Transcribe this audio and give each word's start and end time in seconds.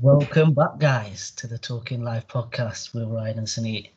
Welcome 0.00 0.54
back, 0.54 0.78
guys, 0.78 1.30
to 1.36 1.46
the 1.46 1.58
Talking 1.58 2.02
Live 2.02 2.26
podcast 2.26 2.94
with 2.94 3.08
Ryan 3.08 3.38
and 3.38 3.46
Sunit. 3.46 3.90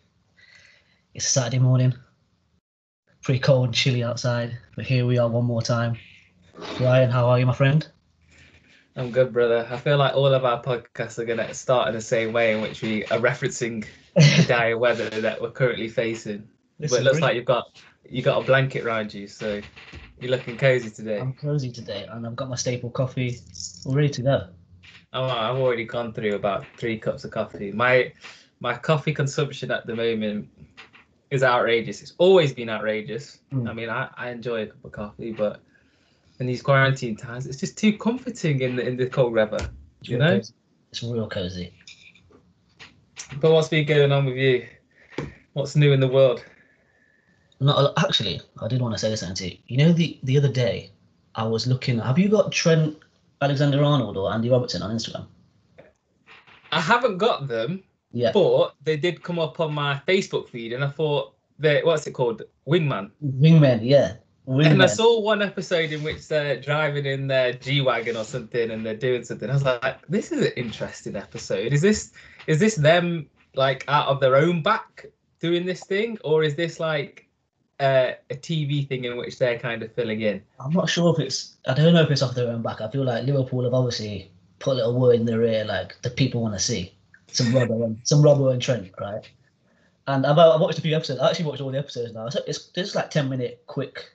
It's 1.13 1.27
Saturday 1.27 1.59
morning, 1.59 1.93
pretty 3.23 3.39
cold 3.39 3.65
and 3.65 3.73
chilly 3.73 4.03
outside, 4.03 4.57
but 4.75 4.85
here 4.85 5.05
we 5.05 5.17
are 5.17 5.27
one 5.27 5.45
more 5.45 5.61
time. 5.61 5.97
Ryan, 6.79 7.09
how 7.09 7.27
are 7.27 7.39
you, 7.39 7.45
my 7.45 7.53
friend? 7.53 7.87
I'm 8.95 9.11
good, 9.11 9.33
brother. 9.33 9.67
I 9.69 9.77
feel 9.77 9.97
like 9.97 10.15
all 10.15 10.33
of 10.33 10.45
our 10.45 10.61
podcasts 10.61 11.19
are 11.19 11.25
going 11.25 11.37
to 11.37 11.53
start 11.53 11.87
in 11.87 11.93
the 11.93 12.01
same 12.01 12.33
way 12.33 12.53
in 12.53 12.61
which 12.61 12.81
we 12.81 13.03
are 13.05 13.19
referencing 13.19 13.85
the 14.15 14.45
dire 14.47 14.77
weather 14.77 15.09
that 15.09 15.41
we're 15.41 15.51
currently 15.51 15.87
facing. 15.87 16.47
This 16.79 16.91
but 16.91 17.01
it 17.01 17.03
looks 17.03 17.19
brilliant. 17.19 17.21
like 17.21 17.35
you've 17.35 17.45
got 17.45 17.81
you 18.09 18.21
got 18.21 18.41
a 18.41 18.45
blanket 18.45 18.85
around 18.85 19.13
you, 19.13 19.27
so 19.27 19.61
you're 20.19 20.31
looking 20.31 20.57
cozy 20.57 20.89
today. 20.89 21.19
I'm 21.19 21.33
cozy 21.33 21.71
today, 21.71 22.07
and 22.09 22.25
I've 22.25 22.35
got 22.35 22.49
my 22.49 22.55
staple 22.55 22.89
coffee 22.89 23.39
all 23.85 23.93
ready 23.93 24.09
to 24.09 24.21
go. 24.21 24.47
Oh, 25.13 25.23
I've 25.23 25.55
already 25.55 25.85
gone 25.85 26.13
through 26.13 26.35
about 26.35 26.65
three 26.77 26.97
cups 26.97 27.23
of 27.23 27.31
coffee. 27.31 27.71
My 27.71 28.11
my 28.59 28.75
coffee 28.75 29.13
consumption 29.13 29.71
at 29.71 29.85
the 29.85 29.95
moment 29.95 30.49
is 31.31 31.43
outrageous. 31.43 32.01
It's 32.01 32.13
always 32.17 32.53
been 32.53 32.69
outrageous. 32.69 33.39
Mm. 33.51 33.69
I 33.69 33.73
mean, 33.73 33.89
I, 33.89 34.09
I 34.17 34.29
enjoy 34.29 34.63
a 34.63 34.67
cup 34.67 34.85
of 34.85 34.91
coffee, 34.91 35.31
but 35.31 35.61
in 36.39 36.47
these 36.47 36.61
quarantine 36.61 37.15
times, 37.15 37.47
it's 37.47 37.59
just 37.59 37.77
too 37.77 37.97
comforting 37.97 38.61
in 38.61 38.75
the 38.75 38.87
in 38.87 38.97
the 38.97 39.07
cold 39.07 39.33
weather. 39.33 39.69
You 40.01 40.17
know? 40.17 40.41
It's 40.91 41.03
real 41.03 41.27
cozy. 41.27 41.73
But 43.39 43.51
what's 43.51 43.69
been 43.69 43.85
going 43.85 44.11
on 44.11 44.25
with 44.25 44.37
you? 44.37 44.65
What's 45.53 45.75
new 45.75 45.91
in 45.91 45.99
the 45.99 46.07
world? 46.07 46.43
No, 47.59 47.93
actually, 47.97 48.39
I 48.61 48.67
did 48.67 48.81
want 48.81 48.93
to 48.93 48.99
say 48.99 49.15
something 49.15 49.35
to 49.37 49.51
you. 49.51 49.57
You 49.67 49.77
know, 49.77 49.91
the 49.91 50.19
the 50.23 50.37
other 50.37 50.51
day, 50.51 50.91
I 51.35 51.43
was 51.43 51.65
looking. 51.65 51.99
Have 51.99 52.19
you 52.19 52.29
got 52.29 52.51
Trent 52.51 52.97
Alexander 53.41 53.83
Arnold 53.83 54.17
or 54.17 54.31
Andy 54.31 54.49
Robertson 54.49 54.81
on 54.81 54.95
Instagram? 54.95 55.27
I 56.71 56.81
haven't 56.81 57.17
got 57.17 57.47
them, 57.47 57.83
Yeah, 58.11 58.31
but 58.33 58.75
they 58.83 58.97
did 58.97 59.23
come 59.23 59.39
up 59.39 59.59
on 59.59 59.73
my 59.73 60.01
Facebook 60.07 60.49
feed, 60.49 60.73
and 60.73 60.83
I 60.83 60.89
thought, 60.89 61.35
they 61.59 61.81
what's 61.83 62.07
it 62.07 62.11
called, 62.11 62.43
Wingman. 62.67 63.11
Wingman, 63.23 63.79
Yeah, 63.83 64.13
And 64.47 64.81
I 64.81 64.85
saw 64.87 65.19
one 65.19 65.41
episode 65.41 65.91
in 65.91 66.03
which 66.03 66.27
they're 66.27 66.59
driving 66.59 67.05
in 67.05 67.27
their 67.27 67.53
G 67.53 67.81
wagon 67.81 68.17
or 68.17 68.23
something, 68.23 68.71
and 68.71 68.85
they're 68.85 68.95
doing 68.95 69.23
something. 69.23 69.49
I 69.49 69.53
was 69.53 69.63
like, 69.63 70.07
this 70.07 70.31
is 70.31 70.45
an 70.45 70.51
interesting 70.55 71.15
episode. 71.15 71.73
Is 71.73 71.81
this 71.81 72.11
is 72.47 72.59
this 72.59 72.75
them 72.75 73.29
like 73.55 73.85
out 73.87 74.07
of 74.07 74.19
their 74.19 74.35
own 74.35 74.61
back 74.61 75.05
doing 75.39 75.65
this 75.65 75.83
thing, 75.83 76.17
or 76.23 76.43
is 76.43 76.55
this 76.55 76.79
like 76.79 77.26
uh, 77.79 78.11
a 78.29 78.35
TV 78.35 78.87
thing 78.87 79.05
in 79.05 79.17
which 79.17 79.37
they're 79.37 79.59
kind 79.59 79.83
of 79.83 79.91
filling 79.93 80.21
in? 80.21 80.41
I'm 80.59 80.73
not 80.73 80.89
sure 80.89 81.13
if 81.13 81.19
it's. 81.19 81.57
I 81.67 81.73
don't 81.73 81.93
know 81.93 82.01
if 82.01 82.11
it's 82.11 82.21
off 82.21 82.35
their 82.35 82.49
own 82.49 82.61
back. 82.61 82.81
I 82.81 82.89
feel 82.89 83.03
like 83.03 83.25
Liverpool 83.25 83.63
have 83.63 83.73
obviously 83.73 84.31
put 84.59 84.71
a 84.71 84.75
little 84.75 84.99
word 84.99 85.15
in 85.15 85.25
their 85.25 85.43
ear, 85.43 85.65
like 85.65 86.01
the 86.01 86.09
people 86.09 86.41
want 86.41 86.55
to 86.55 86.59
see 86.59 86.93
some 87.27 87.47
Robbo 87.47 87.85
and 87.85 87.99
some 88.03 88.21
Robbo 88.21 88.51
and 88.51 88.61
Trent, 88.61 88.89
right? 88.99 89.29
And 90.07 90.25
I've, 90.25 90.37
I've 90.37 90.61
watched 90.61 90.79
a 90.79 90.81
few 90.81 90.95
episodes. 90.95 91.19
I 91.19 91.29
actually 91.29 91.45
watched 91.45 91.61
all 91.61 91.71
the 91.71 91.77
episodes 91.77 92.13
now. 92.13 92.29
It's 92.47 92.67
just 92.69 92.95
like 92.95 93.11
ten 93.11 93.29
minute 93.29 93.63
quick, 93.67 94.11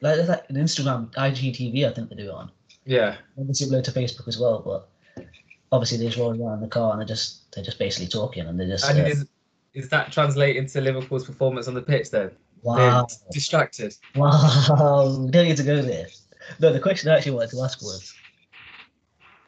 like 0.00 0.18
it's 0.18 0.28
like 0.28 0.48
an 0.48 0.56
Instagram, 0.56 1.12
IGTV. 1.14 1.88
I 1.88 1.92
think 1.92 2.08
they 2.08 2.16
do 2.16 2.28
it 2.28 2.34
on. 2.34 2.50
Yeah. 2.84 3.16
Obviously 3.38 3.66
upload 3.66 3.84
to 3.84 3.92
Facebook 3.92 4.28
as 4.28 4.38
well, 4.38 4.60
but 4.60 5.24
obviously 5.70 5.98
they 5.98 6.06
just 6.06 6.18
roll 6.18 6.30
around 6.30 6.54
in 6.54 6.60
the 6.60 6.68
car 6.68 6.92
and 6.92 7.00
they're 7.00 7.06
just 7.06 7.52
they're 7.52 7.64
just 7.64 7.78
basically 7.78 8.08
talking 8.08 8.46
and 8.46 8.58
they're 8.58 8.68
just 8.68 8.88
And 8.88 9.00
uh, 9.00 9.04
is 9.04 9.26
is 9.74 9.88
that 9.88 10.12
translating 10.12 10.66
to 10.66 10.80
Liverpool's 10.80 11.24
performance 11.24 11.66
on 11.66 11.74
the 11.74 11.82
pitch 11.82 12.10
then? 12.10 12.30
Wow, 12.62 13.06
distracted. 13.32 13.94
wow. 14.14 15.16
We 15.24 15.30
don't 15.30 15.44
need 15.46 15.56
to 15.56 15.62
go 15.62 15.82
there. 15.82 16.06
No, 16.60 16.72
the 16.72 16.80
question 16.80 17.10
I 17.10 17.16
actually 17.16 17.32
wanted 17.32 17.50
to 17.50 17.62
ask 17.62 17.80
was, 17.82 18.14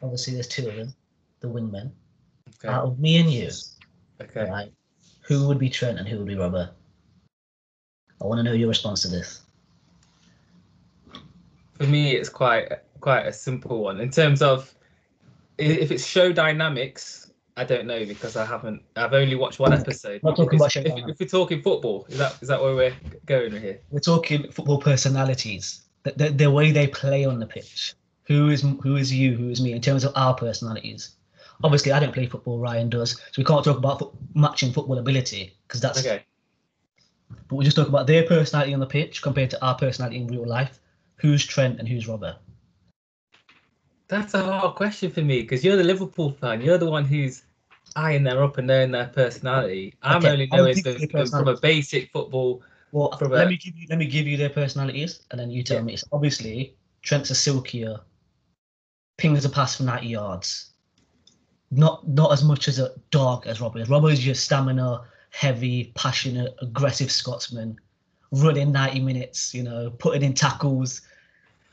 obviously 0.02 0.34
there's 0.34 0.48
two 0.48 0.68
of 0.68 0.76
them, 0.76 0.94
the 1.40 1.48
wingmen. 1.48 1.90
Okay. 2.56 2.68
Out 2.68 2.84
of 2.84 2.98
me 2.98 3.16
and 3.18 3.30
you, 3.30 3.50
Okay. 4.20 4.48
right? 4.50 4.72
Who 5.22 5.48
would 5.48 5.58
be 5.58 5.68
Trent 5.70 5.98
and 5.98 6.06
who 6.06 6.18
would 6.18 6.26
be 6.26 6.36
Robert? 6.36 6.70
I 8.22 8.26
want 8.26 8.38
to 8.38 8.42
know 8.42 8.52
your 8.52 8.68
response 8.68 9.02
to 9.02 9.08
this. 9.08 9.42
For 11.74 11.84
me, 11.84 12.12
it's 12.12 12.28
quite 12.28 12.70
quite 13.00 13.26
a 13.26 13.32
simple 13.32 13.82
one 13.82 14.00
in 14.00 14.10
terms 14.10 14.40
of 14.40 14.72
if 15.58 15.90
it's 15.90 16.06
show 16.06 16.32
dynamics. 16.32 17.23
I 17.56 17.64
don't 17.64 17.86
know 17.86 18.04
because 18.04 18.36
I 18.36 18.44
haven't. 18.44 18.82
I've 18.96 19.12
only 19.12 19.36
watched 19.36 19.60
one 19.60 19.72
episode. 19.72 20.22
Not 20.24 20.36
talking 20.36 20.58
about 20.58 20.74
if, 20.74 20.86
if 20.86 21.20
we're 21.20 21.26
talking 21.26 21.62
football, 21.62 22.04
is 22.08 22.18
that 22.18 22.36
is 22.42 22.48
that 22.48 22.60
where 22.60 22.74
we're 22.74 22.96
going 23.26 23.52
here? 23.52 23.80
We're 23.90 24.00
talking 24.00 24.50
football 24.50 24.80
personalities, 24.80 25.82
the, 26.02 26.12
the, 26.12 26.30
the 26.30 26.50
way 26.50 26.72
they 26.72 26.88
play 26.88 27.24
on 27.24 27.38
the 27.38 27.46
pitch. 27.46 27.94
Who 28.24 28.48
is 28.48 28.62
who 28.82 28.96
is 28.96 29.12
you? 29.12 29.36
Who 29.36 29.50
is 29.50 29.60
me? 29.60 29.72
In 29.72 29.80
terms 29.80 30.04
of 30.04 30.12
our 30.16 30.34
personalities. 30.34 31.10
Obviously, 31.62 31.92
I 31.92 32.00
don't 32.00 32.12
play 32.12 32.26
football. 32.26 32.58
Ryan 32.58 32.90
does, 32.90 33.12
so 33.12 33.32
we 33.38 33.44
can't 33.44 33.64
talk 33.64 33.78
about 33.78 34.00
fo- 34.00 34.18
matching 34.34 34.72
football 34.72 34.98
ability 34.98 35.56
because 35.68 35.80
that's. 35.80 36.00
Okay. 36.00 36.24
But 37.48 37.56
we 37.56 37.64
just 37.64 37.76
talk 37.76 37.88
about 37.88 38.08
their 38.08 38.24
personality 38.24 38.74
on 38.74 38.80
the 38.80 38.86
pitch 38.86 39.22
compared 39.22 39.50
to 39.50 39.64
our 39.64 39.76
personality 39.76 40.20
in 40.20 40.26
real 40.26 40.46
life. 40.46 40.80
Who's 41.16 41.46
Trent 41.46 41.78
and 41.78 41.88
who's 41.88 42.08
Robert? 42.08 42.36
That's 44.08 44.34
a 44.34 44.42
hard 44.42 44.76
question 44.76 45.10
for 45.10 45.22
me 45.22 45.40
because 45.42 45.64
you're 45.64 45.76
the 45.76 45.84
Liverpool 45.84 46.32
fan. 46.32 46.60
You're 46.60 46.78
the 46.78 46.90
one 46.90 47.04
who's 47.04 47.42
eyeing 47.96 48.24
them 48.24 48.38
up 48.38 48.58
and 48.58 48.66
knowing 48.66 48.90
their 48.90 49.06
personality. 49.08 49.94
I'm 50.02 50.18
Okay, 50.18 50.30
only 50.32 50.46
knowing 50.46 50.76
them, 50.82 50.96
them 51.10 51.26
from 51.26 51.48
a 51.48 51.56
basic 51.56 52.10
football. 52.12 52.62
Well, 52.92 53.16
From 53.16 53.32
let 53.32 53.46
a- 53.46 53.50
me 53.50 53.56
give 53.56 53.76
you 53.76 53.86
let 53.88 53.98
me 53.98 54.06
give 54.06 54.26
you 54.26 54.36
their 54.36 54.50
personalities, 54.50 55.22
and 55.30 55.40
then 55.40 55.50
you 55.50 55.62
tell 55.62 55.78
Yeah. 55.78 55.82
me. 55.84 55.96
So 55.96 56.06
obviously, 56.12 56.76
Trent's 57.02 57.30
a 57.30 57.34
silkier, 57.34 58.00
pings 59.18 59.44
a 59.44 59.48
pass 59.48 59.76
for 59.76 59.82
ninety 59.84 60.08
yards. 60.08 60.72
Not 61.70 62.06
not 62.06 62.30
as 62.32 62.44
much 62.44 62.68
as 62.68 62.78
a 62.78 62.92
dog 63.10 63.46
as 63.46 63.60
Robert. 63.60 63.80
is. 63.82 63.88
Robert 63.88 64.10
is 64.12 64.24
your 64.24 64.34
stamina, 64.36 65.02
heavy, 65.30 65.92
passionate, 65.96 66.54
aggressive 66.60 67.10
Scotsman, 67.10 67.76
running 68.30 68.70
ninety 68.70 69.00
minutes. 69.00 69.54
You 69.54 69.64
know, 69.64 69.90
putting 69.98 70.22
in 70.22 70.34
tackles, 70.34 71.00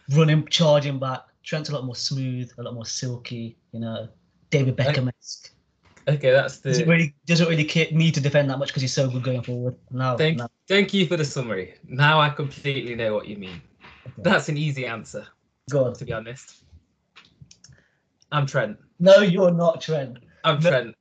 running, 0.10 0.48
charging 0.48 0.98
back. 0.98 1.22
Trent's 1.44 1.70
a 1.70 1.74
lot 1.74 1.86
more 1.86 1.96
smooth, 1.96 2.52
a 2.58 2.64
lot 2.64 2.74
more 2.74 2.86
silky. 2.86 3.58
You 3.72 3.80
know, 3.80 4.08
David 4.50 4.78
Beckham 4.78 5.10
esque. 5.20 5.52
Okay, 6.08 6.32
that's 6.32 6.60
the. 6.60 6.70
Doesn't 6.70 6.90
really 6.90 7.16
doesn't 7.26 7.48
really 7.48 7.70
need 7.92 8.14
to 8.14 8.22
defend 8.22 8.50
that 8.50 8.58
much 8.58 8.70
because 8.70 8.82
he's 8.82 8.94
so 8.94 9.10
good 9.10 9.24
going 9.24 9.42
forward. 9.42 9.76
Now, 9.92 10.18
Thank, 10.18 10.38
now 10.38 10.50
thank 10.68 10.94
you 10.94 11.06
for 11.06 11.18
the 11.18 11.26
summary. 11.26 11.76
Now 11.88 12.20
I 12.20 12.30
completely 12.30 12.96
know 12.96 13.14
what 13.14 13.28
you 13.28 13.38
mean. 13.38 13.62
That's 14.18 14.50
an 14.50 14.58
easy 14.58 14.86
answer, 14.86 15.26
go 15.70 15.86
on. 15.86 15.94
to 15.94 16.06
be 16.06 16.14
honest. 16.14 16.64
I'm 18.32 18.46
Trent. 18.46 18.78
No, 19.00 19.20
you're 19.20 19.52
not 19.52 19.82
Trent. 19.82 20.18
I'm 20.44 20.60
No. 20.60 20.70
Trent. 20.70 20.96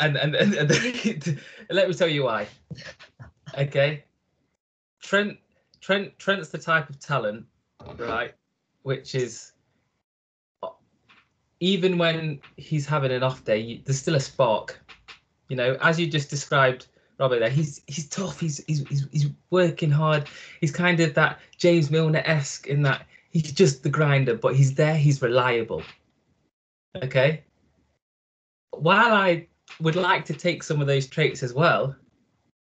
And, 0.00 0.16
and, 0.16 0.34
and, 0.34 0.54
and 0.54 0.70
let 1.70 1.88
me 1.88 1.94
tell 1.94 2.08
you 2.08 2.24
why. 2.24 2.46
Okay. 3.58 4.04
Trent 5.02 5.38
Trent 5.80 6.18
Trent's 6.18 6.48
the 6.48 6.58
type 6.58 6.88
of 6.88 6.98
talent, 6.98 7.46
right? 7.98 8.34
Which 8.82 9.14
is 9.14 9.52
even 11.60 11.98
when 11.98 12.40
he's 12.56 12.86
having 12.86 13.12
an 13.12 13.22
off 13.22 13.44
day, 13.44 13.80
there's 13.84 13.98
still 13.98 14.14
a 14.14 14.20
spark. 14.20 14.80
You 15.48 15.56
know, 15.56 15.76
as 15.80 15.98
you 15.98 16.06
just 16.06 16.28
described 16.28 16.86
Robert 17.18 17.38
there, 17.38 17.50
he's 17.50 17.80
he's 17.86 18.08
tough, 18.08 18.40
he's 18.40 18.62
he's 18.66 18.86
he's, 18.88 19.06
he's 19.12 19.26
working 19.50 19.90
hard. 19.90 20.28
He's 20.60 20.72
kind 20.72 21.00
of 21.00 21.14
that 21.14 21.40
James 21.56 21.90
Milner-esque 21.90 22.66
in 22.66 22.82
that 22.82 23.06
he's 23.30 23.52
just 23.52 23.82
the 23.82 23.88
grinder, 23.88 24.34
but 24.34 24.56
he's 24.56 24.74
there, 24.74 24.96
he's 24.96 25.22
reliable. 25.22 25.82
Okay. 27.02 27.42
While 28.72 29.12
I 29.12 29.46
would 29.80 29.96
like 29.96 30.24
to 30.26 30.34
take 30.34 30.62
some 30.62 30.80
of 30.80 30.86
those 30.86 31.06
traits 31.06 31.42
as 31.42 31.54
well, 31.54 31.94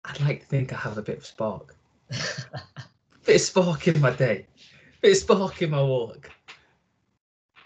I'd 0.05 0.21
like 0.21 0.41
to 0.41 0.47
think 0.47 0.73
I 0.73 0.77
have 0.77 0.99
a 0.99 1.03
bit 1.03 1.19
of 1.19 1.27
spark. 1.27 1.75
bit 3.25 3.37
of 3.37 3.41
spark 3.41 3.89
in 3.89 4.01
my 4.01 4.11
day. 4.11 4.47
Bit 5.01 5.13
of 5.13 5.19
spark 5.19 5.63
in 5.63 5.71
my 5.71 5.83
walk. 5.83 6.31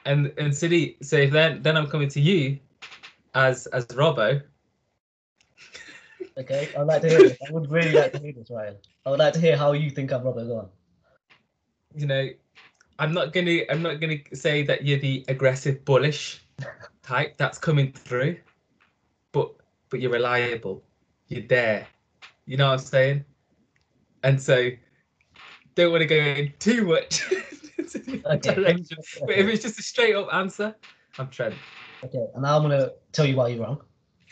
And 0.06 0.32
and 0.38 0.56
Sidi, 0.56 0.96
so 1.02 1.16
if 1.16 1.32
then 1.32 1.62
then 1.62 1.76
I'm 1.76 1.88
coming 1.88 2.08
to 2.10 2.20
you 2.20 2.58
as 3.34 3.66
as 3.66 3.86
Robbo. 3.88 4.40
Okay, 6.38 6.68
I'd 6.78 6.82
like 6.82 7.02
to 7.02 7.08
hear 7.08 7.18
this. 7.18 7.38
I 7.46 7.52
would 7.52 7.70
really 7.70 7.92
like 7.92 8.12
to 8.12 8.18
hear 8.18 8.32
this, 8.32 8.50
Ryan. 8.50 8.76
I 9.04 9.10
would 9.10 9.18
like 9.18 9.32
to 9.34 9.40
hear 9.40 9.56
how 9.56 9.72
you 9.72 9.90
think 9.90 10.12
I'm 10.12 10.22
Robert. 10.22 10.46
Go 10.46 10.58
on. 10.58 10.68
you 11.94 12.06
know, 12.06 12.28
I'm 12.98 13.12
not 13.12 13.32
gonna 13.32 13.62
I'm 13.68 13.82
not 13.82 14.00
gonna 14.00 14.18
say 14.32 14.62
that 14.62 14.84
you're 14.84 14.98
the 14.98 15.24
aggressive 15.28 15.84
bullish 15.84 16.44
type 17.02 17.36
that's 17.36 17.58
coming 17.58 17.92
through, 17.92 18.36
but 19.32 19.52
but 19.90 20.00
you're 20.00 20.12
reliable. 20.12 20.84
You're 21.28 21.46
there. 21.46 21.86
You 22.46 22.56
know 22.56 22.66
what 22.66 22.74
I'm 22.74 22.86
saying? 22.86 23.24
And 24.22 24.40
so 24.40 24.70
don't 25.74 25.90
want 25.90 26.02
to 26.02 26.06
go 26.06 26.16
in 26.16 26.52
too 26.58 26.86
much 26.86 27.24
Okay. 27.78 28.54
direction. 28.54 28.98
But 29.26 29.36
if 29.36 29.46
it's 29.46 29.62
just 29.62 29.78
a 29.78 29.82
straight 29.82 30.14
up 30.14 30.32
answer, 30.32 30.74
I'm 31.18 31.28
Trent. 31.28 31.58
okay, 32.04 32.26
and 32.34 32.42
now 32.42 32.56
I'm 32.56 32.62
gonna 32.62 32.90
tell 33.12 33.26
you 33.26 33.36
why 33.36 33.48
you're 33.48 33.62
wrong. 33.62 33.80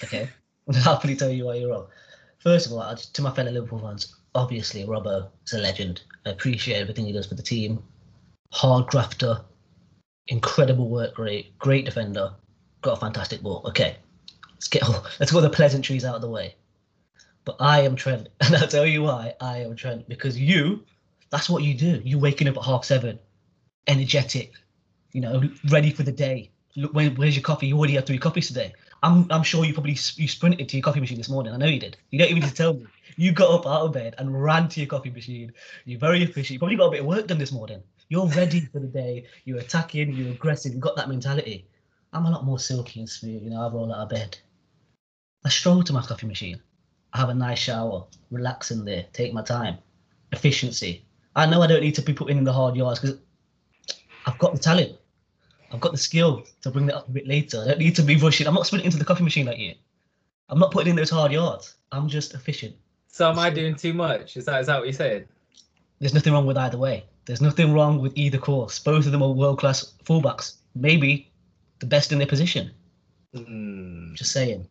Okay, 0.03 0.23
I'm 0.69 0.73
gonna 0.73 0.85
happily 0.85 1.17
tell 1.17 1.31
you 1.31 1.47
why 1.47 1.57
you're 1.57 1.71
wrong. 1.71 1.87
First 2.39 2.67
of 2.67 2.73
all, 2.73 2.81
I- 2.81 2.95
to 2.95 3.23
my 3.23 3.31
fellow 3.31 3.51
Liverpool 3.53 3.79
fans, 3.81 4.17
obviously 4.35 4.85
Robbo 4.85 5.29
is 5.47 5.53
a 5.55 5.59
legend. 5.59 6.03
I 6.27 6.31
appreciate 6.31 6.77
everything 6.77 7.07
he 7.07 7.13
does 7.13 7.27
for 7.27 7.35
the 7.35 7.43
team. 7.43 7.83
Hard 8.53 8.87
grafter, 8.87 9.41
incredible 10.29 10.89
work 10.89 11.19
rate, 11.19 11.57
great 11.59 11.85
defender, 11.85 12.35
got 12.83 12.99
a 12.99 13.01
fantastic 13.01 13.43
ball. 13.43 13.63
Okay, 13.67 13.97
let's 14.55 14.69
get 14.69 14.83
let's 15.21 15.33
go 15.33 15.41
the 15.41 15.51
pleasantries 15.51 16.05
out 16.05 16.15
of 16.17 16.23
the 16.23 16.31
way. 16.31 16.57
But 17.45 17.57
I 17.61 17.81
am 17.83 17.95
Trent, 17.95 18.29
and 18.41 18.55
I'll 18.57 18.69
tell 18.69 18.87
you 18.87 19.03
why 19.03 19.35
I 19.41 19.59
am 19.59 19.77
Trent 19.77 20.09
because 20.09 20.39
you, 20.39 20.85
that's 21.31 21.49
what 21.51 21.63
you 21.63 21.75
do. 21.75 22.01
You 22.05 22.19
waking 22.19 22.49
up 22.49 22.57
at 22.57 22.65
half 22.65 22.85
seven, 22.85 23.19
energetic, 23.87 24.53
you 25.13 25.21
know, 25.21 25.43
ready 25.71 25.91
for 25.91 26.03
the 26.03 26.13
day. 26.13 26.51
Look, 26.77 26.93
when, 26.93 27.15
where's 27.17 27.37
your 27.37 27.43
coffee? 27.43 27.69
You 27.69 27.79
already 27.79 27.95
had 27.95 28.07
three 28.07 28.19
coffees 28.19 28.49
today. 28.49 28.73
I'm 29.03 29.31
I'm 29.31 29.43
sure 29.43 29.65
you 29.65 29.75
probably 29.75 29.97
you 30.17 30.29
sprinted 30.29 30.69
to 30.69 30.77
your 30.77 30.83
coffee 30.83 31.01
machine 31.01 31.19
this 31.19 31.29
morning. 31.29 31.53
I 31.53 31.57
know 31.57 31.67
you 31.67 31.79
did. 31.79 31.97
You 32.11 32.19
don't 32.19 32.31
even 32.31 32.43
need 32.43 32.49
to 32.49 32.55
tell 32.55 32.75
me. 32.75 32.87
You 33.17 33.33
got 33.33 33.51
up 33.51 33.67
out 33.67 33.83
of 33.83 33.93
bed 33.93 34.15
and 34.19 34.43
ran 34.43 34.69
to 34.71 34.81
your 34.81 34.89
coffee 34.89 35.11
machine. 35.11 35.53
You're 35.85 36.01
very 36.01 36.23
efficient. 36.23 36.55
You 36.55 36.59
probably 36.59 36.77
got 36.77 36.87
a 36.87 36.91
bit 36.91 37.01
of 37.01 37.07
work 37.07 37.27
done 37.27 37.39
this 37.39 37.53
morning. 37.53 37.83
You're 38.09 38.27
ready 38.27 38.61
for 38.61 38.81
the 38.81 38.87
day. 38.87 39.27
You're 39.45 39.59
attacking. 39.59 40.15
You're 40.15 40.33
aggressive. 40.33 40.73
You've 40.73 40.81
got 40.81 40.97
that 40.97 41.09
mentality. 41.09 41.67
I'm 42.13 42.27
a 42.27 42.31
lot 42.31 42.45
more 42.45 42.59
silky 42.59 43.01
and 43.01 43.09
smooth. 43.09 43.43
You 43.43 43.51
know, 43.51 43.61
I 43.61 43.71
roll 43.71 43.93
out 43.93 44.05
of 44.05 44.09
bed. 44.09 44.39
I 45.45 45.51
stroll 45.51 45.83
to 45.83 45.93
my 45.93 46.03
coffee 46.03 46.27
machine. 46.27 46.61
I 47.13 47.19
have 47.19 47.29
a 47.29 47.35
nice 47.35 47.59
shower, 47.59 48.07
relax 48.31 48.71
in 48.71 48.85
there, 48.85 49.07
take 49.13 49.33
my 49.33 49.43
time. 49.43 49.79
Efficiency. 50.33 51.05
I 51.37 51.47
know 51.47 51.63
I 51.63 51.67
don't 51.67 51.83
need 51.83 51.95
to 51.97 52.03
be 52.03 52.15
putting 52.15 52.39
in 52.39 52.45
the 52.45 52.53
hard 52.53 52.77
yards 52.77 52.99
because 52.99 53.19
I've 54.27 54.39
got 54.39 54.53
the 54.53 54.59
talent. 54.59 54.93
I've 55.73 55.81
got 55.81 55.93
the 55.93 55.99
skill 55.99 56.45
to 56.63 56.71
bring 56.71 56.87
that 56.87 56.97
up 56.97 57.09
a 57.09 57.11
bit 57.11 57.27
later. 57.27 57.63
I 57.63 57.69
don't 57.69 57.79
need 57.79 57.97
to 57.97 58.03
be 58.03 58.17
rushing. 58.17 58.47
I'm 58.47 58.55
not 58.55 58.67
sprinting 58.67 58.87
into 58.87 58.99
the 58.99 59.05
coffee 59.05 59.25
machine 59.25 59.47
like 59.47 59.59
you. 59.59 59.75
I'm 60.49 60.59
not 60.59 60.71
putting 60.71 60.91
in 60.91 60.97
those 60.97 61.11
hard 61.11 61.33
yards. 61.33 61.75
I'm 61.91 62.09
just 62.09 62.35
efficient. 62.35 62.75
So 63.09 63.31
am 63.31 63.39
I 63.39 63.51
doing 63.51 63.75
too 63.75 63.93
much? 63.95 64.37
Is 64.37 64.45
that 64.45 64.61
is 64.61 64.67
that 64.67 64.79
what 64.79 64.85
you're 64.85 64.93
saying? 64.93 65.25
There's 66.01 66.15
nothing 66.15 66.33
wrong 66.33 66.47
with 66.47 66.57
either 66.57 66.79
way. 66.79 67.05
There's 67.25 67.41
nothing 67.41 67.73
wrong 67.73 68.01
with 68.01 68.13
either 68.17 68.39
course. 68.39 68.79
Both 68.79 69.07
of 69.07 69.13
them 69.13 69.23
are 69.23 69.31
world 69.31 69.59
class 69.59 69.95
fullbacks. 70.05 70.57
Maybe 70.75 71.33
the 71.79 71.87
best 71.87 72.13
in 72.13 72.19
their 72.19 72.27
position. 72.27 72.71
Mm. 73.35 74.15
Just 74.15 74.33
saying. 74.33 74.69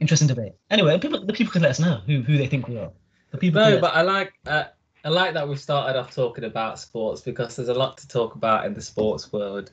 Interesting 0.00 0.28
debate. 0.28 0.52
Anyway, 0.70 0.98
people 0.98 1.24
the 1.24 1.32
people 1.32 1.52
can 1.52 1.62
let 1.62 1.70
us 1.70 1.80
know 1.80 2.00
who, 2.06 2.20
who 2.20 2.36
they 2.36 2.46
think 2.46 2.68
we 2.68 2.78
are. 2.78 2.90
The 3.30 3.38
people 3.38 3.60
No, 3.60 3.80
but 3.80 3.94
I 3.94 4.02
like 4.02 4.32
uh, 4.46 4.64
I 5.06 5.08
like 5.08 5.34
that 5.34 5.48
we've 5.48 5.60
started 5.60 5.96
off 5.96 6.12
talking 6.12 6.42
about 6.42 6.80
sports 6.80 7.20
because 7.20 7.54
there's 7.54 7.68
a 7.68 7.74
lot 7.74 7.96
to 7.98 8.08
talk 8.08 8.34
about 8.34 8.66
in 8.66 8.74
the 8.74 8.82
sports 8.82 9.32
world 9.32 9.70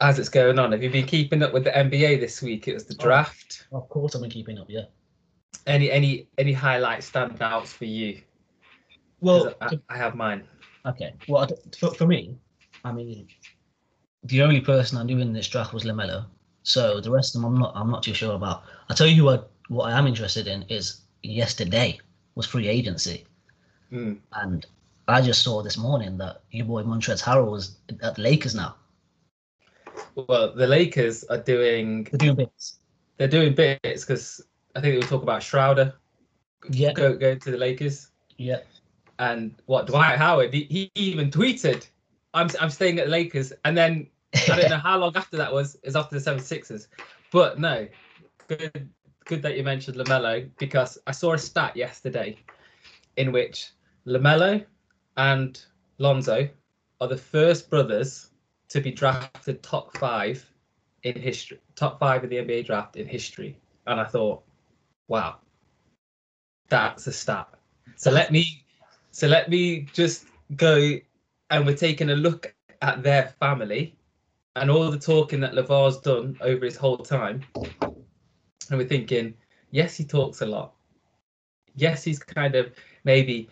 as 0.00 0.18
it's 0.18 0.30
going 0.30 0.58
on. 0.58 0.72
Have 0.72 0.82
you 0.82 0.88
been 0.88 1.04
keeping 1.04 1.42
up 1.42 1.52
with 1.52 1.64
the 1.64 1.72
NBA 1.72 2.20
this 2.20 2.40
week? 2.40 2.66
It 2.66 2.72
was 2.72 2.86
the 2.86 2.96
Oh. 2.98 3.02
draft. 3.04 3.66
of 3.70 3.86
course 3.90 4.14
I've 4.14 4.22
been 4.22 4.30
keeping 4.30 4.58
up, 4.58 4.68
yeah. 4.70 4.86
Any 5.66 5.90
any 5.90 6.28
any 6.38 6.54
highlights 6.54 7.10
standouts 7.10 7.66
for 7.66 7.84
you? 7.84 8.22
Well, 9.20 9.52
I, 9.60 9.78
I 9.90 9.96
have 9.98 10.14
mine. 10.14 10.48
Okay. 10.86 11.12
Well, 11.28 11.46
for, 11.78 11.92
for 11.92 12.06
me, 12.06 12.38
I 12.82 12.92
mean, 12.92 13.28
the 14.22 14.40
only 14.40 14.62
person 14.62 14.96
I 14.96 15.02
knew 15.02 15.18
in 15.18 15.34
this 15.34 15.48
draft 15.48 15.74
was 15.74 15.84
Lamelo. 15.84 16.24
So 16.62 16.98
the 17.02 17.10
rest 17.10 17.34
of 17.36 17.42
them, 17.42 17.52
I'm 17.52 17.58
not. 17.60 17.72
I'm 17.76 17.90
not 17.90 18.02
too 18.02 18.14
sure 18.14 18.34
about. 18.34 18.62
I 18.88 18.94
tell 18.94 19.06
you 19.06 19.24
what. 19.24 19.50
What 19.68 19.92
I 19.92 19.98
am 19.98 20.06
interested 20.06 20.46
in 20.46 20.62
is 20.70 21.02
yesterday 21.22 21.98
was 22.36 22.46
free 22.46 22.68
agency, 22.68 23.26
Mm. 23.96 24.18
and 24.34 24.66
I 25.08 25.20
just 25.22 25.42
saw 25.42 25.62
this 25.62 25.78
morning 25.78 26.18
that 26.18 26.42
your 26.50 26.66
boy 26.66 26.82
Montrezl 26.82 27.22
Harrell 27.22 27.56
is 27.56 27.76
at 28.02 28.16
the 28.16 28.22
Lakers 28.22 28.54
now. 28.54 28.74
Well, 30.14 30.52
the 30.54 30.66
Lakers 30.66 31.24
are 31.24 31.38
doing 31.38 32.04
They're 32.10 32.18
doing 32.18 32.36
bits. 32.36 32.78
they're 33.16 33.28
doing 33.28 33.54
bits 33.54 34.04
because 34.04 34.42
I 34.74 34.80
think 34.80 34.94
they 34.94 34.98
will 34.98 35.06
talk 35.06 35.22
about 35.22 35.40
Schröder. 35.42 35.92
Yeah. 36.70 36.92
go 36.92 37.16
going 37.16 37.38
to 37.40 37.50
the 37.50 37.56
Lakers 37.58 38.10
Yeah. 38.36 38.60
and 39.18 39.54
what 39.66 39.86
Dwight 39.86 40.18
Howard 40.18 40.52
he, 40.52 40.64
he 40.70 40.90
even 40.94 41.30
tweeted, 41.30 41.86
"I'm 42.34 42.50
I'm 42.60 42.70
staying 42.70 42.98
at 42.98 43.06
the 43.06 43.12
Lakers," 43.12 43.52
and 43.64 43.76
then 43.76 44.08
I 44.34 44.56
don't 44.60 44.70
know 44.70 44.76
how 44.90 44.98
long 44.98 45.12
after 45.16 45.36
that 45.36 45.52
was 45.52 45.76
is 45.84 45.96
after 45.96 46.18
the 46.18 46.30
76ers. 46.30 46.88
But 47.32 47.58
no, 47.60 47.86
good 48.48 48.88
good 49.24 49.42
that 49.42 49.56
you 49.56 49.62
mentioned 49.64 49.96
Lamelo 49.96 50.48
because 50.58 50.98
I 51.06 51.12
saw 51.12 51.32
a 51.34 51.38
stat 51.38 51.76
yesterday 51.76 52.36
in 53.16 53.32
which 53.32 53.70
Lamelo 54.06 54.64
and 55.16 55.60
Lonzo 55.98 56.48
are 57.00 57.08
the 57.08 57.16
first 57.16 57.68
brothers 57.68 58.30
to 58.68 58.80
be 58.80 58.90
drafted 58.90 59.62
top 59.62 59.96
five 59.98 60.48
in 61.02 61.20
history, 61.20 61.58
top 61.74 61.98
five 61.98 62.24
in 62.24 62.30
the 62.30 62.36
NBA 62.36 62.66
draft 62.66 62.96
in 62.96 63.06
history. 63.06 63.58
And 63.86 64.00
I 64.00 64.04
thought, 64.04 64.42
wow, 65.08 65.36
that's 66.68 67.06
a 67.06 67.12
stat. 67.12 67.48
So 67.96 68.10
let 68.10 68.30
me 68.30 68.64
so 69.10 69.26
let 69.26 69.48
me 69.48 69.86
just 69.92 70.26
go 70.56 70.98
and 71.50 71.66
we're 71.66 71.76
taking 71.76 72.10
a 72.10 72.14
look 72.14 72.54
at 72.82 73.02
their 73.02 73.34
family 73.40 73.96
and 74.56 74.70
all 74.70 74.90
the 74.90 74.98
talking 74.98 75.40
that 75.40 75.54
Lavar's 75.54 75.98
done 75.98 76.36
over 76.40 76.64
his 76.64 76.76
whole 76.76 76.98
time. 76.98 77.42
And 77.54 78.78
we're 78.78 78.86
thinking, 78.86 79.34
yes, 79.70 79.96
he 79.96 80.04
talks 80.04 80.42
a 80.42 80.46
lot. 80.46 80.74
Yes, 81.74 82.04
he's 82.04 82.18
kind 82.18 82.54
of 82.54 82.72
maybe 83.04 83.48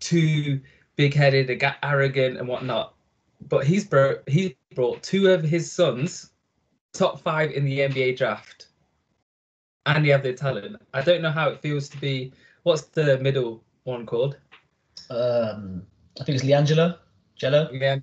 too 0.00 0.60
big-headed, 0.96 1.50
ag- 1.50 1.76
arrogant, 1.82 2.38
and 2.38 2.48
whatnot. 2.48 2.94
But 3.48 3.66
he's 3.66 3.84
brought 3.84 4.28
he 4.28 4.56
brought 4.74 5.02
two 5.02 5.30
of 5.30 5.42
his 5.42 5.70
sons 5.70 6.30
top 6.92 7.20
five 7.20 7.52
in 7.52 7.64
the 7.64 7.80
NBA 7.80 8.16
draft, 8.16 8.68
and 9.86 10.04
they 10.04 10.10
have 10.10 10.22
the 10.22 10.32
talent. 10.32 10.76
I 10.92 11.00
don't 11.02 11.22
know 11.22 11.30
how 11.30 11.48
it 11.48 11.60
feels 11.60 11.88
to 11.90 11.98
be. 11.98 12.32
What's 12.64 12.82
the 12.82 13.18
middle 13.18 13.62
one 13.84 14.04
called? 14.04 14.36
Um, 15.08 15.82
I 16.20 16.24
think 16.24 16.36
it's 16.36 16.44
LiAngelo. 16.44 16.98
Jello. 17.36 17.70
Yeah, 17.72 17.98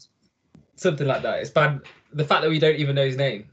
something 0.75 1.07
like 1.07 1.21
that. 1.21 1.39
It's 1.39 1.49
bad. 1.49 1.81
The 2.13 2.23
fact 2.23 2.41
that 2.41 2.49
we 2.49 2.59
don't 2.59 2.75
even 2.75 2.95
know 2.95 3.05
his 3.05 3.17
name. 3.17 3.45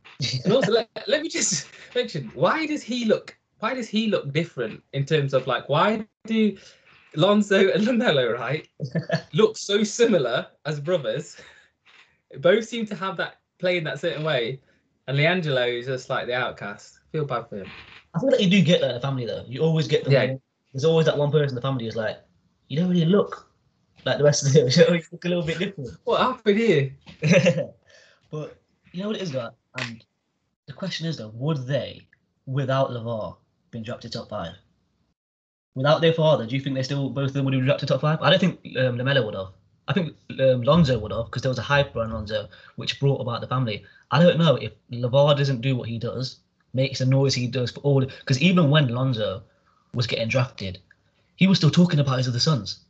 And 0.45 0.53
also, 0.53 0.73
let, 0.79 0.89
let 1.07 1.23
me 1.23 1.29
just 1.29 1.69
mention 1.95 2.31
why 2.35 2.67
does 2.67 2.83
he 2.83 3.05
look? 3.05 3.37
Why 3.59 3.75
does 3.75 3.89
he 3.89 4.09
look 4.09 4.33
different 4.33 4.83
in 4.93 5.05
terms 5.05 5.35
of 5.35 5.47
like 5.47 5.69
why 5.69 6.07
do 6.27 6.57
Lonzo 7.17 7.71
and 7.71 7.85
Lamelo 7.87 8.37
right 8.39 8.67
look 9.33 9.57
so 9.57 9.83
similar 9.85 10.47
as 10.65 10.81
brothers? 10.81 11.37
Both 12.41 12.67
seem 12.67 12.87
to 12.87 12.97
have 12.97 13.17
that 13.19 13.37
play 13.59 13.79
in 13.79 13.85
that 13.85 14.01
certain 14.01 14.25
way, 14.25 14.61
and 15.07 15.17
LiAngelo 15.17 15.79
is 15.79 15.87
just 15.87 16.11
like 16.11 16.27
the 16.27 16.35
outcast. 16.35 16.99
feel 17.13 17.25
bad 17.25 17.49
for 17.49 17.57
him. 17.59 17.73
I 18.15 18.21
feel 18.21 18.31
like 18.31 18.41
you 18.41 18.51
do 18.51 18.63
get 18.63 18.81
that 18.81 18.89
in 18.91 18.95
the 18.97 19.01
family 19.01 19.27
though. 19.27 19.45
You 19.47 19.61
always 19.61 19.87
get 19.89 20.05
the 20.05 20.11
Yeah. 20.11 20.25
one- 20.27 20.41
there's 20.73 20.85
always 20.85 21.07
that 21.07 21.17
one 21.17 21.31
person 21.31 21.51
in 21.51 21.55
the 21.55 21.61
family 21.61 21.85
who's 21.85 21.95
like, 21.97 22.19
you 22.69 22.79
don't 22.79 22.89
really 22.91 23.05
look 23.05 23.49
like 24.05 24.19
the 24.19 24.25
rest 24.25 24.47
of 24.47 24.53
them. 24.53 24.67
You 24.77 24.95
look 25.13 25.25
a 25.25 25.29
little 25.29 25.45
bit 25.45 25.59
different. 25.59 25.91
What 26.05 26.21
happened 26.21 26.59
here? 26.59 26.97
but 28.31 28.61
you 28.93 29.03
know 29.03 29.09
what 29.09 29.17
it 29.17 29.23
is 29.23 29.31
though, 29.33 29.51
and 29.75 30.05
the 30.67 30.73
question 30.73 31.07
is 31.07 31.17
though, 31.17 31.29
would 31.35 31.67
they, 31.67 32.09
without 32.47 32.91
Lavar, 32.91 33.37
been 33.71 33.83
dropped 33.85 34.03
to 34.03 34.11
top 34.11 34.29
five? 34.31 34.55
Without 35.75 36.01
their 36.01 36.13
father, 36.13 36.47
do 36.47 36.55
you 36.55 36.61
think 36.61 36.77
they 36.77 36.83
still 36.83 37.11
both 37.11 37.29
of 37.29 37.33
them 37.33 37.45
would 37.45 37.55
have 37.55 37.61
been 37.61 37.67
drafted 37.67 37.89
top 37.89 38.01
five? 38.01 38.21
I 38.23 38.31
don't 38.31 38.39
think 38.39 38.61
um, 38.79 38.97
Lamelo 38.97 39.25
would 39.25 39.35
have. 39.35 39.49
I 39.89 39.93
think 39.93 40.15
um, 40.41 40.63
Lonzo 40.63 40.99
would 40.99 41.13
have 41.13 41.27
because 41.27 41.43
there 41.43 41.51
was 41.51 41.59
a 41.59 41.63
hype 41.63 41.95
around 41.95 42.13
Lonzo 42.13 42.49
which 42.77 43.01
brought 43.01 43.21
about 43.21 43.41
the 43.41 43.47
family. 43.47 43.85
I 44.11 44.23
don't 44.23 44.39
know 44.39 44.57
if 44.57 44.73
Lavar 44.91 45.37
doesn't 45.37 45.61
do 45.61 45.77
what 45.77 45.89
he 45.89 45.99
does, 45.99 46.39
makes 46.73 47.01
the 47.01 47.07
noise 47.07 47.35
he 47.35 47.47
does 47.49 47.71
for 47.73 47.81
all. 47.81 48.01
Because 48.01 48.41
even 48.41 48.71
when 48.71 48.89
Lonzo 48.89 49.43
was 49.93 50.07
getting 50.07 50.29
drafted, 50.29 50.79
he 51.37 51.47
was 51.47 51.59
still 51.59 51.71
talking 51.71 52.01
about 52.01 52.19
his 52.19 52.29
other 52.29 52.41
sons. 52.41 52.81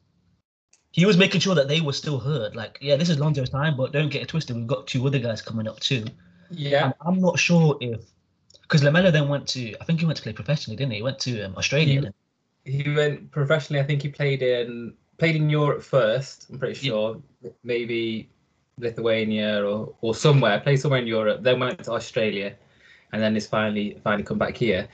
He 0.92 1.06
was 1.06 1.16
making 1.16 1.40
sure 1.40 1.56
that 1.56 1.66
they 1.66 1.80
were 1.80 1.92
still 1.92 2.20
heard. 2.20 2.54
Like, 2.54 2.78
yeah, 2.80 2.94
this 2.96 3.08
is 3.08 3.18
Lonzo's 3.18 3.50
time, 3.50 3.76
but 3.76 3.92
don't 3.92 4.10
get 4.10 4.22
it 4.22 4.28
twisted. 4.28 4.54
We've 4.54 4.66
got 4.66 4.86
two 4.86 5.04
other 5.06 5.18
guys 5.18 5.42
coming 5.42 5.66
up 5.66 5.80
too. 5.80 6.04
Yeah, 6.50 6.84
And 6.84 6.94
I'm 7.00 7.18
not 7.20 7.38
sure 7.38 7.76
if 7.80 8.00
because 8.62 8.82
Lamelo 8.82 9.10
then 9.10 9.28
went 9.28 9.48
to 9.48 9.74
I 9.80 9.84
think 9.84 10.00
he 10.00 10.06
went 10.06 10.18
to 10.18 10.22
play 10.22 10.32
professionally, 10.32 10.76
didn't 10.76 10.92
he? 10.92 10.98
He 10.98 11.02
went 11.02 11.18
to 11.20 11.42
um, 11.42 11.56
Australia. 11.56 12.00
He- 12.02 12.08
he 12.64 12.82
went 12.94 13.30
professionally. 13.30 13.80
I 13.80 13.84
think 13.84 14.02
he 14.02 14.08
played 14.08 14.42
in 14.42 14.94
played 15.18 15.36
in 15.36 15.48
Europe 15.50 15.82
first. 15.82 16.46
I'm 16.50 16.58
pretty 16.58 16.74
Yeah. 16.86 16.92
sure, 16.92 17.22
maybe 17.62 18.28
Lithuania 18.78 19.64
or 19.64 19.94
or 20.00 20.14
somewhere. 20.14 20.60
Played 20.60 20.80
somewhere 20.80 21.00
in 21.00 21.06
Europe. 21.06 21.42
Then 21.42 21.60
went 21.60 21.84
to 21.84 21.92
Australia, 21.92 22.56
and 23.12 23.22
then 23.22 23.34
he's 23.34 23.46
finally 23.46 23.98
finally 24.02 24.24
come 24.24 24.38
back 24.38 24.56
here. 24.56 24.88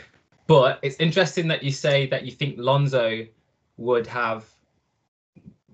But 0.46 0.78
it's 0.82 0.96
interesting 0.98 1.46
that 1.48 1.62
you 1.62 1.70
say 1.72 2.06
that 2.08 2.24
you 2.24 2.32
think 2.32 2.56
Lonzo 2.58 3.26
would 3.76 4.06
have 4.06 4.44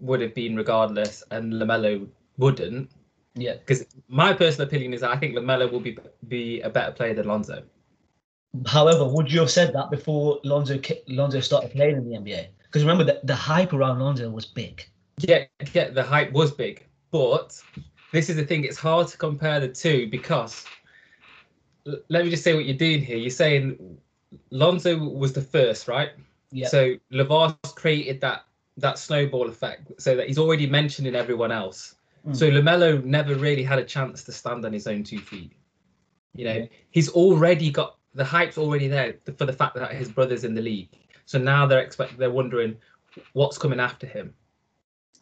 would 0.01 0.21
have 0.21 0.35
been 0.35 0.55
regardless, 0.57 1.23
and 1.31 1.53
Lamelo 1.55 2.07
wouldn't. 2.39 2.91
yeah. 3.35 3.55
Because 3.55 3.87
my 4.09 4.33
personal 4.35 4.67
opinion 4.69 4.93
is 4.95 5.01
that 5.01 5.11
I 5.11 5.17
think 5.17 5.35
Lamelo 5.35 5.71
will 5.71 5.81
be 5.81 5.97
be 6.29 6.61
a 6.61 6.69
better 6.71 6.93
player 6.93 7.15
than 7.15 7.27
Lonzo. 7.27 7.63
However, 8.67 9.05
would 9.05 9.31
you 9.31 9.41
have 9.41 9.51
said 9.51 9.73
that 9.75 9.91
before 9.91 10.41
Lonzo 10.45 10.81
Lonzo 11.09 11.41
started 11.41 11.73
playing 11.73 11.97
in 11.97 12.09
the 12.09 12.17
NBA? 12.17 12.49
Because 12.65 12.83
remember 12.83 13.05
that 13.05 13.27
the 13.27 13.35
hype 13.35 13.73
around 13.73 13.99
Lonzo 13.99 14.31
was 14.31 14.47
big. 14.47 14.85
Yeah, 15.19 15.45
yeah, 15.73 15.91
the 15.91 16.03
hype 16.03 16.33
was 16.33 16.51
big, 16.51 16.87
but 17.11 17.61
this 18.13 18.29
is 18.29 18.37
the 18.37 18.45
thing. 18.45 18.65
It's 18.65 18.79
hard 18.79 19.09
to 19.09 19.17
compare 19.17 19.61
the 19.61 19.69
two 19.69 20.09
because 20.11 20.65
l- 21.87 22.01
let 22.09 22.25
me 22.25 22.31
just 22.31 22.45
say 22.45 22.55
what 22.55 22.67
you're 22.67 22.77
doing 22.77 23.01
here. 23.01 23.17
You're 23.17 23.31
saying 23.31 23.99
Lonzo 24.51 24.99
was 24.99 25.33
the 25.33 25.43
first, 25.43 25.89
right? 25.89 26.11
Yeah. 26.51 26.69
So 26.69 26.97
Lavar's 27.11 27.55
created 27.75 28.21
that 28.21 28.45
that 28.79 28.99
snowball 28.99 29.49
effect, 29.49 29.93
so 29.99 30.17
that 30.17 30.27
he's 30.29 30.39
already 30.39 30.67
mentioning 30.67 31.15
everyone 31.15 31.51
else. 31.51 31.97
Mm. 32.27 32.37
So 32.37 32.51
Lamelo 32.51 33.03
never 33.05 33.35
really 33.35 33.63
had 33.63 33.79
a 33.79 33.85
chance 33.85 34.23
to 34.25 34.33
stand 34.33 34.65
on 34.67 34.73
his 34.73 34.87
own 34.87 35.03
two 35.03 35.19
feet. 35.19 35.53
You 36.35 36.45
know, 36.45 36.69
he's 36.91 37.09
already 37.09 37.71
got 37.71 37.96
the 38.17 38.25
hype's 38.25 38.59
already 38.59 38.89
there 38.89 39.15
for 39.37 39.45
the 39.45 39.53
fact 39.53 39.75
that 39.77 39.93
his 39.93 40.09
brother's 40.09 40.45
in 40.45 40.55
the 40.55 40.63
league. 40.63 40.89
So 41.27 41.39
now 41.39 41.67
they're 41.67 41.81
expect 41.81 42.19
they're 42.19 42.31
wondering 42.31 42.77
what's 43.35 43.59
coming 43.59 43.79
after 43.79 44.07
him. 44.07 44.35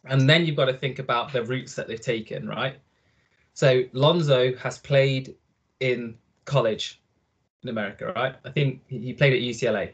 And 0.05 0.29
then 0.29 0.45
you've 0.45 0.55
got 0.55 0.65
to 0.65 0.73
think 0.73 0.99
about 0.99 1.33
the 1.33 1.43
routes 1.43 1.75
that 1.75 1.87
they've 1.87 1.99
taken, 1.99 2.47
right? 2.47 2.79
So 3.53 3.83
Lonzo 3.93 4.55
has 4.57 4.77
played 4.77 5.35
in 5.79 6.15
college 6.45 7.01
in 7.63 7.69
America, 7.69 8.13
right? 8.15 8.35
I 8.45 8.51
think 8.51 8.81
he 8.87 9.13
played 9.13 9.33
at 9.33 9.39
UCLA. 9.39 9.91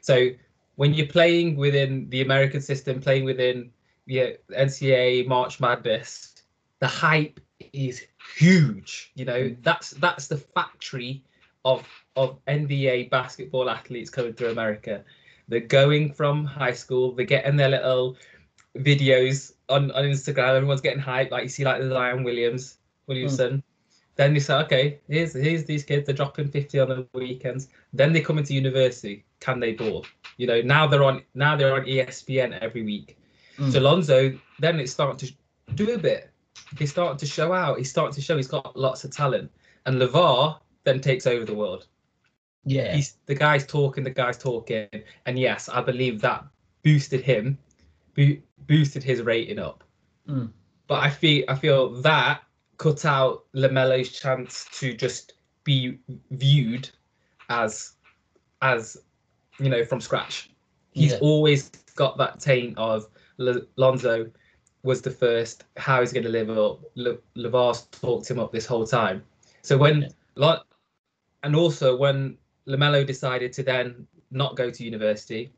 So 0.00 0.30
when 0.76 0.94
you're 0.94 1.06
playing 1.06 1.56
within 1.56 2.08
the 2.08 2.22
American 2.22 2.60
system, 2.60 3.00
playing 3.00 3.24
within 3.24 3.70
the 4.06 4.38
NCAA 4.50 5.26
March 5.26 5.60
Madness, 5.60 6.42
the 6.78 6.86
hype 6.86 7.40
is 7.72 8.04
huge. 8.36 9.10
You 9.14 9.24
know, 9.24 9.40
mm. 9.40 9.56
that's 9.62 9.90
that's 9.90 10.28
the 10.28 10.38
factory 10.38 11.24
of 11.64 11.86
of 12.16 12.44
NBA 12.46 13.10
basketball 13.10 13.70
athletes 13.70 14.10
coming 14.10 14.32
through 14.32 14.50
America. 14.50 15.04
They're 15.48 15.60
going 15.60 16.12
from 16.12 16.44
high 16.44 16.72
school, 16.72 17.12
they're 17.12 17.26
getting 17.26 17.56
their 17.56 17.70
little 17.70 18.16
videos 18.76 19.52
on, 19.68 19.90
on 19.92 20.04
Instagram, 20.04 20.56
everyone's 20.56 20.80
getting 20.80 21.02
hyped, 21.02 21.30
like 21.30 21.44
you 21.44 21.48
see 21.48 21.64
like 21.64 21.80
the 21.80 21.88
Zion 21.88 22.24
Williams, 22.24 22.78
Williamson. 23.06 23.58
Mm. 23.58 23.62
Then 24.14 24.34
you 24.34 24.40
say, 24.40 24.54
okay, 24.56 24.98
here's 25.08 25.32
here's 25.32 25.64
these 25.64 25.84
kids, 25.84 26.06
they're 26.06 26.14
dropping 26.14 26.48
50 26.48 26.80
on 26.80 26.88
the 26.88 27.06
weekends. 27.14 27.68
Then 27.94 28.12
they 28.12 28.20
come 28.20 28.38
into 28.38 28.54
university, 28.54 29.24
can 29.40 29.58
they 29.58 29.72
ball? 29.72 30.04
You 30.36 30.46
know, 30.46 30.60
now 30.60 30.86
they're 30.86 31.04
on 31.04 31.22
now 31.34 31.56
they're 31.56 31.74
on 31.74 31.86
ESPN 31.86 32.58
every 32.60 32.82
week. 32.82 33.18
Mm. 33.56 33.72
So 33.72 33.80
Lonzo, 33.80 34.38
then 34.58 34.80
it's 34.80 34.92
starting 34.92 35.28
to 35.28 35.74
do 35.74 35.94
a 35.94 35.98
bit. 35.98 36.30
He's 36.78 36.90
starting 36.90 37.18
to 37.18 37.26
show 37.26 37.52
out. 37.52 37.78
He's 37.78 37.90
starting 37.90 38.14
to 38.14 38.20
show 38.20 38.36
he's 38.36 38.48
got 38.48 38.76
lots 38.76 39.04
of 39.04 39.10
talent. 39.10 39.50
And 39.86 40.00
LaVar 40.00 40.58
then 40.84 41.00
takes 41.00 41.26
over 41.26 41.44
the 41.44 41.54
world. 41.54 41.86
Yeah. 42.64 42.94
He's 42.94 43.16
the 43.26 43.34
guy's 43.34 43.66
talking, 43.66 44.04
the 44.04 44.10
guy's 44.10 44.38
talking. 44.38 44.88
And 45.26 45.38
yes, 45.38 45.68
I 45.68 45.80
believe 45.80 46.20
that 46.20 46.44
boosted 46.82 47.20
him, 47.20 47.58
bo- 48.14 48.38
boosted 48.66 49.02
his 49.02 49.22
rating 49.22 49.58
up. 49.58 49.84
Mm. 50.28 50.50
But 50.86 51.02
I 51.02 51.10
feel 51.10 51.44
I 51.48 51.54
feel 51.54 51.90
that 52.02 52.42
cut 52.78 53.04
out 53.04 53.44
Lamelo's 53.54 54.10
chance 54.10 54.66
to 54.72 54.94
just 54.94 55.34
be 55.64 55.98
viewed 56.30 56.88
as 57.48 57.94
as 58.60 58.96
you 59.58 59.68
know 59.68 59.84
from 59.84 60.00
scratch. 60.00 60.50
He's 60.92 61.12
yeah. 61.12 61.18
always 61.18 61.70
got 61.96 62.16
that 62.18 62.40
taint 62.40 62.76
of 62.78 63.06
L- 63.40 63.62
Lonzo 63.76 64.30
was 64.82 65.02
the 65.02 65.10
first. 65.10 65.64
How 65.76 66.00
he's 66.00 66.12
going 66.12 66.24
to 66.24 66.28
live 66.28 66.50
up. 66.50 66.80
LaVar's 67.36 67.82
talked 67.92 68.30
him 68.30 68.38
up 68.38 68.52
this 68.52 68.66
whole 68.66 68.86
time. 68.86 69.22
So 69.62 69.78
when 69.78 70.08
yeah. 70.36 70.56
and 71.42 71.54
also 71.54 71.96
when 71.96 72.36
Lamelo 72.66 73.06
decided 73.06 73.52
to 73.54 73.62
then 73.62 74.06
not 74.30 74.56
go 74.56 74.70
to 74.70 74.84
university 74.84 75.52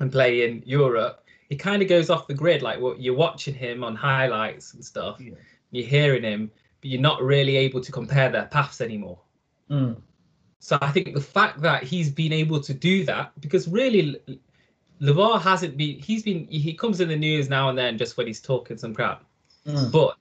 and 0.00 0.12
play 0.12 0.48
in 0.48 0.62
Europe, 0.66 1.24
he 1.48 1.56
kind 1.56 1.82
of 1.82 1.88
goes 1.88 2.10
off 2.10 2.26
the 2.26 2.34
grid. 2.34 2.62
Like 2.62 2.80
what 2.80 3.00
you're 3.00 3.16
watching 3.16 3.54
him 3.54 3.82
on 3.82 3.94
highlights 3.94 4.74
and 4.74 4.84
stuff, 4.84 5.20
yeah. 5.20 5.32
you're 5.70 5.86
hearing 5.86 6.22
him, 6.22 6.50
but 6.80 6.90
you're 6.90 7.00
not 7.00 7.22
really 7.22 7.56
able 7.56 7.80
to 7.80 7.92
compare 7.92 8.30
their 8.30 8.46
paths 8.46 8.80
anymore. 8.80 9.18
Mm. 9.70 10.00
So 10.60 10.78
I 10.80 10.90
think 10.90 11.14
the 11.14 11.20
fact 11.20 11.60
that 11.62 11.84
he's 11.84 12.10
been 12.10 12.32
able 12.32 12.60
to 12.60 12.74
do 12.74 13.04
that, 13.04 13.32
because 13.40 13.68
really, 13.68 14.20
LaVar 15.00 15.40
hasn't 15.40 15.76
been. 15.76 16.00
He's 16.00 16.22
been. 16.22 16.46
He 16.48 16.74
comes 16.74 17.00
in 17.00 17.08
the 17.08 17.16
news 17.16 17.48
now 17.48 17.68
and 17.68 17.78
then 17.78 17.96
just 17.96 18.16
when 18.16 18.26
he's 18.26 18.40
talking 18.40 18.76
some 18.76 18.94
crap, 18.94 19.24
mm. 19.64 19.92
but 19.92 20.16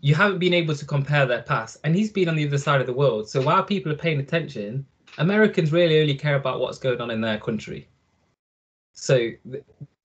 you 0.00 0.14
haven't 0.14 0.38
been 0.38 0.54
able 0.54 0.74
to 0.74 0.84
compare 0.84 1.26
their 1.26 1.42
past. 1.42 1.78
And 1.82 1.96
he's 1.96 2.12
been 2.12 2.28
on 2.28 2.36
the 2.36 2.46
other 2.46 2.58
side 2.58 2.80
of 2.80 2.86
the 2.86 2.92
world. 2.92 3.28
So 3.28 3.42
while 3.42 3.64
people 3.64 3.90
are 3.90 3.96
paying 3.96 4.20
attention, 4.20 4.86
Americans 5.18 5.72
really 5.72 6.00
only 6.00 6.14
care 6.14 6.36
about 6.36 6.60
what's 6.60 6.78
going 6.78 7.00
on 7.00 7.10
in 7.10 7.20
their 7.20 7.38
country. 7.38 7.88
So 8.92 9.30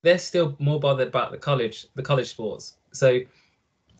they're 0.03 0.17
still 0.17 0.55
more 0.59 0.79
bothered 0.79 1.07
about 1.07 1.31
the 1.31 1.37
college, 1.37 1.87
the 1.95 2.03
college 2.03 2.27
sports. 2.27 2.77
So 2.91 3.19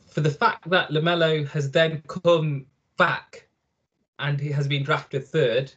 for 0.10 0.22
the 0.22 0.30
fact 0.30 0.70
that 0.70 0.90
Lamelo 0.90 1.48
has 1.50 1.72
then 1.72 2.04
come 2.08 2.66
back 2.98 3.48
and 4.20 4.40
he 4.40 4.52
has 4.52 4.68
been 4.68 4.84
drafted 4.84 5.26
third 5.26 5.72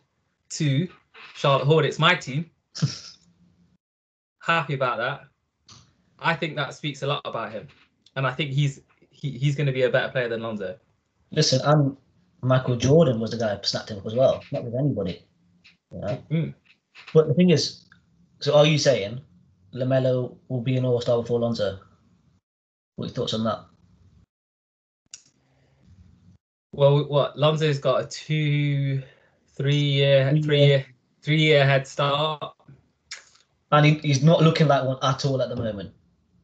to 0.51 0.89
Charlotte 1.35 1.65
Hornets, 1.65 1.99
my 1.99 2.15
team, 2.15 2.51
happy 4.41 4.75
about 4.75 4.99
that. 4.99 5.23
I 6.19 6.35
think 6.35 6.57
that 6.57 6.75
speaks 6.75 7.03
a 7.03 7.07
lot 7.07 7.23
about 7.25 7.53
him, 7.53 7.69
and 8.17 8.27
I 8.27 8.33
think 8.33 8.51
he's 8.51 8.81
he, 9.11 9.31
he's 9.39 9.55
going 9.55 9.67
to 9.67 9.73
be 9.73 9.83
a 9.83 9.91
better 9.91 10.11
player 10.11 10.29
than 10.29 10.43
Lonzo. 10.43 10.77
Listen, 11.31 11.61
I'm 11.65 11.97
Michael 12.45 12.77
Jordan 12.77 13.21
was 13.21 13.31
the 13.31 13.39
guy 13.39 13.55
who 13.57 13.63
snapped 13.63 13.91
him 13.91 13.99
up 13.99 14.07
as 14.07 14.15
well, 14.15 14.43
not 14.53 14.65
with 14.65 14.75
anybody. 14.75 15.23
You 15.93 16.01
know? 16.01 16.23
mm. 16.31 16.55
But 17.13 17.29
the 17.29 17.35
thing 17.35 17.51
is, 17.51 17.87
so 18.41 18.55
are 18.55 18.67
you 18.67 18.79
saying 18.79 19.21
Lamelo 19.75 20.37
will 20.49 20.61
be 20.61 20.77
an 20.77 20.85
All 20.85 21.01
Star 21.01 21.23
before 21.23 21.41
Lonzo? 21.41 21.79
What 22.97 23.05
are 23.05 23.09
your 23.09 23.15
thoughts 23.15 23.35
on 23.35 23.45
that? 23.45 23.65
Well, 26.73 27.05
what 27.09 27.39
Lonzo's 27.39 27.79
got 27.79 28.05
a 28.05 28.07
two, 28.07 29.03
three 29.57 29.75
year, 29.75 30.31
three 30.43 30.65
year, 30.65 30.87
three 31.23 31.41
year 31.41 31.65
head 31.65 31.87
start, 31.87 32.43
and 33.73 33.87
he, 33.87 33.95
he's 33.95 34.23
not 34.23 34.43
looking 34.43 34.69
like 34.69 34.85
one 34.85 34.99
at 35.03 35.25
all 35.25 35.41
at 35.41 35.49
the 35.49 35.57
moment. 35.57 35.93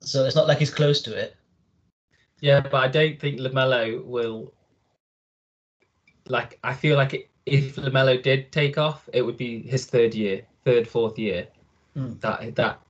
So 0.00 0.24
it's 0.24 0.36
not 0.36 0.48
like 0.48 0.58
he's 0.58 0.72
close 0.72 1.02
to 1.02 1.14
it. 1.14 1.36
Yeah, 2.40 2.60
but 2.60 2.74
I 2.74 2.88
don't 2.88 3.20
think 3.20 3.38
Lamelo 3.38 4.02
will 4.04 4.54
like 6.30 6.58
I 6.62 6.74
feel 6.74 6.96
like 6.96 7.30
if 7.46 7.76
Lamelo 7.76 8.22
did 8.22 8.52
take 8.52 8.78
off, 8.78 9.08
it 9.12 9.22
would 9.22 9.36
be 9.36 9.62
his 9.62 9.86
third 9.86 10.14
year, 10.14 10.42
third, 10.64 10.86
fourth 10.86 11.18
year. 11.18 11.48
Mm. 11.96 12.20
That 12.20 12.54
that 12.56 12.80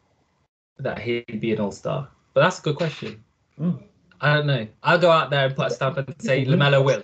that 0.78 0.98
he'd 0.98 1.40
be 1.40 1.52
an 1.52 1.60
all 1.60 1.72
star. 1.72 2.08
But 2.34 2.42
that's 2.42 2.58
a 2.58 2.62
good 2.62 2.76
question. 2.76 3.24
Mm. 3.58 3.82
I 4.20 4.34
don't 4.34 4.46
know. 4.46 4.66
I'll 4.82 4.98
go 4.98 5.10
out 5.10 5.30
there 5.30 5.46
and 5.46 5.56
put 5.56 5.68
a 5.68 5.70
stamp 5.70 5.96
and 5.96 6.14
say 6.20 6.44
Lamelo 6.44 6.84
will. 6.84 7.02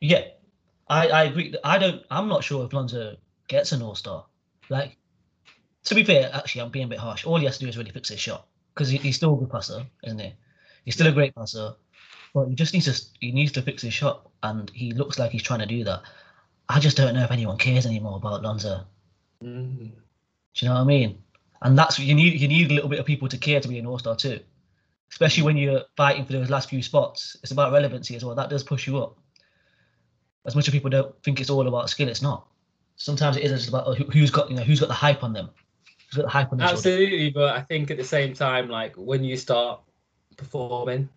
Yeah, 0.00 0.24
I 0.88 1.08
I 1.08 1.24
agree. 1.24 1.54
I 1.62 1.78
don't. 1.78 2.02
I'm 2.10 2.28
not 2.28 2.44
sure 2.44 2.64
if 2.64 2.72
Lonzo 2.72 3.16
gets 3.48 3.72
an 3.72 3.82
all 3.82 3.94
star. 3.94 4.26
Like, 4.68 4.96
to 5.84 5.94
be 5.94 6.02
fair, 6.02 6.30
actually, 6.32 6.62
I'm 6.62 6.70
being 6.70 6.86
a 6.86 6.88
bit 6.88 6.98
harsh. 6.98 7.24
All 7.24 7.38
he 7.38 7.44
has 7.44 7.58
to 7.58 7.64
do 7.64 7.68
is 7.68 7.78
really 7.78 7.92
fix 7.92 8.08
his 8.08 8.18
shot 8.20 8.48
because 8.74 8.88
he, 8.88 8.98
he's 8.98 9.16
still 9.16 9.34
a 9.34 9.36
good 9.36 9.50
passer, 9.50 9.86
isn't 10.02 10.18
he? 10.18 10.34
He's 10.84 10.94
still 10.94 11.06
a 11.06 11.12
great 11.12 11.34
passer. 11.34 11.74
But 12.36 12.48
he 12.50 12.54
just 12.54 12.74
needs 12.74 12.84
to 12.84 13.18
he 13.18 13.32
needs 13.32 13.50
to 13.52 13.62
fix 13.62 13.80
his 13.80 13.94
shot, 13.94 14.28
and 14.42 14.70
he 14.74 14.92
looks 14.92 15.18
like 15.18 15.30
he's 15.30 15.42
trying 15.42 15.60
to 15.60 15.66
do 15.66 15.84
that. 15.84 16.02
I 16.68 16.78
just 16.80 16.94
don't 16.94 17.14
know 17.14 17.22
if 17.22 17.30
anyone 17.30 17.56
cares 17.56 17.86
anymore 17.86 18.18
about 18.18 18.42
Lonzo. 18.42 18.84
Mm. 19.42 19.78
Do 19.78 19.86
you 20.56 20.68
know 20.68 20.74
what 20.74 20.82
I 20.82 20.84
mean? 20.84 21.22
And 21.62 21.78
that's 21.78 21.98
you 21.98 22.14
need 22.14 22.38
you 22.38 22.46
need 22.46 22.70
a 22.70 22.74
little 22.74 22.90
bit 22.90 22.98
of 22.98 23.06
people 23.06 23.26
to 23.28 23.38
care 23.38 23.58
to 23.58 23.66
be 23.66 23.78
an 23.78 23.86
all 23.86 23.98
star 23.98 24.16
too, 24.16 24.38
especially 25.10 25.44
when 25.44 25.56
you're 25.56 25.84
fighting 25.96 26.26
for 26.26 26.34
those 26.34 26.50
last 26.50 26.68
few 26.68 26.82
spots. 26.82 27.38
It's 27.42 27.52
about 27.52 27.72
relevancy 27.72 28.16
as 28.16 28.22
well. 28.22 28.34
That 28.34 28.50
does 28.50 28.62
push 28.62 28.86
you 28.86 28.98
up. 28.98 29.16
As 30.44 30.54
much 30.54 30.68
as 30.68 30.72
people 30.72 30.90
don't 30.90 31.14
think 31.22 31.40
it's 31.40 31.48
all 31.48 31.66
about 31.66 31.88
skill, 31.88 32.08
it's 32.10 32.20
not. 32.20 32.46
Sometimes 32.96 33.38
it 33.38 33.44
is 33.44 33.52
just 33.52 33.70
about 33.70 33.96
who's 34.12 34.30
got 34.30 34.50
you 34.50 34.56
know 34.56 34.62
who's 34.62 34.80
got 34.80 34.88
the 34.88 34.94
hype 34.94 35.24
on 35.24 35.32
them. 35.32 35.48
Who's 36.10 36.16
got 36.18 36.24
the 36.24 36.32
hype 36.38 36.52
on 36.52 36.58
them. 36.58 36.68
Absolutely, 36.68 37.30
but 37.30 37.56
I 37.56 37.62
think 37.62 37.90
at 37.90 37.96
the 37.96 38.04
same 38.04 38.34
time, 38.34 38.68
like 38.68 38.94
when 38.96 39.24
you 39.24 39.38
start 39.38 39.80
performing, 40.36 41.08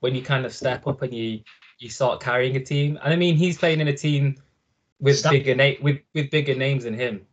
when 0.00 0.14
you 0.14 0.22
kind 0.22 0.44
of 0.44 0.52
step 0.52 0.86
up 0.86 1.02
and 1.02 1.14
you 1.14 1.40
you 1.78 1.88
start 1.88 2.20
carrying 2.20 2.56
a 2.56 2.60
team. 2.60 2.98
And 3.02 3.12
I 3.12 3.16
mean, 3.16 3.36
he's 3.36 3.56
playing 3.56 3.80
in 3.80 3.88
a 3.88 3.96
team 3.96 4.36
with 4.98 5.18
Stop. 5.18 5.32
bigger 5.32 5.54
na- 5.54 5.80
with 5.80 5.98
with 6.14 6.30
bigger 6.30 6.54
names 6.54 6.84
than 6.84 6.94
him. 6.94 7.26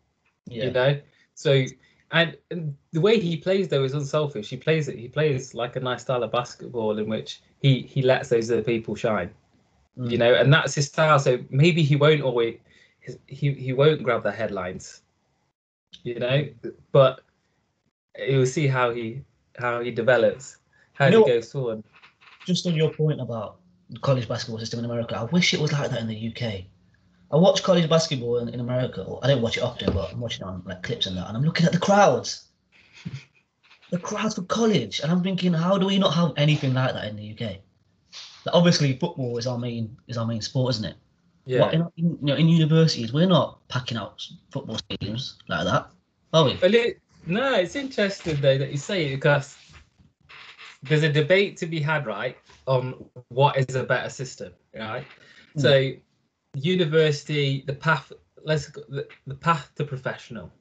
Yeah. 0.45 0.65
You 0.65 0.71
know, 0.71 0.99
so 1.33 1.65
and, 2.11 2.37
and, 2.51 2.75
the 2.93 3.01
way 3.01 3.19
he 3.19 3.35
plays 3.35 3.67
though 3.67 3.83
is 3.83 3.93
unselfish. 3.93 4.49
He 4.49 4.55
plays 4.55 4.87
it. 4.87 4.97
He 4.97 5.09
plays 5.09 5.53
like 5.53 5.75
a 5.75 5.79
nice 5.81 6.03
style 6.03 6.23
of 6.23 6.31
basketball 6.31 6.97
in 6.99 7.09
which 7.09 7.41
he 7.59 7.81
he 7.81 8.01
lets 8.01 8.29
those 8.29 8.49
other 8.49 8.61
people 8.61 8.95
shine. 8.95 9.29
Mm. 9.97 10.11
You 10.11 10.17
know, 10.17 10.33
and 10.33 10.53
that's 10.53 10.75
his 10.75 10.85
style. 10.85 11.19
So 11.19 11.39
maybe 11.49 11.83
he 11.83 11.95
won't 11.95 12.21
always 12.21 12.57
he 13.25 13.53
he 13.53 13.73
won't 13.73 14.03
grab 14.03 14.23
the 14.23 14.31
headlines. 14.31 15.01
You 16.03 16.19
know, 16.19 16.47
but 16.91 17.21
you'll 18.17 18.45
see 18.45 18.67
how 18.67 18.91
he 18.91 19.21
how 19.57 19.81
he 19.81 19.91
develops, 19.91 20.57
how 20.93 21.05
you 21.05 21.11
know, 21.11 21.25
he 21.25 21.31
goes 21.31 21.51
forward 21.51 21.83
just 22.47 22.65
on 22.65 22.73
your 22.73 22.91
point 22.91 23.19
about 23.21 23.57
the 23.89 23.99
college 23.99 24.27
basketball 24.27 24.59
system 24.59 24.79
in 24.79 24.85
America, 24.85 25.17
I 25.17 25.25
wish 25.25 25.53
it 25.53 25.59
was 25.59 25.73
like 25.73 25.91
that 25.91 25.99
in 25.99 26.07
the 26.07 26.29
UK. 26.29 26.63
I 27.29 27.35
watch 27.35 27.61
college 27.61 27.89
basketball 27.89 28.39
in, 28.39 28.47
in 28.49 28.61
America. 28.61 29.05
I 29.21 29.27
don't 29.27 29.41
watch 29.41 29.57
it 29.57 29.63
often, 29.63 29.93
but 29.93 30.13
I'm 30.13 30.21
watching 30.21 30.43
on 30.43 30.63
like 30.65 30.81
clips 30.81 31.05
and 31.05 31.17
that, 31.17 31.27
and 31.27 31.35
I'm 31.35 31.43
looking 31.43 31.65
at 31.65 31.73
the 31.73 31.79
crowds. 31.79 32.47
the 33.91 33.99
crowds 33.99 34.35
for 34.35 34.43
college, 34.43 35.01
and 35.01 35.11
I'm 35.11 35.21
thinking, 35.21 35.53
how 35.53 35.77
do 35.77 35.85
we 35.87 35.99
not 35.99 36.13
have 36.13 36.31
anything 36.37 36.73
like 36.73 36.93
that 36.93 37.07
in 37.09 37.17
the 37.17 37.31
UK? 37.33 37.57
Like, 38.45 38.55
obviously, 38.55 38.97
football 38.97 39.37
is 39.37 39.45
our 39.45 39.57
main 39.57 39.97
is 40.07 40.17
our 40.17 40.25
main 40.25 40.41
sport, 40.41 40.75
isn't 40.75 40.85
it? 40.85 40.95
Yeah. 41.45 41.61
What, 41.61 41.73
in, 41.73 41.81
in, 41.97 42.05
you 42.05 42.17
know, 42.21 42.35
in 42.35 42.47
universities, 42.47 43.11
we're 43.11 43.27
not 43.27 43.67
packing 43.67 43.97
out 43.97 44.25
football 44.51 44.77
stadiums 44.77 45.35
like 45.49 45.65
that, 45.65 45.89
are 46.33 46.45
we? 46.45 46.53
No, 47.25 47.55
it's 47.55 47.75
interesting 47.75 48.39
though 48.39 48.57
that 48.57 48.71
you 48.71 48.77
say 48.77 49.07
it 49.07 49.15
because 49.15 49.57
there's 50.87 51.03
a 51.03 51.11
debate 51.11 51.57
to 51.57 51.65
be 51.65 51.79
had, 51.79 52.05
right, 52.05 52.37
on 52.65 53.05
what 53.29 53.57
is 53.57 53.75
a 53.75 53.83
better 53.83 54.09
system, 54.09 54.53
right? 54.75 55.05
Mm. 55.57 55.61
So 55.61 55.91
university, 56.55 57.63
the 57.67 57.73
path. 57.73 58.11
Let's 58.43 58.67
go, 58.69 58.81
the, 58.87 59.07
the 59.25 59.35
path 59.35 59.71
to 59.75 59.83
professional 59.83 60.51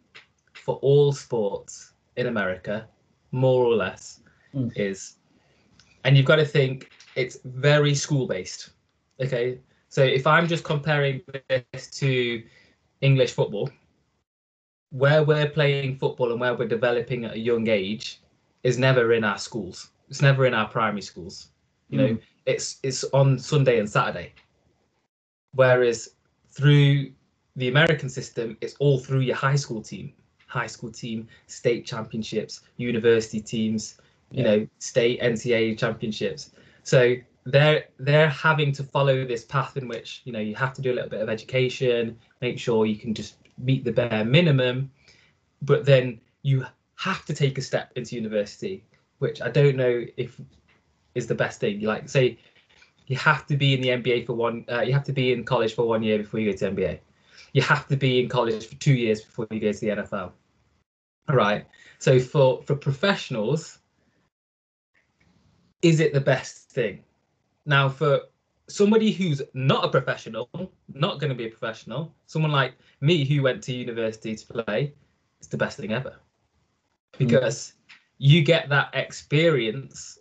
for 0.54 0.76
all 0.76 1.12
sports 1.12 1.92
in 2.16 2.26
America, 2.26 2.88
more 3.30 3.64
or 3.64 3.76
less, 3.76 4.20
Mm. 4.54 4.72
is, 4.74 5.16
and 6.04 6.16
you've 6.16 6.26
got 6.26 6.36
to 6.36 6.44
think 6.44 6.90
it's 7.14 7.38
very 7.44 7.94
school 7.94 8.26
based. 8.26 8.70
Okay, 9.20 9.60
so 9.88 10.02
if 10.02 10.26
I'm 10.26 10.48
just 10.48 10.64
comparing 10.64 11.20
this 11.72 11.90
to 11.98 12.42
English 13.02 13.32
football, 13.32 13.68
where 14.90 15.24
we're 15.24 15.48
playing 15.48 15.98
football 15.98 16.30
and 16.32 16.40
where 16.40 16.54
we're 16.54 16.68
developing 16.68 17.24
at 17.24 17.34
a 17.34 17.38
young 17.38 17.68
age 17.68 18.20
is 18.62 18.78
never 18.78 19.12
in 19.12 19.24
our 19.24 19.38
schools. 19.38 19.90
It's 20.08 20.22
never 20.22 20.46
in 20.46 20.54
our 20.54 20.68
primary 20.68 21.02
schools. 21.02 21.48
You 21.88 21.98
know, 21.98 22.08
hmm. 22.14 22.16
it's 22.46 22.78
it's 22.82 23.04
on 23.12 23.38
Sunday 23.38 23.78
and 23.78 23.88
Saturday. 23.88 24.32
Whereas 25.52 26.10
through 26.50 27.12
the 27.56 27.68
American 27.68 28.08
system, 28.08 28.56
it's 28.60 28.74
all 28.78 28.98
through 28.98 29.20
your 29.20 29.36
high 29.36 29.56
school 29.56 29.80
team, 29.82 30.12
high 30.46 30.66
school 30.66 30.90
team, 30.90 31.28
state 31.46 31.86
championships, 31.86 32.60
university 32.76 33.40
teams, 33.40 33.98
you 34.30 34.42
Yeah. 34.42 34.56
know, 34.56 34.68
state 34.78 35.20
NCAA 35.20 35.74
championships. 35.74 36.50
So 36.82 37.16
they're 37.44 37.84
they're 37.98 38.28
having 38.28 38.72
to 38.72 38.82
follow 38.82 39.24
this 39.24 39.44
path 39.44 39.76
in 39.76 39.86
which 39.88 40.22
you 40.24 40.32
know 40.32 40.40
you 40.40 40.54
have 40.56 40.74
to 40.74 40.82
do 40.82 40.92
a 40.92 40.94
little 40.94 41.10
bit 41.10 41.20
of 41.20 41.28
education, 41.28 42.18
make 42.40 42.58
sure 42.58 42.86
you 42.86 42.96
can 42.96 43.14
just 43.14 43.36
meet 43.58 43.84
the 43.84 43.92
bare 43.92 44.24
minimum, 44.24 44.90
but 45.62 45.84
then 45.84 46.20
you 46.42 46.66
have 46.96 47.24
to 47.26 47.34
take 47.34 47.56
a 47.58 47.62
step 47.62 47.92
into 47.96 48.14
university, 48.16 48.84
which 49.18 49.40
I 49.40 49.50
don't 49.50 49.76
know 49.76 50.04
if 50.16 50.40
is 51.14 51.26
the 51.26 51.34
best 51.34 51.60
thing. 51.60 51.80
You 51.80 51.88
like 51.88 52.08
say 52.08 52.38
you 53.06 53.16
have 53.16 53.46
to 53.46 53.56
be 53.56 53.74
in 53.74 53.80
the 53.80 53.88
NBA 53.88 54.26
for 54.26 54.34
one, 54.34 54.64
uh, 54.70 54.82
you 54.82 54.92
have 54.92 55.04
to 55.04 55.12
be 55.12 55.32
in 55.32 55.44
college 55.44 55.74
for 55.74 55.86
one 55.86 56.02
year 56.02 56.18
before 56.18 56.40
you 56.40 56.50
go 56.50 56.56
to 56.58 56.70
NBA. 56.72 56.98
You 57.52 57.62
have 57.62 57.86
to 57.88 57.96
be 57.96 58.20
in 58.20 58.28
college 58.28 58.66
for 58.66 58.74
two 58.76 58.94
years 58.94 59.22
before 59.22 59.46
you 59.50 59.60
go 59.60 59.72
to 59.72 59.80
the 59.80 59.88
NFL. 59.88 60.32
All 61.28 61.36
right. 61.36 61.66
So 61.98 62.18
for 62.20 62.62
for 62.62 62.76
professionals, 62.76 63.78
is 65.82 66.00
it 66.00 66.12
the 66.12 66.20
best 66.20 66.70
thing? 66.70 67.02
Now 67.64 67.88
for 67.88 68.20
somebody 68.68 69.12
who's 69.12 69.42
not 69.54 69.84
a 69.84 69.88
professional, 69.88 70.50
not 70.92 71.20
going 71.20 71.30
to 71.30 71.36
be 71.36 71.46
a 71.46 71.48
professional, 71.48 72.12
someone 72.26 72.52
like 72.52 72.74
me 73.00 73.24
who 73.24 73.42
went 73.42 73.62
to 73.62 73.72
university 73.72 74.34
to 74.34 74.46
play, 74.46 74.92
it's 75.38 75.48
the 75.48 75.56
best 75.56 75.76
thing 75.76 75.92
ever 75.92 76.16
because 77.18 77.74
you 78.18 78.42
get 78.42 78.68
that 78.68 78.90
experience 78.94 80.18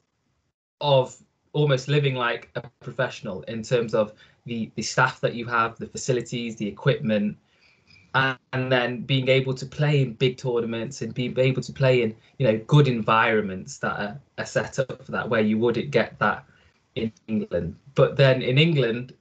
of 0.82 1.16
almost 1.54 1.88
living 1.88 2.16
like 2.16 2.50
a 2.56 2.62
professional 2.82 3.42
in 3.44 3.64
terms 3.64 3.94
of 3.94 4.14
the 4.46 4.70
the 4.76 4.82
staff 4.82 5.22
that 5.22 5.36
you 5.36 5.46
have 5.46 5.78
the 5.78 5.88
facilities 5.88 6.58
the 6.58 6.68
equipment 6.68 7.38
and, 8.14 8.38
and 8.54 8.72
then 8.72 9.02
being 9.02 9.28
able 9.30 9.54
to 9.54 9.66
play 9.66 10.02
in 10.02 10.14
big 10.14 10.38
tournaments 10.38 11.02
and 11.02 11.14
being 11.14 11.38
able 11.40 11.62
to 11.62 11.72
play 11.72 12.02
in 12.02 12.16
you 12.38 12.46
know 12.46 12.58
good 12.68 12.88
environments 12.88 13.78
that 13.78 14.00
are, 14.00 14.20
are 14.38 14.46
set 14.46 14.78
up 14.80 15.04
for 15.04 15.12
that 15.12 15.30
where 15.30 15.42
you 15.42 15.58
wouldn't 15.58 15.92
get 15.92 16.20
that 16.20 16.46
in 16.96 17.12
england. 17.28 17.76
But 17.96 18.18
then 18.18 18.42
in 18.42 18.58
england 18.58 19.14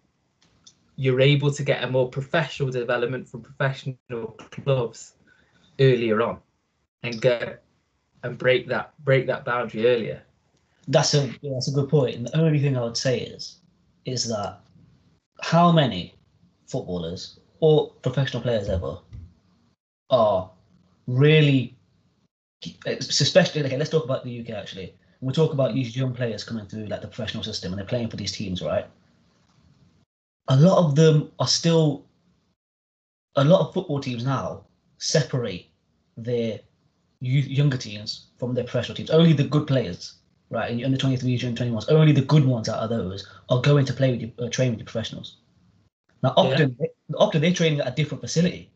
you're 0.96 1.20
able 1.20 1.50
to 1.50 1.62
get 1.62 1.82
a 1.82 1.90
more 1.90 2.08
professional 2.08 2.70
development 2.70 3.28
from 3.28 3.42
professional 3.42 4.36
clubs 4.50 5.14
earlier 5.80 6.22
on 6.22 6.38
and 7.02 7.20
get 7.20 7.64
and 8.24 8.38
break 8.38 8.66
that 8.66 8.92
break 9.04 9.26
that 9.26 9.44
boundary 9.44 9.86
earlier 9.86 10.22
That's 10.88 11.14
a 11.14 11.26
yeah, 11.40 11.52
that's 11.54 11.68
a 11.68 11.72
good 11.72 11.88
point. 11.88 12.16
And 12.16 12.26
the 12.26 12.36
only 12.36 12.58
thing 12.58 12.76
I 12.76 12.82
would 12.82 12.96
say 12.96 13.20
is 13.20 13.60
is 14.04 14.28
that 14.28 14.60
how 15.40 15.70
many 15.70 16.14
footballers 16.66 17.38
or 17.60 17.90
professional 18.02 18.42
players 18.42 18.68
ever 18.68 18.98
are 20.10 20.50
really 21.06 21.76
especially 22.86 23.64
okay, 23.64 23.76
let's 23.76 23.90
talk 23.90 24.04
about 24.04 24.24
the 24.24 24.40
UK 24.40 24.50
actually. 24.50 24.94
We 25.20 25.32
talk 25.32 25.52
about 25.52 25.74
these 25.74 25.96
young 25.96 26.12
players 26.14 26.44
coming 26.44 26.66
through 26.66 26.86
like 26.86 27.00
the 27.00 27.08
professional 27.08 27.42
system 27.42 27.72
and 27.72 27.78
they're 27.78 27.86
playing 27.86 28.10
for 28.10 28.16
these 28.16 28.32
teams, 28.32 28.62
right? 28.62 28.86
A 30.48 30.56
lot 30.56 30.78
of 30.84 30.94
them 30.94 31.30
are 31.38 31.48
still 31.48 32.04
a 33.36 33.44
lot 33.44 33.60
of 33.60 33.74
football 33.74 34.00
teams 34.00 34.24
now 34.24 34.64
separate 34.98 35.68
their 36.16 36.60
younger 37.30 37.76
teams 37.76 38.26
from 38.38 38.54
their 38.54 38.64
professional 38.64 38.96
teams. 38.96 39.10
Only 39.10 39.32
the 39.32 39.44
good 39.44 39.66
players 39.66 40.14
right? 40.50 40.70
And 40.70 40.80
your 40.80 40.86
under 40.86 40.98
23s, 40.98 41.44
under 41.44 41.64
21s, 41.64 41.90
only 41.90 42.12
the 42.12 42.22
good 42.22 42.44
ones 42.44 42.68
out 42.68 42.78
of 42.78 42.90
those 42.90 43.26
are 43.48 43.60
going 43.60 43.84
to 43.86 43.92
play 43.92 44.12
with 44.12 44.22
you, 44.22 44.32
uh, 44.38 44.48
train 44.48 44.70
with 44.70 44.78
your 44.78 44.86
professionals. 44.86 45.36
Now, 46.22 46.32
often, 46.36 46.78
often 47.16 47.40
they're 47.42 47.52
training 47.52 47.80
at 47.80 47.88
a 47.88 47.90
different 47.90 48.22
facility. 48.22 48.70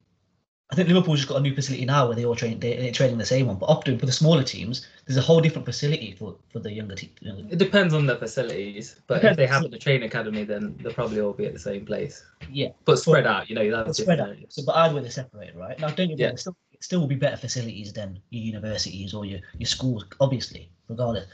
I 0.71 0.75
think 0.75 0.89
Liverpool's 0.89 1.21
just 1.21 1.31
got 1.31 1.39
a 1.39 1.41
new 1.41 1.55
facility 1.55 1.87
now 1.87 2.07
where 2.07 2.15
they 2.15 2.27
all 2.27 2.37
train, 2.37 2.61
they, 2.61 2.77
they're 2.77 2.93
training 2.93 3.17
the 3.17 3.25
same 3.25 3.47
one. 3.47 3.57
But 3.57 3.71
often 3.71 3.99
for 3.99 4.05
the 4.05 4.13
smaller 4.13 4.43
teams, 4.43 4.87
there's 5.07 5.17
a 5.17 5.23
whole 5.23 5.41
different 5.41 5.65
facility 5.65 6.15
for, 6.19 6.37
for 6.53 6.59
the 6.59 6.71
younger 6.71 6.95
teams. 6.95 7.15
It 7.23 7.57
depends 7.57 7.95
on 7.95 8.05
the 8.05 8.17
facilities, 8.17 9.01
but 9.07 9.25
if 9.25 9.35
they 9.39 9.47
have 9.47 9.71
the 9.71 9.79
training 9.79 10.09
academy, 10.09 10.45
then 10.45 10.77
they'll 10.83 10.93
probably 10.93 11.23
all 11.23 11.33
be 11.33 11.47
at 11.47 11.55
the 11.55 11.59
same 11.59 11.87
place. 11.87 12.23
Yeah, 12.51 12.69
But 12.85 12.99
spread 12.99 13.27
out, 13.27 13.49
you 13.49 13.55
know, 13.55 13.71
but 13.71 13.87
that's 13.87 14.03
spread 14.03 14.21
out. 14.21 14.37
So, 14.51 14.63
but 14.67 14.77
either 14.77 14.95
way, 14.95 15.01
they're 15.01 15.11
separated, 15.11 15.57
right? 15.57 15.79
Now, 15.81 15.89
don't 15.89 16.11
you 16.11 16.17
Yeah. 16.19 16.31
yeah. 16.31 16.37
still, 16.37 16.57
it 16.79 16.85
still 16.85 17.01
will 17.01 17.07
be 17.09 17.15
better 17.17 17.37
facilities 17.37 17.93
than 17.93 18.21
your 18.31 18.43
universities 18.43 19.15
or 19.15 19.25
your, 19.25 19.41
your 19.59 19.67
schools, 19.67 20.05
obviously, 20.21 20.71
regardless. 20.89 21.27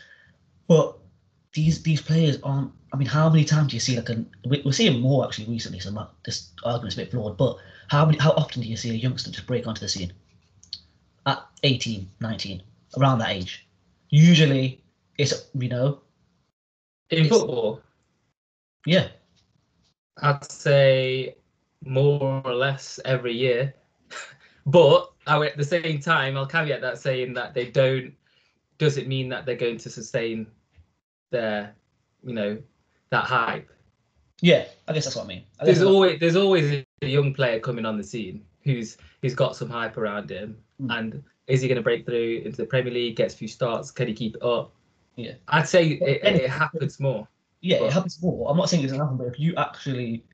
But 0.69 0.97
these 1.53 1.83
these 1.83 2.01
players 2.03 2.39
aren't. 2.43 2.73
I 2.93 2.97
mean, 2.97 3.09
how 3.09 3.29
many 3.29 3.45
times 3.45 3.69
do 3.71 3.77
you 3.77 3.81
see 3.81 3.97
like 3.97 4.09
a? 4.09 4.25
we- 4.49 4.63
We're 4.65 4.73
seeing 4.73 5.01
more 5.01 5.25
actually 5.25 5.47
recently. 5.47 5.81
So 5.81 5.91
my, 5.91 6.07
this 6.25 6.51
argument's 6.65 6.97
a 6.97 7.01
bit 7.01 7.11
flawed. 7.11 7.37
But 7.37 7.59
how 7.89 8.05
many? 8.07 8.19
How 8.19 8.31
often 8.33 8.63
do 8.63 8.69
you 8.69 8.77
see 8.77 8.91
a 8.91 8.95
youngster 8.95 9.31
just 9.31 9.47
break 9.47 9.67
onto 9.67 9.81
the 9.81 9.89
scene 9.89 10.13
at 11.27 11.45
18, 11.63 12.09
19, 12.21 12.63
around 12.99 13.19
that 13.19 13.31
age? 13.31 13.67
Usually, 14.11 14.83
it's 15.19 15.49
you 15.59 15.69
know, 15.69 16.01
In 17.11 17.29
football, 17.29 17.81
yeah, 18.87 19.09
I'd 20.23 20.45
say 20.51 21.37
more 21.85 22.43
or 22.45 22.55
less 22.55 22.99
every 23.05 23.35
year. 23.35 23.75
but 24.67 25.11
I, 25.27 25.45
at 25.47 25.57
the 25.57 25.65
same 25.65 26.01
time, 26.01 26.37
I'll 26.37 26.47
caveat 26.47 26.81
that 26.83 26.99
saying 26.99 27.35
that 27.35 27.55
they 27.55 27.71
don't 27.71 28.13
Does 28.79 28.97
it 28.99 29.07
mean 29.09 29.29
that 29.31 29.47
they're 29.47 29.57
going 29.57 29.79
to 29.79 29.91
sustain 29.91 30.47
their, 31.31 31.75
you 32.25 32.35
know, 32.35 32.59
that 33.11 33.25
hype. 33.25 33.71
yeah. 34.41 34.67
I 34.89 34.93
guess 34.93 35.05
that's 35.05 35.17
what 35.17 35.25
I 35.25 35.29
mean. 35.29 35.45
I 35.61 35.65
There's 35.65 35.83
always 35.83 36.21
there's 36.21 36.37
always 36.37 36.85
a 37.03 37.07
young 37.07 37.33
player 37.35 37.59
coming 37.61 37.87
on 37.87 37.97
the 37.97 38.05
scene 38.05 38.45
who's 38.65 38.97
who's 39.23 39.35
got 39.35 39.57
some 39.57 39.71
hype 39.71 39.97
around 39.97 40.31
him, 40.31 40.57
Mm. 40.83 40.99
and 40.99 41.23
is 41.47 41.61
he 41.61 41.69
going 41.69 41.77
to 41.77 41.83
break 41.83 42.05
through 42.05 42.43
into 42.45 42.57
the 42.57 42.67
Premier 42.67 42.93
League? 42.93 43.15
Gets 43.17 43.35
a 43.35 43.37
few 43.37 43.47
starts, 43.49 43.91
can 43.93 44.09
he 44.09 44.15
keep 44.15 44.35
it 44.37 44.43
up? 44.43 44.73
Yeah. 45.15 45.35
I'd 45.47 45.69
say 45.69 45.87
it, 45.91 46.03
it, 46.25 46.43
it 46.43 46.51
happens 46.51 46.99
more. 46.99 47.29
yeah, 47.61 47.79
But- 47.79 47.87
it 47.87 47.93
happens 47.93 48.21
more. 48.21 48.51
I'm 48.51 48.57
not 48.57 48.69
saying 48.69 48.83
it 48.83 48.87
doesn't 48.87 48.99
happen, 48.99 49.17
but 49.17 49.29
if 49.29 49.39
you 49.39 49.55
actually, 49.57 50.25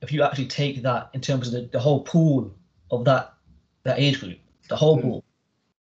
if 0.00 0.10
you 0.12 0.22
actually 0.22 0.46
take 0.46 0.80
that 0.82 1.10
in 1.12 1.20
terms 1.20 1.48
of 1.48 1.52
the, 1.52 1.68
the 1.72 1.78
whole 1.80 2.00
pool 2.00 2.54
of 2.90 3.04
that 3.04 3.34
that 3.84 3.98
age 3.98 4.20
group, 4.20 4.38
the 4.68 4.76
whole 4.76 4.98
Mm. 4.98 5.02
pool, 5.02 5.24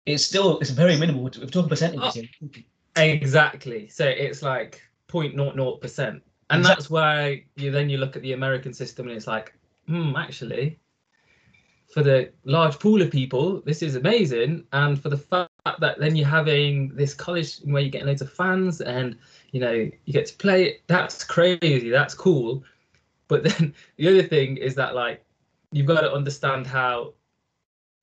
it's 0.06 0.24
still 0.26 0.60
it's 0.60 0.72
very 0.72 0.98
minimal. 0.98 1.28
If 1.28 1.38
we're 1.38 1.46
talking 1.48 1.70
percentages, 1.70 2.28
Oh. 2.42 2.48
Exactly. 3.02 3.88
So 3.88 4.06
it's 4.06 4.42
like 4.44 4.82
0.00 5.08 5.78
percent, 5.82 6.22
and 6.50 6.60
Exact- 6.62 6.80
that's 6.80 6.90
why 6.90 7.44
you 7.56 7.72
then 7.72 7.90
you 7.90 7.98
look 7.98 8.16
at 8.16 8.22
the 8.22 8.34
American 8.34 8.74
system 8.74 9.08
and 9.08 9.16
it's 9.18 9.28
like, 9.28 9.54
hmm, 9.88 10.16
actually, 10.16 10.80
for 11.94 12.04
the 12.04 12.32
large 12.44 12.78
pool 12.80 13.02
of 13.02 13.12
people, 13.12 13.62
this 13.66 13.82
is 13.82 13.96
amazing, 13.96 14.66
and 14.74 15.00
for 15.02 15.10
the 15.10 15.18
fact 15.18 15.50
that 15.80 16.00
then 16.00 16.16
you're 16.16 16.28
having 16.28 16.90
this 16.96 17.14
college 17.14 17.58
where 17.66 17.82
you're 17.82 17.90
getting 17.92 18.08
loads 18.08 18.22
of 18.22 18.32
fans 18.32 18.82
and 18.82 19.18
you 19.52 19.60
know 19.60 19.72
you 19.72 20.14
get 20.14 20.26
to 20.28 20.36
play, 20.36 20.80
that's 20.88 21.24
crazy, 21.24 21.90
that's 21.90 22.14
cool. 22.14 22.64
But 23.28 23.44
then 23.44 23.74
the 23.98 24.08
other 24.08 24.24
thing 24.24 24.58
is 24.58 24.76
that 24.76 24.94
like 24.96 25.24
you've 25.72 25.88
got 25.88 26.02
to 26.02 26.12
understand 26.14 26.68
how 26.68 27.14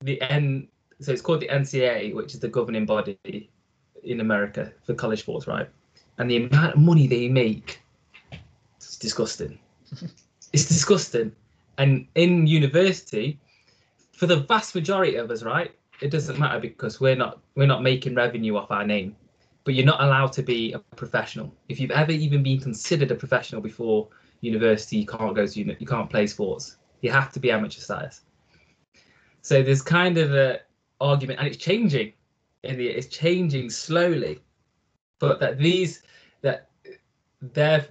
the 0.02 0.20
N 0.22 0.68
so 1.00 1.12
it's 1.12 1.22
called 1.22 1.40
the 1.40 1.48
NCAA, 1.48 2.14
which 2.14 2.34
is 2.34 2.40
the 2.40 2.48
governing 2.48 2.84
body 2.84 3.50
in 4.02 4.20
America 4.20 4.72
for 4.84 4.94
college 4.94 5.20
sports, 5.20 5.46
right? 5.46 5.68
And 6.18 6.30
the 6.30 6.44
amount 6.44 6.74
of 6.74 6.80
money 6.80 7.06
they 7.06 7.28
make, 7.28 7.80
it's 8.76 8.98
disgusting. 8.98 9.58
it's 10.52 10.66
disgusting. 10.66 11.34
And 11.78 12.06
in 12.14 12.46
university, 12.46 13.38
for 14.12 14.26
the 14.26 14.36
vast 14.36 14.74
majority 14.74 15.16
of 15.16 15.30
us, 15.30 15.42
right, 15.42 15.74
it 16.02 16.10
doesn't 16.10 16.38
matter 16.38 16.60
because 16.60 17.00
we're 17.00 17.16
not 17.16 17.40
we're 17.54 17.66
not 17.66 17.82
making 17.82 18.14
revenue 18.14 18.56
off 18.56 18.70
our 18.70 18.86
name. 18.86 19.16
But 19.64 19.74
you're 19.74 19.86
not 19.86 20.02
allowed 20.02 20.32
to 20.32 20.42
be 20.42 20.72
a 20.72 20.78
professional. 20.78 21.54
If 21.68 21.80
you've 21.80 21.90
ever 21.90 22.12
even 22.12 22.42
been 22.42 22.60
considered 22.60 23.10
a 23.10 23.14
professional 23.14 23.60
before 23.60 24.08
university, 24.40 24.96
you 24.96 25.06
can't 25.06 25.34
go 25.34 25.46
to 25.46 25.58
uni- 25.58 25.76
you 25.78 25.86
can't 25.86 26.08
play 26.08 26.26
sports. 26.26 26.76
You 27.02 27.10
have 27.10 27.32
to 27.32 27.40
be 27.40 27.50
amateur 27.50 27.80
status. 27.80 28.22
So 29.42 29.62
there's 29.62 29.82
kind 29.82 30.18
of 30.18 30.34
a 30.34 30.60
argument, 31.00 31.38
and 31.38 31.48
it's 31.48 31.56
changing. 31.56 32.12
In 32.62 32.76
the 32.76 32.88
it's 32.88 33.06
changing 33.06 33.70
slowly, 33.70 34.40
but 35.18 35.40
that 35.40 35.58
these 35.58 36.02
that 36.42 36.68
they're 37.40 37.86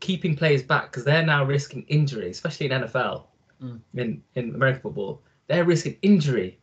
keeping 0.00 0.36
players 0.36 0.62
back 0.62 0.90
because 0.90 1.04
they're 1.04 1.24
now 1.24 1.44
risking 1.44 1.82
injury, 1.88 2.30
especially 2.30 2.66
in 2.66 2.72
NFL, 2.72 3.26
Mm. 3.62 3.80
in 3.94 4.22
in 4.34 4.54
American 4.54 4.82
football. 4.82 5.22
They're 5.46 5.64
risking 5.64 5.96
injury 6.02 6.58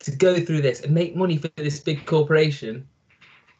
to 0.00 0.10
go 0.16 0.40
through 0.40 0.62
this 0.62 0.80
and 0.80 0.94
make 0.94 1.14
money 1.14 1.36
for 1.36 1.48
this 1.56 1.78
big 1.80 2.06
corporation, 2.06 2.86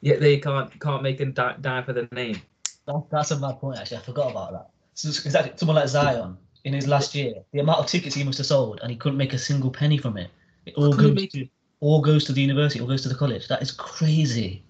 yet 0.00 0.20
they 0.20 0.38
can't 0.38 0.68
can't 0.80 1.02
make 1.02 1.20
a 1.20 1.26
di- 1.26 1.56
dime 1.60 1.84
for 1.84 1.92
the 1.92 2.08
name. 2.12 2.40
That, 2.86 3.04
that's 3.10 3.30
a 3.30 3.38
mad 3.38 3.60
point, 3.60 3.78
actually. 3.78 3.98
I 3.98 4.00
forgot 4.00 4.30
about 4.30 4.52
that. 4.52 4.70
So, 4.94 5.08
exactly 5.10 5.52
someone 5.56 5.76
like 5.76 5.88
Zion 5.88 6.36
in 6.68 6.74
his 6.74 6.86
last 6.86 7.14
year, 7.14 7.32
the 7.52 7.60
amount 7.60 7.78
of 7.78 7.86
tickets 7.86 8.14
he 8.14 8.22
must 8.22 8.36
have 8.36 8.46
sold, 8.46 8.80
and 8.82 8.90
he 8.90 8.96
couldn't 8.96 9.16
make 9.16 9.32
a 9.32 9.38
single 9.38 9.70
penny 9.70 9.96
from 9.96 10.18
it. 10.18 10.30
It 10.66 10.74
all 10.74 10.92
goes 10.92 11.14
make 11.14 11.32
to 11.32 11.48
all 11.80 12.02
goes 12.02 12.24
to 12.24 12.32
the 12.32 12.42
university, 12.42 12.78
all 12.78 12.86
goes 12.86 13.02
to 13.04 13.08
the 13.08 13.14
college. 13.14 13.48
That 13.48 13.62
is 13.62 13.72
crazy. 13.72 14.62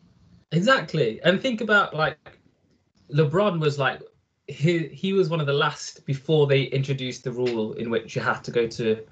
Exactly. 0.52 1.20
And 1.24 1.42
think 1.42 1.60
about 1.60 1.96
like 1.96 2.38
LeBron 3.12 3.58
was 3.58 3.80
like 3.80 4.00
he 4.46 4.86
he 4.88 5.12
was 5.12 5.28
one 5.28 5.40
of 5.40 5.46
the 5.46 5.52
last 5.52 6.06
before 6.06 6.46
they 6.46 6.62
introduced 6.62 7.24
the 7.24 7.32
rule 7.32 7.72
in 7.72 7.90
which 7.90 8.14
you 8.14 8.22
had 8.22 8.44
to 8.44 8.52
go 8.52 8.68
to 8.68 9.04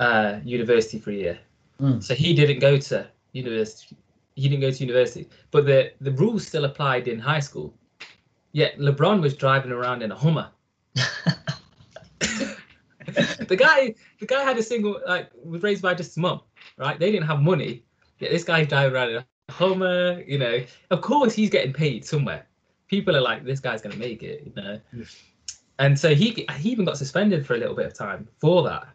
uh, 0.00 0.40
university 0.44 0.98
for 0.98 1.10
a 1.10 1.14
year. 1.14 1.38
Mm. 1.80 2.02
So 2.02 2.14
he 2.16 2.34
didn't 2.34 2.58
go 2.58 2.76
to 2.78 3.06
university. 3.32 3.96
He 4.34 4.48
didn't 4.48 4.62
go 4.62 4.72
to 4.72 4.80
university, 4.88 5.28
but 5.52 5.66
the 5.66 5.92
the 6.00 6.10
rules 6.12 6.44
still 6.48 6.64
applied 6.64 7.06
in 7.06 7.20
high 7.20 7.44
school. 7.48 7.72
Yet 8.50 8.78
LeBron 8.78 9.20
was 9.20 9.36
driving 9.36 9.70
around 9.70 10.02
in 10.02 10.10
a 10.10 10.16
Hummer. 10.16 10.48
the 13.48 13.56
guy 13.56 13.94
the 14.18 14.26
guy 14.26 14.42
had 14.42 14.58
a 14.58 14.62
single 14.62 15.00
like 15.06 15.30
was 15.44 15.62
raised 15.62 15.82
by 15.82 15.94
just 15.94 16.10
his 16.10 16.16
mum, 16.18 16.40
right? 16.76 16.98
They 16.98 17.10
didn't 17.10 17.26
have 17.26 17.40
money. 17.40 17.84
This 18.18 18.44
guy's 18.44 18.68
driving 18.68 18.94
around 18.94 19.10
in 19.10 19.16
a 19.16 19.26
Hummer, 19.50 20.22
you 20.26 20.38
know. 20.38 20.64
Of 20.90 21.00
course 21.02 21.34
he's 21.34 21.50
getting 21.50 21.72
paid 21.72 22.04
somewhere. 22.04 22.46
People 22.88 23.16
are 23.16 23.20
like, 23.20 23.44
this 23.44 23.60
guy's 23.60 23.82
gonna 23.82 23.96
make 23.96 24.22
it, 24.22 24.42
you 24.46 24.62
know. 24.62 24.80
And 25.78 25.98
so 25.98 26.14
he 26.14 26.46
he 26.56 26.70
even 26.70 26.84
got 26.84 26.96
suspended 26.96 27.46
for 27.46 27.54
a 27.54 27.58
little 27.58 27.74
bit 27.74 27.86
of 27.86 27.94
time 27.94 28.28
for 28.40 28.62
that. 28.64 28.88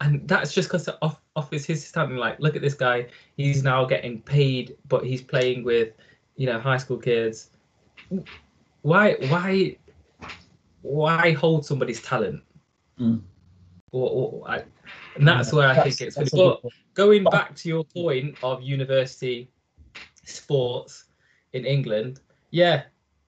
And 0.00 0.26
that's 0.28 0.52
just 0.52 0.68
because 0.68 0.88
off 1.00 1.20
off 1.36 1.50
his 1.50 1.64
his 1.64 1.86
standing 1.86 2.16
like, 2.16 2.40
look 2.40 2.56
at 2.56 2.62
this 2.62 2.74
guy, 2.74 3.06
he's 3.36 3.62
now 3.62 3.84
getting 3.84 4.20
paid, 4.22 4.76
but 4.88 5.04
he's 5.04 5.22
playing 5.22 5.64
with, 5.64 5.92
you 6.36 6.46
know, 6.46 6.58
high 6.58 6.78
school 6.78 6.98
kids. 6.98 7.50
Why 8.82 9.14
why 9.28 9.76
why 10.82 11.32
hold 11.32 11.64
somebody's 11.66 12.02
talent? 12.02 12.42
Mm. 12.98 13.20
Or, 13.96 14.10
or 14.10 14.50
I, 14.50 14.64
and 15.14 15.26
that's 15.26 15.52
where 15.52 15.68
I 15.68 15.82
think 15.82 16.00
it's 16.00 16.18
really. 16.18 16.30
But 16.32 16.62
point. 16.62 16.74
going 16.94 17.24
back 17.24 17.54
to 17.56 17.68
your 17.68 17.84
point 17.84 18.36
of 18.42 18.62
university 18.62 19.48
sports 20.24 21.06
in 21.54 21.64
England, 21.64 22.20
yeah, 22.50 22.82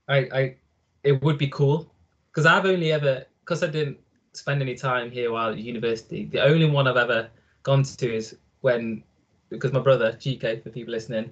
I, 0.08 0.16
I 0.40 0.56
it 1.04 1.22
would 1.22 1.38
be 1.38 1.48
cool 1.48 1.90
because 2.30 2.44
I've 2.44 2.66
only 2.66 2.92
ever 2.92 3.24
because 3.40 3.62
I 3.62 3.68
didn't 3.68 3.98
spend 4.32 4.60
any 4.60 4.74
time 4.74 5.10
here 5.10 5.32
while 5.32 5.50
at 5.50 5.58
university. 5.58 6.26
The 6.26 6.42
only 6.42 6.68
one 6.68 6.86
I've 6.86 6.96
ever 6.96 7.30
gone 7.62 7.82
to 7.82 8.14
is 8.14 8.36
when 8.60 9.02
because 9.48 9.72
my 9.72 9.80
brother 9.80 10.12
GK 10.12 10.62
for 10.62 10.70
people 10.70 10.92
listening, 10.92 11.30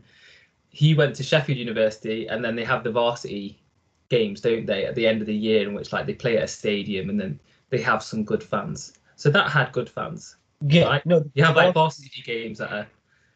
he 0.71 0.95
went 0.95 1.15
to 1.17 1.23
Sheffield 1.23 1.59
University 1.59 2.27
and 2.29 2.43
then 2.43 2.57
they 2.57 2.65
have 2.65 2.85
the 2.85 2.91
varsity 2.91 3.61
games, 4.09 4.41
don't 4.41 4.65
they, 4.65 4.87
at 4.87 4.95
the 4.95 5.07
end 5.07 5.21
of 5.21 5.27
the 5.27 5.35
year 5.35 5.69
in 5.69 5.75
which 5.75 5.93
like 5.93 6.07
they 6.07 6.15
play 6.15 6.39
at 6.39 6.45
a 6.45 6.49
stadium 6.49 7.11
and 7.11 7.21
then 7.21 7.39
they 7.69 7.81
have 7.81 8.03
some 8.03 8.25
good 8.25 8.43
fans. 8.43 8.95
So 9.17 9.31
that 9.31 9.51
had 9.51 9.73
good 9.73 9.89
fans. 9.89 10.37
Yeah, 10.67 10.85
right? 10.85 11.07
no, 11.07 11.25
You 11.35 11.45
have 11.45 11.57
like 11.57 11.75
varsity- 11.75 12.23
games 12.23 12.59
that 12.59 12.73
are 12.73 12.87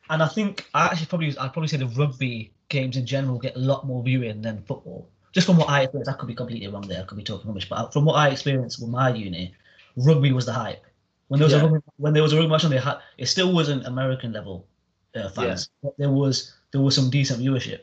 and 0.09 0.23
I 0.23 0.27
think 0.29 0.67
I 0.75 0.87
actually 0.87 1.07
probably 1.07 1.29
I'd 1.39 1.53
probably 1.53 1.69
say 1.69 1.77
the 1.77 1.87
rugby 1.89 2.53
games 2.69 2.97
in 2.97 3.07
general 3.07 3.39
get 3.39 3.57
a 3.57 3.59
lot 3.59 3.87
more 3.87 4.03
viewing 4.03 4.43
than 4.43 4.63
football. 4.63 5.09
Just 5.33 5.47
from 5.47 5.57
what 5.57 5.69
I 5.69 5.83
experienced, 5.83 6.11
I 6.11 6.15
could 6.15 6.27
be 6.27 6.35
completely 6.35 6.67
wrong 6.69 6.83
there. 6.89 7.03
I 7.03 7.05
could 7.05 7.17
be 7.19 7.23
talking 7.23 7.47
rubbish, 7.49 7.69
but 7.69 7.93
from 7.93 8.05
what 8.05 8.15
I 8.15 8.29
experienced 8.31 8.81
with 8.81 8.91
my 8.91 9.11
uni, 9.15 9.55
rugby 9.97 10.33
was 10.33 10.47
the 10.47 10.53
hype. 10.53 10.83
When 11.29 11.39
there 11.39 11.47
was 11.47 11.53
Yeah. 11.53 11.61
a 11.61 11.69
rugby, 11.69 11.79
when 11.99 12.13
there 12.15 12.23
was 12.25 12.33
a 12.33 12.37
rugby 12.37 12.51
match 12.51 12.65
on, 12.65 12.71
they 12.73 12.79
had 12.79 12.99
it 13.19 13.27
still 13.27 13.53
wasn't 13.55 13.87
American 13.87 14.33
level 14.33 14.67
uh, 15.15 15.29
fans, 15.29 15.71
but 15.83 15.97
there 15.99 16.11
was 16.11 16.55
there 16.73 16.81
was 16.81 16.95
some 16.97 17.11
decent 17.11 17.41
viewership 17.41 17.81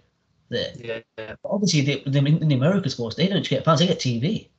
there. 0.50 0.74
yeah. 0.78 1.00
yeah. 1.18 1.36
But 1.42 1.50
obviously, 1.50 1.82
they, 1.82 2.04
they, 2.06 2.20
in 2.20 2.48
the 2.50 2.56
American 2.56 2.90
sports, 2.90 3.16
they 3.16 3.28
don't 3.28 3.48
get 3.48 3.64
fans; 3.64 3.80
they 3.80 3.88
get 3.88 4.00
TV. 4.00 4.50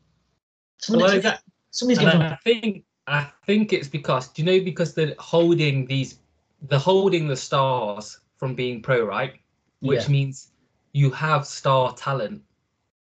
Some 0.78 0.94
of 0.96 1.00
Well, 1.02 1.10
these- 1.10 1.16
exactly. 1.18 1.52
some 1.70 1.90
of 1.90 1.98
games, 1.98 2.14
I 2.14 2.38
think 2.44 2.84
I 3.08 3.30
think 3.46 3.72
it's 3.72 3.88
because 3.88 4.28
do 4.28 4.42
you 4.42 4.46
know 4.46 4.64
because 4.64 4.94
they're 4.94 5.14
holding 5.18 5.86
these 5.86 6.18
they're 6.62 6.78
holding 6.78 7.28
the 7.28 7.36
stars 7.36 8.18
from 8.36 8.54
being 8.54 8.82
pro, 8.82 9.04
right? 9.04 9.34
Which 9.80 10.02
yeah. 10.02 10.08
means 10.08 10.48
you 10.92 11.10
have 11.10 11.46
star 11.46 11.94
talent 11.94 12.42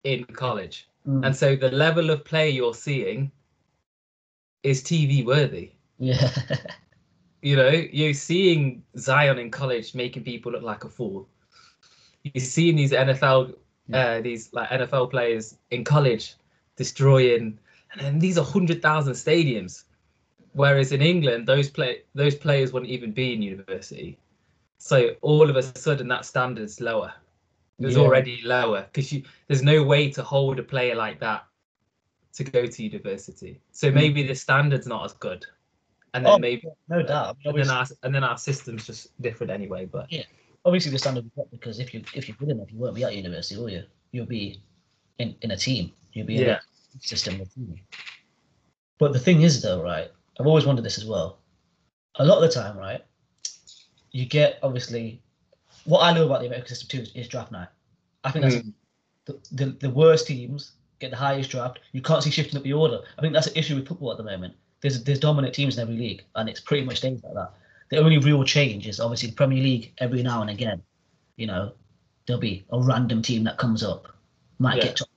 in 0.03 0.25
college. 0.25 0.87
Mm, 1.07 1.25
And 1.25 1.35
so 1.35 1.55
the 1.55 1.71
level 1.71 2.09
of 2.09 2.23
play 2.23 2.49
you're 2.49 2.73
seeing 2.73 3.31
is 4.63 4.83
TV 4.83 5.25
worthy. 5.25 5.71
yeah, 5.99 6.29
You 7.41 7.55
know, 7.55 7.69
you're 7.69 8.13
seeing 8.13 8.83
Zion 8.97 9.39
in 9.39 9.49
college 9.49 9.95
making 9.95 10.23
people 10.23 10.51
look 10.51 10.61
like 10.61 10.83
a 10.83 10.89
fool. 10.89 11.27
You're 12.23 12.45
seeing 12.45 12.75
these 12.75 12.91
NFL, 12.91 13.55
uh, 13.91 14.21
these 14.21 14.53
like 14.53 14.69
NFL 14.69 15.09
players 15.09 15.57
in 15.71 15.83
college 15.83 16.35
destroying, 16.75 17.57
and 17.91 18.01
then 18.01 18.19
these 18.19 18.37
are 18.37 18.45
hundred 18.45 18.83
thousand 18.83 19.13
stadiums. 19.13 19.85
Whereas 20.53 20.91
in 20.91 21.01
England, 21.01 21.47
those 21.47 21.69
play 21.69 22.03
those 22.13 22.35
players 22.35 22.73
wouldn't 22.73 22.91
even 22.91 23.11
be 23.11 23.33
in 23.33 23.41
university. 23.41 24.19
So 24.77 25.15
all 25.21 25.49
of 25.49 25.55
a 25.55 25.63
sudden, 25.63 26.07
that 26.09 26.25
standard's 26.25 26.81
lower. 26.81 27.13
It 27.79 27.85
was 27.85 27.95
Yeah. 27.95 28.01
already 28.01 28.41
lower 28.43 28.81
because 28.83 29.11
you 29.11 29.23
there's 29.47 29.63
no 29.63 29.83
way 29.83 30.11
to 30.11 30.23
hold 30.23 30.59
a 30.59 30.63
player 30.63 30.95
like 30.95 31.19
that 31.19 31.45
to 32.33 32.43
go 32.43 32.65
to 32.65 32.83
university. 32.83 33.59
So 33.71 33.89
hmm. 33.89 33.95
maybe 33.95 34.23
the 34.23 34.35
standard's 34.35 34.87
not 34.87 35.05
as 35.05 35.13
good, 35.13 35.45
and 36.13 36.25
then 36.25 36.33
Oh, 36.33 36.39
maybe 36.39 36.67
no 36.89 37.01
doubt. 37.01 37.37
and 37.45 37.57
then 37.57 37.69
our 37.69 37.85
and 38.03 38.13
then 38.13 38.23
our 38.23 38.37
system's 38.37 38.85
just 38.85 39.09
different 39.21 39.51
anyway. 39.51 39.85
But 39.85 40.11
yeah, 40.11 40.23
obviously 40.65 40.91
the 40.91 40.99
standard 40.99 41.33
drop 41.33 41.49
because 41.51 41.79
if 41.79 41.93
you 41.93 42.03
if 42.13 42.27
you're 42.27 42.37
good 42.37 42.49
enough, 42.49 42.71
you 42.71 42.79
won't 42.79 42.95
be 42.95 43.03
at 43.03 43.15
university, 43.15 43.59
will 43.59 43.69
you? 43.69 43.83
You'll 44.11 44.25
be 44.25 44.61
in, 45.19 45.35
in 45.41 45.51
a 45.51 45.57
team. 45.57 45.91
You'll 46.13 46.27
be 46.27 46.37
in 46.37 46.47
yeah, 46.47 46.59
a 46.95 47.07
system 47.07 47.39
with 47.39 47.53
team. 47.55 47.79
But 48.99 49.13
the 49.13 49.19
thing 49.19 49.41
is 49.41 49.61
though, 49.61 49.81
right? 49.81 50.11
I've 50.41 50.47
always 50.47 50.65
wondered 50.65 50.83
this 50.83 50.97
as 50.97 51.05
well. 51.05 51.37
A 52.15 52.25
lot 52.25 52.37
of 52.37 52.41
the 52.41 52.49
time, 52.49 52.75
right, 52.77 53.05
you 54.11 54.25
get 54.25 54.57
obviously 54.63 55.21
what 55.85 56.01
I 56.01 56.13
know 56.13 56.25
about 56.25 56.41
the 56.41 56.47
American 56.47 56.67
system 56.67 56.87
too 56.89 57.03
is, 57.03 57.11
is 57.15 57.27
draft 57.27 57.51
night. 57.51 57.67
I 58.23 58.31
think 58.31 58.43
that's 58.43 58.55
Mm. 58.55 58.73
the, 59.25 59.39
the 59.51 59.65
the 59.87 59.89
worst 59.91 60.25
teams 60.27 60.71
get 60.99 61.11
the 61.11 61.17
highest 61.17 61.51
draft. 61.51 61.79
You 61.91 62.01
can't 62.01 62.23
see 62.23 62.31
shifting 62.31 62.57
up 62.57 62.63
the 62.63 62.73
order. 62.73 63.01
I 63.17 63.21
think 63.21 63.33
that's 63.33 63.47
an 63.47 63.55
issue 63.55 63.75
with 63.75 63.87
football 63.87 64.11
at 64.11 64.17
the 64.17 64.23
moment. 64.23 64.55
There's 64.81 65.03
there's 65.03 65.19
dominant 65.19 65.53
teams 65.53 65.77
in 65.77 65.81
every 65.83 65.95
league, 65.95 66.23
and 66.35 66.49
it's 66.49 66.59
pretty 66.59 66.85
much 66.85 66.97
stays 66.97 67.23
like 67.23 67.35
that. 67.35 67.53
The 67.89 67.97
only 67.97 68.17
real 68.17 68.43
change 68.43 68.87
is 68.87 68.99
obviously 68.99 69.29
the 69.29 69.35
Premier 69.35 69.61
League. 69.61 69.93
Every 69.99 70.23
now 70.23 70.41
and 70.41 70.49
again, 70.49 70.81
you 71.37 71.45
know, 71.45 71.73
there'll 72.25 72.39
be 72.41 72.65
a 72.71 72.79
random 72.81 73.21
team 73.21 73.43
that 73.43 73.57
comes 73.59 73.83
up, 73.83 74.07
might 74.57 74.77
Yeah. 74.77 74.83
get 74.85 74.97
top 74.97 75.07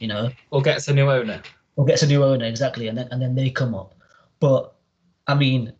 you 0.00 0.08
know, 0.08 0.30
or 0.50 0.60
gets 0.60 0.88
a 0.88 0.92
new 0.94 1.08
owner. 1.10 1.40
or 1.76 1.84
gets 1.86 2.02
a 2.02 2.06
new 2.06 2.22
owner 2.24 2.44
exactly, 2.44 2.88
and 2.88 2.98
then 2.98 3.08
and 3.12 3.22
then 3.22 3.34
they 3.34 3.48
come 3.50 3.74
up. 3.74 3.93
But 4.44 4.74
I 5.26 5.34
mean, 5.34 5.72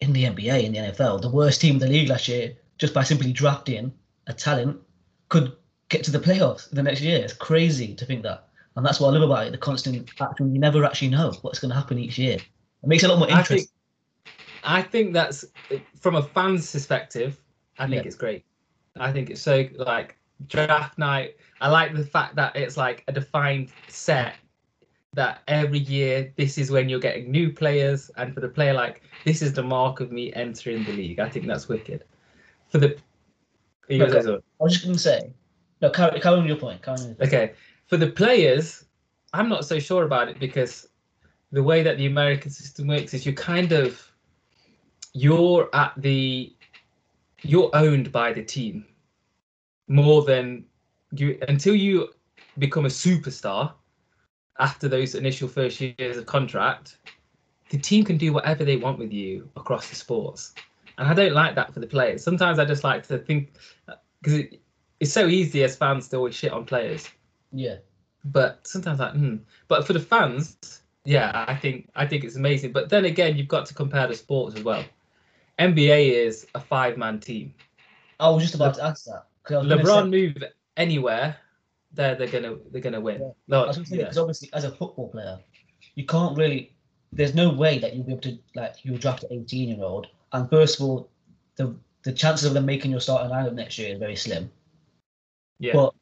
in 0.00 0.12
the 0.12 0.24
NBA, 0.24 0.64
in 0.64 0.72
the 0.72 0.78
NFL, 0.80 1.22
the 1.22 1.30
worst 1.30 1.60
team 1.60 1.74
in 1.74 1.78
the 1.78 1.86
league 1.86 2.08
last 2.08 2.26
year, 2.26 2.52
just 2.78 2.92
by 2.92 3.04
simply 3.04 3.32
drafting 3.32 3.92
a 4.26 4.32
talent, 4.32 4.80
could 5.28 5.52
get 5.88 6.02
to 6.02 6.10
the 6.10 6.18
playoffs 6.18 6.68
the 6.70 6.82
next 6.82 7.00
year. 7.00 7.20
It's 7.22 7.32
crazy 7.32 7.94
to 7.94 8.04
think 8.04 8.24
that, 8.24 8.48
and 8.74 8.84
that's 8.84 8.98
what 8.98 9.10
I 9.10 9.12
love 9.12 9.30
about 9.30 9.46
it. 9.46 9.52
The 9.52 9.58
constant 9.58 10.10
action. 10.20 10.52
You 10.52 10.58
never 10.58 10.84
actually 10.84 11.10
know 11.10 11.30
what's 11.42 11.60
going 11.60 11.68
to 11.68 11.76
happen 11.76 11.96
each 11.96 12.18
year. 12.18 12.34
It 12.82 12.88
makes 12.88 13.04
it 13.04 13.10
a 13.10 13.12
lot 13.12 13.20
more 13.20 13.28
I 13.28 13.38
interesting. 13.38 13.58
think 13.58 13.70
I 14.64 14.82
think 14.82 15.12
that's 15.12 15.44
from 16.00 16.16
a 16.16 16.22
fan's 16.24 16.72
perspective. 16.72 17.40
I 17.78 17.86
think 17.86 18.02
Yeah. 18.02 18.08
it's 18.08 18.16
great. 18.16 18.44
I 18.98 19.12
think 19.12 19.30
it's 19.30 19.40
so 19.40 19.68
like 19.76 20.16
draft 20.48 20.98
night. 20.98 21.36
I 21.60 21.68
like 21.68 21.94
the 21.94 22.04
fact 22.04 22.34
that 22.34 22.56
it's 22.56 22.76
like 22.76 23.04
a 23.06 23.12
defined 23.12 23.72
set 23.86 24.38
that 25.16 25.42
every 25.48 25.80
year 25.80 26.32
this 26.36 26.58
is 26.58 26.70
when 26.70 26.88
you're 26.88 27.00
getting 27.00 27.30
new 27.30 27.52
players, 27.52 28.10
and 28.16 28.32
for 28.32 28.40
the 28.40 28.48
player 28.48 28.74
like 28.74 29.02
this 29.24 29.42
is 29.42 29.52
the 29.52 29.62
mark 29.62 30.00
of 30.00 30.12
me 30.12 30.32
entering 30.34 30.84
the 30.84 30.92
league. 30.92 31.18
I 31.18 31.28
think 31.28 31.46
that's 31.46 31.68
wicked. 31.68 32.04
For 32.68 32.78
the 32.78 32.96
you 33.88 33.98
gonna 33.98 34.22
say 34.22 34.28
Okay. 34.28 34.30
Oh, 34.30 34.42
I 34.60 34.64
was 34.64 34.72
just 34.72 34.84
going 34.84 34.96
to 34.96 35.02
say, 35.02 35.32
no, 35.80 35.90
carry, 35.90 36.20
carry 36.20 36.38
on 36.38 36.46
your 36.46 36.56
point. 36.56 36.82
Carry 36.82 36.98
on 36.98 37.08
with 37.08 37.18
your 37.18 37.28
point. 37.28 37.34
Okay, 37.34 37.52
for 37.86 37.96
the 37.96 38.10
players, 38.10 38.84
I'm 39.32 39.48
not 39.48 39.64
so 39.64 39.78
sure 39.78 40.04
about 40.04 40.28
it 40.28 40.38
because 40.38 40.88
the 41.52 41.62
way 41.62 41.82
that 41.82 41.96
the 41.96 42.06
American 42.06 42.50
system 42.50 42.88
works 42.88 43.14
is 43.14 43.24
you 43.24 43.32
kind 43.32 43.72
of 43.72 44.10
you're 45.12 45.68
at 45.72 45.92
the 45.96 46.54
you're 47.42 47.70
owned 47.74 48.12
by 48.12 48.32
the 48.32 48.42
team 48.42 48.84
more 49.88 50.24
than 50.24 50.64
you 51.12 51.38
until 51.48 51.74
you 51.74 52.08
become 52.58 52.86
a 52.86 52.88
superstar 52.88 53.72
after 54.58 54.88
those 54.88 55.14
initial 55.14 55.48
first 55.48 55.80
years 55.80 56.16
of 56.16 56.26
contract 56.26 56.98
the 57.70 57.78
team 57.78 58.04
can 58.04 58.16
do 58.16 58.32
whatever 58.32 58.64
they 58.64 58.76
want 58.76 58.98
with 58.98 59.12
you 59.12 59.48
across 59.56 59.88
the 59.88 59.96
sports 59.96 60.54
and 60.98 61.08
i 61.08 61.14
don't 61.14 61.32
like 61.34 61.54
that 61.54 61.72
for 61.74 61.80
the 61.80 61.86
players 61.86 62.22
sometimes 62.22 62.58
i 62.58 62.64
just 62.64 62.84
like 62.84 63.06
to 63.06 63.18
think 63.18 63.52
because 64.20 64.38
it, 64.38 64.60
it's 65.00 65.12
so 65.12 65.26
easy 65.26 65.62
as 65.64 65.76
fans 65.76 66.08
to 66.08 66.16
always 66.16 66.34
shit 66.34 66.52
on 66.52 66.64
players 66.64 67.08
Yeah. 67.52 67.76
but 68.24 68.66
sometimes 68.66 68.98
like, 68.98 69.12
hmm. 69.12 69.36
But 69.68 69.86
for 69.86 69.92
the 69.92 70.00
fans, 70.00 70.80
yeah, 71.04 71.44
I 71.48 71.54
think 71.54 71.88
I 71.94 72.06
think 72.06 72.24
it's 72.24 72.34
amazing. 72.36 72.72
But 72.72 72.88
then 72.88 73.04
again, 73.04 73.36
you've 73.36 73.46
got 73.48 73.66
to 73.66 73.74
compare 73.74 74.06
the 74.08 74.14
sports 74.14 74.56
as 74.56 74.62
well. 74.64 74.84
NBA 75.58 76.10
is 76.26 76.46
a 76.54 76.60
five-man 76.60 77.20
team. 77.20 77.54
I 78.18 78.28
was 78.30 78.42
just 78.42 78.54
about 78.54 78.74
to 78.76 78.84
ask 78.84 79.04
that. 79.04 79.26
LeBron 79.48 80.04
say- 80.04 80.10
move 80.10 80.36
anywhere, 80.76 81.36
they're 81.96 82.14
they're 82.14 82.28
gonna 82.28 82.56
they're 82.70 82.80
gonna 82.80 83.00
win. 83.00 83.20
Yeah. 83.20 83.30
No, 83.48 83.64
I 83.64 83.66
was 83.66 83.76
gonna 83.76 83.86
say 83.86 83.96
yeah. 83.96 84.02
because 84.04 84.18
obviously 84.18 84.50
as 84.52 84.64
a 84.64 84.70
football 84.70 85.08
player, 85.08 85.38
you 85.94 86.04
can't 86.06 86.36
really. 86.36 86.72
There's 87.12 87.34
no 87.34 87.50
way 87.50 87.78
that 87.78 87.94
you'll 87.94 88.04
be 88.04 88.12
able 88.12 88.22
to 88.22 88.38
like 88.54 88.74
you'll 88.82 88.98
draft 88.98 89.24
an 89.24 89.32
18 89.32 89.68
year 89.70 89.84
old. 89.84 90.06
And 90.32 90.48
first 90.50 90.78
of 90.78 90.86
all, 90.86 91.10
the 91.56 91.74
the 92.02 92.12
chances 92.12 92.46
of 92.46 92.54
them 92.54 92.66
making 92.66 92.90
your 92.90 93.00
starting 93.00 93.30
lineup 93.30 93.54
next 93.54 93.78
year 93.78 93.92
is 93.92 93.98
very 93.98 94.16
slim. 94.16 94.50
yeah. 95.58 95.72
But 95.72 95.94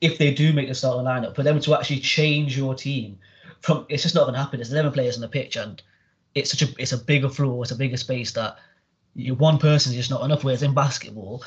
if 0.00 0.18
they 0.18 0.34
do 0.34 0.52
make 0.52 0.68
the 0.68 0.74
starting 0.74 1.06
lineup, 1.06 1.34
for 1.34 1.42
them 1.42 1.60
to 1.60 1.74
actually 1.74 2.00
change 2.00 2.56
your 2.58 2.74
team 2.74 3.18
from 3.60 3.86
it's 3.88 4.02
just 4.02 4.14
not 4.14 4.26
gonna 4.26 4.38
happen. 4.38 4.58
There's 4.58 4.72
11 4.72 4.92
players 4.92 5.16
on 5.16 5.20
the 5.22 5.28
pitch, 5.28 5.56
and 5.56 5.82
it's 6.34 6.50
such 6.50 6.68
a 6.68 6.72
it's 6.78 6.92
a 6.92 6.98
bigger 6.98 7.28
floor, 7.28 7.62
it's 7.62 7.72
a 7.72 7.76
bigger 7.76 7.96
space 7.96 8.32
that 8.32 8.58
you, 9.14 9.34
one 9.34 9.58
person 9.58 9.92
is 9.92 9.98
just 9.98 10.10
not 10.10 10.24
enough. 10.24 10.44
Whereas 10.44 10.62
in 10.62 10.74
basketball, 10.74 11.42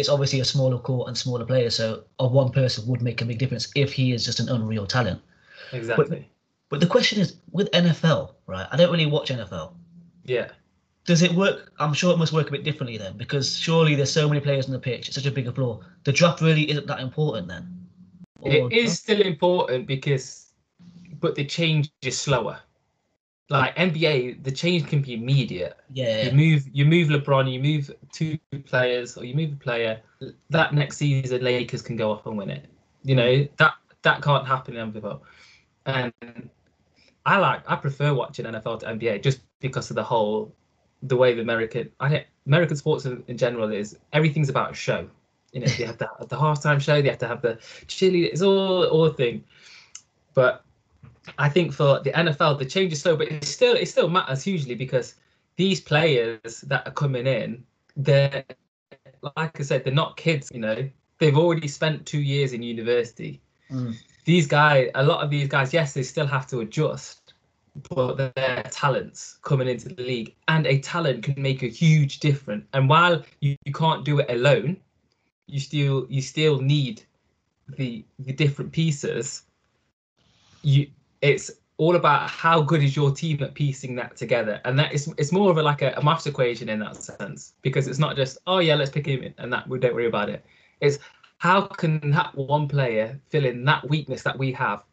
it's 0.00 0.08
obviously 0.08 0.40
a 0.40 0.44
smaller 0.44 0.78
court 0.78 1.08
and 1.08 1.16
smaller 1.16 1.44
players, 1.44 1.76
so 1.76 2.04
a 2.18 2.26
one 2.26 2.50
person 2.50 2.86
would 2.86 3.02
make 3.02 3.20
a 3.20 3.24
big 3.24 3.38
difference 3.38 3.70
if 3.76 3.92
he 3.92 4.12
is 4.12 4.24
just 4.24 4.40
an 4.40 4.48
unreal 4.48 4.86
talent. 4.86 5.20
exactly. 5.72 6.28
But 6.70 6.80
the 6.80 6.86
question 6.86 7.20
is, 7.20 7.36
with 7.50 7.70
NFL, 7.72 8.32
right? 8.46 8.66
I 8.72 8.76
don't 8.76 8.90
really 8.90 9.06
watch 9.06 9.28
NFL. 9.30 9.74
yeah. 10.24 10.48
Does 11.04 11.20
it 11.22 11.32
work? 11.32 11.72
I'm 11.80 11.92
sure 11.92 12.12
it 12.14 12.16
must 12.16 12.32
work 12.32 12.46
a 12.48 12.52
bit 12.52 12.62
differently 12.62 12.96
then, 12.96 13.16
because 13.16 13.56
surely 13.56 13.96
there's 13.96 14.12
so 14.12 14.28
many 14.28 14.40
players 14.40 14.66
on 14.66 14.72
the 14.72 14.78
pitch. 14.78 15.08
It's 15.08 15.16
such 15.16 15.26
a 15.26 15.32
bigger 15.32 15.50
floor. 15.50 15.80
The 16.04 16.12
draft 16.12 16.40
really 16.40 16.70
isn't 16.70 16.86
that 16.86 17.00
important 17.00 17.48
then. 17.48 17.64
Or- 18.38 18.52
It 18.52 18.72
is 18.72 19.00
still 19.00 19.20
important 19.20 19.88
because, 19.88 20.52
but 21.18 21.34
the 21.34 21.44
change 21.44 21.90
is 22.02 22.16
slower. 22.16 22.60
Like 23.52 23.76
NBA, 23.76 24.42
the 24.44 24.50
change 24.50 24.86
can 24.86 25.02
be 25.02 25.12
immediate. 25.12 25.76
Yeah. 25.92 26.22
You 26.22 26.32
move, 26.32 26.68
you 26.72 26.86
move 26.86 27.08
LeBron, 27.08 27.52
you 27.52 27.60
move 27.60 27.90
two 28.10 28.38
players, 28.64 29.18
or 29.18 29.24
you 29.24 29.34
move 29.34 29.52
a 29.52 29.56
player. 29.56 30.00
That 30.48 30.72
next 30.72 30.96
season, 30.96 31.42
Lakers 31.42 31.82
can 31.82 31.96
go 31.96 32.10
off 32.10 32.24
and 32.24 32.38
win 32.38 32.48
it. 32.48 32.64
You 33.04 33.14
know 33.14 33.46
that 33.58 33.74
that 34.02 34.22
can't 34.22 34.46
happen 34.46 34.76
in 34.76 34.92
NFL. 34.92 35.20
And 35.84 36.12
I 37.26 37.38
like, 37.38 37.70
I 37.70 37.76
prefer 37.76 38.14
watching 38.14 38.46
NFL 38.46 38.80
to 38.80 38.86
NBA 38.86 39.22
just 39.22 39.40
because 39.60 39.90
of 39.90 39.96
the 39.96 40.02
whole, 40.02 40.54
the 41.02 41.16
way 41.16 41.34
the 41.34 41.42
American, 41.42 41.90
I 42.00 42.24
American 42.46 42.76
sports 42.76 43.04
in, 43.04 43.22
in 43.26 43.36
general 43.36 43.70
is 43.70 43.98
everything's 44.14 44.48
about 44.48 44.70
a 44.70 44.74
show. 44.74 45.08
You 45.52 45.60
know, 45.60 45.66
they 45.66 45.84
have 45.84 45.98
the, 45.98 46.08
the 46.20 46.36
halftime 46.36 46.80
show, 46.80 47.02
they 47.02 47.10
have 47.10 47.18
to 47.18 47.28
have 47.28 47.42
the 47.42 47.56
cheerleader. 47.86 48.30
It's 48.32 48.40
all 48.40 48.84
all 48.84 49.04
a 49.04 49.12
thing. 49.12 49.44
But 50.32 50.64
I 51.38 51.48
think 51.48 51.72
for 51.72 52.00
the 52.00 52.10
NFL, 52.10 52.58
the 52.58 52.66
change 52.66 52.92
is 52.92 53.02
slow, 53.02 53.16
but 53.16 53.30
it 53.30 53.44
still 53.44 53.74
it 53.74 53.86
still 53.86 54.08
matters 54.08 54.42
hugely 54.42 54.74
because 54.74 55.14
these 55.56 55.80
players 55.80 56.62
that 56.62 56.86
are 56.86 56.92
coming 56.92 57.26
in, 57.26 57.64
they're 57.96 58.44
like 59.36 59.60
I 59.60 59.62
said, 59.62 59.84
they're 59.84 59.92
not 59.92 60.16
kids. 60.16 60.50
You 60.52 60.60
know, 60.60 60.88
they've 61.18 61.36
already 61.36 61.68
spent 61.68 62.06
two 62.06 62.20
years 62.20 62.52
in 62.52 62.62
university. 62.62 63.40
Mm. 63.70 63.94
These 64.24 64.46
guys, 64.46 64.90
a 64.94 65.02
lot 65.02 65.22
of 65.22 65.30
these 65.30 65.48
guys, 65.48 65.72
yes, 65.72 65.94
they 65.94 66.02
still 66.02 66.26
have 66.26 66.46
to 66.48 66.60
adjust, 66.60 67.34
but 67.90 68.34
they're 68.34 68.62
talents 68.70 69.38
coming 69.42 69.68
into 69.68 69.88
the 69.88 70.02
league, 70.02 70.34
and 70.48 70.66
a 70.66 70.78
talent 70.78 71.24
can 71.24 71.40
make 71.40 71.62
a 71.62 71.68
huge 71.68 72.20
difference. 72.20 72.66
And 72.72 72.88
while 72.88 73.22
you, 73.40 73.56
you 73.64 73.72
can't 73.72 74.04
do 74.04 74.20
it 74.20 74.30
alone, 74.30 74.76
you 75.46 75.60
still 75.60 76.06
you 76.08 76.22
still 76.22 76.60
need 76.60 77.02
the 77.68 78.04
the 78.18 78.32
different 78.32 78.72
pieces. 78.72 79.42
You 80.62 80.86
it's 81.22 81.50
all 81.78 81.96
about 81.96 82.28
how 82.28 82.60
good 82.60 82.82
is 82.82 82.94
your 82.94 83.10
team 83.10 83.42
at 83.42 83.54
piecing 83.54 83.94
that 83.96 84.16
together, 84.16 84.60
and 84.64 84.78
that 84.78 84.92
is 84.92 85.12
it's 85.16 85.32
more 85.32 85.50
of 85.50 85.56
a 85.56 85.62
like 85.62 85.80
a, 85.80 85.92
a 85.96 86.04
maths 86.04 86.26
equation 86.26 86.68
in 86.68 86.80
that 86.80 86.96
sense 86.96 87.54
because 87.62 87.88
it's 87.88 87.98
not 87.98 88.14
just 88.14 88.38
oh 88.46 88.58
yeah 88.58 88.74
let's 88.74 88.90
pick 88.90 89.06
him 89.06 89.22
in 89.22 89.34
and 89.38 89.52
that 89.52 89.66
we 89.66 89.78
don't 89.78 89.94
worry 89.94 90.06
about 90.06 90.28
it. 90.28 90.44
It's 90.80 90.98
how 91.38 91.62
can 91.62 92.10
that 92.10 92.34
one 92.36 92.68
player 92.68 93.18
fill 93.30 93.46
in 93.46 93.64
that 93.64 93.88
weakness 93.88 94.22
that 94.22 94.38
we 94.38 94.52
have 94.52 94.84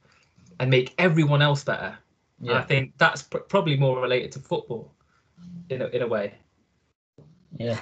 and 0.60 0.70
make 0.70 0.94
everyone 0.98 1.42
else 1.42 1.64
better. 1.64 1.98
And 2.42 2.52
I 2.52 2.62
think 2.62 2.94
that's 2.98 3.22
pr- 3.22 3.40
probably 3.40 3.78
more 3.78 4.02
related 4.02 4.32
to 4.34 4.40
football 4.40 4.94
in 5.70 5.82
a, 5.82 5.88
in 5.88 6.02
a 6.02 6.08
way. 6.08 6.34
Yeah. 7.58 7.80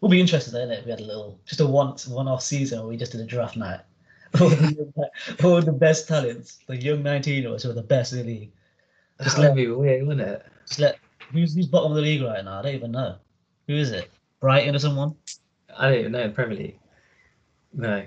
We'll 0.00 0.10
be 0.10 0.20
interested 0.20 0.54
in 0.54 0.70
it 0.70 0.80
if 0.80 0.84
we 0.84 0.90
had 0.90 1.00
a 1.00 1.04
little, 1.04 1.38
just 1.44 1.60
a 1.60 1.66
once, 1.66 2.06
one 2.06 2.28
off 2.28 2.42
season 2.42 2.78
where 2.80 2.88
we 2.88 2.96
just 2.96 3.12
did 3.12 3.20
a 3.20 3.24
draft 3.26 3.56
night. 3.56 3.80
All, 4.40 4.48
the, 4.50 5.10
all 5.44 5.62
the 5.62 5.72
best 5.72 6.06
talents, 6.08 6.58
the 6.66 6.76
young 6.76 7.02
19 7.02 7.42
year 7.42 7.50
olds 7.50 7.62
who 7.62 7.70
are 7.70 7.74
the 7.74 7.82
best 7.82 8.12
in 8.12 8.18
the 8.20 8.24
league. 8.24 8.52
Just 9.22 9.38
let, 9.38 9.54
be 9.54 9.66
weird, 9.68 10.06
wouldn't 10.06 10.28
it? 10.28 10.46
just 10.66 10.80
let, 10.80 10.98
who's, 11.32 11.54
who's 11.54 11.66
bottom 11.66 11.92
of 11.92 11.96
the 11.96 12.02
league 12.02 12.22
right 12.22 12.44
now? 12.44 12.58
I 12.58 12.62
don't 12.62 12.74
even 12.74 12.92
know. 12.92 13.16
Who 13.66 13.74
is 13.74 13.90
it? 13.90 14.10
Brighton 14.40 14.74
or 14.74 14.78
someone? 14.78 15.14
I 15.76 15.88
don't 15.88 15.98
even 15.98 16.12
know 16.12 16.28
Premier 16.30 16.56
League. 16.56 16.78
No, 17.72 18.04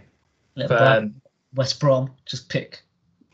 Let 0.56 0.70
but 0.70 0.78
Brighton, 0.78 1.04
um, 1.04 1.22
West 1.54 1.80
Brom 1.80 2.12
just 2.26 2.50
pick 2.50 2.82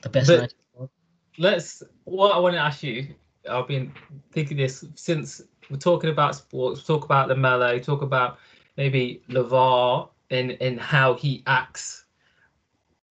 the 0.02 0.10
best 0.10 0.28
But- 0.28 0.39
19 0.39 0.50
year 0.50 0.80
old. 0.82 0.89
let's. 1.38 1.84
What 2.06 2.36
I 2.36 2.39
want 2.39 2.56
to 2.56 2.60
ask 2.60 2.84
you, 2.84 3.08
I've 3.50 3.67
been 3.67 3.91
thinking 4.32 4.58
this 4.58 4.86
since 4.95 5.41
we're 5.69 5.78
talking 5.78 6.10
about 6.10 6.36
sports. 6.36 6.84
Talk 6.84 7.06
about 7.06 7.30
Lamelo. 7.30 7.82
Talk 7.82 8.02
about 8.02 8.39
maybe 8.76 9.21
Lavar 9.30 10.10
and 10.30 10.58
and 10.62 10.80
how 10.80 11.13
he 11.13 11.43
acts. 11.47 12.06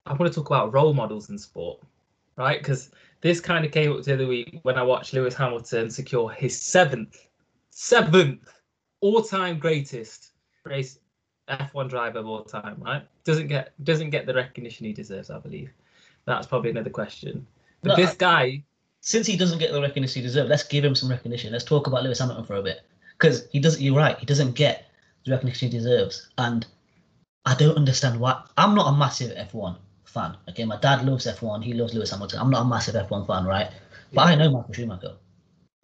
I 0.07 0.13
want 0.13 0.33
to 0.33 0.39
talk 0.39 0.47
about 0.47 0.73
role 0.73 0.95
models 0.95 1.31
in 1.31 1.39
sport, 1.39 1.81
right? 2.37 2.59
Because 2.59 2.91
this 3.23 3.41
kind 3.41 3.65
of 3.65 3.73
came 3.73 3.93
up 3.93 4.03
the 4.03 4.15
other 4.15 4.27
week 4.27 4.61
when 4.63 4.77
I 4.77 4.83
watched 4.83 5.13
Lewis 5.13 5.35
Hamilton 5.35 5.91
secure 5.91 6.31
his 6.31 6.61
seventh, 6.61 7.27
seventh 7.71 8.53
all-time 9.01 9.59
greatest 9.59 10.31
race 10.65 10.99
F1 11.49 11.89
driver 11.89 12.21
of 12.21 12.27
all 12.27 12.45
time. 12.45 12.81
Right? 12.81 13.03
Doesn't 13.25 13.49
get 13.49 13.73
doesn't 13.85 14.11
get 14.11 14.27
the 14.27 14.35
recognition 14.35 14.87
he 14.87 14.93
deserves, 14.93 15.31
I 15.31 15.39
believe. 15.39 15.71
That's 16.25 16.47
probably 16.47 16.71
another 16.71 16.91
question. 16.91 17.47
But 17.83 17.91
No, 17.91 17.97
this 17.97 18.15
guy, 18.15 18.63
Since 19.01 19.27
he 19.27 19.37
doesn't 19.37 19.59
get 19.59 19.73
the 19.73 19.81
recognition 19.81 20.23
he 20.23 20.27
deserves, 20.27 20.49
let's 20.49 20.65
give 20.65 20.85
him 20.85 20.95
some 20.95 21.11
recognition. 21.11 21.53
Let's 21.53 21.65
talk 21.65 21.87
about 21.87 22.03
Lewis 22.03 22.19
Hamilton 22.19 22.45
for 22.45 22.57
a 22.57 22.63
bit. 22.63 22.81
Because 23.19 23.47
he 23.51 23.61
doesn't, 23.61 23.81
you're 23.81 23.97
right, 23.97 24.19
he 24.19 24.27
doesn't 24.27 24.57
get 24.57 24.87
the 25.25 25.31
recognition 25.31 25.71
he 25.71 25.79
deserves. 25.79 26.29
And 26.39 26.67
I 27.45 27.55
don't 27.55 27.77
understand 27.77 28.19
why. 28.19 28.43
I'm 28.57 28.75
not 28.75 28.93
a 28.93 28.97
massive 28.97 29.37
F1 29.37 29.77
fan. 30.17 30.37
Okay, 30.51 30.65
my 30.65 30.79
dad 30.87 31.05
loves 31.07 31.27
F1. 31.27 31.63
He 31.63 31.73
loves 31.75 31.95
Lewis 31.95 32.11
Hamilton. 32.11 32.41
I'm 32.41 32.51
not 32.51 32.63
a 32.63 32.69
massive 32.75 32.95
F1 32.97 33.27
fan, 33.27 33.45
right? 33.45 33.71
But 34.15 34.27
I 34.29 34.35
know 34.35 34.51
Michael 34.51 34.75
Schumacher. 34.75 35.15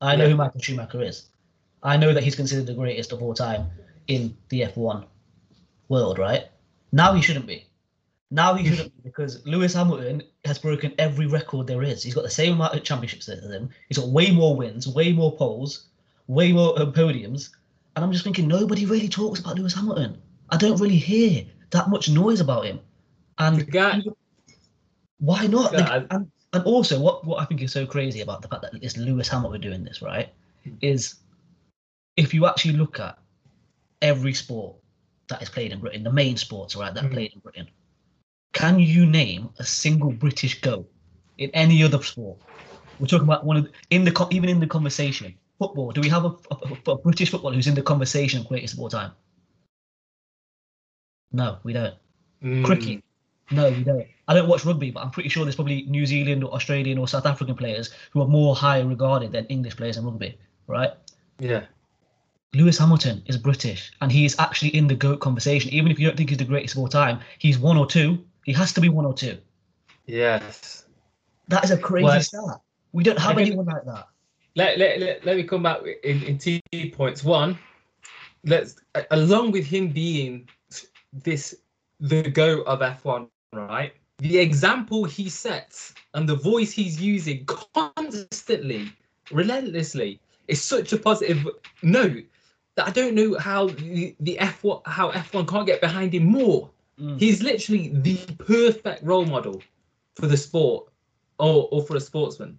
I 0.01 0.17
know 0.17 0.25
Yeah. 0.25 0.31
who 0.31 0.37
Michael 0.37 0.61
Schumacher 0.61 1.03
is. 1.03 1.29
I 1.83 1.97
know 1.97 2.13
that 2.15 2.23
he's 2.25 2.35
considered 2.37 2.67
the 2.67 2.75
greatest 2.75 3.13
of 3.13 3.23
all 3.23 3.35
time 3.35 3.67
in 4.09 4.37
the 4.49 4.63
F1 4.63 5.05
world, 5.89 6.19
right? 6.19 6.45
Now 6.93 7.13
he 7.15 7.23
shouldn't 7.23 7.47
be. 7.47 7.67
Now 8.31 8.55
he 8.55 8.65
shouldn't 8.69 8.95
be 8.97 9.03
because 9.11 9.45
Lewis 9.47 9.75
Hamilton 9.75 10.23
has 10.45 10.59
broken 10.59 10.95
every 10.99 11.27
record 11.27 11.67
there 11.67 11.83
is. 11.83 12.03
He's 12.03 12.15
got 12.15 12.25
the 12.25 12.31
same 12.31 12.55
amount 12.55 12.75
of 12.75 12.83
championships 12.85 13.29
as 13.29 13.45
him. 13.51 13.69
He's 13.89 13.99
got 13.99 14.09
way 14.09 14.31
more 14.31 14.57
wins, 14.57 14.89
way 14.89 15.13
more 15.13 15.37
poles, 15.37 15.89
way 16.29 16.53
more 16.53 16.79
uh, 16.81 16.87
podiums. 16.87 17.51
And 17.95 18.05
I'm 18.05 18.13
just 18.13 18.25
thinking 18.25 18.49
nobody 18.49 18.87
really 18.87 19.09
talks 19.09 19.41
about 19.41 19.59
Lewis 19.59 19.75
Hamilton. 19.75 20.21
I 20.51 20.57
don't 20.57 20.81
really 20.81 20.97
hear 20.97 21.45
that 21.71 21.91
much 21.91 22.09
noise 22.09 22.41
about 22.41 22.65
him. 22.65 22.81
the 23.39 23.45
And 23.45 23.71
guy, 23.71 24.01
why 25.23 25.47
not? 25.47 25.73
Like, 25.73 26.07
and, 26.11 26.31
and 26.53 26.65
also, 26.65 27.01
what, 27.01 27.25
what 27.25 27.41
I 27.41 27.45
think 27.45 27.63
is 27.63 27.73
so 27.73 27.87
crazy 27.87 28.23
about 28.23 28.43
the 28.43 28.49
fact 28.49 28.63
that 28.63 28.75
it's 28.83 28.97
Lewis 28.97 29.29
Hamilton 29.29 29.53
we're 29.53 29.71
doing 29.71 29.85
this, 29.85 30.03
right? 30.03 30.29
Is 30.81 31.15
if 32.17 32.35
you 32.35 32.45
actually 32.47 32.75
look 32.75 32.99
at 32.99 33.17
every 34.03 34.35
sport 34.35 34.77
that 35.29 35.41
is 35.41 35.49
played 35.49 35.71
in 35.71 35.79
Britain, 35.79 36.03
the 36.03 36.13
main 36.13 36.37
sports, 36.37 36.75
right, 36.75 36.93
that 36.93 37.05
are 37.05 37.09
Mhm. 37.09 37.13
played 37.13 37.33
in 37.35 37.39
Britain, 37.39 37.69
can 38.53 38.81
you 38.81 39.07
name 39.07 39.51
a 39.61 39.65
single 39.65 40.11
British 40.11 40.61
goat 40.61 40.91
in 41.39 41.51
any 41.51 41.85
other 41.85 42.03
sport? 42.03 42.39
We're 42.99 43.07
talking 43.07 43.29
about 43.29 43.47
one 43.47 43.57
of 43.57 43.65
the, 43.65 43.71
in 43.91 44.05
the 44.05 44.29
even 44.33 44.49
in 44.49 44.59
the 44.59 44.67
conversation. 44.67 45.39
Football. 45.61 45.93
Do 45.93 46.01
we 46.01 46.09
have 46.09 46.25
a, 46.25 46.35
a, 46.51 46.91
a 46.91 46.99
British 46.99 47.31
footballer 47.31 47.55
who's 47.55 47.69
in 47.69 47.77
the 47.77 47.83
conversation 47.83 48.43
greatest 48.43 48.75
of 48.75 48.81
all 48.81 48.89
time? 48.89 49.13
No, 51.31 51.59
we 51.63 51.73
don't. 51.73 51.95
Mm, 52.43 52.65
Cricket. 52.65 53.05
No, 53.53 53.71
we 53.71 53.85
don't. 53.85 54.07
I 54.33 54.35
don't 54.35 54.49
watch 54.49 54.65
rugby, 54.65 54.91
but 54.91 55.03
I'm 55.03 55.11
pretty 55.11 55.29
sure 55.29 55.45
there's 55.45 55.57
probably 55.57 55.83
New 55.83 56.07
Zealand 56.07 56.43
or 56.43 56.55
Australian 56.55 56.97
or 56.97 57.07
South 57.07 57.27
African 57.27 57.55
players 57.55 57.91
who 58.13 58.23
are 58.23 58.27
more 58.27 58.57
higher 58.57 58.87
regarded 58.87 59.31
than 59.33 59.45
English 59.47 59.77
players 59.77 59.99
in 59.99 60.07
rugby, 60.07 60.39
right? 60.67 60.91
Yeah, 61.39 61.67
Lewis 62.55 62.79
Hamilton 62.79 63.23
is 63.27 63.37
British 63.37 63.93
and 64.01 64.11
he 64.11 64.25
is 64.25 64.35
actually 64.39 64.75
in 64.75 64.87
the 64.87 64.95
GOAT 64.95 65.21
conversation. 65.21 65.71
Even 65.71 65.93
if 65.93 65.99
you 65.99 66.07
don't 66.07 66.17
think 66.17 66.31
he's 66.31 66.39
the 66.39 66.47
greatest 66.47 66.75
of 66.77 66.81
all 66.81 66.89
time, 66.89 67.21
he's 67.39 67.59
one 67.59 67.77
or 67.77 67.87
two. 67.87 68.25
He 68.45 68.55
has 68.55 68.73
to 68.73 68.81
be 68.81 68.89
one 68.89 69.05
or 69.05 69.13
two. 69.15 69.37
yes. 70.07 70.87
That 71.49 71.65
is 71.65 71.71
a 71.71 71.77
crazy 71.77 72.05
Well, 72.05 72.21
stat. 72.23 72.61
We 72.93 73.05
don't 73.05 73.19
have 73.19 73.37
anyone 73.37 73.67
like 73.67 73.85
that. 73.85 74.07
Let, 74.57 74.79
let, 74.79 75.01
let, 75.01 75.27
let 75.27 75.37
me 75.37 75.43
come 75.43 75.63
back 75.63 75.81
in, 76.05 76.23
in 76.23 76.39
two 76.39 76.61
points. 76.93 77.23
One, 77.23 77.59
let's 78.45 78.77
along 79.11 79.53
with 79.53 79.67
him 79.67 79.89
being 79.89 80.49
this 81.13 81.55
the 82.01 82.23
go 82.31 82.63
of 82.63 82.81
F1, 82.81 83.29
right? 83.53 83.93
The 84.23 84.39
example 84.39 85.03
he 85.03 85.29
sets 85.29 85.95
and 86.15 86.29
the 86.29 86.37
voice 86.37 86.71
he's 86.71 87.01
using 87.01 87.45
constantly, 87.45 88.93
relentlessly, 89.33 90.21
is 90.47 90.63
such 90.63 90.93
a 90.93 90.97
positive 90.97 91.49
note 91.83 92.25
that 92.77 92.87
I 92.87 92.91
don't 92.91 93.15
know 93.15 93.37
how 93.39 93.67
the, 93.67 94.15
the 94.21 94.39
F1 94.41 94.83
how 94.87 95.11
F1 95.11 95.49
can't 95.49 95.67
get 95.67 95.81
behind 95.81 96.15
him 96.15 96.27
more. 96.27 96.71
Mm. 97.01 97.19
He's 97.19 97.43
literally 97.43 97.89
the 97.89 98.17
perfect 98.39 99.03
role 99.03 99.27
model 99.27 99.61
for 100.15 100.29
the 100.29 100.37
sport 100.37 100.89
or, 101.41 101.69
or 101.73 101.83
for 101.83 101.97
a 101.97 102.01
sportsman. 102.01 102.57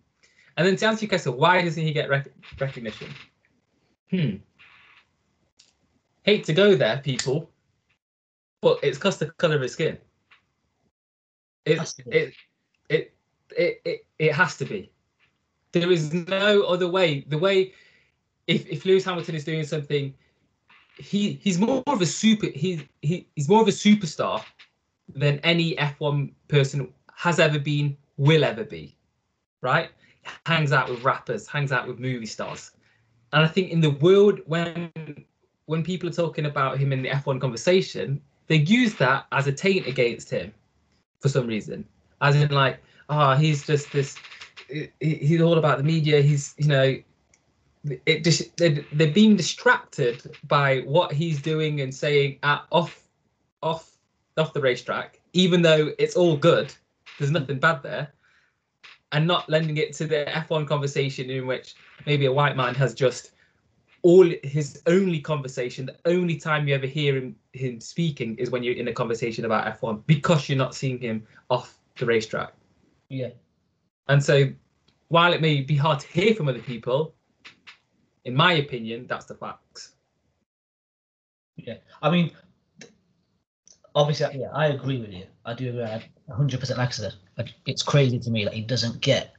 And 0.57 0.67
then 0.67 0.75
to 0.75 0.85
answer 0.85 1.05
your 1.05 1.09
question, 1.09 1.37
why 1.37 1.61
doesn't 1.61 1.81
he 1.81 1.93
get 1.93 2.09
rec- 2.09 2.27
recognition? 2.59 3.07
Hmm. 4.09 4.35
Hate 6.23 6.43
to 6.43 6.53
go 6.53 6.75
there, 6.75 6.97
people, 6.97 7.49
but 8.61 8.79
it's 8.83 8.97
because 8.97 9.17
the 9.17 9.27
color 9.27 9.55
of 9.55 9.61
his 9.61 9.71
skin. 9.71 9.97
It, 11.65 11.79
Has 11.79 11.93
to 11.93 12.03
be. 12.03 12.11
it, 12.11 12.33
it, 12.89 13.13
it, 13.57 13.81
it, 13.85 14.05
it 14.19 14.33
has 14.33 14.57
to 14.57 14.65
be. 14.65 14.91
There 15.71 15.91
is 15.91 16.13
no 16.13 16.63
other 16.63 16.87
way. 16.89 17.25
The 17.27 17.37
way, 17.37 17.73
if, 18.47 18.67
if 18.67 18.85
Lewis 18.85 19.05
Hamilton 19.05 19.35
is 19.35 19.43
doing 19.43 19.63
something, 19.63 20.13
he 20.97 21.33
he's 21.41 21.59
more 21.59 21.81
of 21.87 22.01
a 22.01 22.05
super. 22.05 22.47
He's 22.47 22.83
he, 23.01 23.27
he's 23.35 23.49
more 23.49 23.61
of 23.61 23.67
a 23.67 23.71
superstar 23.71 24.43
than 25.15 25.39
any 25.39 25.75
F1 25.75 26.31
person 26.47 26.93
has 27.15 27.39
ever 27.39 27.59
been, 27.59 27.97
will 28.17 28.43
ever 28.43 28.63
be. 28.63 28.95
Right? 29.61 29.89
Hangs 30.45 30.71
out 30.71 30.89
with 30.89 31.03
rappers, 31.03 31.47
hangs 31.47 31.71
out 31.71 31.87
with 31.87 31.99
movie 31.99 32.25
stars, 32.25 32.71
and 33.31 33.43
I 33.43 33.47
think 33.47 33.71
in 33.71 33.81
the 33.81 33.91
world 33.91 34.41
when 34.45 34.91
when 35.65 35.83
people 35.83 36.09
are 36.09 36.13
talking 36.13 36.45
about 36.45 36.77
him 36.77 36.91
in 36.91 37.01
the 37.01 37.09
F1 37.09 37.39
conversation, 37.39 38.21
they 38.47 38.57
use 38.57 38.93
that 38.95 39.25
as 39.31 39.47
a 39.47 39.51
taint 39.51 39.87
against 39.87 40.29
him 40.29 40.53
for 41.23 41.29
some 41.29 41.47
reason, 41.47 41.85
as 42.21 42.35
in 42.35 42.49
like, 42.51 42.79
ah, 43.09 43.35
he's 43.35 43.65
just 43.65 43.91
this. 43.93 44.17
he- 44.69 44.89
He's 44.99 45.41
all 45.41 45.57
about 45.57 45.77
the 45.77 45.83
media. 45.83 46.21
He's 46.21 46.53
you 46.57 46.67
know, 46.67 46.97
it 48.05 48.23
just 48.25 48.55
they're, 48.57 48.83
they're 48.91 49.13
being 49.13 49.35
distracted 49.37 50.21
by 50.47 50.79
what 50.81 51.13
he's 51.13 51.41
doing 51.41 51.79
and 51.81 51.95
saying 51.95 52.39
at 52.43 52.65
off 52.71 53.07
off 53.63 53.89
off 54.37 54.51
the 54.53 54.59
racetrack, 54.61 55.19
even 55.31 55.61
though 55.61 55.91
it's 55.97 56.15
all 56.17 56.35
good. 56.35 56.73
There's 57.17 57.31
nothing 57.31 57.59
bad 57.59 57.81
there, 57.83 58.09
and 59.13 59.25
not 59.25 59.49
lending 59.49 59.77
it 59.77 59.93
to 59.93 60.05
the 60.05 60.25
F1 60.27 60.67
conversation 60.67 61.29
in 61.29 61.47
which 61.47 61.75
maybe 62.05 62.25
a 62.25 62.33
white 62.33 62.57
man 62.57 62.75
has 62.75 62.93
just 62.93 63.31
all 64.03 64.29
his 64.43 64.81
only 64.85 65.19
conversation, 65.19 65.85
the 65.85 65.97
only 66.05 66.37
time 66.37 66.67
you 66.67 66.75
ever 66.75 66.85
hear 66.85 67.15
him 67.15 67.35
him 67.53 67.79
speaking 67.79 68.35
is 68.37 68.51
when 68.51 68.63
you're 68.63 68.75
in 68.75 68.87
a 68.87 68.93
conversation 68.93 69.45
about 69.45 69.79
F1 69.79 70.03
because 70.05 70.49
you're 70.49 70.57
not 70.57 70.75
seeing 70.75 70.99
him 70.99 71.25
off 71.49 71.77
the 71.97 72.05
racetrack. 72.05 72.53
Yeah. 73.09 73.29
And 74.07 74.23
so, 74.23 74.49
while 75.07 75.33
it 75.33 75.41
may 75.41 75.61
be 75.61 75.75
hard 75.75 75.99
to 76.01 76.07
hear 76.07 76.35
from 76.35 76.47
other 76.49 76.59
people, 76.59 77.15
in 78.25 78.35
my 78.35 78.53
opinion, 78.53 79.07
that's 79.07 79.25
the 79.25 79.35
facts. 79.35 79.93
Yeah, 81.55 81.75
I 82.01 82.09
mean, 82.09 82.31
obviously, 83.95 84.39
yeah, 84.39 84.49
I 84.53 84.67
agree 84.67 84.99
with 84.99 85.13
you. 85.13 85.25
I 85.45 85.53
do 85.53 85.69
agree. 85.69 85.83
I 85.83 86.03
100% 86.29 86.77
like 86.77 86.89
I 86.89 86.91
said, 86.91 87.13
like, 87.37 87.53
it's 87.65 87.83
crazy 87.83 88.19
to 88.19 88.31
me 88.31 88.43
that 88.43 88.53
he 88.53 88.61
doesn't 88.61 89.01
get 89.01 89.33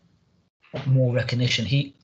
more 0.87 1.13
recognition. 1.13 1.65
He, 1.65 1.95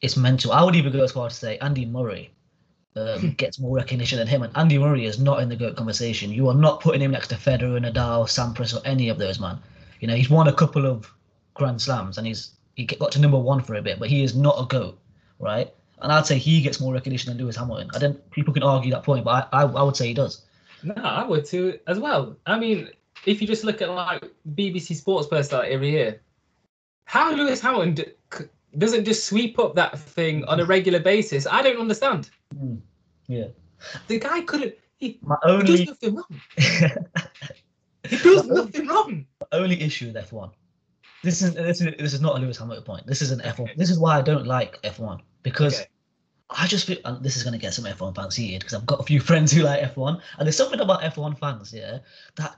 it's 0.00 0.16
mental. 0.16 0.52
I 0.52 0.62
would 0.62 0.76
even 0.76 0.92
go 0.92 1.02
as 1.02 1.12
far 1.12 1.26
as 1.26 1.34
to 1.34 1.38
say 1.38 1.58
Andy 1.58 1.86
Murray 1.86 2.30
um, 2.96 3.32
gets 3.36 3.58
more 3.58 3.76
recognition 3.76 4.18
than 4.18 4.26
him, 4.26 4.42
and 4.42 4.56
Andy 4.56 4.78
Murray 4.78 5.04
is 5.04 5.18
not 5.18 5.40
in 5.40 5.48
the 5.48 5.56
GOAT 5.56 5.76
conversation. 5.76 6.30
You 6.30 6.48
are 6.48 6.54
not 6.54 6.80
putting 6.80 7.00
him 7.00 7.10
next 7.10 7.28
to 7.28 7.34
Federer, 7.36 7.80
Nadal, 7.80 8.26
Sampras, 8.26 8.76
or 8.76 8.86
any 8.86 9.08
of 9.08 9.18
those, 9.18 9.38
man. 9.40 9.58
You 10.00 10.08
know, 10.08 10.14
he's 10.14 10.30
won 10.30 10.48
a 10.48 10.52
couple 10.52 10.86
of 10.86 11.12
Grand 11.54 11.80
Slams, 11.80 12.18
and 12.18 12.26
he's 12.26 12.52
he 12.76 12.84
got 12.84 13.10
to 13.12 13.20
number 13.20 13.38
one 13.38 13.60
for 13.60 13.74
a 13.74 13.82
bit, 13.82 13.98
but 13.98 14.08
he 14.08 14.22
is 14.22 14.36
not 14.36 14.56
a 14.60 14.66
GOAT, 14.66 14.98
right? 15.40 15.72
And 16.00 16.12
I'd 16.12 16.26
say 16.26 16.38
he 16.38 16.60
gets 16.60 16.80
more 16.80 16.94
recognition 16.94 17.30
than 17.30 17.42
Lewis 17.42 17.56
Hamilton. 17.56 17.90
I 17.94 17.98
don't. 17.98 18.30
People 18.30 18.54
can 18.54 18.62
argue 18.62 18.92
that 18.92 19.02
point, 19.02 19.24
but 19.24 19.48
I, 19.52 19.62
I, 19.62 19.64
I 19.64 19.82
would 19.82 19.96
say 19.96 20.06
he 20.06 20.14
does. 20.14 20.44
No, 20.84 20.94
I 20.94 21.24
would 21.24 21.44
too 21.44 21.78
as 21.88 21.98
well. 21.98 22.36
I 22.46 22.58
mean, 22.58 22.90
if 23.26 23.40
you 23.40 23.48
just 23.48 23.64
look 23.64 23.82
at 23.82 23.90
like 23.90 24.22
BBC 24.54 24.94
Sports 24.94 25.26
personality 25.26 25.72
every 25.72 25.90
year, 25.90 26.20
how 27.04 27.32
Lewis 27.32 27.60
Hamilton 27.60 27.94
d- 27.94 28.06
c- 28.32 28.44
doesn't 28.76 29.04
just 29.04 29.26
sweep 29.26 29.58
up 29.58 29.74
that 29.76 29.98
thing 29.98 30.44
on 30.44 30.60
a 30.60 30.64
regular 30.64 31.00
basis, 31.00 31.46
I 31.46 31.62
don't 31.62 31.78
understand. 31.80 32.30
Mm, 32.54 32.80
yeah. 33.26 33.46
The 34.08 34.18
guy 34.18 34.42
couldn't. 34.42 34.74
He, 34.98 35.18
My 35.22 35.36
he 35.44 35.48
does 35.48 35.60
only 35.70 35.84
nothing 35.86 36.14
wrong. 36.16 36.40
He 38.08 38.16
does 38.16 38.46
My 38.46 38.50
only- 38.50 38.64
nothing 38.64 38.86
wrong. 38.86 39.26
only 39.52 39.80
issue 39.80 40.06
with 40.12 40.16
F1. 40.30 40.50
This 41.24 41.42
is 41.42 41.54
this 41.54 41.80
is 41.80 41.94
this 41.98 42.14
is 42.14 42.20
not 42.20 42.36
a 42.36 42.38
Lewis 42.40 42.58
Hamilton 42.58 42.84
point. 42.84 43.06
This 43.06 43.22
is 43.22 43.32
an 43.32 43.40
F1. 43.40 43.76
This 43.76 43.90
is 43.90 43.98
why 43.98 44.16
I 44.18 44.22
don't 44.22 44.46
like 44.46 44.80
F1 44.82 45.20
because 45.42 45.80
Okay. 45.80 45.88
I 46.50 46.66
just 46.66 46.86
feel 46.86 46.98
and 47.04 47.22
this 47.24 47.36
is 47.36 47.42
gonna 47.42 47.58
get 47.58 47.74
some 47.74 47.84
F1 47.84 48.14
fans 48.14 48.36
heated 48.36 48.60
because 48.60 48.74
I've 48.74 48.86
got 48.86 49.00
a 49.00 49.02
few 49.02 49.20
friends 49.20 49.50
who 49.52 49.62
like 49.62 49.82
F1 49.94 50.20
and 50.38 50.46
there's 50.46 50.56
something 50.56 50.80
about 50.80 51.02
F1 51.02 51.38
fans, 51.38 51.72
yeah, 51.72 51.98
that 52.36 52.56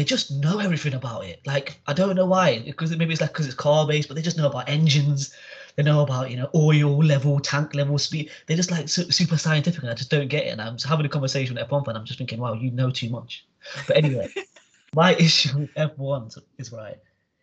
they 0.00 0.04
just 0.04 0.30
know 0.30 0.60
everything 0.60 0.94
about 0.94 1.26
it. 1.26 1.42
Like 1.44 1.78
I 1.86 1.92
don't 1.92 2.16
know 2.16 2.24
why 2.24 2.60
because 2.60 2.96
maybe 2.96 3.12
it's 3.12 3.20
like 3.20 3.34
because 3.34 3.44
it's 3.44 3.54
car 3.54 3.86
based, 3.86 4.08
but 4.08 4.14
they 4.14 4.22
just 4.22 4.38
know 4.38 4.46
about 4.46 4.66
engines. 4.66 5.36
They 5.76 5.82
know 5.82 6.00
about 6.00 6.30
you 6.30 6.38
know 6.38 6.48
oil 6.54 7.04
level, 7.04 7.38
tank 7.38 7.74
level, 7.74 7.98
speed. 7.98 8.30
They're 8.46 8.56
just 8.56 8.70
like 8.70 8.88
su- 8.88 9.10
super 9.10 9.36
scientific, 9.36 9.82
and 9.82 9.90
I 9.90 9.94
just 9.94 10.10
don't 10.10 10.28
get 10.28 10.46
it. 10.46 10.52
And 10.52 10.62
I'm 10.62 10.78
having 10.78 11.04
a 11.04 11.08
conversation 11.10 11.54
with 11.54 11.68
F1 11.68 11.84
fan. 11.84 11.96
I'm 11.96 12.06
just 12.06 12.16
thinking, 12.16 12.40
wow, 12.40 12.54
you 12.54 12.70
know 12.70 12.90
too 12.90 13.10
much. 13.10 13.46
But 13.86 13.98
anyway, 13.98 14.28
my 14.94 15.14
issue 15.16 15.58
with 15.58 15.74
F1 15.74 16.34
is 16.56 16.72
right 16.72 16.96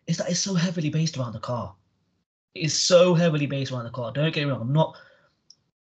is 0.08 0.16
that 0.16 0.28
it's 0.28 0.40
so 0.40 0.54
heavily 0.54 0.90
based 0.90 1.16
around 1.16 1.34
the 1.34 1.38
car. 1.38 1.76
It 2.56 2.64
is 2.64 2.76
so 2.76 3.14
heavily 3.14 3.46
based 3.46 3.70
around 3.70 3.84
the 3.84 3.90
car. 3.90 4.10
Don't 4.10 4.34
get 4.34 4.46
me 4.46 4.50
wrong. 4.50 4.62
I'm 4.62 4.72
not. 4.72 4.96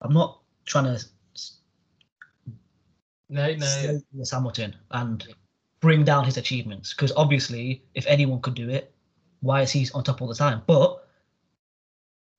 I'm 0.01 0.13
not 0.13 0.41
trying 0.65 0.87
to 0.87 1.05
No, 3.29 3.55
no. 3.55 4.01
Hamilton 4.33 4.75
and 4.91 5.35
bring 5.85 6.03
down 6.03 6.25
his 6.25 6.39
achievements 6.39 6.95
because 6.95 7.13
obviously, 7.15 7.85
if 7.95 8.07
anyone 8.07 8.41
could 8.41 8.55
do 8.55 8.71
it, 8.71 8.91
why 9.41 9.61
is 9.61 9.71
he 9.71 9.87
on 9.93 10.03
top 10.03 10.23
all 10.23 10.29
the 10.29 10.35
time? 10.35 10.63
But 10.67 11.07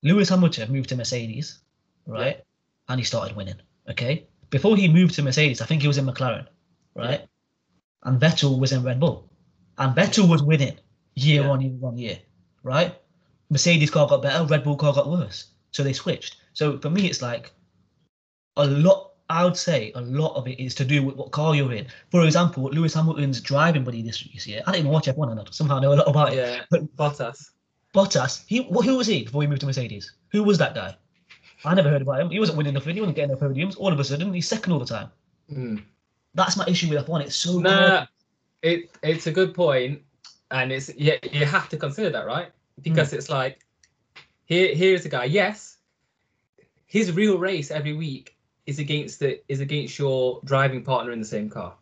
Lewis 0.01 0.29
Hamilton 0.29 0.71
moved 0.71 0.89
to 0.89 0.95
Mercedes, 0.95 1.59
right? 2.07 2.43
And 2.89 2.99
he 2.99 3.05
started 3.05 3.37
winning. 3.37 3.61
Okay. 3.87 4.25
Before 4.49 4.75
he 4.75 4.87
moved 4.87 5.13
to 5.15 5.21
Mercedes, 5.21 5.61
I 5.61 5.65
think 5.67 5.83
he 5.83 5.87
was 5.87 5.99
in 5.99 6.07
McLaren, 6.07 6.47
right? 6.95 7.27
And 8.03 8.19
Vettel 8.19 8.59
was 8.59 8.71
in 8.71 8.81
Red 8.83 8.99
Bull, 8.99 9.29
and 9.77 9.95
Vettel 9.95 10.27
was 10.27 10.41
winning 10.41 10.79
year 11.13 11.43
Yeah. 11.43 11.49
on 11.51 11.61
year 11.61 11.77
on 11.83 11.97
year, 11.97 12.19
right? 12.63 12.99
Mercedes 13.51 13.91
car 13.91 14.07
got 14.07 14.23
better, 14.23 14.43
Red 14.45 14.63
Bull 14.63 14.75
car 14.75 14.91
got 14.93 15.07
worse, 15.09 15.51
so 15.71 15.83
they 15.83 15.93
switched. 15.93 16.37
So 16.53 16.79
for 16.79 16.89
me, 16.89 17.05
it's 17.05 17.21
like 17.21 17.53
a 18.57 18.65
lot. 18.65 19.11
I 19.29 19.43
would 19.43 19.57
say 19.57 19.91
a 19.95 20.01
lot 20.01 20.35
of 20.35 20.47
it 20.47 20.59
is 20.59 20.75
to 20.75 20.85
do 20.85 21.01
with 21.03 21.15
what 21.15 21.31
car 21.31 21.55
you're 21.55 21.73
in. 21.73 21.87
For 22.11 22.23
example, 22.25 22.63
Lewis 22.65 22.93
Hamilton's 22.93 23.41
driving 23.41 23.83
buddy 23.83 24.01
this 24.03 24.23
year. 24.47 24.61
I 24.67 24.71
didn't 24.71 24.81
even 24.85 24.91
watch 24.91 25.07
F1 25.07 25.31
and 25.31 25.39
I 25.39 25.43
somehow 25.49 25.79
know 25.79 25.93
a 25.93 25.95
lot 25.95 26.07
about 26.07 26.33
it. 26.33 26.37
Yeah, 26.37 26.61
But 26.69 26.95
Bottas. 26.95 27.49
Bottas, 27.93 28.43
he 28.45 28.63
wh- 28.63 28.83
who 28.83 28.97
was 28.97 29.07
he 29.07 29.23
before 29.23 29.41
he 29.41 29.47
moved 29.47 29.61
to 29.61 29.67
Mercedes? 29.67 30.13
Who 30.29 30.43
was 30.43 30.57
that 30.59 30.75
guy? 30.75 30.95
I 31.63 31.73
never 31.73 31.89
heard 31.89 32.03
about 32.03 32.19
him. 32.19 32.29
He 32.29 32.39
wasn't 32.39 32.57
winning 32.57 32.73
nothing. 32.75 32.93
He 32.93 33.01
wasn't 33.01 33.15
getting 33.15 33.31
no 33.31 33.37
podiums. 33.37 33.75
All 33.77 33.91
of 33.91 33.99
a 33.99 34.03
sudden, 34.03 34.31
he's 34.33 34.47
second 34.47 34.73
all 34.73 34.79
the 34.79 34.85
time. 34.85 35.09
Mm. 35.51 35.81
That's 36.35 36.57
my 36.57 36.65
issue 36.67 36.89
with 36.89 37.05
F1. 37.07 37.21
It's 37.23 37.35
so 37.35 37.59
Nah, 37.59 38.05
it 38.61 38.91
it's 39.01 39.25
a 39.25 39.31
good 39.31 39.55
point, 39.55 40.01
and 40.51 40.71
it's 40.71 40.93
yeah 40.95 41.15
you 41.31 41.45
have 41.45 41.69
to 41.69 41.77
consider 41.77 42.09
that 42.11 42.25
right 42.27 42.51
because 42.81 43.13
it's 43.13 43.29
like 43.29 43.65
here 44.45 44.75
here's 44.75 45.05
a 45.05 45.09
guy 45.09 45.23
yes 45.23 45.77
his 46.85 47.11
real 47.11 47.37
race 47.37 47.71
every 47.71 47.93
week 47.93 48.34
is 48.65 48.79
against 48.79 49.19
the 49.19 49.39
is 49.47 49.59
against 49.59 49.97
your 49.99 50.39
driving 50.43 50.83
partner 50.83 51.11
in 51.11 51.19
the 51.19 51.25
same 51.25 51.49
car. 51.49 51.75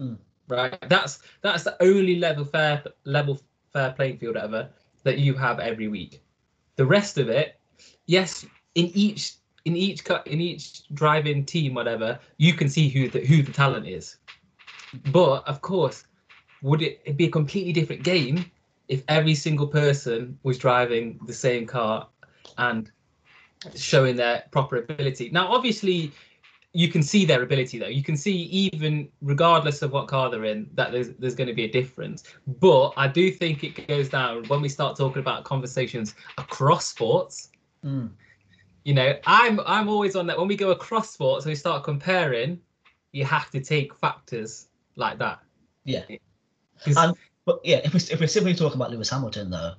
Mm. 0.00 0.16
right? 0.48 0.78
That's 0.88 1.20
that's 1.42 1.64
the 1.64 1.76
only 1.82 2.16
level 2.16 2.44
fair 2.44 2.82
level 3.04 3.40
fair 3.72 3.92
playing 3.92 4.18
field 4.18 4.36
ever 4.36 4.68
that 5.04 5.18
you 5.18 5.34
have 5.34 5.60
every 5.60 5.88
week. 5.88 6.22
The 6.76 6.86
rest 6.86 7.18
of 7.18 7.28
it 7.28 7.60
yes 8.06 8.46
in 8.74 8.86
each 8.94 9.34
in 9.64 9.76
each 9.76 10.04
cut 10.04 10.26
in 10.26 10.40
each 10.40 10.88
driving 10.94 11.44
team 11.44 11.74
whatever 11.74 12.18
you 12.38 12.52
can 12.54 12.68
see 12.68 12.88
who 12.88 13.08
the 13.08 13.20
who 13.20 13.42
the 13.42 13.52
talent 13.52 13.86
is. 13.86 14.16
But 15.12 15.46
of 15.46 15.60
course 15.60 16.04
would 16.62 16.82
it 16.82 17.00
it'd 17.04 17.16
be 17.16 17.26
a 17.26 17.30
completely 17.30 17.72
different 17.72 18.02
game 18.02 18.44
if 18.88 19.04
every 19.08 19.34
single 19.34 19.66
person 19.66 20.38
was 20.42 20.58
driving 20.58 21.20
the 21.26 21.32
same 21.32 21.66
car 21.66 22.08
and 22.58 22.90
showing 23.76 24.16
their 24.16 24.44
proper 24.50 24.76
ability. 24.76 25.30
Now 25.30 25.52
obviously 25.52 26.12
you 26.72 26.88
can 26.88 27.02
see 27.02 27.24
their 27.24 27.42
ability 27.42 27.78
though 27.78 27.86
you 27.88 28.02
can 28.02 28.16
see 28.16 28.42
even 28.44 29.08
regardless 29.22 29.82
of 29.82 29.90
what 29.92 30.06
car 30.06 30.30
they're 30.30 30.44
in 30.44 30.68
that 30.74 30.92
there's 30.92 31.08
there's 31.18 31.34
going 31.34 31.48
to 31.48 31.54
be 31.54 31.64
a 31.64 31.70
difference 31.70 32.22
but 32.60 32.92
i 32.96 33.08
do 33.08 33.30
think 33.30 33.64
it 33.64 33.86
goes 33.88 34.08
down 34.08 34.44
when 34.46 34.60
we 34.60 34.68
start 34.68 34.96
talking 34.96 35.18
about 35.20 35.42
conversations 35.44 36.14
across 36.38 36.86
sports 36.86 37.48
Mm. 37.84 38.10
you 38.84 38.92
know 38.94 39.16
i'm 39.26 39.58
i'm 39.66 39.88
always 39.88 40.14
on 40.14 40.26
that 40.26 40.38
when 40.38 40.46
we 40.48 40.54
go 40.56 40.70
across 40.70 41.10
sports 41.10 41.44
and 41.46 41.50
we 41.50 41.56
start 41.56 41.82
comparing 41.82 42.60
you 43.12 43.24
have 43.24 43.50
to 43.50 43.60
take 43.60 43.94
factors 43.94 44.68
like 44.96 45.18
that 45.18 45.40
Yeah. 45.84 46.04
And- 46.86 47.16
But 47.46 47.60
yeah, 47.64 47.80
if 47.82 47.94
we're, 47.94 48.12
if 48.14 48.20
we're 48.20 48.26
simply 48.28 48.54
talking 48.54 48.76
about 48.76 48.90
Lewis 48.90 49.08
Hamilton, 49.08 49.50
though, 49.50 49.72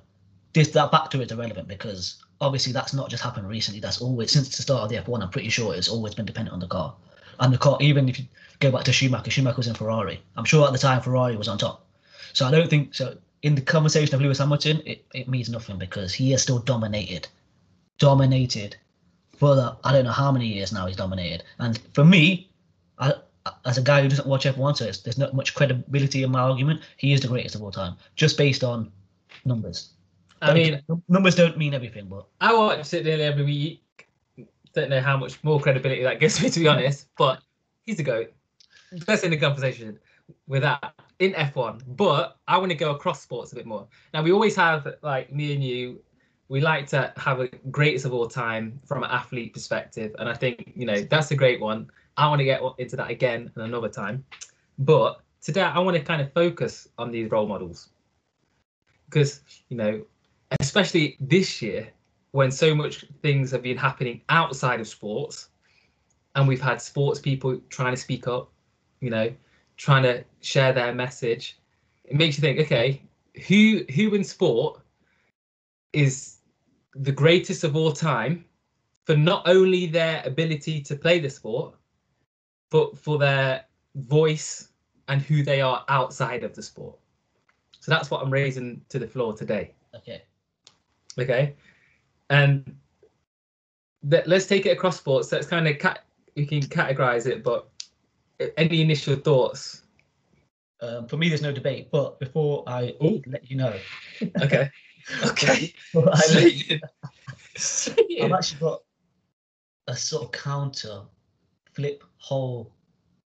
this 0.52 0.68
that 0.68 0.90
factor 0.90 1.20
is 1.20 1.32
irrelevant 1.32 1.68
because 1.68 2.22
obviously 2.40 2.72
that's 2.72 2.92
not 2.92 3.08
just 3.10 3.22
happened 3.22 3.48
recently. 3.48 3.80
That's 3.80 4.00
always 4.00 4.32
since 4.32 4.54
the 4.56 4.62
start 4.62 4.82
of 4.82 4.88
the 4.90 4.96
F1. 4.96 5.22
I'm 5.22 5.30
pretty 5.30 5.48
sure 5.48 5.74
it's 5.74 5.88
always 5.88 6.14
been 6.14 6.26
dependent 6.26 6.52
on 6.52 6.60
the 6.60 6.66
car. 6.66 6.94
And 7.40 7.52
the 7.52 7.58
car, 7.58 7.78
even 7.80 8.08
if 8.08 8.18
you 8.18 8.26
go 8.60 8.70
back 8.70 8.84
to 8.84 8.92
Schumacher, 8.92 9.30
Schumacher 9.30 9.56
was 9.56 9.66
in 9.66 9.74
Ferrari. 9.74 10.22
I'm 10.36 10.44
sure 10.44 10.66
at 10.66 10.72
the 10.72 10.78
time 10.78 11.00
Ferrari 11.00 11.36
was 11.36 11.48
on 11.48 11.58
top. 11.58 11.86
So 12.32 12.46
I 12.46 12.50
don't 12.50 12.68
think 12.68 12.94
so. 12.94 13.16
In 13.42 13.54
the 13.54 13.60
conversation 13.60 14.14
of 14.14 14.20
Lewis 14.20 14.38
Hamilton, 14.38 14.82
it, 14.86 15.04
it 15.14 15.28
means 15.28 15.48
nothing 15.48 15.78
because 15.78 16.14
he 16.14 16.30
has 16.30 16.42
still 16.42 16.60
dominated, 16.60 17.26
dominated 17.98 18.76
for 19.36 19.56
the 19.56 19.76
I 19.82 19.92
don't 19.92 20.04
know 20.04 20.12
how 20.12 20.30
many 20.30 20.46
years 20.46 20.72
now 20.72 20.86
he's 20.86 20.96
dominated. 20.96 21.42
And 21.58 21.80
for 21.94 22.04
me, 22.04 22.50
I, 22.98 23.14
as 23.64 23.78
a 23.78 23.82
guy 23.82 24.02
who 24.02 24.08
doesn't 24.08 24.28
watch 24.28 24.44
F1, 24.44 24.76
so 24.76 24.84
there's 24.84 25.18
not 25.18 25.34
much 25.34 25.54
credibility 25.54 26.22
in 26.22 26.30
my 26.30 26.40
argument. 26.40 26.82
He 26.96 27.12
is 27.12 27.20
the 27.20 27.28
greatest 27.28 27.56
of 27.56 27.62
all 27.62 27.72
time, 27.72 27.96
just 28.14 28.38
based 28.38 28.62
on 28.62 28.92
numbers. 29.44 29.90
I 30.42 30.54
mean, 30.54 30.82
numbers 31.08 31.36
don't 31.36 31.56
mean 31.56 31.72
everything, 31.72 32.06
but 32.06 32.26
I 32.40 32.52
watch 32.52 32.92
it 32.92 33.04
nearly 33.04 33.22
every 33.22 33.44
week. 33.44 34.08
Don't 34.74 34.90
know 34.90 35.00
how 35.00 35.16
much 35.16 35.42
more 35.44 35.60
credibility 35.60 36.02
that 36.02 36.18
gives 36.18 36.42
me, 36.42 36.50
to 36.50 36.60
be 36.60 36.66
honest. 36.66 37.08
But 37.16 37.40
he's 37.84 38.00
a 38.00 38.02
goat. 38.02 38.32
Best 39.06 39.24
in 39.24 39.30
the 39.30 39.36
conversation 39.36 39.98
with 40.48 40.62
that 40.62 40.94
in 41.20 41.32
F1. 41.34 41.82
But 41.86 42.38
I 42.48 42.58
want 42.58 42.70
to 42.70 42.76
go 42.76 42.90
across 42.90 43.22
sports 43.22 43.52
a 43.52 43.54
bit 43.54 43.66
more. 43.66 43.86
Now 44.12 44.22
we 44.22 44.32
always 44.32 44.56
have 44.56 44.86
like 45.02 45.32
me 45.32 45.54
and 45.54 45.62
you. 45.62 46.02
We 46.48 46.60
like 46.60 46.86
to 46.88 47.12
have 47.16 47.40
a 47.40 47.48
greatest 47.70 48.04
of 48.04 48.12
all 48.12 48.26
time 48.26 48.78
from 48.84 49.04
an 49.04 49.10
athlete 49.10 49.54
perspective, 49.54 50.14
and 50.18 50.28
I 50.28 50.34
think 50.34 50.72
you 50.74 50.84
know 50.84 51.00
that's 51.02 51.30
a 51.30 51.36
great 51.36 51.60
one. 51.60 51.90
I 52.16 52.28
want 52.28 52.40
to 52.40 52.44
get 52.44 52.60
into 52.78 52.96
that 52.96 53.10
again 53.10 53.50
another 53.54 53.88
time. 53.88 54.24
But 54.78 55.20
today 55.40 55.62
I 55.62 55.78
want 55.78 55.96
to 55.96 56.02
kind 56.02 56.20
of 56.20 56.32
focus 56.32 56.88
on 56.98 57.10
these 57.10 57.30
role 57.30 57.46
models 57.46 57.90
because 59.08 59.40
you 59.68 59.76
know 59.76 60.02
especially 60.60 61.16
this 61.20 61.62
year 61.62 61.88
when 62.32 62.50
so 62.50 62.74
much 62.74 63.04
things 63.22 63.50
have 63.50 63.62
been 63.62 63.76
happening 63.76 64.22
outside 64.28 64.80
of 64.80 64.88
sports 64.88 65.48
and 66.34 66.48
we've 66.48 66.60
had 66.60 66.80
sports 66.80 67.20
people 67.20 67.60
trying 67.68 67.94
to 67.94 68.00
speak 68.00 68.26
up 68.26 68.50
you 69.00 69.10
know 69.10 69.32
trying 69.76 70.02
to 70.02 70.24
share 70.40 70.72
their 70.72 70.94
message 70.94 71.58
it 72.04 72.16
makes 72.16 72.36
you 72.36 72.40
think 72.40 72.58
okay 72.58 73.02
who 73.48 73.82
who 73.94 74.14
in 74.14 74.24
sport 74.24 74.80
is 75.92 76.38
the 76.94 77.12
greatest 77.12 77.64
of 77.64 77.76
all 77.76 77.92
time 77.92 78.44
for 79.04 79.16
not 79.16 79.42
only 79.46 79.86
their 79.86 80.22
ability 80.24 80.80
to 80.80 80.96
play 80.96 81.18
the 81.18 81.30
sport 81.30 81.74
but 82.70 82.96
for 82.96 83.18
their 83.18 83.64
voice 83.96 84.68
and 85.08 85.20
who 85.20 85.42
they 85.42 85.60
are 85.60 85.84
outside 85.88 86.44
of 86.44 86.54
the 86.54 86.62
sport? 86.62 86.98
So 87.80 87.90
that's 87.90 88.10
what 88.10 88.22
i'm 88.22 88.32
raising 88.32 88.80
to 88.88 88.98
the 88.98 89.06
floor 89.06 89.34
today. 89.34 89.74
Okay 89.94 90.22
Okay, 91.18 91.54
and 92.30 92.76
th- 94.08 94.26
let's 94.26 94.46
take 94.46 94.66
it 94.66 94.70
across 94.70 94.98
sports. 94.98 95.30
Let's 95.32 95.46
kind 95.46 95.68
of 95.68 95.78
cat 95.78 96.04
you 96.34 96.46
can 96.46 96.60
categorize 96.60 97.26
it, 97.26 97.42
but 97.42 97.68
any 98.56 98.80
initial 98.80 99.16
thoughts? 99.16 99.82
Um, 100.80 101.06
for 101.06 101.16
me, 101.16 101.28
there's 101.28 101.42
no 101.42 101.52
debate. 101.52 101.90
But 101.90 102.18
before 102.18 102.64
I 102.66 102.94
Ooh. 103.02 103.22
let 103.26 103.50
you 103.50 103.56
know, 103.56 103.74
okay, 104.40 104.70
okay, 105.24 105.74
I 105.96 106.80
I've 108.22 108.32
actually 108.32 108.60
got 108.60 108.82
a 109.88 109.96
sort 109.96 110.24
of 110.24 110.32
counter 110.32 111.02
flip 111.72 112.02
whole 112.18 112.72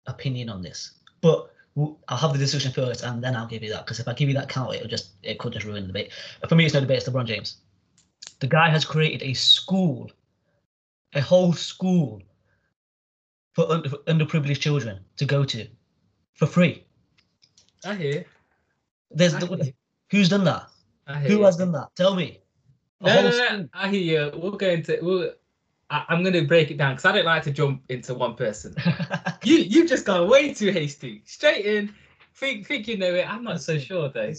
opinion 0.07 0.49
on 0.49 0.61
this, 0.61 0.99
but 1.21 1.53
I'll 1.75 2.17
have 2.17 2.33
the 2.33 2.39
discussion 2.39 2.71
first, 2.71 3.03
and 3.03 3.23
then 3.23 3.35
I'll 3.35 3.47
give 3.47 3.63
you 3.63 3.71
that. 3.71 3.85
Because 3.85 3.99
if 3.99 4.07
I 4.07 4.13
give 4.13 4.29
you 4.29 4.35
that 4.35 4.49
count, 4.49 4.75
it'll 4.75 4.87
just 4.87 5.11
it 5.23 5.39
could 5.39 5.53
just 5.53 5.65
ruin 5.65 5.83
the 5.83 5.87
debate. 5.87 6.11
For 6.47 6.55
me, 6.55 6.65
it's 6.65 6.73
no 6.73 6.81
debate. 6.81 6.97
It's 6.97 7.09
LeBron 7.09 7.25
James. 7.25 7.57
The 8.39 8.47
guy 8.47 8.69
has 8.69 8.85
created 8.85 9.23
a 9.23 9.33
school, 9.33 10.11
a 11.13 11.21
whole 11.21 11.53
school 11.53 12.21
for, 13.53 13.71
under, 13.71 13.89
for 13.89 13.97
underprivileged 13.97 14.59
children 14.59 14.99
to 15.17 15.25
go 15.25 15.43
to 15.45 15.67
for 16.33 16.45
free. 16.45 16.85
I 17.85 17.95
hear. 17.95 18.25
There's 19.09 19.33
I 19.33 19.39
the, 19.39 19.63
hear. 19.63 19.73
who's 20.11 20.29
done 20.29 20.43
that? 20.43 20.67
Who 21.27 21.41
has 21.43 21.57
done 21.57 21.71
that? 21.73 21.89
Tell 21.95 22.15
me. 22.15 22.39
no, 23.01 23.29
no, 23.29 23.29
no, 23.29 23.69
I 23.73 23.89
hear 23.89 24.31
you. 24.31 24.39
We'll 24.39 24.51
go 24.51 24.69
into. 24.69 24.99
We'll, 25.01 25.33
I, 25.89 26.05
am 26.09 26.23
going 26.23 26.33
to 26.33 26.45
break 26.45 26.71
it 26.71 26.77
down 26.77 26.93
because 26.93 27.05
I 27.05 27.11
don't 27.11 27.25
like 27.25 27.43
to 27.43 27.51
jump 27.51 27.83
into 27.89 28.13
one 28.13 28.35
person. 28.35 28.75
you 29.43 29.57
you've 29.57 29.89
just 29.89 30.05
gone 30.05 30.29
way 30.29 30.53
too 30.53 30.71
hasty. 30.71 31.21
Straight 31.25 31.65
in, 31.65 31.93
think 32.35 32.65
think 32.65 32.87
you 32.87 32.97
know 32.97 33.13
it. 33.13 33.29
I'm 33.29 33.43
not 33.43 33.61
so 33.61 33.77
sure 33.77 34.09
though. 34.09 34.33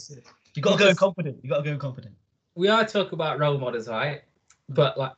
You 0.55 0.63
got 0.63 0.79
to 0.79 0.85
go 0.85 0.95
confident. 0.95 1.39
You 1.43 1.51
got 1.51 1.65
to 1.65 1.71
go 1.71 1.79
confident. 1.79 2.15
We 2.55 2.69
are 2.69 2.85
talking 2.85 3.15
about 3.15 3.39
role 3.39 3.59
models, 3.59 3.89
right? 3.89 4.23
But 4.69 4.97
like, 4.97 5.13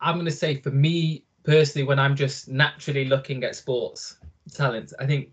I'm 0.00 0.14
going 0.14 0.26
to 0.26 0.30
say 0.32 0.56
for 0.56 0.70
me 0.70 1.24
personally, 1.42 1.86
when 1.86 1.98
I'm 1.98 2.16
just 2.16 2.48
naturally 2.48 3.04
looking 3.06 3.44
at 3.44 3.56
sports 3.56 4.18
talent, 4.52 4.92
I 4.98 5.06
think 5.06 5.30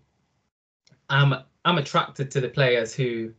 I'm 1.08 1.34
I'm 1.64 1.78
attracted 1.78 2.30
to 2.32 2.40
the 2.40 2.48
players 2.48 2.94
who 2.94 3.32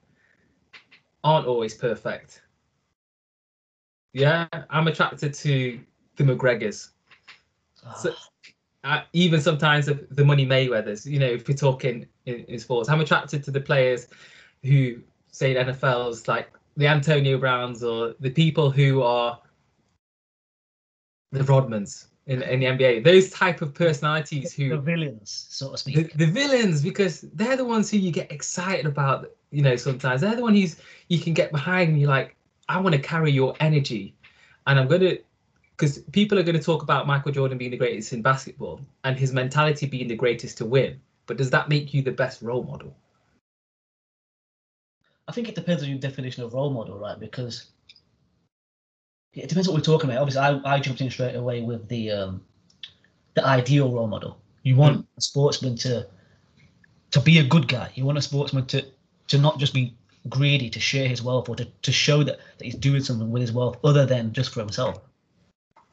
aren't 1.24 1.48
always 1.48 1.74
perfect. 1.74 2.42
Yeah, 4.14 4.48
I'm 4.70 4.88
attracted 4.88 5.34
to 5.34 5.80
the 6.16 6.24
McGregors 6.24 6.93
so, 7.98 8.14
uh, 8.84 9.02
even 9.14 9.40
sometimes 9.40 9.86
the, 9.86 10.06
the 10.12 10.26
money 10.26 10.46
Mayweathers, 10.46 11.06
you 11.06 11.20
know, 11.20 11.28
if 11.28 11.48
we're 11.48 11.56
talking 11.56 12.06
in, 12.26 12.36
in, 12.46 12.60
sports, 12.60 12.90
I'm 12.90 13.00
attracted 13.00 13.44
to 13.46 13.52
the 13.52 13.62
players 13.62 14.08
who 14.64 15.02
say 15.32 15.56
in 15.56 15.68
NFL's 15.68 16.28
like 16.28 16.52
the 16.76 16.88
Antonio 16.88 17.38
Browns 17.38 17.84
or 17.84 18.16
the 18.20 18.30
people 18.30 18.70
who 18.70 19.02
are 19.02 19.40
the 21.32 21.44
Rodmans 21.44 22.08
in, 22.28 22.42
in 22.44 22.60
the 22.60 22.66
NBA. 22.66 23.04
Those 23.04 23.30
type 23.30 23.62
of 23.62 23.74
personalities 23.74 24.54
who 24.54 24.70
the 24.70 24.78
villains, 24.78 25.48
so 25.50 25.72
to 25.72 25.78
speak. 25.78 26.14
The, 26.14 26.26
the, 26.26 26.32
villains, 26.32 26.82
because 26.82 27.22
they're 27.34 27.58
the 27.58 27.66
ones 27.66 27.90
who 27.90 27.98
you 27.98 28.12
get 28.12 28.32
excited 28.32 28.86
about. 28.86 29.30
You 29.52 29.62
know, 29.62 29.76
sometimes 29.76 30.22
they're 30.22 30.36
the 30.36 30.42
one 30.42 30.56
who's 30.56 30.78
you 31.10 31.20
can 31.20 31.34
get 31.34 31.52
behind 31.52 31.92
and 31.92 32.00
you're 32.00 32.10
like, 32.10 32.36
I 32.70 32.80
want 32.80 32.96
to 32.96 33.02
carry 33.02 33.32
your 33.32 33.56
energy, 33.60 34.16
and 34.68 34.80
I'm 34.80 34.88
gonna 34.88 35.18
because 35.76 36.00
people 36.12 36.38
are 36.38 36.44
going 36.44 36.58
to 36.58 36.64
talk 36.64 36.84
about 36.84 37.08
Michael 37.08 37.32
Jordan 37.32 37.58
being 37.58 37.72
the 37.72 37.78
greatest 37.78 38.14
in 38.14 38.22
basketball 38.22 38.80
and 39.04 39.18
his 39.18 39.34
mentality 39.34 39.88
being 39.88 40.08
the 40.08 40.16
greatest 40.16 40.58
to 40.60 40.66
win. 40.66 41.00
But 41.26 41.38
does 41.38 41.50
that 41.52 41.70
make 41.70 41.94
you 41.94 42.02
the 42.02 42.12
best 42.12 42.42
role 42.42 42.64
model? 42.64 42.96
I 45.28 45.32
think 45.32 45.50
it 45.50 45.56
depends 45.56 45.84
on 45.84 45.90
your 45.90 46.00
definition 46.00 46.44
of 46.44 46.54
role 46.54 46.70
model, 46.70 47.00
right? 47.00 47.20
Because 47.20 47.72
it 49.34 49.50
depends 49.50 49.68
what 49.68 49.76
we're 49.76 49.82
talking 49.82 50.10
about. 50.10 50.22
Obviously, 50.22 50.42
I, 50.42 50.76
I 50.76 50.80
jumped 50.80 51.02
in 51.02 51.10
straight 51.10 51.36
away 51.36 51.62
with 51.62 51.88
the 51.88 52.12
um, 52.12 52.44
the 53.34 53.46
ideal 53.46 53.92
role 53.92 54.08
model. 54.08 54.40
You 54.64 54.76
want 54.76 55.00
mm. 55.00 55.06
a 55.18 55.22
sportsman 55.22 55.76
to 55.78 56.08
to 57.12 57.22
be 57.22 57.40
a 57.40 57.44
good 57.44 57.68
guy. 57.68 57.90
You 57.96 58.06
want 58.06 58.18
a 58.18 58.22
sportsman 58.22 58.66
to 58.68 58.86
to 59.30 59.38
not 59.38 59.60
just 59.60 59.74
be 59.74 59.96
greedy, 60.30 60.70
to 60.70 60.80
share 60.80 61.08
his 61.08 61.24
wealth, 61.24 61.50
or 61.50 61.56
to, 61.56 61.66
to 61.66 61.92
show 61.92 62.24
that, 62.24 62.40
that 62.58 62.66
he's 62.66 62.76
doing 62.76 63.02
something 63.02 63.32
with 63.32 63.42
his 63.42 63.52
wealth 63.52 63.78
other 63.84 64.06
than 64.06 64.34
just 64.34 64.54
for 64.54 64.60
himself. 64.60 65.02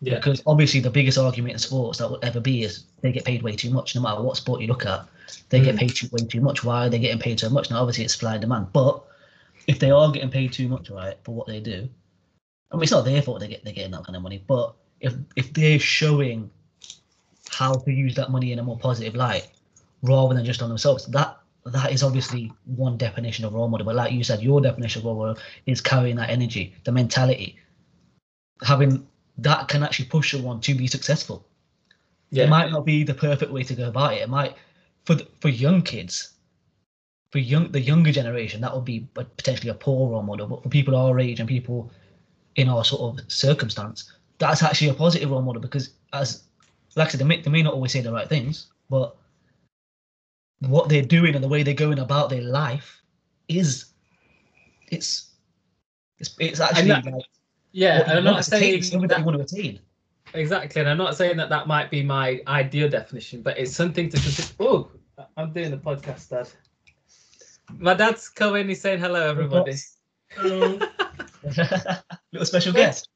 Yeah. 0.00 0.16
Because 0.16 0.42
obviously 0.46 0.80
the 0.80 0.90
biggest 0.90 1.18
argument 1.18 1.52
in 1.52 1.58
sports 1.58 1.98
that 1.98 2.10
will 2.10 2.18
ever 2.22 2.40
be 2.40 2.62
is 2.62 2.84
they 3.02 3.12
get 3.12 3.24
paid 3.24 3.42
way 3.42 3.54
too 3.54 3.70
much. 3.70 3.94
No 3.94 4.00
matter 4.00 4.22
what 4.22 4.36
sport 4.36 4.60
you 4.60 4.66
look 4.66 4.86
at, 4.86 5.06
they 5.50 5.60
mm. 5.60 5.64
get 5.64 5.76
paid 5.76 5.94
too, 5.94 6.08
way 6.10 6.26
too 6.26 6.40
much. 6.40 6.64
Why 6.64 6.86
are 6.86 6.88
they 6.88 6.98
getting 6.98 7.20
paid 7.20 7.38
so 7.38 7.50
much? 7.50 7.70
Now 7.70 7.80
obviously 7.80 8.04
it's 8.04 8.14
supply 8.14 8.32
and 8.32 8.40
demand. 8.40 8.68
But 8.72 9.04
if 9.66 9.78
they 9.78 9.90
are 9.90 10.10
getting 10.10 10.30
paid 10.30 10.52
too 10.52 10.68
much, 10.68 10.88
right, 10.90 11.16
for 11.22 11.34
what 11.34 11.46
they 11.46 11.60
do, 11.60 11.88
I 12.72 12.76
mean 12.76 12.84
it's 12.84 12.92
not 12.92 13.04
their 13.04 13.20
fault 13.20 13.40
they 13.40 13.48
get 13.48 13.64
they're 13.64 13.74
getting 13.74 13.92
that 13.92 14.04
kind 14.04 14.16
of 14.16 14.22
money. 14.22 14.42
But 14.46 14.74
if 15.00 15.14
if 15.36 15.52
they're 15.52 15.78
showing 15.78 16.50
how 17.50 17.74
to 17.74 17.92
use 17.92 18.14
that 18.14 18.30
money 18.30 18.52
in 18.52 18.58
a 18.58 18.62
more 18.62 18.78
positive 18.78 19.14
light 19.14 19.50
rather 20.02 20.34
than 20.34 20.44
just 20.46 20.62
on 20.62 20.68
themselves, 20.70 21.06
that 21.06 21.36
that 21.66 21.92
is 21.92 22.02
obviously 22.02 22.50
one 22.64 22.96
definition 22.96 23.44
of 23.44 23.52
role 23.52 23.68
model. 23.68 23.84
But 23.84 23.96
like 23.96 24.12
you 24.12 24.24
said, 24.24 24.40
your 24.40 24.62
definition 24.62 25.00
of 25.00 25.04
role 25.04 25.16
model 25.16 25.42
is 25.66 25.82
carrying 25.82 26.16
that 26.16 26.30
energy, 26.30 26.74
the 26.84 26.92
mentality, 26.92 27.58
having 28.62 29.06
that 29.40 29.68
can 29.68 29.82
actually 29.82 30.06
push 30.06 30.32
someone 30.32 30.60
to 30.60 30.74
be 30.74 30.86
successful. 30.86 31.46
Yeah. 32.30 32.44
It 32.44 32.50
might 32.50 32.70
not 32.70 32.84
be 32.84 33.02
the 33.02 33.14
perfect 33.14 33.50
way 33.50 33.62
to 33.64 33.74
go 33.74 33.88
about 33.88 34.14
it. 34.14 34.22
It 34.22 34.28
might 34.28 34.56
for 35.04 35.14
the, 35.14 35.26
for 35.40 35.48
young 35.48 35.82
kids, 35.82 36.32
for 37.30 37.38
young 37.38 37.70
the 37.72 37.80
younger 37.80 38.12
generation, 38.12 38.60
that 38.60 38.74
would 38.74 38.84
be 38.84 39.08
potentially 39.14 39.70
a 39.70 39.74
poor 39.74 40.10
role 40.10 40.22
model. 40.22 40.46
But 40.46 40.62
for 40.62 40.68
people 40.68 40.94
our 40.94 41.18
age 41.18 41.40
and 41.40 41.48
people 41.48 41.90
in 42.56 42.68
our 42.68 42.84
sort 42.84 43.18
of 43.18 43.32
circumstance, 43.32 44.12
that's 44.38 44.62
actually 44.62 44.88
a 44.88 44.94
positive 44.94 45.30
role 45.30 45.42
model 45.42 45.62
because 45.62 45.90
as 46.12 46.44
like 46.96 47.08
I 47.08 47.10
said, 47.12 47.20
they 47.20 47.24
may, 47.24 47.40
they 47.40 47.50
may 47.50 47.62
not 47.62 47.74
always 47.74 47.92
say 47.92 48.00
the 48.00 48.12
right 48.12 48.28
things, 48.28 48.66
but 48.88 49.16
what 50.60 50.88
they're 50.88 51.02
doing 51.02 51.34
and 51.34 51.42
the 51.42 51.48
way 51.48 51.62
they're 51.62 51.74
going 51.74 51.98
about 51.98 52.30
their 52.30 52.42
life 52.42 53.00
is 53.48 53.86
it's 54.90 55.30
it's, 56.18 56.36
it's 56.38 56.60
actually 56.60 56.88
that, 56.88 57.04
like 57.06 57.24
yeah, 57.72 58.02
and 58.08 58.18
I'm 58.18 58.24
not 58.24 58.44
saying 58.44 58.82
something 58.82 59.08
that, 59.08 59.18
you 59.18 59.24
want 59.24 59.36
to 59.36 59.42
attain. 59.44 59.80
Exactly, 60.34 60.80
and 60.80 60.90
I'm 60.90 60.98
not 60.98 61.16
saying 61.16 61.36
that 61.38 61.48
that 61.48 61.66
might 61.66 61.90
be 61.90 62.02
my 62.02 62.40
ideal 62.46 62.88
definition, 62.88 63.42
but 63.42 63.58
it's 63.58 63.74
something 63.74 64.08
to 64.08 64.16
consider. 64.16 64.54
Oh, 64.60 64.90
I'm 65.36 65.52
doing 65.52 65.70
the 65.70 65.76
podcast, 65.76 66.28
Dad. 66.28 66.48
My 67.78 67.94
dad's 67.94 68.28
coming. 68.28 68.68
He's 68.68 68.80
saying 68.80 69.00
hello, 69.00 69.28
everybody. 69.28 69.74
Hello. 70.30 70.78
Little 72.32 72.46
special 72.46 72.72
guest. 72.72 73.08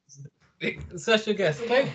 Special 0.95 1.33
guest. 1.33 1.61
Wait, 1.69 1.91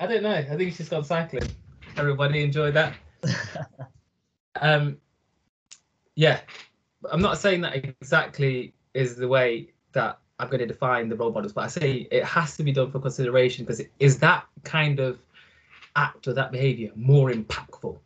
I 0.00 0.06
don't 0.06 0.22
know. 0.22 0.34
I 0.34 0.44
think 0.44 0.60
he's 0.62 0.78
just 0.78 0.90
gone 0.90 1.04
cycling. 1.04 1.48
Everybody 1.96 2.42
enjoy 2.42 2.70
that. 2.72 2.94
um, 4.60 4.98
yeah, 6.14 6.40
I'm 7.10 7.20
not 7.20 7.38
saying 7.38 7.62
that 7.62 7.76
exactly 7.76 8.74
is 8.92 9.16
the 9.16 9.28
way 9.28 9.72
that 9.92 10.18
I'm 10.38 10.48
going 10.48 10.60
to 10.60 10.66
define 10.66 11.08
the 11.08 11.16
role 11.16 11.32
models, 11.32 11.52
but 11.52 11.64
I 11.64 11.68
say 11.68 12.08
it 12.10 12.24
has 12.24 12.56
to 12.56 12.64
be 12.64 12.72
done 12.72 12.90
for 12.90 12.98
consideration 12.98 13.64
because 13.64 13.82
is 14.00 14.18
that 14.18 14.46
kind 14.64 14.98
of 14.98 15.18
act 15.96 16.26
or 16.26 16.32
that 16.34 16.50
behavior 16.50 16.90
more 16.96 17.30
impactful? 17.30 17.98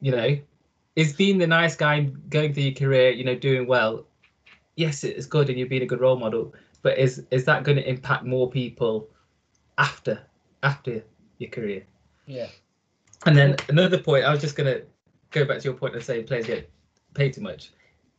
You 0.00 0.12
know, 0.12 0.38
is 0.96 1.12
being 1.12 1.38
the 1.38 1.46
nice 1.46 1.76
guy 1.76 2.00
going 2.28 2.52
through 2.52 2.64
your 2.64 2.74
career, 2.74 3.10
you 3.10 3.24
know, 3.24 3.36
doing 3.36 3.66
well? 3.66 4.06
Yes, 4.76 5.04
it's 5.04 5.26
good 5.26 5.48
and 5.48 5.58
you're 5.58 5.68
being 5.68 5.82
a 5.82 5.86
good 5.86 6.00
role 6.00 6.16
model, 6.16 6.52
but 6.82 6.98
is 6.98 7.22
is 7.30 7.44
that 7.44 7.62
going 7.62 7.76
to 7.76 7.88
impact 7.88 8.24
more 8.24 8.50
people 8.50 9.08
after 9.78 10.20
after 10.62 11.02
your 11.38 11.50
career? 11.50 11.84
Yeah. 12.26 12.48
And 13.26 13.36
then 13.36 13.56
another 13.68 13.98
point, 13.98 14.24
I 14.24 14.30
was 14.30 14.40
just 14.40 14.56
going 14.56 14.72
to 14.72 14.84
go 15.30 15.44
back 15.44 15.58
to 15.58 15.64
your 15.64 15.74
point 15.74 15.94
and 15.94 16.02
say 16.02 16.22
players 16.22 16.46
get 16.46 16.70
paid 17.14 17.32
too 17.32 17.40
much. 17.40 17.72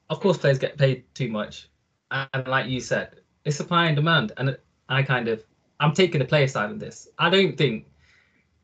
Of 0.09 0.19
course, 0.19 0.37
players 0.37 0.57
get 0.57 0.77
paid 0.77 1.03
too 1.13 1.29
much, 1.29 1.69
and 2.11 2.47
like 2.47 2.67
you 2.67 2.79
said, 2.79 3.21
it's 3.45 3.57
supply 3.57 3.87
and 3.87 3.95
demand. 3.95 4.31
And 4.37 4.57
I 4.89 5.03
kind 5.03 5.27
of, 5.27 5.43
I'm 5.79 5.93
taking 5.93 6.19
the 6.19 6.25
player 6.25 6.47
side 6.47 6.71
of 6.71 6.79
this. 6.79 7.07
I 7.19 7.29
don't 7.29 7.57
think 7.57 7.87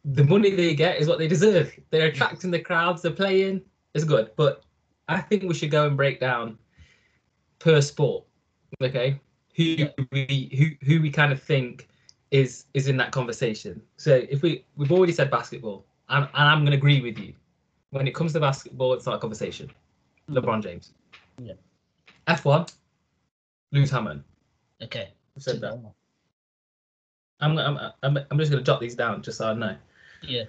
the 0.06 0.24
money 0.24 0.52
they 0.52 0.76
get 0.76 1.00
is 1.00 1.08
what 1.08 1.20
they 1.20 1.28
deserve. 1.28 1.74
They're 1.90 2.08
attracting 2.08 2.52
the 2.52 2.60
crowds. 2.60 3.02
They're 3.02 3.12
playing. 3.12 3.62
It's 3.94 4.04
good, 4.04 4.32
but 4.36 4.64
I 5.08 5.20
think 5.20 5.44
we 5.44 5.54
should 5.54 5.72
go 5.72 5.86
and 5.86 5.98
break 5.98 6.20
down 6.20 6.58
per 7.60 7.82
sport. 7.82 8.24
Okay, 8.82 9.20
who 9.56 9.88
we 10.12 10.50
who 10.58 10.86
who 10.86 11.02
we 11.02 11.12
kind 11.12 11.34
of 11.34 11.42
think 11.42 11.90
is 12.32 12.66
is 12.74 12.88
in 12.88 12.96
that 12.98 13.12
conversation. 13.12 13.82
So 13.98 14.24
if 14.30 14.42
we 14.42 14.64
we've 14.78 14.92
already 14.92 15.12
said 15.12 15.30
basketball, 15.30 15.86
and, 16.10 16.24
and 16.34 16.48
I'm 16.48 16.60
going 16.60 16.72
to 16.72 16.78
agree 16.78 17.02
with 17.02 17.20
you. 17.20 17.34
When 17.90 18.08
it 18.08 18.16
comes 18.16 18.32
to 18.34 18.40
basketball, 18.40 18.94
it's 18.94 19.06
not 19.06 19.16
a 19.16 19.20
conversation. 19.20 19.70
LeBron 20.30 20.64
James. 20.64 20.94
Yeah. 21.42 21.54
F1, 22.28 22.72
Lewis 23.72 23.90
Hamilton. 23.90 24.24
Okay. 24.82 25.10
Said 25.38 25.62
that. 25.62 25.80
I'm, 27.40 27.58
I'm, 27.58 27.78
I'm, 28.04 28.18
I'm 28.30 28.38
just 28.38 28.52
going 28.52 28.64
to 28.64 28.66
jot 28.66 28.80
these 28.80 28.96
down 28.96 29.24
just 29.24 29.38
so 29.38 29.50
I 29.50 29.54
know. 29.54 29.76
Yeah. 30.22 30.44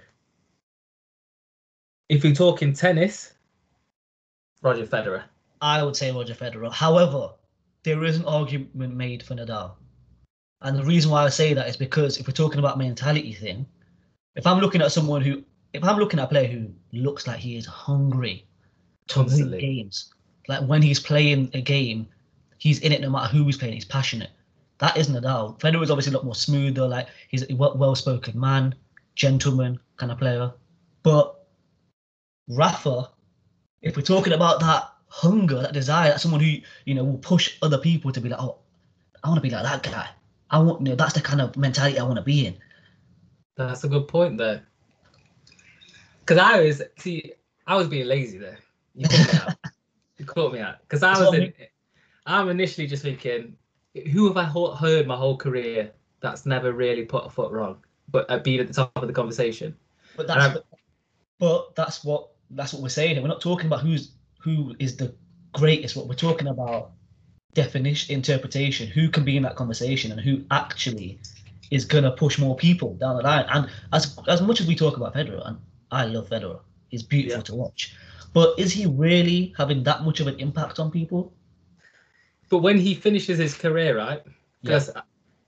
If 2.08 2.24
we're 2.24 2.34
talking 2.34 2.72
tennis, 2.72 3.32
Roger 4.60 4.86
Federer. 4.86 5.24
I 5.60 5.82
would 5.82 5.96
say 5.96 6.10
Roger 6.10 6.34
Federer. 6.34 6.72
However, 6.72 7.30
there 7.84 8.04
is 8.04 8.16
an 8.16 8.24
argument 8.26 8.94
made 8.94 9.22
for 9.22 9.34
Nadal. 9.34 9.72
And 10.60 10.78
the 10.78 10.84
reason 10.84 11.10
why 11.10 11.24
I 11.24 11.28
say 11.28 11.54
that 11.54 11.68
is 11.68 11.76
because 11.76 12.18
if 12.18 12.26
we're 12.26 12.32
talking 12.32 12.58
about 12.58 12.78
mentality 12.78 13.32
thing, 13.32 13.66
if 14.36 14.46
I'm 14.46 14.60
looking 14.60 14.82
at 14.82 14.92
someone 14.92 15.22
who, 15.22 15.42
if 15.72 15.82
I'm 15.82 15.98
looking 15.98 16.20
at 16.20 16.26
a 16.26 16.28
player 16.28 16.48
who 16.48 16.68
looks 16.92 17.26
like 17.26 17.38
he 17.38 17.56
is 17.56 17.66
hungry 17.66 18.46
to 19.08 19.22
win 19.22 19.50
games, 19.58 20.12
like 20.48 20.64
when 20.66 20.82
he's 20.82 21.00
playing 21.00 21.50
a 21.54 21.60
game, 21.60 22.06
he's 22.62 22.78
in 22.78 22.92
it 22.92 23.00
no 23.00 23.10
matter 23.10 23.26
who 23.26 23.44
he's 23.44 23.56
playing, 23.56 23.74
he's 23.74 23.84
passionate. 23.84 24.30
That 24.78 24.96
is 24.96 25.08
Nadal. 25.08 25.58
Federer 25.58 25.82
is 25.82 25.90
obviously 25.90 26.12
a 26.12 26.16
lot 26.16 26.24
more 26.24 26.36
smoother, 26.36 26.86
like 26.86 27.08
he's 27.26 27.42
a 27.50 27.54
well 27.56 27.96
spoken 27.96 28.38
man, 28.38 28.72
gentleman 29.16 29.80
kind 29.96 30.12
of 30.12 30.18
player. 30.18 30.52
But 31.02 31.44
Rafa, 32.48 33.10
if 33.82 33.96
we're 33.96 34.02
talking 34.02 34.32
about 34.32 34.60
that 34.60 34.92
hunger, 35.08 35.60
that 35.60 35.72
desire, 35.72 36.10
that 36.10 36.20
someone 36.20 36.40
who 36.40 36.58
you 36.84 36.94
know 36.94 37.02
will 37.02 37.18
push 37.18 37.58
other 37.62 37.78
people 37.78 38.12
to 38.12 38.20
be 38.20 38.28
like, 38.28 38.40
oh, 38.40 38.58
I 39.24 39.28
want 39.28 39.38
to 39.38 39.42
be 39.42 39.50
like 39.50 39.64
that 39.64 39.82
guy. 39.82 40.08
I 40.48 40.60
want, 40.60 40.82
you 40.82 40.90
know, 40.90 40.94
that's 40.94 41.14
the 41.14 41.20
kind 41.20 41.40
of 41.40 41.56
mentality 41.56 41.98
I 41.98 42.04
want 42.04 42.16
to 42.16 42.22
be 42.22 42.46
in. 42.46 42.54
That's 43.56 43.82
a 43.82 43.88
good 43.88 44.06
point 44.06 44.38
though, 44.38 44.60
Because 46.20 46.38
I 46.38 46.60
was, 46.60 46.80
see, 46.98 47.32
I 47.66 47.74
was 47.74 47.88
being 47.88 48.06
lazy 48.06 48.38
there. 48.38 48.58
You 48.94 49.08
caught 49.08 49.32
me 49.32 49.38
out. 49.40 49.56
You 50.18 50.26
caught 50.26 50.52
me 50.52 50.60
out. 50.60 50.76
Because 50.82 51.02
I 51.02 51.18
was 51.18 51.34
in, 51.34 51.52
I'm 52.26 52.48
initially 52.48 52.86
just 52.86 53.02
thinking, 53.02 53.56
who 54.12 54.26
have 54.28 54.36
I 54.36 54.44
heard 54.44 55.06
my 55.06 55.16
whole 55.16 55.36
career 55.36 55.92
that's 56.20 56.46
never 56.46 56.72
really 56.72 57.04
put 57.04 57.26
a 57.26 57.30
foot 57.30 57.52
wrong, 57.52 57.78
but 58.10 58.30
uh, 58.30 58.38
been 58.38 58.60
at 58.60 58.68
the 58.68 58.74
top 58.74 58.92
of 58.96 59.06
the 59.08 59.12
conversation? 59.14 59.76
But 60.16 60.26
that's, 60.26 60.40
I'm- 60.44 60.58
but 61.38 61.74
that's 61.74 62.04
what 62.04 62.28
that's 62.50 62.72
what 62.72 62.82
we're 62.82 62.88
saying. 62.90 63.20
We're 63.20 63.28
not 63.28 63.40
talking 63.40 63.66
about 63.66 63.80
who's 63.80 64.12
who 64.38 64.74
is 64.78 64.96
the 64.96 65.14
greatest. 65.52 65.96
What 65.96 66.06
we're 66.06 66.14
talking 66.14 66.48
about 66.48 66.92
definition, 67.54 68.14
interpretation. 68.14 68.86
Who 68.88 69.08
can 69.08 69.24
be 69.24 69.36
in 69.36 69.42
that 69.42 69.56
conversation 69.56 70.12
and 70.12 70.20
who 70.20 70.44
actually 70.50 71.18
is 71.70 71.84
gonna 71.84 72.12
push 72.12 72.38
more 72.38 72.54
people 72.56 72.94
down 72.94 73.16
the 73.16 73.22
line. 73.22 73.46
And 73.50 73.68
as 73.92 74.18
as 74.28 74.42
much 74.42 74.60
as 74.60 74.66
we 74.66 74.76
talk 74.76 74.96
about 74.96 75.14
Federer, 75.14 75.46
and 75.48 75.58
I 75.90 76.04
love 76.04 76.28
Federer, 76.28 76.60
he's 76.88 77.02
beautiful 77.02 77.38
Yeah. 77.38 77.42
to 77.44 77.54
watch. 77.54 77.94
But 78.34 78.58
is 78.58 78.72
he 78.72 78.86
really 78.86 79.54
having 79.58 79.82
that 79.84 80.04
much 80.04 80.20
of 80.20 80.26
an 80.26 80.38
impact 80.38 80.78
on 80.78 80.90
people? 80.90 81.32
But 82.52 82.58
when 82.58 82.76
he 82.76 82.94
finishes 82.94 83.38
his 83.38 83.54
career, 83.54 83.96
right? 83.96 84.22
Because 84.62 84.90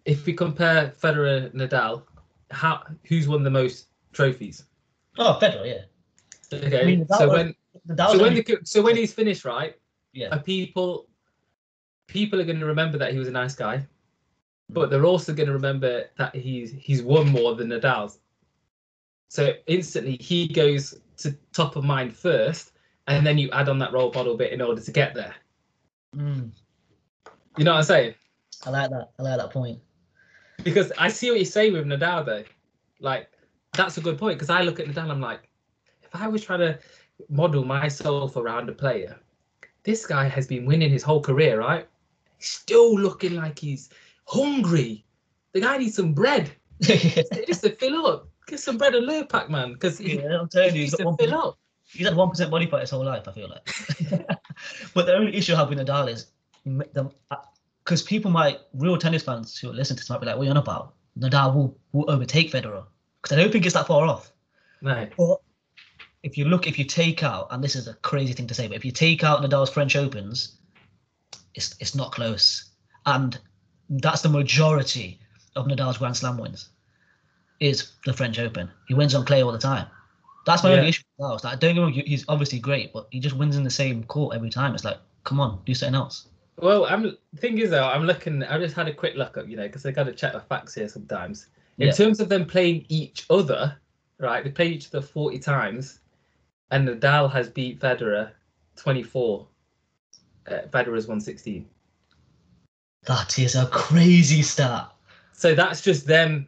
if 0.07 0.25
we 0.25 0.33
compare 0.33 0.89
Federer 0.99 1.51
and 1.51 1.61
Nadal, 1.61 2.05
how 2.51 2.83
who's 3.07 3.29
won 3.29 3.43
the 3.43 3.51
most 3.51 3.89
trophies? 4.15 4.65
Oh, 5.19 5.39
Federer, 5.39 5.67
yeah. 5.67 6.59
Okay, 6.59 6.81
I 6.81 6.87
mean, 6.87 7.07
so 7.09 7.29
when 7.29 7.55
Nadal's 7.87 8.13
so 8.13 8.23
when 8.23 8.33
the 8.33 8.59
so 8.65 8.81
when 8.81 8.97
he's 8.97 9.13
finished, 9.13 9.45
right? 9.45 9.77
yeah, 10.15 10.35
are 10.35 10.39
people 10.39 11.07
people 12.07 12.41
are 12.41 12.45
going 12.45 12.61
to 12.61 12.65
remember 12.65 12.97
that 12.97 13.13
he 13.13 13.19
was 13.19 13.29
a 13.29 13.33
nice 13.33 13.55
guy, 13.55 13.87
but 14.71 14.89
they're 14.89 15.05
also 15.05 15.35
going 15.35 15.49
to 15.49 15.53
remember 15.53 16.07
that 16.17 16.35
he's 16.35 16.73
he's 16.73 17.03
won 17.03 17.29
more 17.29 17.55
than 17.55 17.69
Nadal's. 17.69 18.19
So 19.29 19.53
instantly 19.67 20.17
he 20.17 20.49
goes 20.49 20.99
to 21.19 21.37
top 21.53 21.77
of 21.77 21.85
mind 21.85 22.17
first, 22.17 22.73
and 23.09 23.27
then 23.27 23.37
you 23.37 23.51
add 23.51 23.69
on 23.69 23.79
that 23.81 23.93
role 23.93 24.11
model 24.15 24.39
bit 24.39 24.55
in 24.55 24.63
order 24.63 24.81
to 24.81 24.91
get 24.91 25.13
there. 25.13 25.35
Mm, 26.17 26.51
You 27.57 27.65
know 27.65 27.73
what 27.73 27.79
I'm 27.79 27.85
saying? 27.85 28.15
I 28.67 28.71
like 28.71 28.91
that. 28.91 29.11
I 29.19 29.23
like 29.23 29.39
that 29.39 29.51
point. 29.51 29.81
Because 30.63 30.93
I 30.99 31.09
see 31.09 31.31
what 31.31 31.39
you're 31.39 31.45
saying 31.45 31.73
with 31.73 31.87
Nadal 31.87 32.25
though. 32.25 32.45
Like 33.01 33.29
that's 33.75 33.99
a 33.99 34.01
good 34.01 34.19
point 34.19 34.37
because 34.37 34.51
I 34.51 34.63
look 34.63 34.81
at 34.81 34.87
Nadal, 34.87 35.11
I'm 35.11 35.21
like, 35.21 35.49
if 36.03 36.15
I 36.15 36.29
was 36.29 36.45
trying 36.45 36.61
to 36.61 36.79
model 37.29 37.65
myself 37.65 38.37
around 38.37 38.69
a 38.69 38.73
player, 38.73 39.17
this 39.83 40.07
guy 40.07 40.29
has 40.29 40.47
been 40.47 40.65
winning 40.65 40.91
his 40.91 41.03
whole 41.03 41.21
career, 41.21 41.59
right? 41.61 41.87
He's 42.39 42.51
still 42.51 42.99
looking 42.99 43.35
like 43.35 43.59
he's 43.59 43.91
hungry. 44.27 45.05
The 45.53 45.61
guy 45.61 45.79
needs 45.79 45.97
some 45.97 46.15
bread 46.15 46.51
just 46.81 47.63
to 47.63 47.77
fill 47.79 48.07
up. 48.07 48.29
Get 48.47 48.61
some 48.61 48.77
bread 48.77 48.95
and 48.95 49.09
Lurpak, 49.09 49.49
man, 49.49 49.73
because 49.73 49.99
he, 49.99 50.19
yeah, 50.19 50.41
I'm 50.41 50.49
telling 50.49 50.75
you, 50.75 50.83
he's 50.83 50.91
got 50.91 50.99
to 50.99 51.05
one 51.07 51.17
fill 51.17 51.35
up. 51.35 51.59
He's 51.87 52.07
had 52.07 52.17
one 52.17 52.31
percent 52.31 52.51
body 52.51 52.67
fat 52.67 52.81
his 52.81 52.91
whole 52.91 53.05
life. 53.05 53.29
I 53.29 53.33
feel 53.33 53.49
like. 53.49 53.71
but 54.95 55.05
the 55.07 55.15
only 55.15 55.37
issue 55.37 55.53
I 55.53 55.59
have 55.59 55.69
with 55.69 55.79
Nadal 55.79 56.11
is 56.11 56.29
because 56.65 58.03
uh, 58.03 58.07
people 58.07 58.31
might 58.31 58.61
real 58.75 58.97
tennis 58.97 59.23
fans 59.23 59.59
who 59.59 59.73
listen 59.73 59.97
to 59.97 60.03
this 60.03 60.11
might 60.11 60.21
be 60.21 60.27
like, 60.27 60.37
"What 60.37 60.43
are 60.43 60.45
you 60.47 60.51
on 60.51 60.57
about?" 60.57 60.95
Nadal 61.19 61.55
will 61.55 61.79
will 61.93 62.11
overtake 62.11 62.51
Federer 62.51 62.85
because 63.23 63.37
I 63.37 63.41
don't 63.41 63.53
think 63.53 63.67
it's 63.67 63.75
that 63.75 63.87
far 63.87 64.07
off. 64.07 64.33
Right. 64.83 65.13
But 65.17 65.41
if 66.23 66.39
you 66.39 66.47
look, 66.47 66.67
if 66.67 66.79
you 66.79 66.85
take 66.85 67.23
out, 67.23 67.49
and 67.51 67.63
this 67.63 67.77
is 67.77 67.87
a 67.87 67.95
crazy 67.95 68.33
thing 68.33 68.47
to 68.47 68.55
say, 68.55 68.67
but 68.67 68.77
if 68.77 68.85
you 68.85 68.93
take 68.93 69.23
out 69.23 69.43
Nadal's 69.43 69.71
French 69.71 69.95
Opens, 69.97 70.59
it's 71.55 71.75
it's 71.81 71.95
not 71.95 72.13
close, 72.13 72.73
and 73.07 73.39
that's 73.89 74.23
the 74.23 74.29
majority 74.29 75.21
of 75.57 75.67
Nadal's 75.67 75.99
Grand 75.99 76.17
Slam 76.17 76.39
wins. 76.39 76.71
Is 77.61 77.93
the 78.05 78.13
French 78.13 78.39
Open? 78.39 78.71
He 78.89 78.95
wins 78.95 79.15
on 79.15 79.25
clay 79.25 79.43
all 79.43 79.53
the 79.53 79.59
time. 79.59 79.87
That's 80.47 80.63
my 80.63 80.71
Yeah. 80.71 80.77
only 80.77 80.89
issue 80.89 81.03
with 81.17 81.27
Nadal. 81.27 81.45
Like, 81.45 81.61
don't 81.61 81.75
get 81.75 81.81
me 81.81 81.83
wrong, 81.83 81.93
he's 81.93 82.25
obviously 82.29 82.59
great, 82.59 82.93
but 82.93 83.07
he 83.11 83.21
just 83.21 83.37
wins 83.37 83.57
in 83.57 83.65
the 83.65 83.71
same 83.71 84.05
court 84.05 84.35
every 84.35 84.51
time. 84.51 84.75
It's 84.75 84.85
like, 84.85 84.99
come 85.23 85.41
on, 85.41 85.63
do 85.65 85.75
something 85.75 85.95
else. 85.95 86.29
Well, 86.57 86.87
I'm 86.87 87.17
thing 87.37 87.59
is 87.59 87.71
though, 87.71 87.85
I'm 87.87 88.05
looking. 88.05 88.43
I 88.45 88.59
just 88.59 88.77
had 88.77 88.89
a 88.89 88.93
quick 88.95 89.17
look 89.17 89.37
up, 89.37 89.49
you 89.49 89.57
know, 89.57 89.67
because 89.67 89.85
I 89.87 89.91
got 89.91 90.05
to 90.05 90.13
check 90.13 90.33
the 90.33 90.41
facts 90.41 90.75
here 90.75 90.89
sometimes. 90.89 91.47
In 91.79 91.89
Yeah. 91.89 91.93
terms 91.93 92.21
of 92.21 92.29
them 92.29 92.47
playing 92.47 92.87
each 92.89 93.27
other, 93.29 93.77
right? 94.19 94.45
They 94.45 94.51
played 94.51 94.73
each 94.73 94.87
other 94.89 95.03
40 95.03 95.41
times, 95.41 95.99
and 96.71 96.87
Nadal 96.89 97.31
has 97.33 97.49
beat 97.51 97.81
Federer 97.81 98.31
24. 98.77 99.49
Uh, 100.47 100.53
Federer's 100.71 101.07
116. 101.09 101.67
That 103.07 103.39
is 103.39 103.57
a 103.57 103.67
crazy 103.67 104.43
stat. 104.43 104.91
So 105.33 105.55
that's 105.55 105.81
just 105.81 106.07
them. 106.07 106.47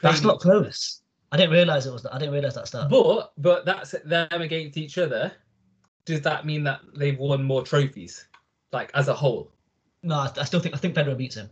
That's 0.00 0.22
not 0.22 0.38
close. 0.38 1.02
I 1.32 1.36
didn't 1.36 1.52
realize 1.52 1.84
it 1.86 1.92
was. 1.92 2.04
that. 2.04 2.14
I 2.14 2.18
didn't 2.18 2.32
realize 2.34 2.54
that 2.54 2.68
stat. 2.68 2.88
But 2.88 3.32
but 3.38 3.64
that's 3.64 3.90
them 4.04 4.28
against 4.40 4.76
each 4.76 4.96
other. 4.98 5.32
Does 6.04 6.20
that 6.22 6.46
mean 6.46 6.62
that 6.64 6.80
they've 6.94 7.18
won 7.18 7.42
more 7.42 7.62
trophies, 7.62 8.27
like 8.72 8.90
as 8.94 9.08
a 9.08 9.14
whole? 9.14 9.52
No, 10.02 10.16
I, 10.16 10.30
I 10.38 10.44
still 10.44 10.60
think 10.60 10.74
I 10.74 10.78
think 10.78 10.94
Federer 10.94 11.16
beats 11.16 11.36
him. 11.36 11.48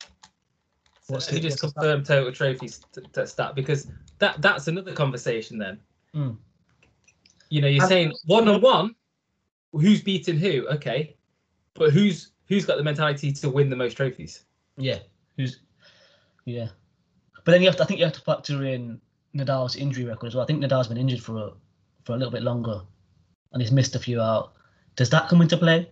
So 0.00 1.14
What's 1.14 1.26
let 1.26 1.34
me 1.36 1.40
the- 1.40 1.48
just 1.48 1.62
what's 1.62 1.74
the 1.74 1.80
confirm 1.80 2.04
total 2.04 2.32
trophies 2.32 2.80
t- 2.92 3.00
t- 3.12 3.26
stat 3.26 3.54
because 3.54 3.88
that 4.18 4.40
that's 4.42 4.68
another 4.68 4.92
conversation 4.92 5.58
then. 5.58 5.80
Mm. 6.14 6.36
You 7.50 7.62
know, 7.62 7.68
you're 7.68 7.82
And- 7.82 7.88
saying 7.88 8.12
one 8.26 8.48
on 8.48 8.60
one, 8.60 8.94
who's 9.72 10.02
beating 10.02 10.36
who? 10.38 10.66
Okay, 10.68 11.16
but 11.74 11.92
who's 11.92 12.32
who's 12.46 12.64
got 12.66 12.76
the 12.76 12.84
mentality 12.84 13.32
to 13.32 13.48
win 13.48 13.70
the 13.70 13.76
most 13.76 13.96
trophies? 13.96 14.44
Yeah, 14.76 14.98
who's 15.36 15.60
yeah. 16.44 16.68
But 17.44 17.52
then 17.52 17.62
you 17.62 17.68
have 17.68 17.76
to. 17.76 17.82
I 17.82 17.86
think 17.86 17.98
you 18.00 18.04
have 18.04 18.14
to 18.14 18.20
factor 18.20 18.64
in 18.64 19.00
Nadal's 19.34 19.76
injury 19.76 20.04
record 20.04 20.26
as 20.28 20.34
well. 20.34 20.44
I 20.44 20.46
think 20.46 20.62
Nadal's 20.62 20.88
been 20.88 20.98
injured 20.98 21.22
for 21.22 21.38
a, 21.38 21.50
for 22.04 22.12
a 22.12 22.16
little 22.16 22.30
bit 22.32 22.42
longer, 22.42 22.82
and 23.52 23.62
he's 23.62 23.72
missed 23.72 23.94
a 23.94 23.98
few 23.98 24.20
out. 24.20 24.52
Does 24.98 25.10
that 25.10 25.28
come 25.28 25.40
into 25.40 25.56
play? 25.56 25.88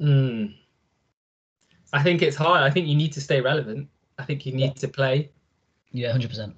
Hmm. 0.00 0.46
I 1.92 2.02
think 2.02 2.22
it's 2.22 2.36
hard. 2.36 2.62
I 2.62 2.70
think 2.70 2.86
you 2.88 2.94
need 2.96 3.12
to 3.12 3.20
stay 3.20 3.40
relevant. 3.42 3.88
I 4.18 4.24
think 4.24 4.46
you 4.46 4.52
need 4.52 4.72
Yeah. 4.74 4.82
to 4.84 4.88
play. 4.88 5.30
Yeah, 5.92 6.10
hundred 6.10 6.30
percent. 6.30 6.56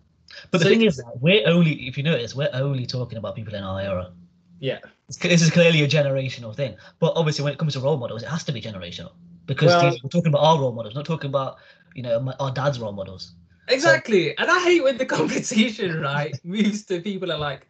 But 0.53 0.59
the 0.59 0.65
So- 0.67 0.71
thing 0.71 0.83
is, 0.83 1.03
we're 1.21 1.47
only 1.49 1.73
if 1.89 1.97
you 1.99 2.05
notice, 2.05 2.37
we're 2.37 2.51
only 2.53 2.87
talking 2.87 3.19
about 3.19 3.35
people 3.35 3.55
in 3.55 3.65
our 3.65 3.81
era. 3.81 4.13
Yeah. 4.61 4.79
This 5.21 5.43
is 5.43 5.51
clearly 5.51 5.83
a 5.83 5.89
generational 5.89 6.55
thing. 6.55 6.77
But 7.01 7.13
obviously, 7.17 7.43
when 7.45 7.53
it 7.53 7.59
comes 7.59 7.73
to 7.75 7.81
role 7.81 7.97
models, 7.99 8.23
it 8.23 8.29
has 8.29 8.45
to 8.45 8.53
be 8.53 8.63
generational 8.63 9.13
because 9.47 9.73
Well- 9.73 9.91
these, 9.91 10.03
we're 10.05 10.09
talking 10.09 10.29
about 10.29 10.43
our 10.43 10.59
role 10.61 10.73
models, 10.73 10.95
not 10.95 11.05
talking 11.05 11.29
about 11.29 11.57
you 11.97 12.03
know 12.05 12.21
my, 12.21 12.35
our 12.39 12.53
dad's 12.53 12.79
role 12.79 12.93
models. 12.93 13.35
Exactly. 13.69 14.39
And 14.39 14.49
I 14.49 14.61
hate 14.63 14.85
when 14.85 14.99
the 14.99 15.07
competition, 15.19 16.01
right, 16.01 16.33
moves 16.45 16.85
to 16.87 17.01
people 17.01 17.33
are 17.33 17.39
like, 17.39 17.67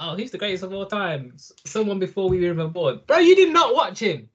oh, 0.00 0.16
he's 0.16 0.30
the 0.30 0.38
greatest 0.38 0.64
of 0.64 0.72
all 0.72 0.86
time. 0.86 1.34
Someone 1.64 1.98
before 1.98 2.28
we 2.28 2.40
were 2.40 2.52
even 2.52 2.70
born. 2.70 3.00
Bro, 3.06 3.18
you 3.18 3.36
did 3.36 3.52
not 3.52 3.74
watch 3.74 4.00
him. 4.00 4.28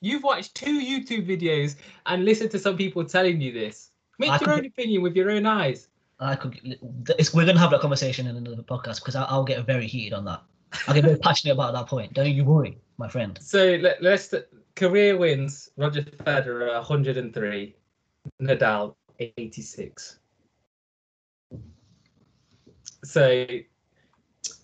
You've 0.00 0.22
watched 0.22 0.54
two 0.54 0.80
YouTube 0.80 1.26
videos 1.26 1.76
and 2.04 2.24
listened 2.24 2.50
to 2.50 2.58
some 2.58 2.76
people 2.76 3.04
telling 3.04 3.40
you 3.40 3.52
this. 3.52 3.90
Make 4.18 4.30
I 4.30 4.38
your 4.40 4.54
own 4.54 4.66
opinion 4.66 5.02
with 5.02 5.16
your 5.16 5.30
own 5.30 5.46
eyes. 5.46 5.88
I 6.20 6.36
could. 6.36 6.78
It's, 7.18 7.34
we're 7.34 7.46
gonna 7.46 7.58
have 7.58 7.70
that 7.70 7.80
conversation 7.80 8.26
in 8.26 8.36
another 8.36 8.62
podcast 8.62 8.96
because 8.96 9.16
I'll, 9.16 9.26
I'll 9.28 9.44
get 9.44 9.64
very 9.66 9.86
heated 9.86 10.14
on 10.14 10.24
that. 10.24 10.42
I'll 10.86 10.94
get 10.94 11.04
very 11.04 11.18
passionate 11.22 11.52
about 11.54 11.74
that 11.74 11.86
point. 11.86 12.12
Don't 12.14 12.30
you 12.30 12.44
worry, 12.44 12.78
my 12.98 13.08
friend. 13.08 13.38
So 13.42 13.78
let, 13.80 14.02
let's 14.02 14.32
career 14.74 15.16
wins. 15.16 15.70
Roger 15.76 16.02
Federer 16.02 16.74
103, 16.74 17.74
Nadal 18.40 18.94
86. 19.18 20.18
So, 23.04 23.46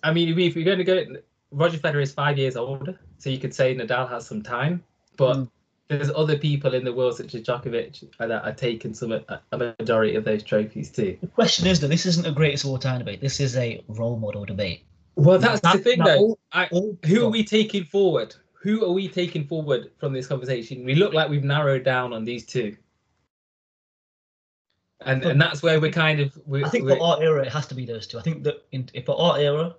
I 0.03 0.13
mean, 0.13 0.37
if 0.37 0.55
we're 0.55 0.65
going 0.65 0.77
to 0.79 0.83
go, 0.83 1.03
Roger 1.51 1.77
Federer 1.77 2.01
is 2.01 2.11
five 2.13 2.37
years 2.37 2.55
older, 2.55 2.99
so 3.17 3.29
you 3.29 3.37
could 3.37 3.53
say 3.53 3.75
Nadal 3.75 4.09
has 4.09 4.25
some 4.27 4.41
time, 4.41 4.83
but 5.17 5.35
Mm. 5.37 5.49
there's 5.87 6.09
other 6.15 6.37
people 6.37 6.73
in 6.73 6.83
the 6.83 6.93
world 6.93 7.15
such 7.17 7.35
as 7.35 7.43
Djokovic 7.43 8.03
that 8.17 8.31
are 8.31 8.53
taking 8.53 8.93
some 8.93 9.11
a, 9.11 9.41
a 9.51 9.57
majority 9.57 10.15
of 10.15 10.23
those 10.23 10.41
trophies 10.43 10.89
too. 10.91 11.17
The 11.21 11.27
question 11.27 11.67
is 11.67 11.79
though, 11.79 11.87
this 11.87 12.05
isn't 12.05 12.25
a 12.25 12.31
greatest 12.31 12.63
of 12.63 12.71
all 12.71 12.77
time 12.79 12.99
debate. 12.99 13.21
This 13.21 13.39
is 13.39 13.55
a 13.57 13.83
role 13.87 14.17
model 14.17 14.45
debate. 14.45 14.83
Well, 15.15 15.37
that's 15.37 15.61
Now- 15.63 15.73
the 15.73 15.79
thing, 15.79 15.99
now 15.99 16.05
though. 16.05 16.17
all- 16.19 16.39
I, 16.51 16.67
all- 16.71 16.97
who 17.05 17.23
are 17.25 17.29
we 17.29 17.43
taking 17.43 17.83
forward? 17.83 18.35
Who 18.63 18.83
are 18.85 18.91
we 18.91 19.07
taking 19.09 19.45
forward 19.45 19.91
from 19.99 20.13
this 20.13 20.25
conversation? 20.25 20.85
We 20.85 20.95
look 20.95 21.13
like 21.13 21.29
we've 21.29 21.43
narrowed 21.43 21.83
down 21.83 22.13
on 22.13 22.23
these 22.23 22.45
two, 22.45 22.75
and 25.01 25.23
and 25.23 25.41
that's 25.41 25.61
where 25.61 25.79
we're 25.79 25.91
kind 25.91 26.19
of. 26.19 26.37
We're, 26.45 26.65
I 26.65 26.69
think 26.69 26.87
for 26.87 27.01
our 27.01 27.21
era, 27.21 27.45
it 27.45 27.51
has 27.51 27.67
to 27.67 27.75
be 27.75 27.85
those 27.85 28.07
two. 28.07 28.19
I 28.19 28.21
think 28.21 28.43
that 28.43 28.65
in, 28.71 28.89
if 28.93 29.05
for 29.05 29.19
our 29.19 29.37
era, 29.37 29.75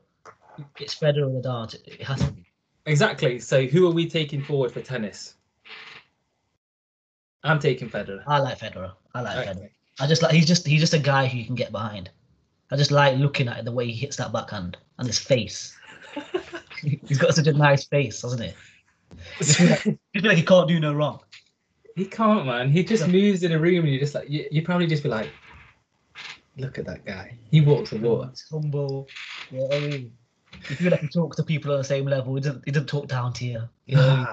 it's 0.79 0.95
Federer 0.95 1.25
and 1.25 1.43
Nadal. 1.43 1.75
It 1.87 2.03
has 2.03 2.21
to 2.21 2.33
be. 2.33 2.47
exactly. 2.87 3.39
So 3.39 3.67
who 3.67 3.89
are 3.89 3.93
we 3.93 4.09
taking 4.09 4.43
forward 4.43 4.73
for 4.73 4.81
tennis? 4.81 5.35
I'm 7.43 7.59
taking 7.59 7.89
Federer. 7.89 8.23
I 8.27 8.39
like 8.39 8.59
Federer. 8.59 8.93
I 9.15 9.21
like 9.21 9.47
Federer. 9.47 9.71
I 10.01 10.07
just 10.07 10.23
like 10.23 10.33
he's 10.33 10.47
just 10.47 10.67
he's 10.67 10.81
just 10.81 10.95
a 10.95 10.99
guy 10.99 11.27
who 11.27 11.39
you 11.39 11.45
can 11.45 11.55
get 11.55 11.73
behind. 11.73 12.11
I 12.71 12.77
just 12.77 12.91
like 12.91 13.19
looking 13.19 13.49
at 13.49 13.59
it, 13.59 13.65
the 13.65 13.73
way 13.73 13.87
he 13.87 13.93
hits 13.93 14.17
that 14.17 14.33
backhand 14.33 14.77
and 14.99 15.07
his 15.07 15.19
face. 15.19 15.77
he's 16.83 17.19
got 17.19 17.35
such 17.35 17.47
a 17.47 17.53
nice 17.53 17.85
face, 17.85 18.23
hasn't 18.23 18.43
he? 18.43 18.53
Just 19.39 19.59
feel 19.59 19.69
like, 19.69 19.83
just 19.85 19.99
feel 20.13 20.25
like 20.25 20.37
he 20.37 20.43
can't 20.43 20.69
do 20.69 20.81
no 20.81 20.93
wrong. 20.93 21.21
He 21.95 22.05
can't, 22.07 22.47
man. 22.47 22.71
He 22.71 22.83
just 22.85 23.09
moves 23.09 23.43
in 23.43 23.53
a 23.53 23.59
room, 23.59 23.85
and 23.85 23.93
you 23.93 23.99
just 23.99 24.15
like 24.15 24.29
you, 24.29 24.47
you 24.51 24.63
probably 24.63 24.87
just 24.87 25.03
be 25.03 25.09
like, 25.09 25.31
look 26.57 26.79
at 26.79 26.87
that 26.87 27.05
guy. 27.05 27.37
He 27.51 27.61
walks 27.61 27.91
the 27.91 27.99
water. 27.99 28.31
He's 28.31 28.45
humble. 28.51 29.09
Yeah, 29.51 29.67
I 29.73 29.81
mean, 29.81 30.13
you 30.69 30.77
feel 30.77 30.91
like 30.91 31.01
he 31.01 31.09
talks 31.09 31.37
to 31.37 31.43
people 31.43 31.73
on 31.73 31.79
the 31.79 31.85
same 31.85 32.05
level. 32.07 32.35
He 32.35 32.41
doesn't, 32.41 32.63
he 32.65 32.71
doesn't 32.71 32.89
talk 32.89 33.07
down 33.09 33.33
to 33.35 33.45
you. 33.45 33.63
You 33.87 33.97
know? 33.97 34.27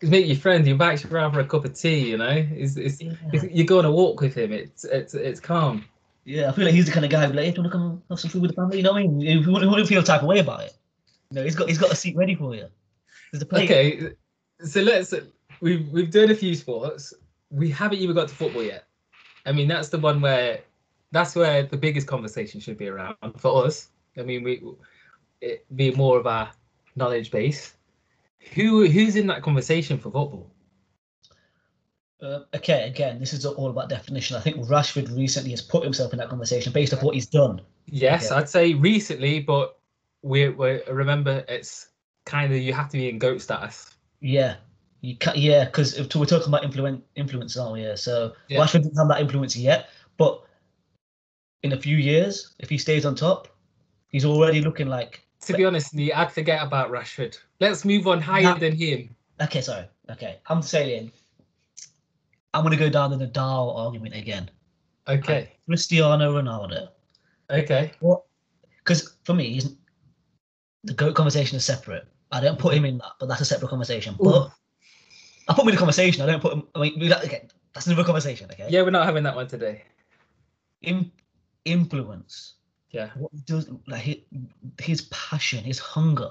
He's 0.00 0.10
make 0.10 0.26
your 0.26 0.36
friend. 0.36 0.64
He 0.64 0.70
invites 0.72 1.04
you 1.04 1.10
around 1.10 1.32
for 1.32 1.40
a 1.40 1.46
cup 1.46 1.64
of 1.64 1.74
tea. 1.74 2.10
You 2.10 2.18
know, 2.18 2.28
it's, 2.28 2.76
it's, 2.76 3.00
yeah. 3.00 3.12
it's- 3.32 3.50
you're 3.52 3.66
going 3.66 3.84
to 3.84 3.90
walk 3.90 4.20
with 4.20 4.34
him. 4.34 4.52
It's 4.52 4.84
it's 4.84 5.14
it's 5.14 5.40
calm. 5.40 5.84
yeah, 6.24 6.48
I 6.48 6.52
feel 6.52 6.64
like 6.66 6.74
he's 6.74 6.86
the 6.86 6.92
kind 6.92 7.04
of 7.04 7.10
guy 7.10 7.22
who'd 7.22 7.30
be 7.32 7.36
like, 7.38 7.46
hey, 7.46 7.50
do 7.52 7.56
you 7.56 7.62
want 7.62 7.72
to 7.72 7.78
come 7.78 8.02
have 8.10 8.20
some 8.20 8.30
food 8.30 8.42
with 8.42 8.50
the 8.50 8.56
family? 8.56 8.76
You 8.78 8.82
know 8.82 8.92
what 8.92 8.98
I 8.98 9.06
mean? 9.06 9.20
You 9.20 9.40
you 9.40 9.50
want 9.52 9.64
to 9.64 9.86
feel 9.86 10.02
type 10.02 10.22
of 10.22 10.28
way 10.28 10.38
about 10.40 10.60
it. 10.62 10.72
You 11.30 11.36
know, 11.36 11.44
he's 11.44 11.54
got 11.56 11.68
he's 11.68 11.78
got 11.78 11.90
a 11.92 11.96
seat 11.96 12.16
ready 12.16 12.34
for 12.34 12.54
you. 12.54 12.66
There's 13.32 13.42
a 13.42 13.46
plate. 13.46 13.64
Okay, 13.70 14.10
so 14.64 14.82
let's 14.82 15.14
we've 15.60 15.88
we've 15.90 16.10
done 16.10 16.30
a 16.30 16.34
few 16.34 16.54
sports. 16.54 17.14
We 17.50 17.70
haven't 17.70 17.98
even 17.98 18.14
got 18.14 18.28
to 18.28 18.34
football 18.34 18.62
yet. 18.62 18.84
I 19.44 19.52
mean, 19.52 19.68
that's 19.68 19.88
the 19.88 19.98
one 19.98 20.20
where 20.20 20.60
that's 21.12 21.34
where 21.34 21.62
the 21.62 21.76
biggest 21.76 22.06
conversation 22.06 22.60
should 22.60 22.76
be 22.76 22.88
around 22.88 23.16
for 23.38 23.64
us. 23.64 23.88
I 24.18 24.22
mean, 24.22 24.42
we 24.42 24.62
it 25.40 25.64
be 25.76 25.92
more 25.92 26.18
of 26.18 26.26
our 26.26 26.50
knowledge 26.96 27.30
base. 27.30 27.74
Who 28.54 28.86
who's 28.86 29.16
in 29.16 29.26
that 29.28 29.42
conversation 29.42 29.98
for 29.98 30.10
football? 30.10 30.50
Uh, 32.20 32.40
okay, 32.54 32.88
again, 32.88 33.20
this 33.20 33.34
is 33.34 33.44
all 33.44 33.68
about 33.68 33.90
definition. 33.90 34.36
I 34.36 34.40
think 34.40 34.56
Rashford 34.56 35.14
recently 35.14 35.50
has 35.50 35.60
put 35.60 35.84
himself 35.84 36.12
in 36.12 36.18
that 36.18 36.30
conversation 36.30 36.72
based 36.72 36.94
off 36.94 37.02
what 37.02 37.14
he's 37.14 37.26
done. 37.26 37.60
Yes, 37.86 38.28
Yeah. 38.30 38.38
I'd 38.38 38.48
say 38.48 38.72
recently, 38.72 39.40
but 39.40 39.78
we 40.22 40.48
we 40.48 40.82
remember 40.90 41.44
it's 41.48 41.88
kind 42.24 42.52
of 42.52 42.58
you 42.58 42.72
have 42.72 42.88
to 42.90 42.96
be 42.96 43.08
in 43.08 43.18
goat 43.18 43.42
status. 43.42 43.94
Yeah, 44.20 44.56
you 45.06 45.16
can 45.16 45.34
Yeah, 45.36 45.66
because 45.66 45.96
we're 45.96 46.26
talking 46.26 46.48
about 46.48 46.64
influence, 46.64 47.00
influence, 47.14 47.56
aren't 47.56 47.74
we? 47.74 47.82
Yeah. 47.84 47.94
So 47.94 48.32
Yeah. 48.48 48.58
Rashford 48.58 48.82
doesn't 48.82 48.96
have 48.96 49.08
that 49.08 49.20
influence 49.20 49.56
yet, 49.56 49.88
but 50.16 50.42
in 51.62 51.72
a 51.72 51.80
few 51.80 51.96
years, 51.96 52.54
if 52.58 52.68
he 52.68 52.76
stays 52.76 53.06
on 53.06 53.14
top, 53.14 53.48
he's 54.08 54.24
already 54.24 54.60
looking 54.60 54.88
like. 54.88 55.24
To 55.42 55.52
be 55.56 55.64
honest, 55.64 55.94
Lee, 55.94 56.12
I'd 56.12 56.32
forget 56.32 56.60
about 56.60 56.90
Rashford. 56.90 57.38
Let's 57.60 57.84
move 57.84 58.08
on 58.08 58.20
higher 58.20 58.42
Nah. 58.42 58.58
than 58.58 58.74
him. 58.74 59.14
Okay, 59.40 59.60
sorry. 59.60 59.86
Okay, 60.10 60.40
I'm 60.48 60.60
saying. 60.62 61.12
I'm 62.52 62.64
gonna 62.64 62.76
go 62.76 62.88
down 62.88 63.16
the 63.16 63.26
Nadal 63.26 63.76
argument 63.76 64.14
again. 64.16 64.50
Okay, 65.06 65.52
Cristiano 65.66 66.34
Ronaldo. 66.40 66.88
okay. 67.50 67.92
What? 68.00 68.22
Because 68.78 69.14
for 69.24 69.34
me, 69.34 69.52
he's 69.52 69.76
the 70.82 70.94
goat 70.94 71.14
conversation 71.14 71.56
is 71.56 71.64
separate. 71.64 72.06
I 72.32 72.40
don't 72.40 72.58
put 72.58 72.74
him 72.74 72.84
in 72.84 72.98
that, 72.98 73.12
but 73.20 73.28
that's 73.28 73.40
a 73.40 73.44
separate 73.44 73.68
conversation. 73.68 74.16
But 74.18 74.50
I 75.48 75.54
put 75.54 75.62
him 75.62 75.68
in 75.68 75.74
the 75.74 75.78
conversation. 75.78 76.22
I 76.22 76.26
don't 76.26 76.40
put 76.40 76.52
him. 76.52 76.62
I 76.74 76.80
mean, 76.80 76.98
we- 76.98 77.12
okay, 77.14 77.46
that's 77.72 77.86
another 77.86 78.04
conversation. 78.04 78.50
Okay. 78.50 78.66
Yeah, 78.68 78.82
we're 78.82 78.90
not 78.90 79.06
having 79.06 79.22
that 79.24 79.36
one 79.36 79.46
today. 79.46 79.82
In, 80.82 81.10
influence. 81.64 82.54
Yeah. 82.90 83.10
What 83.16 83.30
does, 83.46 83.68
like 83.86 84.02
his, 84.02 84.16
his 84.80 85.02
passion, 85.02 85.62
his 85.64 85.78
hunger, 85.78 86.30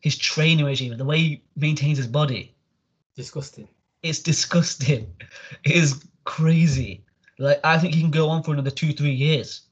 his 0.00 0.16
training 0.16 0.64
regime, 0.64 0.96
the 0.96 1.04
way 1.04 1.18
he 1.18 1.42
maintains 1.56 1.98
his 1.98 2.06
body. 2.06 2.54
Disgusting. 3.16 3.68
It's 4.02 4.20
disgusting. 4.20 5.12
It 5.64 5.72
is 5.72 6.04
crazy. 6.24 7.04
Like 7.38 7.60
I 7.64 7.78
think 7.78 7.94
he 7.94 8.00
can 8.00 8.10
go 8.10 8.28
on 8.28 8.42
for 8.42 8.52
another 8.52 8.70
two, 8.70 8.92
three 8.92 9.12
years. 9.12 9.62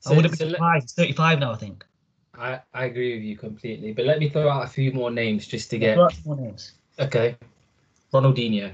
So, 0.00 0.12
I 0.12 0.16
wouldn't 0.16 0.32
be 0.32 0.38
so 0.38 0.44
let- 0.46 0.52
surprised. 0.52 0.82
He's 0.84 0.92
35 0.92 1.38
now, 1.38 1.52
I 1.52 1.56
think. 1.56 1.84
I, 2.36 2.60
I 2.74 2.84
agree 2.86 3.14
with 3.14 3.22
you 3.22 3.36
completely. 3.36 3.92
But 3.92 4.06
let 4.06 4.18
me 4.18 4.28
throw 4.28 4.48
out 4.48 4.64
a 4.64 4.68
few 4.68 4.92
more 4.92 5.10
names 5.10 5.46
just 5.46 5.70
to 5.70 5.78
get. 5.78 5.94
Throw 5.94 6.04
out 6.06 6.12
some 6.14 6.22
more 6.26 6.36
names. 6.36 6.72
Okay. 6.98 7.36
Ronaldinho. 8.14 8.72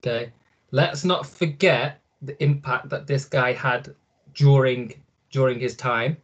Okay. 0.00 0.32
Let's 0.70 1.04
not 1.04 1.26
forget 1.26 2.00
the 2.22 2.42
impact 2.42 2.88
that 2.88 3.06
this 3.06 3.24
guy 3.24 3.52
had 3.52 3.94
during 4.34 4.94
during 5.30 5.58
his 5.60 5.76
time 5.76 6.16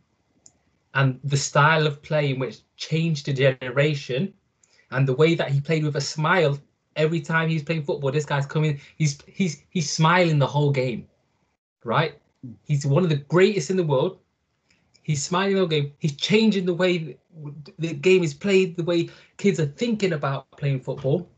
and 0.95 1.18
the 1.24 1.37
style 1.37 1.87
of 1.87 2.03
play 2.03 2.31
in 2.31 2.39
which 2.39 2.61
changed 2.76 3.28
a 3.28 3.33
generation 3.33 4.33
and 4.91 5.07
the 5.07 5.14
way 5.14 5.35
that 5.35 5.51
he 5.51 5.61
played 5.61 5.85
with 5.85 5.97
a 5.97 6.01
smile 6.01 6.59
every 6.97 7.20
time 7.20 7.49
he's 7.49 7.62
playing 7.62 7.83
football. 7.83 8.11
This 8.11 8.24
guy's 8.24 8.47
coming 8.47 8.81
he's 8.97 9.18
he's 9.26 9.62
he's 9.70 9.91
smiling 9.91 10.39
the 10.39 10.47
whole 10.47 10.70
game 10.70 11.07
right? 11.85 12.18
He's 12.62 12.87
one 12.87 13.05
of 13.05 13.11
the 13.11 13.16
greatest 13.16 13.70
in 13.70 13.76
the 13.76 13.85
world. 13.85 14.18
He's 15.03 15.22
smiling 15.22 15.55
the 15.55 15.61
whole 15.61 15.68
game. 15.68 15.93
He's 15.99 16.16
changing 16.16 16.66
the 16.66 16.74
way 16.74 17.16
the 17.78 17.95
game 17.95 18.22
is 18.22 18.35
played 18.35 18.76
the 18.76 18.85
way 18.85 19.09
kids 19.37 19.61
are 19.61 19.66
thinking 19.66 20.12
about 20.12 20.51
playing 20.53 20.81
football 20.81 21.28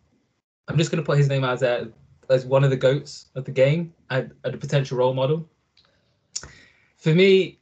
i'm 0.72 0.78
just 0.78 0.90
going 0.90 1.02
to 1.02 1.06
put 1.06 1.18
his 1.18 1.28
name 1.28 1.44
as 1.44 1.62
a, 1.62 1.90
as 2.30 2.46
one 2.46 2.64
of 2.64 2.70
the 2.70 2.76
goats 2.76 3.26
of 3.34 3.44
the 3.44 3.50
game 3.50 3.92
and, 4.10 4.32
and 4.44 4.54
a 4.54 4.58
potential 4.58 4.98
role 4.98 5.14
model 5.14 5.48
for 6.96 7.14
me 7.14 7.58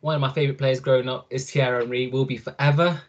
one 0.00 0.14
of 0.14 0.20
my 0.20 0.32
favorite 0.32 0.58
players 0.58 0.80
growing 0.80 1.08
up 1.08 1.26
is 1.30 1.48
Thierry 1.50 1.82
Henry 1.82 2.08
will 2.08 2.24
be 2.24 2.36
forever 2.36 3.00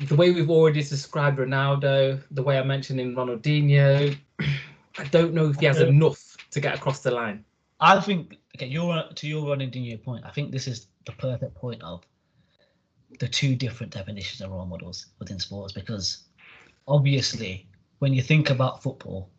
the 0.00 0.16
way 0.16 0.30
we've 0.30 0.50
already 0.50 0.82
described 0.82 1.38
Ronaldo, 1.38 2.20
the 2.30 2.42
way 2.42 2.58
I 2.58 2.62
mentioned 2.62 3.00
in 3.00 3.14
Ronaldinho, 3.14 4.16
I 4.98 5.04
don't 5.04 5.32
know 5.32 5.48
if 5.48 5.58
he 5.58 5.66
has 5.66 5.80
enough 5.80 6.36
to 6.50 6.60
get 6.60 6.74
across 6.74 7.00
the 7.00 7.10
line. 7.10 7.44
I 7.80 8.00
think 8.00 8.38
okay, 8.56 8.66
you're 8.66 9.04
to 9.14 9.28
your 9.28 9.44
Ronaldinho 9.44 10.02
point. 10.02 10.24
I 10.26 10.30
think 10.30 10.50
this 10.50 10.66
is 10.66 10.88
the 11.06 11.12
perfect 11.12 11.54
point 11.54 11.82
of 11.82 12.04
the 13.20 13.28
two 13.28 13.54
different 13.54 13.92
definitions 13.92 14.40
of 14.40 14.50
role 14.50 14.66
models 14.66 15.06
within 15.18 15.38
sports 15.38 15.72
because 15.72 16.24
obviously 16.86 17.68
when 17.98 18.12
you 18.12 18.22
think 18.22 18.50
about 18.50 18.82
football, 18.82 19.30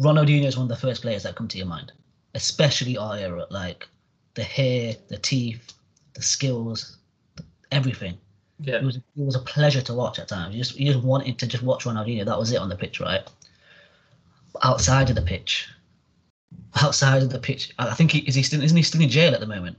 Ronaldinho 0.00 0.46
is 0.46 0.56
one 0.56 0.64
of 0.64 0.68
the 0.68 0.86
first 0.86 1.02
players 1.02 1.22
that 1.22 1.34
come 1.34 1.48
to 1.48 1.58
your 1.58 1.66
mind, 1.66 1.92
especially 2.34 2.96
our 2.96 3.16
era, 3.16 3.46
like 3.50 3.88
the 4.34 4.42
hair, 4.42 4.96
the 5.08 5.18
teeth, 5.18 5.74
the 6.14 6.22
skills, 6.22 6.98
everything. 7.70 8.16
Yeah. 8.60 8.76
It 8.76 8.84
was 8.84 8.96
it 8.96 9.02
was 9.16 9.34
a 9.34 9.40
pleasure 9.40 9.82
to 9.82 9.94
watch 9.94 10.18
at 10.18 10.28
times. 10.28 10.54
You 10.54 10.62
just 10.62 10.78
you 10.78 10.92
just 10.92 11.04
wanted 11.04 11.38
to 11.38 11.46
just 11.46 11.62
watch 11.62 11.84
Ronaldinho. 11.84 12.24
That 12.24 12.38
was 12.38 12.52
it 12.52 12.58
on 12.58 12.68
the 12.68 12.76
pitch, 12.76 13.00
right? 13.00 13.22
Outside 14.62 15.10
of 15.10 15.16
the 15.16 15.22
pitch, 15.22 15.68
outside 16.80 17.22
of 17.22 17.30
the 17.30 17.38
pitch, 17.38 17.72
I 17.78 17.94
think 17.94 18.12
he 18.12 18.20
is 18.20 18.34
he 18.34 18.42
still 18.42 18.62
isn't 18.62 18.76
he 18.76 18.82
still 18.82 19.02
in 19.02 19.08
jail 19.08 19.34
at 19.34 19.40
the 19.40 19.46
moment? 19.46 19.78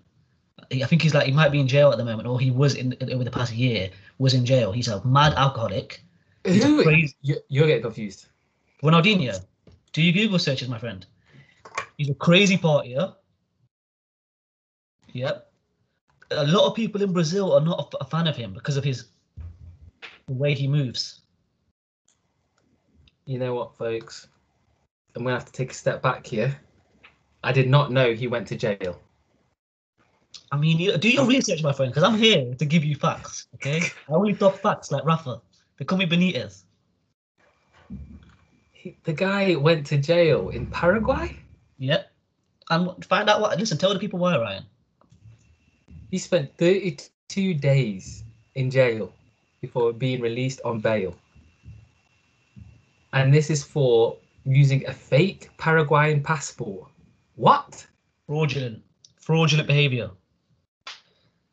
I 0.71 0.85
think 0.85 1.01
he's 1.01 1.13
like 1.13 1.25
he 1.25 1.31
might 1.31 1.51
be 1.51 1.59
in 1.59 1.67
jail 1.67 1.91
at 1.91 1.97
the 1.97 2.05
moment, 2.05 2.27
or 2.27 2.39
he 2.39 2.51
was 2.51 2.75
in 2.75 2.95
over 3.11 3.23
the 3.23 3.31
past 3.31 3.53
year 3.53 3.89
was 4.17 4.33
in 4.33 4.45
jail. 4.45 4.71
He's 4.71 4.87
a 4.87 5.03
mad 5.05 5.33
alcoholic. 5.33 6.03
Who? 6.45 6.83
crazy 6.83 7.15
You, 7.21 7.37
you're 7.47 7.67
getting 7.67 7.83
confused. 7.83 8.27
Ronaldinho. 8.83 9.39
Do 9.93 10.01
you 10.01 10.11
Google 10.11 10.39
searches, 10.39 10.67
my 10.67 10.77
friend? 10.77 11.05
He's 11.97 12.09
a 12.09 12.15
crazy 12.15 12.57
partier. 12.57 13.15
Yep. 15.13 15.51
A 16.31 16.47
lot 16.47 16.67
of 16.67 16.75
people 16.75 17.01
in 17.01 17.13
Brazil 17.13 17.53
are 17.53 17.61
not 17.61 17.93
a 18.01 18.05
fan 18.05 18.27
of 18.27 18.35
him 18.35 18.53
because 18.53 18.77
of 18.77 18.83
his 18.83 19.05
the 20.27 20.33
way 20.33 20.53
he 20.53 20.67
moves. 20.67 21.21
You 23.25 23.39
know 23.39 23.53
what, 23.53 23.77
folks? 23.77 24.27
I'm 25.15 25.23
gonna 25.23 25.35
have 25.35 25.45
to 25.45 25.51
take 25.51 25.71
a 25.71 25.75
step 25.75 26.01
back 26.01 26.25
here. 26.25 26.57
I 27.43 27.51
did 27.51 27.69
not 27.69 27.91
know 27.91 28.13
he 28.13 28.27
went 28.27 28.47
to 28.47 28.55
jail. 28.55 28.99
I 30.51 30.57
mean, 30.57 30.79
you, 30.79 30.97
do 30.97 31.09
your 31.09 31.25
research, 31.25 31.61
my 31.61 31.73
friend, 31.73 31.91
because 31.91 32.03
I'm 32.03 32.17
here 32.17 32.53
to 32.55 32.65
give 32.65 32.83
you 32.83 32.95
facts. 32.95 33.47
Okay, 33.55 33.81
I 34.09 34.13
only 34.13 34.33
talk 34.33 34.57
facts 34.57 34.91
like 34.91 35.05
Rafa. 35.05 35.41
They 35.77 35.85
call 35.85 35.99
Benitez. 35.99 36.63
He, 38.71 38.97
the 39.03 39.13
guy 39.13 39.55
went 39.55 39.85
to 39.87 39.97
jail 39.97 40.49
in 40.49 40.67
Paraguay. 40.67 41.37
Yep. 41.77 42.11
And 42.69 43.05
find 43.05 43.29
out 43.29 43.41
what. 43.41 43.57
Listen, 43.57 43.77
tell 43.77 43.93
the 43.93 43.99
people 43.99 44.19
why, 44.19 44.37
Ryan. 44.37 44.65
He 46.11 46.17
spent 46.17 46.55
32 46.57 47.53
days 47.55 48.23
in 48.55 48.69
jail 48.69 49.11
before 49.61 49.93
being 49.93 50.21
released 50.21 50.61
on 50.63 50.79
bail. 50.79 51.15
And 53.13 53.33
this 53.33 53.49
is 53.49 53.63
for 53.63 54.17
using 54.43 54.85
a 54.87 54.93
fake 54.93 55.49
Paraguayan 55.57 56.21
passport. 56.21 56.89
What? 57.35 57.85
Fraudulent, 58.27 58.83
fraudulent 59.15 59.67
behaviour. 59.67 60.11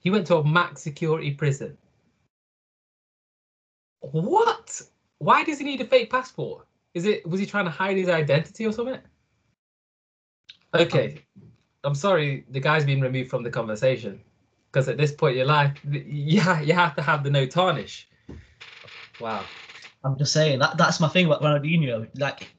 He 0.00 0.10
went 0.10 0.26
to 0.28 0.36
a 0.36 0.44
max 0.44 0.82
security 0.82 1.32
prison. 1.32 1.76
What? 4.01 4.80
Why 5.18 5.44
does 5.44 5.59
he 5.59 5.64
need 5.64 5.80
a 5.80 5.84
fake 5.84 6.11
passport? 6.11 6.66
Is 6.94 7.05
it 7.05 7.26
was 7.28 7.38
he 7.40 7.46
trying 7.46 7.66
to 7.66 7.70
hide 7.70 7.96
his 7.96 8.09
identity 8.09 8.66
or 8.66 8.72
something? 8.72 8.98
Okay. 10.74 11.24
I'm 11.84 11.94
sorry, 11.94 12.44
the 12.51 12.61
guy's 12.61 12.84
been 12.84 13.01
removed 13.01 13.30
from 13.30 13.42
the 13.42 13.51
conversation. 13.51 14.20
Because 14.70 14.88
at 14.88 14.96
this 14.98 15.12
point 15.12 15.32
in 15.32 15.38
your 15.38 15.46
life, 15.46 15.72
you, 15.90 16.40
ha- 16.40 16.61
you 16.61 16.74
have 16.74 16.94
to 16.96 17.03
have 17.03 17.24
the 17.24 17.30
no 17.30 17.46
tarnish. 17.46 18.09
Wow. 19.18 19.44
I'm 20.05 20.16
just 20.16 20.32
saying 20.32 20.61
that 20.61 20.78
that's 20.78 21.01
my 21.01 21.09
thing 21.09 21.26
about 21.26 21.42
Ronaldinho. 21.42 22.09
Like, 22.18 22.55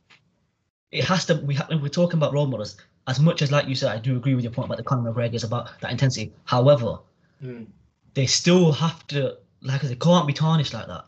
it 0.91 1.03
has 1.05 1.25
to. 1.27 1.35
We 1.35 1.55
ha- 1.55 1.67
we're 1.71 1.87
talking 1.87 2.17
about 2.17 2.33
role 2.33 2.47
models. 2.47 2.77
As 3.07 3.19
much 3.19 3.41
as, 3.41 3.51
like 3.51 3.67
you 3.67 3.73
said, 3.75 3.91
I 3.91 3.97
do 3.97 4.15
agree 4.15 4.35
with 4.35 4.43
your 4.43 4.53
point 4.53 4.67
about 4.67 4.77
the 4.77 4.83
Conor 4.83 5.11
McGregor's 5.11 5.43
about 5.43 5.79
that 5.81 5.91
intensity. 5.91 6.33
However, 6.45 6.99
Mm. 7.43 7.65
they 8.13 8.27
still 8.27 8.71
have 8.71 9.07
to, 9.07 9.37
like, 9.63 9.81
they 9.81 9.95
can't 9.95 10.27
be 10.27 10.33
tarnished 10.33 10.75
like 10.75 10.85
that. 10.85 11.05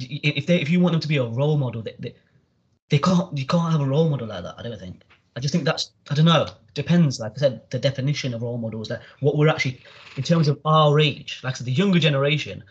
I- 0.00 0.20
If 0.22 0.46
they, 0.46 0.60
if 0.60 0.68
you 0.70 0.80
want 0.80 0.92
them 0.92 1.00
to 1.00 1.08
be 1.08 1.16
a 1.16 1.24
role 1.24 1.56
model, 1.56 1.82
they, 1.82 1.94
they, 1.98 2.14
they 2.90 2.98
can't. 2.98 3.36
You 3.36 3.46
can't 3.46 3.72
have 3.72 3.80
a 3.80 3.86
role 3.86 4.08
model 4.08 4.26
like 4.28 4.42
that. 4.42 4.54
I 4.58 4.62
don't 4.62 4.78
think. 4.78 5.02
I 5.36 5.40
just 5.40 5.52
think 5.52 5.64
that's. 5.64 5.90
I 6.10 6.14
don't 6.14 6.24
know. 6.26 6.46
Depends. 6.74 7.18
Like 7.20 7.32
I 7.36 7.38
said, 7.38 7.70
the 7.70 7.78
definition 7.78 8.34
of 8.34 8.42
role 8.42 8.58
models, 8.58 8.90
like 8.90 9.00
what 9.20 9.36
we're 9.36 9.48
actually, 9.48 9.80
in 10.16 10.22
terms 10.22 10.48
of 10.48 10.60
our 10.64 11.00
age, 11.00 11.40
like 11.42 11.54
I 11.54 11.56
said, 11.56 11.66
the 11.66 11.72
younger 11.72 11.98
generation, 11.98 12.62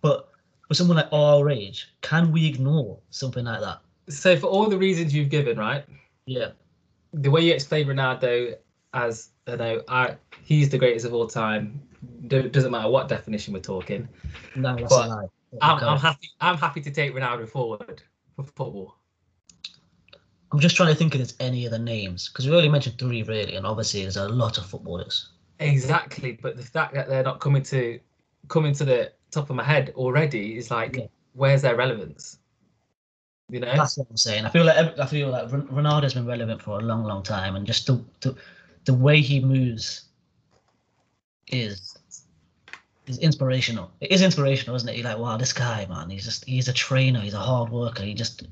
but 0.00 0.28
for 0.68 0.74
someone 0.74 0.96
like 0.96 1.08
our 1.12 1.50
age, 1.50 1.92
can 2.02 2.30
we 2.30 2.46
ignore 2.46 2.98
something 3.10 3.44
like 3.44 3.60
that? 3.60 3.80
So 4.08 4.36
for 4.36 4.46
all 4.46 4.66
the 4.68 4.78
reasons 4.78 5.14
you've 5.14 5.28
given, 5.28 5.58
right? 5.58 5.84
Yeah. 6.26 6.50
The 7.14 7.30
way 7.30 7.40
you 7.42 7.52
explain 7.54 7.86
Ronaldo 7.88 8.56
as 8.94 9.30
you 9.48 9.56
know, 9.56 9.82
I, 9.88 10.16
he's 10.44 10.68
the 10.70 10.78
greatest 10.78 11.04
of 11.06 11.14
all 11.14 11.26
time. 11.26 11.80
Do- 12.28 12.48
Doesn't 12.48 12.70
matter 12.70 12.88
what 12.90 13.08
definition 13.08 13.54
we're 13.54 13.60
talking. 13.60 14.08
No, 14.54 14.76
that's 14.76 14.88
But 14.94 15.06
a 15.06 15.08
lie. 15.08 15.26
I'm. 15.60 15.82
I'm 15.82 15.98
happy. 15.98 16.30
I'm 16.40 16.56
happy 16.56 16.80
to 16.82 16.90
take 16.90 17.14
Ronaldo 17.14 17.48
forward 17.48 18.02
for 18.36 18.42
football. 18.44 18.96
I'm 20.52 20.60
just 20.60 20.76
trying 20.76 20.88
to 20.88 20.94
think 20.94 21.14
if 21.14 21.18
there's 21.18 21.34
any 21.40 21.66
other 21.66 21.78
names 21.78 22.28
because 22.28 22.46
we 22.46 22.54
only 22.54 22.68
mentioned 22.68 22.98
three 22.98 23.22
really, 23.22 23.56
and 23.56 23.66
obviously 23.66 24.02
there's 24.02 24.16
a 24.16 24.28
lot 24.28 24.58
of 24.58 24.66
footballers. 24.66 25.30
Exactly, 25.60 26.38
but 26.40 26.56
the 26.56 26.62
fact 26.62 26.94
that 26.94 27.08
they're 27.08 27.22
not 27.22 27.40
coming 27.40 27.62
to 27.64 28.00
coming 28.48 28.72
to 28.74 28.84
the 28.84 29.12
top 29.30 29.50
of 29.50 29.56
my 29.56 29.64
head 29.64 29.92
already 29.96 30.56
is 30.56 30.70
like, 30.70 30.96
Yeah. 30.96 31.06
where's 31.34 31.62
their 31.62 31.76
relevance? 31.76 32.38
You 33.50 33.60
know, 33.60 33.74
That's 33.76 33.96
what 33.98 34.06
I'm 34.10 34.16
saying. 34.16 34.44
I 34.44 34.50
feel 34.50 34.64
like 34.64 34.98
I 34.98 35.06
feel 35.06 35.30
like 35.30 35.48
Ronaldo's 35.48 36.14
been 36.14 36.26
relevant 36.26 36.62
for 36.62 36.78
a 36.78 36.82
long, 36.82 37.04
long 37.04 37.22
time, 37.22 37.56
and 37.56 37.66
just 37.66 37.86
the 37.86 38.02
the, 38.20 38.36
the 38.84 38.94
way 38.94 39.20
he 39.20 39.40
moves 39.40 40.04
is 41.48 41.97
is 43.08 43.18
inspirational. 43.18 43.90
It 44.00 44.12
is 44.12 44.22
inspirational, 44.22 44.76
isn't 44.76 44.88
it? 44.88 44.96
You're 44.96 45.04
like, 45.04 45.18
wow, 45.18 45.36
this 45.36 45.52
guy, 45.52 45.86
man, 45.86 46.10
he's 46.10 46.24
just 46.24 46.44
he's 46.44 46.68
a 46.68 46.72
trainer, 46.72 47.20
he's 47.20 47.34
a 47.34 47.38
hard 47.38 47.70
worker. 47.70 48.02
He 48.02 48.14
just 48.14 48.46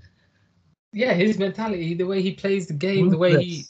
yeah, 0.92 1.12
his 1.12 1.38
mentality, 1.38 1.94
the 1.94 2.07
way 2.07 2.22
he 2.22 2.32
plays 2.32 2.66
the 2.66 2.74
game, 2.74 3.11
the 3.11 3.18
way 3.18 3.42
he 3.42 3.64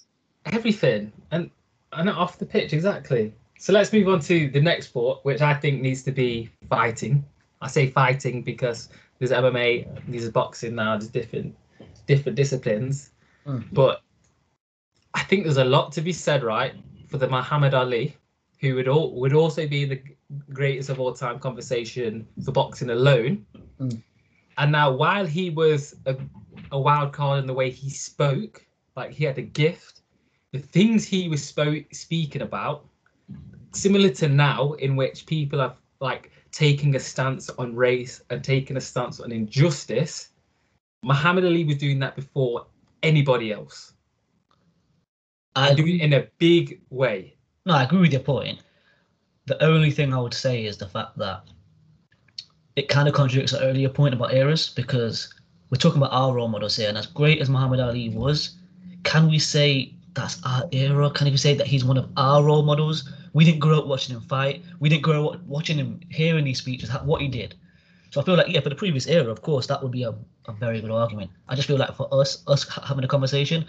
everything, 0.47 1.13
and 1.31 1.51
and 1.93 2.11
off 2.11 2.39
the 2.39 2.47
pitch 2.47 2.73
exactly. 2.73 3.33
So 3.59 3.73
let's 3.73 3.93
move 3.93 4.09
on 4.09 4.21
to 4.21 4.49
the 4.51 4.61
next 4.61 4.89
sport, 4.89 5.21
which 5.25 5.41
I 5.41 5.55
think 5.55 5.81
needs 5.81 6.03
to 6.05 6.13
be 6.13 6.51
fighting. 6.69 7.25
I 7.61 7.69
say 7.69 7.89
fighting 7.89 8.43
because 8.43 8.91
there's 9.19 9.31
MMA, 9.31 9.89
there's 10.09 10.29
boxing 10.29 10.75
now, 10.75 10.97
there's 10.97 11.09
different 11.09 11.57
different 12.07 12.37
disciplines. 12.37 13.11
Mm. 13.47 13.65
But 13.73 14.03
I 15.15 15.23
think 15.23 15.45
there's 15.45 15.57
a 15.57 15.65
lot 15.65 15.93
to 15.93 16.01
be 16.01 16.13
said, 16.13 16.45
right, 16.45 16.75
for 17.09 17.19
the 17.19 17.29
Muhammad 17.29 17.75
Ali, 17.75 18.17
who 18.61 18.75
would 18.75 18.89
all 18.89 19.19
would 19.19 19.33
also 19.33 19.67
be 19.67 19.85
the 19.85 20.01
greatest 20.53 20.89
of 20.89 21.01
all 21.01 21.13
time 21.13 21.39
conversation 21.39 22.27
for 22.45 22.53
boxing 22.53 22.91
alone. 22.91 23.47
Mm. 23.81 24.03
And 24.59 24.73
now, 24.73 24.91
while 24.91 25.27
he 25.27 25.51
was 25.51 25.95
a, 26.07 26.17
a 26.73 26.81
wild 26.81 27.13
card 27.13 27.41
in 27.41 27.47
the 27.47 27.55
way 27.55 27.71
he 27.71 27.91
spoke, 27.91 28.65
like 28.97 29.13
he 29.13 29.25
had 29.25 29.39
a 29.39 29.43
gift, 29.43 30.01
the 30.53 30.59
things 30.59 31.05
he 31.05 31.29
was 31.29 31.41
spo- 31.41 31.95
speaking 31.95 32.43
about, 32.43 32.87
similar 33.73 34.09
to 34.11 34.29
now, 34.29 34.73
in 34.75 34.97
which 34.97 35.27
people 35.27 35.61
have 35.61 35.77
like 36.01 36.31
taking 36.53 36.97
a 36.97 37.01
stance 37.01 37.51
on 37.51 37.77
race 37.77 38.23
and 38.31 38.43
taking 38.43 38.77
a 38.77 38.81
stance 38.81 39.21
on 39.21 39.33
injustice. 39.33 40.31
Muhammad 41.03 41.45
Ali 41.45 41.65
was 41.65 41.77
doing 41.77 41.99
that 41.99 42.17
before 42.17 42.67
anybody 43.03 43.53
else. 43.53 43.93
I 45.55 45.69
And 45.69 45.77
doing 45.77 46.01
it 46.01 46.03
in 46.03 46.13
a 46.15 46.27
big 46.39 46.81
way. 46.91 47.37
No, 47.67 47.75
I 47.75 47.85
agree 47.85 48.01
with 48.01 48.13
your 48.13 48.23
point. 48.23 48.61
The 49.47 49.63
only 49.63 49.91
thing 49.91 50.13
I 50.13 50.21
would 50.21 50.35
say 50.35 50.65
is 50.65 50.77
the 50.77 50.89
fact 50.89 51.17
that 51.19 51.43
it 52.75 52.89
kind 52.89 53.09
of 53.09 53.15
contradicts 53.15 53.53
the 53.53 53.63
earlier 53.63 53.89
point 53.89 54.13
about 54.13 54.35
eras 54.35 54.69
because 54.69 55.33
we're 55.71 55.79
talking 55.79 55.99
about 55.99 56.13
our 56.13 56.35
role 56.35 56.49
models 56.49 56.77
here, 56.77 56.89
and 56.89 56.99
as 56.99 57.07
great 57.07 57.41
as 57.41 57.49
Muhammad 57.49 57.81
Ali 57.81 58.09
was, 58.09 58.59
can 59.05 59.29
we 59.29 59.39
say 59.39 59.95
that's 60.15 60.41
our 60.45 60.65
era? 60.73 61.11
Can 61.11 61.31
we 61.31 61.37
say 61.37 61.55
that 61.55 61.67
he's 61.67 61.85
one 61.85 61.97
of 61.97 62.11
our 62.17 62.43
role 62.43 62.63
models? 62.63 63.09
We 63.35 63.45
didn't 63.45 63.61
grow 63.61 63.79
up 63.79 63.87
watching 63.87 64.17
him 64.17 64.23
fight. 64.23 64.65
We 64.81 64.89
didn't 64.89 65.03
grow 65.03 65.29
up 65.29 65.43
watching 65.45 65.79
him, 65.79 66.01
hearing 66.11 66.45
these 66.45 66.59
speeches, 66.59 66.91
what 67.05 67.21
he 67.21 67.29
did. 67.29 67.55
So 68.11 68.21
I 68.21 68.25
feel 68.25 68.37
like, 68.37 68.49
yeah, 68.49 68.61
for 68.61 68.69
the 68.69 68.75
previous 68.75 69.07
era, 69.07 69.31
of 69.31 69.43
course, 69.43 69.67
that 69.67 69.83
would 69.83 69.93
be 69.93 70.05
a, 70.05 70.15
a 70.47 70.53
very 70.53 70.81
good 70.81 70.91
argument. 70.91 71.31
I 71.49 71.55
just 71.55 71.69
feel 71.69 71.77
like 71.77 71.95
for 71.95 72.13
us, 72.13 72.43
us 72.47 72.67
having 72.69 73.05
a 73.05 73.09
conversation, 73.09 73.65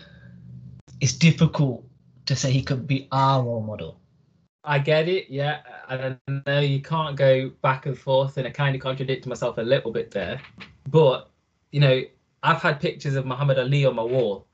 it's 1.02 1.14
difficult 1.14 1.84
to 2.26 2.36
say 2.36 2.52
he 2.52 2.64
could 2.64 2.88
be 2.88 3.08
our 3.12 3.44
role 3.44 3.62
model. 3.62 4.00
I 4.68 4.80
get 4.80 5.08
it, 5.08 5.30
yeah. 5.30 5.62
And 5.90 6.20
I 6.28 6.42
know 6.46 6.60
you 6.60 6.82
can't 6.82 7.16
go 7.16 7.50
back 7.62 7.86
and 7.86 7.98
forth, 7.98 8.38
and 8.38 8.46
I 8.46 8.52
kind 8.52 8.76
of 8.76 8.82
contradict 8.82 9.26
myself 9.26 9.58
a 9.58 9.62
little 9.62 9.92
bit 9.92 10.12
there. 10.12 10.42
But, 10.90 11.30
you 11.72 11.80
know, 11.80 12.04
I've 12.44 12.62
had 12.62 12.80
pictures 12.80 13.16
of 13.16 13.26
Muhammad 13.26 13.58
Ali 13.58 13.86
on 13.86 13.96
my 13.96 14.04
wall, 14.04 14.46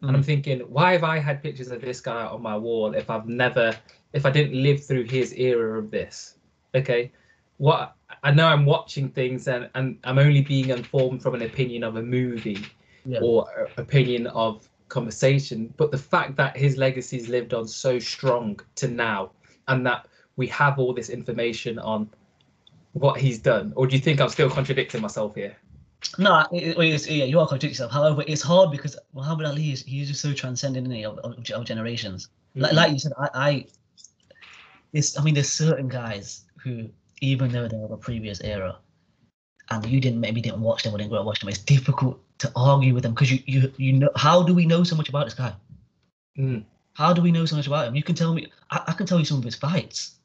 and 0.00 0.16
I'm 0.16 0.22
mm. 0.22 0.24
thinking, 0.24 0.60
why 0.60 0.92
have 0.92 1.04
I 1.04 1.18
had 1.18 1.42
pictures 1.42 1.70
of 1.70 1.82
this 1.82 2.00
guy 2.00 2.24
on 2.24 2.42
my 2.42 2.56
wall 2.56 2.94
if 2.94 3.10
I've 3.10 3.28
never, 3.28 3.76
if 4.14 4.24
I 4.24 4.30
didn't 4.30 4.60
live 4.60 4.82
through 4.82 5.04
his 5.04 5.34
era 5.34 5.78
of 5.78 5.90
this? 5.90 6.36
Okay, 6.74 7.12
what 7.58 7.94
I 8.22 8.30
know 8.30 8.46
I'm 8.46 8.64
watching 8.64 9.10
things 9.10 9.46
and, 9.46 9.68
and 9.74 9.98
I'm 10.04 10.18
only 10.18 10.40
being 10.40 10.70
informed 10.70 11.22
from 11.22 11.34
an 11.34 11.42
opinion 11.42 11.84
of 11.84 11.96
a 11.96 12.02
movie 12.02 12.64
Yeah. 13.04 13.20
or 13.20 13.68
opinion 13.76 14.26
of 14.28 14.66
conversation, 14.88 15.72
but 15.76 15.90
the 15.90 15.98
fact 15.98 16.36
that 16.36 16.56
his 16.56 16.78
legacy's 16.78 17.28
lived 17.28 17.52
on 17.52 17.68
so 17.68 17.98
strong 17.98 18.58
to 18.76 18.88
now, 18.88 19.30
and 19.70 19.86
that 19.86 20.06
we 20.36 20.46
have 20.48 20.78
all 20.78 20.92
this 20.92 21.08
information 21.08 21.78
on 21.78 22.10
what 22.92 23.18
he's 23.20 23.38
done, 23.38 23.72
or 23.76 23.86
do 23.86 23.94
you 23.96 24.02
think 24.02 24.20
I'm 24.20 24.28
still 24.28 24.50
contradicting 24.50 25.00
myself 25.00 25.34
here? 25.34 25.56
No, 26.18 26.44
it, 26.52 26.76
it, 26.76 27.10
yeah, 27.10 27.24
you 27.24 27.38
are 27.38 27.46
contradicting 27.46 27.70
yourself. 27.70 27.92
However, 27.92 28.24
it's 28.26 28.42
hard 28.42 28.70
because 28.72 28.98
Muhammad 29.14 29.46
Ali 29.46 29.70
is 29.70 29.82
he's 29.82 30.08
just 30.08 30.20
so 30.20 30.32
transcendent 30.32 30.86
isn't 30.88 31.04
of, 31.04 31.18
of, 31.18 31.50
of 31.50 31.64
generations. 31.64 32.28
Like, 32.54 32.72
Mhm. 32.72 32.76
like 32.76 32.92
you 32.92 32.98
said, 32.98 33.12
I, 33.18 33.28
I, 33.34 33.66
it's, 34.92 35.18
I 35.18 35.22
mean, 35.22 35.34
there's 35.34 35.52
certain 35.52 35.88
guys 35.88 36.44
who, 36.62 36.88
even 37.20 37.52
though 37.52 37.68
they're 37.68 37.84
of 37.84 37.92
a 37.92 37.96
previous 37.96 38.40
era, 38.40 38.76
and 39.70 39.86
you 39.86 40.00
didn't 40.00 40.20
maybe 40.20 40.40
didn't 40.40 40.60
watch 40.60 40.82
them 40.82 40.94
or 40.94 40.98
didn't 40.98 41.10
grow 41.10 41.20
up 41.20 41.26
watching 41.26 41.46
them, 41.46 41.50
it's 41.50 41.62
difficult 41.62 42.18
to 42.38 42.50
argue 42.56 42.92
with 42.92 43.04
them 43.04 43.14
because 43.14 43.30
you, 43.30 43.38
you, 43.46 43.72
you 43.76 43.92
know, 43.92 44.10
how 44.16 44.42
do 44.42 44.52
we 44.52 44.66
know 44.66 44.82
so 44.82 44.96
much 44.96 45.08
about 45.08 45.26
this 45.26 45.34
guy? 45.34 45.52
Mm. 46.36 46.64
How 47.00 47.14
do 47.14 47.22
we 47.22 47.32
know 47.32 47.46
so 47.46 47.56
much 47.56 47.66
about 47.66 47.88
him? 47.88 47.96
You 47.96 48.02
can 48.02 48.14
tell 48.14 48.34
me, 48.34 48.52
I, 48.70 48.82
I 48.88 48.92
can 48.92 49.06
tell 49.06 49.18
you 49.18 49.24
some 49.24 49.38
of 49.38 49.44
his 49.44 49.54
fights. 49.54 50.16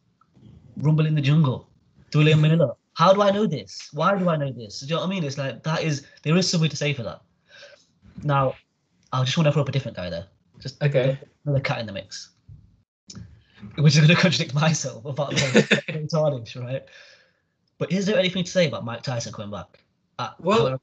Rumble 0.75 1.05
in 1.05 1.15
the 1.15 1.21
Jungle, 1.21 1.69
Duel 2.11 2.27
in 2.27 2.41
Manila. 2.41 2.75
How 2.95 3.13
do 3.13 3.21
I 3.21 3.31
know 3.31 3.45
this? 3.47 3.87
Why 3.93 4.17
do 4.19 4.27
I 4.27 4.35
know 4.35 4.51
this? 4.51 4.81
Do 4.81 4.87
you 4.87 4.95
know 4.95 4.99
what 4.99 5.07
I 5.07 5.09
mean? 5.09 5.23
It's 5.23 5.37
like 5.37 5.63
that 5.63 5.83
is 5.83 6.05
there 6.23 6.35
is 6.35 6.49
something 6.49 6.69
to 6.69 6.75
say 6.75 6.93
for 6.93 7.03
that. 7.03 7.21
Now, 8.23 8.55
I 9.13 9.23
just 9.23 9.37
want 9.37 9.47
to 9.47 9.53
throw 9.53 9.61
up 9.61 9.69
a 9.69 9.71
different 9.71 9.95
guy 9.95 10.09
there. 10.09 10.25
Just 10.59 10.83
Okay. 10.83 11.17
another 11.45 11.61
cat 11.61 11.79
in 11.79 11.85
the 11.85 11.93
mix. 11.93 12.31
Which 13.75 13.95
is 13.95 14.01
going 14.01 14.09
to 14.15 14.21
contradict 14.21 14.53
myself 14.53 15.05
about 15.05 15.29
the 15.31 16.07
tarnish, 16.11 16.57
right? 16.57 16.83
But 17.77 17.93
is 17.93 18.05
there 18.05 18.19
anything 18.19 18.43
to 18.43 18.51
say 18.51 18.67
about 18.67 18.83
Mike 18.83 19.01
Tyson 19.01 19.31
coming 19.31 19.51
back? 19.51 19.79
Uh, 20.19 20.31
Well- 20.39 20.81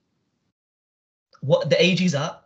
what 1.43 1.69
the 1.69 1.77
age 1.85 1.99
he's 2.01 2.15
at, 2.15 2.43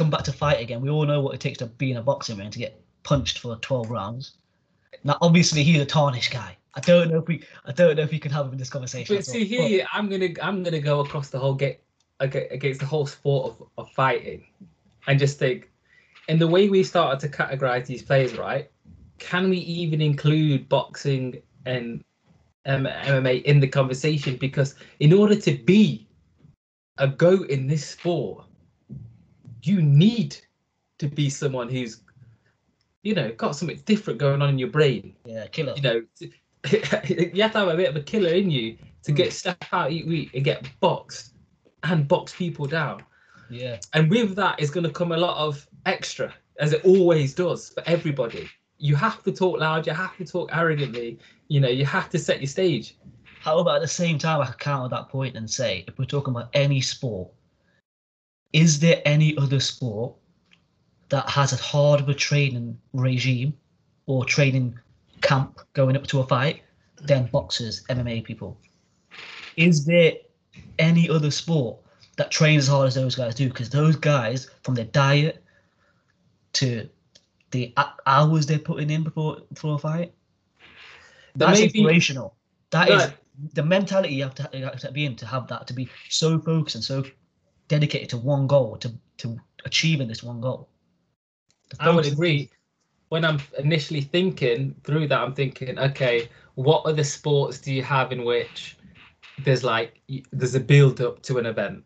come 0.00 0.08
back 0.08 0.22
to 0.22 0.32
fight 0.32 0.60
again. 0.62 0.80
We 0.80 0.88
all 0.88 1.04
know 1.04 1.20
what 1.20 1.34
it 1.34 1.40
takes 1.40 1.58
to 1.58 1.66
be 1.66 1.90
in 1.90 1.98
a 1.98 2.02
boxing 2.02 2.38
ring 2.38 2.50
to 2.50 2.58
get 2.58 2.82
punched 3.02 3.38
for 3.38 3.56
12 3.56 3.90
rounds. 3.90 4.32
Now, 5.04 5.18
obviously, 5.20 5.62
he's 5.62 5.78
a 5.78 5.84
tarnished 5.84 6.32
guy. 6.32 6.56
I 6.74 6.80
don't 6.80 7.10
know 7.10 7.18
if 7.18 7.28
we, 7.28 7.42
I 7.66 7.72
don't 7.72 7.96
know 7.96 8.02
if 8.02 8.10
we 8.10 8.18
can 8.18 8.32
have 8.32 8.46
him 8.46 8.52
in 8.52 8.58
this 8.58 8.70
conversation. 8.70 9.14
But 9.14 9.22
at 9.22 9.28
all. 9.28 9.34
see 9.34 9.44
here, 9.44 9.86
I'm 9.92 10.08
gonna 10.08 10.30
I'm 10.42 10.62
gonna 10.62 10.80
go 10.80 11.00
across 11.00 11.28
the 11.28 11.38
whole 11.38 11.54
get 11.54 11.82
aga- 12.20 12.50
against 12.50 12.80
the 12.80 12.86
whole 12.86 13.06
sport 13.06 13.52
of, 13.52 13.68
of 13.76 13.90
fighting, 13.90 14.46
and 15.06 15.18
just 15.18 15.38
think, 15.38 15.68
in 16.28 16.38
the 16.38 16.46
way 16.46 16.68
we 16.70 16.82
started 16.82 17.20
to 17.20 17.28
categorize 17.28 17.86
these 17.86 18.02
players, 18.02 18.38
right? 18.38 18.70
Can 19.18 19.50
we 19.50 19.58
even 19.58 20.00
include 20.00 20.68
boxing 20.68 21.42
and 21.66 22.02
um, 22.66 22.84
MMA 22.84 23.42
in 23.42 23.60
the 23.60 23.68
conversation? 23.68 24.36
Because 24.36 24.76
in 25.00 25.12
order 25.12 25.34
to 25.34 25.52
be 25.52 26.06
a 26.98 27.08
goat 27.08 27.50
in 27.50 27.66
this 27.66 27.86
sport, 27.86 28.44
you 29.62 29.82
need 29.82 30.36
to 30.98 31.08
be 31.08 31.30
someone 31.30 31.68
who's, 31.68 32.02
you 33.02 33.14
know, 33.14 33.32
got 33.32 33.56
something 33.56 33.80
different 33.84 34.18
going 34.18 34.42
on 34.42 34.50
in 34.50 34.58
your 34.58 34.68
brain 34.68 35.14
yeah, 35.24 35.46
killer. 35.46 35.74
you 35.76 35.82
know, 35.82 36.02
you 36.70 37.42
have 37.42 37.52
to 37.52 37.58
have 37.58 37.68
a 37.68 37.76
bit 37.76 37.88
of 37.88 37.96
a 37.96 38.02
killer 38.02 38.30
in 38.30 38.50
you 38.50 38.76
to 39.02 39.12
get 39.12 39.28
hmm. 39.28 39.32
step 39.32 39.64
out, 39.72 39.90
eat 39.90 40.06
wheat, 40.06 40.30
and 40.34 40.44
get 40.44 40.68
boxed 40.80 41.34
and 41.84 42.06
box 42.06 42.34
people 42.34 42.66
down. 42.66 43.02
Yeah, 43.48 43.80
And 43.94 44.08
with 44.08 44.36
that 44.36 44.60
is 44.60 44.70
going 44.70 44.84
to 44.84 44.92
come 44.92 45.10
a 45.10 45.16
lot 45.16 45.36
of 45.36 45.66
extra, 45.86 46.32
as 46.60 46.72
it 46.72 46.84
always 46.84 47.34
does 47.34 47.70
for 47.70 47.82
everybody. 47.84 48.48
You 48.78 48.94
have 48.96 49.22
to 49.24 49.32
talk 49.32 49.58
loud. 49.58 49.86
You 49.86 49.92
have 49.92 50.16
to 50.18 50.24
talk 50.24 50.50
arrogantly. 50.56 51.18
You 51.48 51.60
know, 51.60 51.68
you 51.68 51.84
have 51.84 52.08
to 52.10 52.18
set 52.18 52.40
your 52.40 52.46
stage. 52.46 52.96
However, 53.40 53.70
at 53.70 53.80
the 53.80 53.88
same 53.88 54.18
time, 54.18 54.40
I 54.40 54.46
could 54.46 54.58
counter 54.58 54.88
that 54.94 55.08
point 55.08 55.36
and 55.36 55.50
say, 55.50 55.84
if 55.88 55.98
we're 55.98 56.04
talking 56.04 56.32
about 56.32 56.50
any 56.52 56.80
sport, 56.80 57.30
is 58.52 58.80
there 58.80 59.00
any 59.04 59.36
other 59.36 59.60
sport 59.60 60.14
that 61.08 61.28
has 61.28 61.52
a 61.52 61.56
hard 61.56 62.00
of 62.00 62.08
a 62.08 62.14
training 62.14 62.78
regime 62.92 63.54
or 64.06 64.24
training 64.24 64.78
camp 65.22 65.60
going 65.72 65.96
up 65.96 66.06
to 66.08 66.20
a 66.20 66.26
fight 66.26 66.62
than 67.02 67.26
boxers, 67.26 67.84
MMA 67.90 68.24
people? 68.24 68.60
Is 69.56 69.84
there 69.84 70.12
any 70.78 71.08
other 71.10 71.30
sport 71.30 71.78
that 72.16 72.30
trains 72.30 72.64
as 72.64 72.68
hard 72.68 72.86
as 72.88 72.94
those 72.94 73.14
guys 73.14 73.34
do? 73.34 73.48
Because 73.48 73.70
those 73.70 73.96
guys, 73.96 74.48
from 74.62 74.74
their 74.74 74.84
diet 74.86 75.44
to 76.54 76.88
the 77.50 77.74
hours 78.06 78.46
they're 78.46 78.58
putting 78.58 78.90
in 78.90 79.02
before 79.02 79.38
before 79.52 79.74
a 79.74 79.78
fight, 79.78 80.12
There 81.36 81.48
that's 81.48 81.60
may 81.60 81.66
be- 81.68 81.78
inspirational. 81.80 82.36
That 82.70 82.88
is 82.88 83.02
Right. 83.06 83.16
the 83.54 83.62
mentality 83.64 84.14
you 84.14 84.22
have 84.22 84.34
to 84.36 84.48
you 84.52 84.64
have 84.64 84.78
to 84.80 84.92
be 84.92 85.04
in 85.06 85.16
to 85.16 85.26
have 85.26 85.48
that 85.48 85.66
to 85.66 85.72
be 85.72 85.88
so 86.08 86.38
focused 86.38 86.76
and 86.76 86.84
so 86.84 87.04
dedicated 87.70 88.08
to 88.10 88.18
one 88.18 88.46
goal 88.48 88.76
to 88.78 88.92
to 89.18 89.40
achieving 89.64 90.08
this 90.08 90.22
one 90.22 90.40
goal. 90.40 90.68
I 91.78 91.90
would 91.90 92.06
agree. 92.06 92.50
When 93.10 93.24
I'm 93.24 93.40
initially 93.58 94.00
thinking 94.02 94.74
through 94.84 95.08
that, 95.08 95.20
I'm 95.20 95.34
thinking, 95.34 95.78
okay, 95.78 96.28
what 96.54 96.84
other 96.84 97.04
sports 97.04 97.58
do 97.60 97.72
you 97.72 97.82
have 97.82 98.12
in 98.12 98.24
which 98.24 98.76
there's 99.38 99.64
like 99.64 100.00
there's 100.32 100.54
a 100.56 100.60
build 100.60 101.00
up 101.00 101.22
to 101.22 101.38
an 101.38 101.46
event? 101.46 101.84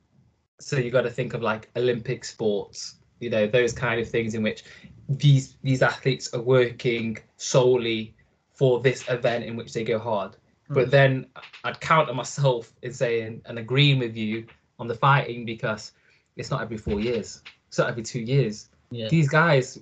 So 0.60 0.76
you 0.76 0.90
got 0.90 1.02
to 1.02 1.10
think 1.10 1.34
of 1.34 1.42
like 1.42 1.70
Olympic 1.76 2.24
sports, 2.24 2.96
you 3.20 3.30
know, 3.30 3.46
those 3.46 3.72
kind 3.72 4.00
of 4.00 4.08
things 4.08 4.34
in 4.34 4.42
which 4.42 4.64
these 5.08 5.56
these 5.62 5.82
athletes 5.82 6.32
are 6.34 6.40
working 6.42 7.18
solely 7.36 8.14
for 8.54 8.80
this 8.80 9.04
event 9.08 9.44
in 9.44 9.56
which 9.56 9.72
they 9.74 9.84
go 9.84 9.98
hard. 9.98 10.36
But 10.68 10.86
Mm. 10.86 10.90
then 10.90 11.26
I'd 11.64 11.80
counter 11.80 12.14
myself 12.14 12.72
in 12.82 12.92
saying 12.92 13.42
and 13.46 13.58
agreeing 13.58 13.98
with 13.98 14.16
you 14.16 14.46
on 14.78 14.88
the 14.88 14.94
fighting 14.94 15.44
because 15.44 15.92
it's 16.36 16.50
not 16.50 16.62
every 16.62 16.76
four 16.76 17.00
years, 17.00 17.42
it's 17.68 17.78
not 17.78 17.88
every 17.88 18.02
two 18.02 18.20
years 18.20 18.68
Yeah. 18.90 19.08
these 19.08 19.28
guys 19.28 19.78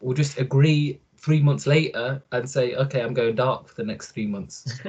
will 0.00 0.14
just 0.14 0.38
agree 0.38 1.00
three 1.16 1.42
months 1.42 1.66
later 1.66 2.22
and 2.32 2.48
say, 2.48 2.74
okay, 2.76 3.00
I'm 3.00 3.14
going 3.14 3.34
dark 3.34 3.68
for 3.68 3.74
the 3.74 3.84
next 3.84 4.12
three 4.12 4.26
months. 4.26 4.80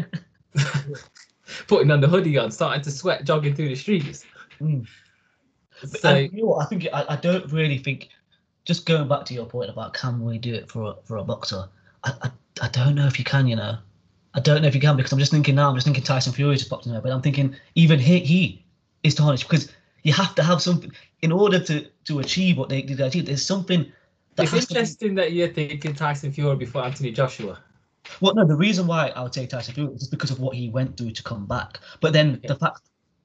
Putting 1.68 1.92
on 1.92 2.02
the 2.02 2.08
hoodie 2.08 2.38
on, 2.38 2.52
starting 2.52 2.84
to 2.84 2.92
sweat, 2.92 3.24
jogging 3.24 3.56
through 3.56 3.70
the 3.70 3.76
streets. 3.76 4.26
Mm. 4.62 4.86
So, 5.86 6.10
and 6.10 6.34
you 6.34 6.42
know 6.42 6.50
what? 6.50 6.66
I 6.66 6.70
think 6.70 6.88
I, 6.92 7.06
I 7.10 7.16
don't 7.16 7.52
really 7.52 7.78
think. 7.78 8.10
Just 8.66 8.86
going 8.86 9.08
back 9.08 9.24
to 9.26 9.34
your 9.34 9.46
point 9.46 9.70
about 9.70 9.94
can 9.94 10.26
we 10.26 10.38
do 10.38 10.54
it 10.54 10.70
for 10.70 10.84
a, 10.84 10.96
for 11.04 11.18
a 11.18 11.24
boxer? 11.24 11.70
I, 12.04 12.14
I 12.24 12.32
I 12.62 12.68
don't 12.68 12.96
know 12.96 13.08
if 13.08 13.18
you 13.18 13.24
can. 13.24 13.48
You 13.48 13.56
know, 13.56 13.78
I 14.34 14.40
don't 14.42 14.62
know 14.62 14.68
if 14.68 14.76
you 14.76 14.82
can 14.82 14.98
because 14.98 15.14
I'm 15.14 15.20
just 15.20 15.32
thinking 15.32 15.56
now. 15.56 15.70
I'm 15.70 15.76
just 15.76 15.86
thinking 15.86 16.04
Tyson 16.04 16.34
Fury 16.34 16.58
just 16.58 16.70
popped 16.70 16.86
in 16.86 16.92
there, 16.92 17.02
but 17.02 17.12
I'm 17.12 17.22
thinking 17.22 17.56
even 17.76 17.98
he 17.98 18.20
he 18.20 18.66
is 19.04 19.16
tarnished 19.16 19.48
because 19.48 19.72
you 20.04 20.14
have 20.14 20.36
to 20.36 20.44
have 20.44 20.62
something 20.62 20.92
in 21.22 21.32
order 21.32 21.60
to 21.60 21.88
to 22.06 22.20
achieve 22.20 22.58
what 22.58 22.70
they 22.70 22.82
did 22.82 23.00
achieve. 23.00 23.26
There's 23.26 23.46
something 23.46 23.92
that 24.36 24.44
it's 24.44 24.52
to 24.52 24.58
be- 24.58 24.62
interesting 24.62 25.16
that 25.16 25.34
you're 25.34 25.50
thinking 25.50 25.94
Tyson 25.94 26.32
Fury 26.32 26.56
before 26.56 26.84
Anthony 26.84 27.12
Joshua. 27.12 27.60
Well, 28.22 28.34
no, 28.36 28.46
the 28.46 28.56
reason 28.56 28.88
why 28.88 29.10
I 29.10 29.24
would 29.24 29.34
say 29.34 29.46
Tyson 29.46 29.74
Fury 29.74 29.94
is 29.94 30.00
just 30.00 30.12
because 30.12 30.32
of 30.32 30.40
what 30.40 30.56
he 30.56 30.70
went 30.70 30.96
through 30.98 31.12
to 31.12 31.24
come 31.24 31.46
back. 31.46 31.80
But 32.00 32.14
then 32.14 32.40
Yeah. 32.44 32.50
the 32.50 32.56
fact 32.56 32.82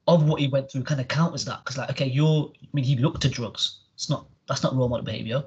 of 0.08 0.24
what 0.24 0.40
he 0.40 0.48
went 0.48 0.70
through 0.70 0.82
kind 0.82 1.00
of 1.00 1.06
counters 1.06 1.44
that 1.44 1.60
because, 1.64 1.78
like, 1.78 1.90
okay, 1.90 2.06
you're. 2.08 2.50
I 2.60 2.66
mean, 2.72 2.84
he 2.84 2.96
looked 2.96 3.22
to 3.22 3.28
drugs. 3.28 3.78
It's 3.94 4.10
not. 4.10 4.26
That's 4.48 4.62
not 4.64 4.74
role 4.74 4.88
model 4.88 5.04
behavior. 5.04 5.44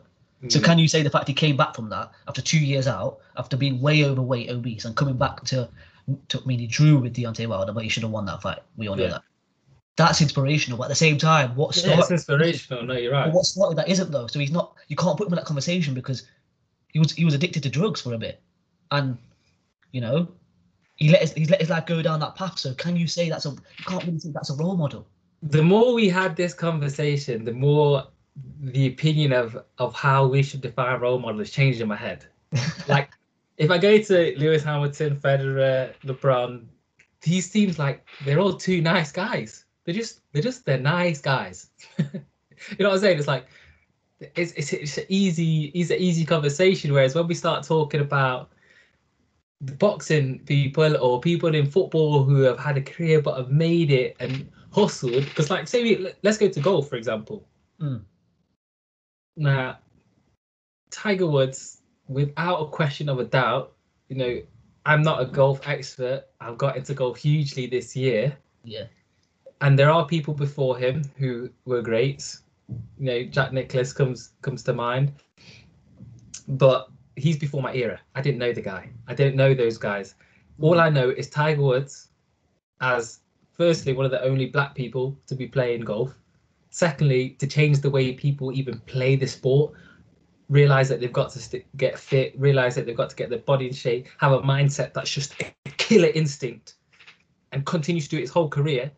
So 0.47 0.59
Mm. 0.59 0.63
can 0.63 0.79
you 0.79 0.87
say 0.87 1.01
the 1.01 1.09
fact 1.09 1.27
he 1.27 1.33
came 1.33 1.57
back 1.57 1.75
from 1.75 1.89
that 1.89 2.11
after 2.27 2.41
two 2.41 2.59
years 2.59 2.87
out, 2.87 3.17
after 3.35 3.57
being 3.57 3.81
way 3.81 4.05
overweight, 4.05 4.49
obese, 4.49 4.85
and 4.85 4.95
coming 4.95 5.17
back 5.17 5.43
to, 5.45 5.67
to 6.29 6.39
I 6.39 6.45
mean, 6.45 6.59
he 6.59 6.67
drew 6.67 6.99
with 6.99 7.15
Deontay 7.15 7.47
Wilder, 7.47 7.73
but 7.73 7.83
he 7.83 7.89
should 7.89 8.03
have 8.03 8.11
won 8.11 8.25
that 8.27 8.41
fight. 8.41 8.59
We 8.77 8.87
all 8.87 8.95
know 8.95 9.03
Yeah. 9.03 9.09
that. 9.09 9.23
That's 9.97 10.21
inspirational, 10.21 10.77
but 10.77 10.85
at 10.85 10.89
the 10.89 10.95
same 10.95 11.17
time, 11.17 11.55
what 11.55 11.75
Yeah, 11.75 11.83
it's 11.83 12.07
started? 12.07 12.13
inspirational. 12.13 12.83
No, 12.83 12.93
you're 12.95 13.13
right. 13.13 13.31
What 13.31 13.45
started 13.45 13.77
that 13.77 13.87
isn't 13.87 14.11
though. 14.11 14.27
So 14.27 14.39
he's 14.39 14.51
not. 14.51 14.75
You 14.87 14.95
can't 14.95 15.17
put 15.17 15.27
him 15.27 15.33
in 15.33 15.37
that 15.37 15.45
conversation 15.45 15.93
because 15.93 16.23
he 16.89 16.99
was 16.99 17.13
he 17.13 17.23
was 17.23 17.33
addicted 17.33 17.63
to 17.63 17.69
drugs 17.69 18.01
for 18.01 18.13
a 18.13 18.17
bit, 18.17 18.41
and 18.91 19.17
you 19.91 20.01
know 20.01 20.27
he 20.97 21.09
let 21.09 21.21
his, 21.21 21.33
he 21.33 21.45
let 21.45 21.61
his 21.61 21.69
life 21.69 21.85
go 21.85 22.01
down 22.01 22.19
that 22.19 22.35
path. 22.35 22.59
So 22.59 22.73
can 22.73 22.95
you 22.97 23.07
say 23.07 23.29
that's 23.29 23.45
a 23.45 23.49
you 23.49 23.85
can't 23.85 24.03
really 24.05 24.19
say 24.19 24.31
that's 24.33 24.49
a 24.49 24.55
role 24.55 24.75
model? 24.75 25.07
the 25.43 25.61
more 25.61 25.93
we 25.93 26.09
had 26.09 26.35
this 26.35 26.53
conversation, 26.53 27.45
the 27.45 27.51
more 27.53 28.07
the 28.61 28.87
opinion 28.87 29.31
of 29.31 29.57
of 29.77 29.93
how 29.93 30.27
we 30.27 30.43
should 30.43 30.61
define 30.61 30.99
role 30.99 31.19
models 31.19 31.51
changed 31.51 31.81
in 31.81 31.87
my 31.87 31.95
head. 31.95 32.25
like, 32.87 33.11
if 33.57 33.69
I 33.71 33.77
go 33.77 33.97
to 33.97 34.35
Lewis 34.37 34.63
Hamilton, 34.63 35.17
Federer, 35.17 35.93
LeBron, 36.03 36.65
these 37.21 37.49
teams 37.49 37.79
like 37.79 38.05
they're 38.25 38.39
all 38.39 38.53
two 38.53 38.81
nice 38.81 39.11
guys. 39.11 39.64
They're 39.85 39.95
just 39.95 40.21
they're 40.31 40.41
just 40.41 40.65
they're 40.65 40.79
nice 40.79 41.21
guys. 41.21 41.69
you 41.97 42.05
know 42.79 42.89
what 42.89 42.95
I'm 42.95 42.99
saying? 42.99 43.19
It's 43.19 43.27
like 43.27 43.47
it's 44.19 44.51
it's, 44.53 44.73
it's 44.73 44.97
an 44.97 45.05
easy 45.09 45.65
it's 45.75 45.91
an 45.91 45.97
easy 45.97 46.25
conversation. 46.25 46.91
Whereas 46.91 47.15
when 47.15 47.27
we 47.27 47.35
start 47.35 47.65
talking 47.65 48.01
about 48.01 48.51
the 49.61 49.73
boxing 49.73 50.39
people 50.39 50.97
or 50.97 51.21
people 51.21 51.53
in 51.53 51.69
football 51.69 52.23
who 52.23 52.41
have 52.41 52.59
had 52.59 52.77
a 52.77 52.81
career 52.81 53.21
but 53.21 53.37
have 53.37 53.51
made 53.51 53.91
it 53.91 54.15
and 54.19 54.49
hustled, 54.71 55.25
because 55.25 55.49
like 55.49 55.67
say 55.67 55.83
we 55.83 56.11
let's 56.23 56.37
go 56.37 56.49
to 56.49 56.59
golf 56.59 56.89
for 56.89 56.95
example. 56.95 57.47
Mm. 57.79 58.01
Now, 59.37 59.79
Tiger 60.89 61.27
Woods, 61.27 61.81
without 62.07 62.61
a 62.61 62.69
question 62.69 63.09
of 63.09 63.19
a 63.19 63.25
doubt, 63.25 63.73
you 64.07 64.15
know, 64.15 64.41
I'm 64.85 65.01
not 65.01 65.21
a 65.21 65.25
golf 65.25 65.67
expert. 65.67 66.25
I've 66.39 66.57
got 66.57 66.77
into 66.77 66.93
golf 66.93 67.17
hugely 67.17 67.67
this 67.67 67.95
year 67.95 68.37
Yeah, 68.63 68.85
and 69.61 69.77
there 69.77 69.89
are 69.89 70.05
people 70.05 70.33
before 70.33 70.77
him 70.77 71.03
who 71.17 71.49
were 71.65 71.81
greats. 71.81 72.43
You 72.97 73.05
know, 73.05 73.23
Jack 73.23 73.53
Nicklaus 73.53 73.93
comes 73.93 74.33
comes 74.41 74.63
to 74.63 74.73
mind, 74.73 75.13
but 76.47 76.89
he's 77.15 77.37
before 77.37 77.61
my 77.61 77.73
era. 77.73 77.99
I 78.15 78.21
didn't 78.21 78.39
know 78.39 78.53
the 78.53 78.61
guy. 78.61 78.89
I 79.07 79.13
didn't 79.13 79.35
know 79.35 79.53
those 79.53 79.77
guys. 79.77 80.15
All 80.59 80.79
I 80.79 80.89
know 80.89 81.09
is 81.09 81.29
Tiger 81.29 81.61
Woods 81.61 82.09
as 82.81 83.19
firstly 83.53 83.93
one 83.93 84.05
of 84.05 84.11
the 84.11 84.23
only 84.23 84.47
black 84.47 84.75
people 84.75 85.17
to 85.27 85.35
be 85.35 85.47
playing 85.47 85.81
golf. 85.81 86.13
Secondly, 86.69 87.29
to 87.39 87.47
change 87.47 87.79
the 87.79 87.89
way 87.89 88.13
people 88.13 88.51
even 88.51 88.79
play 88.81 89.15
the 89.15 89.27
sport, 89.27 89.73
realize 90.49 90.89
that 90.89 90.99
they've 90.99 91.13
got 91.13 91.31
to 91.31 91.39
st- 91.39 91.65
get 91.77 91.97
fit, 91.97 92.37
realize 92.37 92.75
that 92.75 92.85
they've 92.85 92.97
got 92.97 93.09
to 93.09 93.15
get 93.15 93.29
their 93.29 93.39
body 93.39 93.67
in 93.67 93.73
shape, 93.73 94.07
have 94.19 94.33
a 94.33 94.41
mindset 94.41 94.93
that's 94.93 95.09
just 95.09 95.41
a 95.41 95.53
killer 95.77 96.09
instinct, 96.09 96.75
and 97.53 97.65
continues 97.65 98.05
to 98.05 98.09
do 98.11 98.17
it 98.17 98.21
his 98.21 98.29
whole 98.29 98.49
career. 98.49 98.91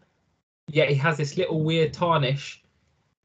Yet 0.70 0.90
he 0.90 0.96
has 0.96 1.18
this 1.18 1.38
little 1.38 1.64
weird 1.64 1.94
tarnish 1.94 2.64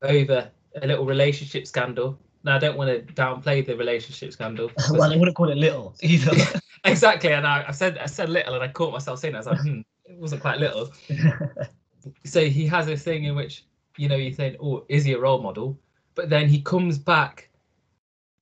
over 0.02 0.50
a 0.80 0.86
little 0.86 1.04
relationship 1.04 1.66
scandal. 1.66 2.18
Now 2.44 2.56
I 2.56 2.58
don't 2.58 2.76
want 2.76 2.90
to 2.90 3.12
downplay 3.14 3.64
the 3.64 3.76
relationship 3.76 4.32
scandal. 4.32 4.70
well, 4.90 5.12
I 5.12 5.16
wouldn't 5.16 5.36
call 5.36 5.50
it 5.50 5.58
little 5.58 5.94
either. 6.02 6.32
exactly, 6.84 7.32
and 7.32 7.46
I, 7.46 7.64
I 7.68 7.72
said 7.72 7.98
I 7.98 8.06
said 8.06 8.28
little, 8.28 8.54
and 8.54 8.62
I 8.62 8.68
caught 8.68 8.92
myself 8.92 9.18
saying 9.18 9.34
that. 9.34 9.46
I 9.46 9.50
was 9.50 9.58
like, 9.58 9.60
hmm, 9.60 9.80
it 10.04 10.18
wasn't 10.18 10.42
quite 10.42 10.58
little. 10.58 10.92
so 12.24 12.44
he 12.44 12.66
has 12.66 12.86
this 12.86 13.02
thing 13.02 13.24
in 13.24 13.34
which 13.34 13.64
you 13.96 14.08
know 14.08 14.16
you 14.16 14.32
think, 14.32 14.56
oh, 14.60 14.84
is 14.88 15.04
he 15.04 15.12
a 15.12 15.18
role 15.18 15.42
model? 15.42 15.78
But 16.14 16.30
then 16.30 16.48
he 16.48 16.60
comes 16.60 16.98
back 16.98 17.48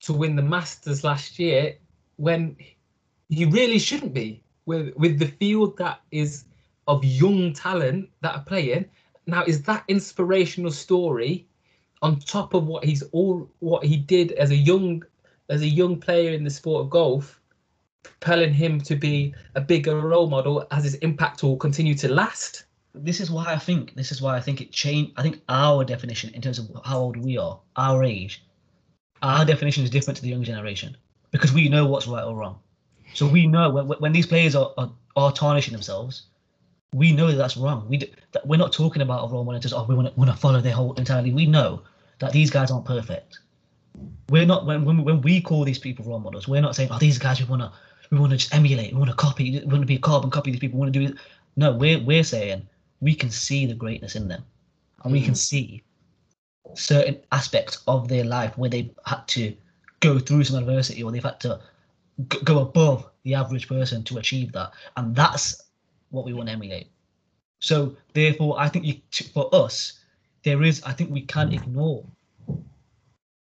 to 0.01 0.13
win 0.13 0.35
the 0.37 0.43
Masters 0.43 1.05
last 1.05 1.39
year 1.39 1.77
when 2.17 2.57
he 3.29 3.45
really 3.45 3.79
shouldn't 3.79 4.15
be 4.15 4.43
with 4.67 4.95
with 4.97 5.19
the 5.19 5.27
field 5.27 5.77
that 5.79 6.01
is 6.11 6.45
of 6.91 7.05
young 7.05 7.53
talent 7.53 8.11
that 8.21 8.35
are 8.35 8.43
playing. 8.43 8.85
Now, 9.27 9.45
is 9.45 9.63
that 9.63 9.85
inspirational 9.89 10.73
story 10.73 11.47
on 12.03 12.19
top 12.19 12.55
of 12.55 12.67
what 12.67 12.85
he's 12.85 13.03
all 13.13 13.49
what 13.61 13.85
he 13.85 13.97
did 13.97 14.33
as 14.33 14.51
a 14.51 14.57
young 14.57 15.05
as 15.49 15.63
a 15.63 15.67
young 15.67 16.01
player 16.01 16.33
in 16.33 16.45
the 16.45 16.51
sport 16.51 16.85
of 16.85 16.91
golf, 16.91 17.41
propelling 18.03 18.53
him 18.53 18.81
to 18.81 18.97
be 18.97 19.35
a 19.55 19.61
bigger 19.61 20.01
role 20.01 20.29
model 20.29 20.67
as 20.71 20.85
his 20.85 20.95
impact 20.97 21.43
will 21.43 21.57
continue 21.57 21.95
to 21.95 22.09
last? 22.09 22.65
This 22.95 23.21
is 23.21 23.31
why 23.31 23.47
I 23.47 23.57
think 23.57 23.95
this 23.95 24.11
is 24.11 24.21
why 24.21 24.37
I 24.37 24.41
think 24.41 24.61
it 24.61 24.73
changed. 24.73 25.13
I 25.17 25.23
think 25.23 25.41
our 25.49 25.85
definition 25.85 26.35
in 26.35 26.43
terms 26.43 26.59
of 26.59 26.71
how 26.85 26.99
old 26.99 27.17
we 27.17 27.39
are, 27.39 27.61
our 27.77 28.03
age, 28.03 28.45
our 29.23 29.45
definition 29.45 29.85
is 29.85 29.91
different 29.91 30.17
to 30.17 30.23
the 30.23 30.31
young 30.31 30.43
generation 30.43 30.97
because 31.31 31.53
we 31.53 31.69
know 31.69 31.87
what's 31.87 32.09
right 32.09 32.25
or 32.25 32.35
wrong. 32.35 32.59
So 33.15 33.29
we 33.29 33.47
know 33.47 33.71
when, 33.71 33.87
when 33.87 34.13
these 34.13 34.27
players 34.27 34.57
are, 34.57 34.73
are, 34.77 34.93
are 35.17 35.33
tarnishing 35.33 35.73
themselves, 35.73 36.30
we 36.93 37.13
know 37.13 37.29
that 37.29 37.37
that's 37.37 37.57
wrong. 37.57 37.87
We 37.89 37.99
that 38.33 38.47
we're 38.47 38.57
not 38.57 38.73
talking 38.73 39.03
about 39.03 39.25
a 39.25 39.33
role 39.33 39.45
model 39.45 39.61
just 39.61 39.75
oh 39.75 39.85
we 39.89 39.95
want 39.95 40.13
to 40.13 40.19
want 40.19 40.31
to 40.31 40.37
follow 40.37 40.61
their 40.61 40.73
whole 40.73 40.95
entirely. 40.95 41.33
We 41.33 41.47
know 41.47 41.83
that 42.19 42.33
these 42.33 42.51
guys 42.51 42.71
aren't 42.71 42.85
perfect. 42.85 43.39
We're 44.29 44.47
not 44.47 44.67
when 44.67 44.85
when 44.85 45.05
when 45.05 45.21
we 45.23 45.41
call 45.41 45.65
these 45.65 45.79
people 45.79 46.05
role 46.05 46.19
models, 46.19 46.49
we're 46.49 46.61
not 46.61 46.75
saying 46.75 46.91
oh 46.93 46.99
these 46.99 47.19
guys 47.19 47.41
we 47.41 47.47
want 47.47 47.63
to 47.63 47.73
we 48.11 48.19
want 48.19 48.33
to 48.33 48.37
just 48.37 48.55
emulate, 48.55 48.93
we 48.93 48.99
want 48.99 49.11
to 49.11 49.17
copy, 49.17 49.61
we 49.61 49.67
want 49.67 49.83
to 49.83 49.87
be 49.87 49.97
a 49.97 50.01
carbon 50.01 50.31
copy. 50.31 50.51
These 50.51 50.61
people 50.61 50.79
we 50.79 50.81
want 50.81 50.93
to 50.93 51.01
do 51.01 51.07
it. 51.13 51.19
No, 51.57 51.73
we're 51.73 52.01
we're 52.01 52.25
saying 52.25 52.67
we 53.01 53.15
can 53.15 53.31
see 53.31 53.67
the 53.67 53.75
greatness 53.75 54.17
in 54.17 54.27
them, 54.27 54.45
and 55.05 55.13
we 55.13 55.21
can 55.21 55.31
mm-hmm. 55.31 55.37
see 55.37 55.85
certain 56.75 57.19
aspects 57.33 57.83
of 57.87 58.09
their 58.09 58.25
life 58.25 58.57
where 58.59 58.71
they've 58.71 58.91
had 59.07 59.27
to 59.29 59.57
go 60.01 60.19
through 60.19 60.45
some 60.45 60.57
adversity 60.57 61.03
or 61.03 61.11
they've 61.11 61.23
had 61.23 61.41
to 61.41 61.61
go 62.45 62.61
above 62.61 63.09
the 63.23 63.35
average 63.35 63.69
person 63.69 64.03
to 64.05 64.19
achieve 64.19 64.51
that, 64.53 64.73
and 64.97 65.15
that's 65.15 65.70
what 66.11 66.25
we 66.25 66.33
want 66.33 66.49
to 66.49 66.53
emulate. 66.53 66.89
So 67.61 67.97
therefore, 68.15 68.59
I 68.59 68.69
think 68.69 68.85
you, 68.85 68.95
for 69.33 69.55
us, 69.55 70.01
there 70.45 70.63
is. 70.63 70.83
I 70.83 70.93
think 70.93 71.11
we 71.11 71.23
can't 71.23 71.53
ignore 71.53 72.05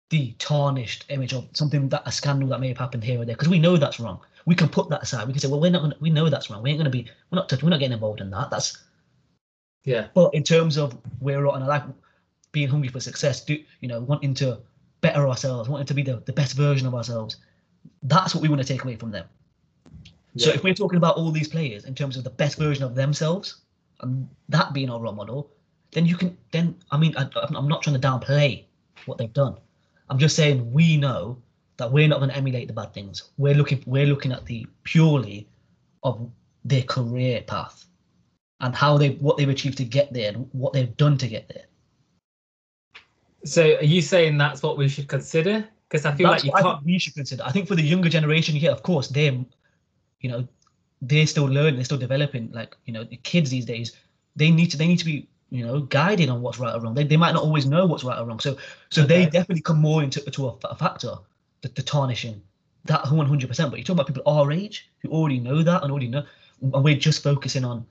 the 0.10 0.34
tarnished 0.40 1.06
image 1.10 1.34
of 1.34 1.48
something 1.54 1.88
that 1.90 2.02
a 2.06 2.12
scandal 2.12 2.50
that 2.50 2.60
may 2.60 2.68
have 2.68 2.78
happened 2.78 3.04
here 3.04 3.22
or 3.22 3.26
there 3.26 3.36
because 3.36 3.50
we 3.50 3.60
know 3.60 3.78
that's 3.78 4.00
wrong. 4.00 4.20
We 4.46 4.56
can 4.56 4.68
put 4.68 4.90
that 4.90 5.04
aside. 5.04 5.28
We 5.28 5.34
can 5.34 5.42
say, 5.42 5.48
well, 5.48 5.60
we're 5.60 5.72
not. 5.72 5.82
Gonna, 5.82 5.96
we 6.00 6.10
know 6.10 6.30
that's 6.30 6.50
wrong. 6.50 6.64
We 6.64 6.72
ain't 6.72 6.80
going 6.80 6.92
to 6.92 6.98
be. 6.98 7.10
We're 7.32 7.38
not. 7.38 7.64
We're 7.64 7.70
not 7.70 7.80
getting 7.80 7.94
involved 7.94 8.22
in 8.22 8.30
that. 8.32 8.50
That's. 8.50 8.78
Yeah. 9.86 10.08
But 10.14 10.34
in 10.34 10.44
terms 10.44 10.78
of 10.78 10.98
where 11.20 11.40
we're 11.40 11.50
at 11.50 11.56
in 11.56 11.62
our 11.62 11.70
life, 11.70 11.84
being 12.52 12.68
hungry 12.68 12.90
for 12.90 13.00
success, 13.00 13.44
do 13.44 13.64
you 13.80 13.88
know, 13.88 14.02
wanting 14.02 14.34
to 14.36 14.60
better 15.02 15.28
ourselves, 15.28 15.70
wanting 15.70 15.88
to 15.88 15.94
be 15.94 16.04
the, 16.04 16.22
the 16.26 16.34
best 16.34 16.58
version 16.58 16.88
of 16.88 16.94
ourselves, 16.94 17.38
that's 18.04 18.36
what 18.36 18.42
we 18.42 18.50
want 18.50 18.62
to 18.62 18.68
take 18.68 18.84
away 18.84 18.96
from 18.96 19.12
them. 19.12 19.26
So 20.38 20.52
if 20.52 20.64
we're 20.64 20.76
talking 20.76 20.98
about 20.98 21.18
all 21.18 21.32
these 21.32 21.48
players 21.48 21.86
in 21.86 21.96
terms 21.96 22.16
of 22.16 22.24
the 22.24 22.30
best 22.30 22.58
version 22.58 22.84
of 22.84 22.96
themselves, 22.96 23.62
and 24.02 24.30
that 24.50 24.74
being 24.74 24.90
our 24.90 25.00
role 25.00 25.14
model, 25.14 25.52
then 25.92 26.06
you 26.06 26.16
can 26.16 26.38
then 26.52 26.76
I 26.92 26.98
mean 26.98 27.14
I, 27.18 27.28
I'm 27.36 27.68
not 27.68 27.82
trying 27.82 28.00
to 28.00 28.08
downplay 28.08 28.66
what 29.06 29.18
they've 29.18 29.34
done. 29.34 29.58
I'm 30.10 30.20
just 30.20 30.36
saying 30.36 30.72
we 30.72 30.98
know 30.98 31.42
that 31.78 31.92
we're 31.92 32.08
not 32.08 32.20
going 32.20 32.30
to 32.30 32.36
emulate 32.36 32.68
the 32.68 32.74
bad 32.74 32.94
things. 32.94 33.32
We're 33.38 33.56
looking 33.56 33.84
we're 33.86 34.06
looking 34.06 34.32
at 34.32 34.46
the 34.46 34.68
purely 34.84 35.48
of 36.04 36.30
their 36.64 36.84
career 36.84 37.42
path 37.42 37.86
and 38.62 38.76
how 38.76 38.98
they 38.98 39.12
what 39.12 39.38
they've 39.38 39.50
achieved 39.50 39.78
to 39.80 39.86
get 39.86 40.14
there 40.14 40.34
and 40.34 40.48
what 40.52 40.74
they've 40.74 40.96
done 40.98 41.18
to 41.18 41.28
get 41.28 41.50
there. 41.50 41.66
So 43.46 43.78
are 43.78 43.84
you 43.84 44.02
saying 44.02 44.38
that's 44.38 44.62
what 44.62 44.78
we 44.78 44.88
should 44.88 45.08
consider? 45.08 45.68
Because 45.90 46.06
I 46.06 46.14
feel 46.14 46.30
That's 46.30 46.44
like 46.44 46.46
you 46.46 46.52
what 46.52 46.62
can't. 46.64 46.78
think 46.80 46.88
we 46.88 47.00
should 47.00 47.16
consider. 47.16 47.44
I 47.44 47.52
think 47.52 47.68
for 47.68 47.76
the 47.76 47.82
younger 47.82 48.10
generation, 48.10 48.56
yeah, 48.56 48.72
of 48.72 48.84
course, 48.84 49.08
they're, 49.08 49.34
you 50.20 50.30
know, 50.30 50.48
they're 51.02 51.28
still 51.28 51.46
learning, 51.46 51.76
they're 51.76 51.86
still 51.86 51.98
developing. 51.98 52.52
Like, 52.52 52.76
you 52.86 52.94
know, 52.94 53.04
the 53.04 53.18
kids 53.18 53.50
these 53.50 53.66
days, 53.66 53.96
they 54.36 54.52
need 54.52 54.72
to, 54.72 54.78
they 54.78 54.88
need 54.88 55.00
to 55.00 55.06
be, 55.06 55.28
you 55.50 55.66
know, 55.66 55.82
guided 55.82 56.30
on 56.30 56.42
what's 56.42 56.60
right 56.60 56.76
or 56.76 56.82
wrong. 56.82 56.94
They, 56.94 57.04
they 57.04 57.18
might 57.18 57.34
not 57.34 57.44
always 57.44 57.66
know 57.66 57.86
what's 57.86 58.04
right 58.04 58.20
or 58.20 58.26
wrong. 58.26 58.40
So, 58.40 58.58
so 58.90 59.04
they 59.04 59.26
definitely 59.26 59.62
come 59.62 59.80
more 59.80 60.04
into 60.04 60.22
to 60.22 60.48
a, 60.48 60.56
a 60.66 60.76
factor, 60.76 61.16
the, 61.62 61.70
the 61.70 61.82
tarnishing, 61.82 62.42
that 62.86 63.04
100%. 63.04 63.40
But 63.40 63.56
you're 63.56 63.70
talking 63.70 63.92
about 63.92 64.08
people 64.08 64.24
our 64.26 64.52
age 64.52 64.90
who 65.00 65.10
already 65.10 65.40
know 65.40 65.64
that 65.64 65.84
and 65.84 65.92
already 65.92 66.08
know, 66.08 66.24
and 66.62 66.84
we're 66.84 66.98
just 66.98 67.24
focusing 67.24 67.66
on 67.66 67.86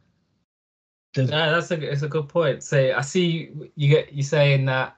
the. 1.15 1.25
No, 1.25 1.53
that's 1.53 1.71
a 1.71 1.91
it's 1.91 2.03
a 2.03 2.09
good 2.09 2.29
point. 2.29 2.63
So 2.63 2.95
I 2.95 3.01
see 3.01 3.27
you, 3.27 3.71
you 3.75 3.89
get 3.89 4.13
you 4.13 4.23
saying 4.23 4.67
that 4.67 4.97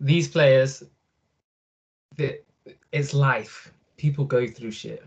these 0.00 0.28
players, 0.28 0.82
that 2.16 2.44
it's 2.92 3.14
life. 3.14 3.72
People 3.96 4.24
go 4.24 4.46
through 4.46 4.72
shit. 4.72 5.04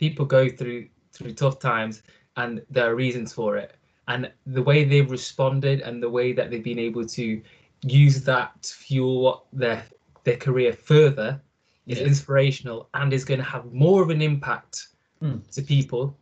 People 0.00 0.24
go 0.24 0.48
through 0.48 0.88
through 1.12 1.34
tough 1.34 1.58
times, 1.60 2.02
and 2.36 2.62
there 2.70 2.90
are 2.90 2.94
reasons 2.94 3.32
for 3.32 3.56
it. 3.56 3.70
And 4.08 4.32
the 4.46 4.62
way 4.62 4.84
they've 4.84 5.10
responded 5.10 5.82
and 5.82 6.02
the 6.02 6.08
way 6.18 6.32
that 6.32 6.50
they've 6.50 6.64
been 6.72 6.78
able 6.90 7.04
to 7.18 7.42
use 7.82 8.22
that 8.24 8.48
to 8.62 8.74
fuel 8.74 9.46
their 9.52 9.84
their 10.24 10.36
career 10.46 10.72
further 10.72 11.40
is 11.86 11.98
Yeah. 11.98 12.06
inspirational 12.06 12.88
and 12.94 13.12
is 13.12 13.24
going 13.24 13.40
to 13.44 13.50
have 13.56 13.64
more 13.72 14.02
of 14.02 14.10
an 14.10 14.22
impact 14.22 14.88
Mm. 15.22 15.38
to 15.54 15.60
people 15.62 16.16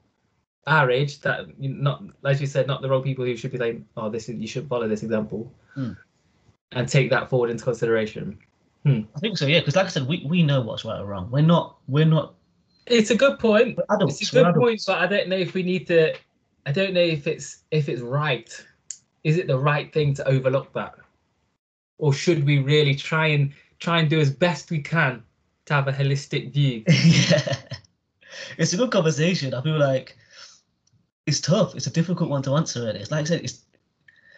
our 0.66 0.90
age 0.90 1.20
that 1.20 1.38
not 1.60 2.02
as 2.24 2.40
you 2.40 2.46
said 2.54 2.66
not 2.66 2.82
the 2.82 2.88
wrong 2.90 3.02
people 3.02 3.24
who 3.24 3.36
should 3.36 3.52
be 3.52 3.58
like 3.66 3.80
oh 3.96 4.08
this 4.10 4.28
is 4.28 4.34
you 4.44 4.48
should 4.52 4.66
follow 4.68 4.88
this 4.88 5.02
example 5.02 5.40
Mm. 5.76 5.96
and 6.72 6.88
take 6.88 7.08
that 7.10 7.28
forward 7.30 7.50
into 7.50 7.64
consideration 7.64 8.36
I 8.86 9.18
think 9.20 9.36
so, 9.36 9.46
yeah. 9.46 9.58
Because 9.60 9.76
like 9.76 9.84
I 9.86 9.90
said, 9.90 10.06
we, 10.08 10.24
we 10.26 10.42
know 10.42 10.62
what's 10.62 10.82
right 10.84 10.98
or 10.98 11.04
wrong. 11.04 11.30
We're 11.30 11.42
not 11.56 11.76
we're 11.88 12.06
not 12.16 12.34
it's 12.90 13.10
a 13.10 13.14
good 13.14 13.38
point 13.38 13.78
adults. 13.90 14.20
it's 14.20 14.32
a 14.32 14.42
good 14.42 14.54
point 14.54 14.82
but 14.86 14.98
i 14.98 15.06
don't 15.06 15.28
know 15.28 15.36
if 15.36 15.54
we 15.54 15.62
need 15.62 15.86
to 15.86 16.14
i 16.66 16.72
don't 16.72 16.94
know 16.94 17.00
if 17.00 17.26
it's 17.26 17.64
if 17.70 17.88
it's 17.88 18.00
right 18.00 18.64
is 19.24 19.36
it 19.36 19.46
the 19.46 19.58
right 19.58 19.92
thing 19.92 20.14
to 20.14 20.26
overlook 20.28 20.72
that 20.72 20.94
or 21.98 22.12
should 22.12 22.44
we 22.44 22.58
really 22.58 22.94
try 22.94 23.26
and 23.26 23.52
try 23.78 23.98
and 23.98 24.10
do 24.10 24.20
as 24.20 24.30
best 24.30 24.70
we 24.70 24.80
can 24.80 25.22
to 25.66 25.74
have 25.74 25.88
a 25.88 25.92
holistic 25.92 26.52
view 26.52 26.82
yeah, 26.88 27.56
it's 28.56 28.72
a 28.72 28.76
good 28.76 28.90
conversation. 28.90 29.54
I 29.54 29.62
feel 29.62 29.78
like 29.78 30.16
it's 31.26 31.40
tough. 31.40 31.74
It's 31.74 31.86
a 31.86 31.90
difficult 31.90 32.30
one 32.30 32.42
to 32.42 32.54
answer. 32.54 32.88
It. 32.88 32.96
It's 32.96 33.10
like 33.10 33.22
I 33.22 33.24
said, 33.24 33.44
it's 33.44 33.64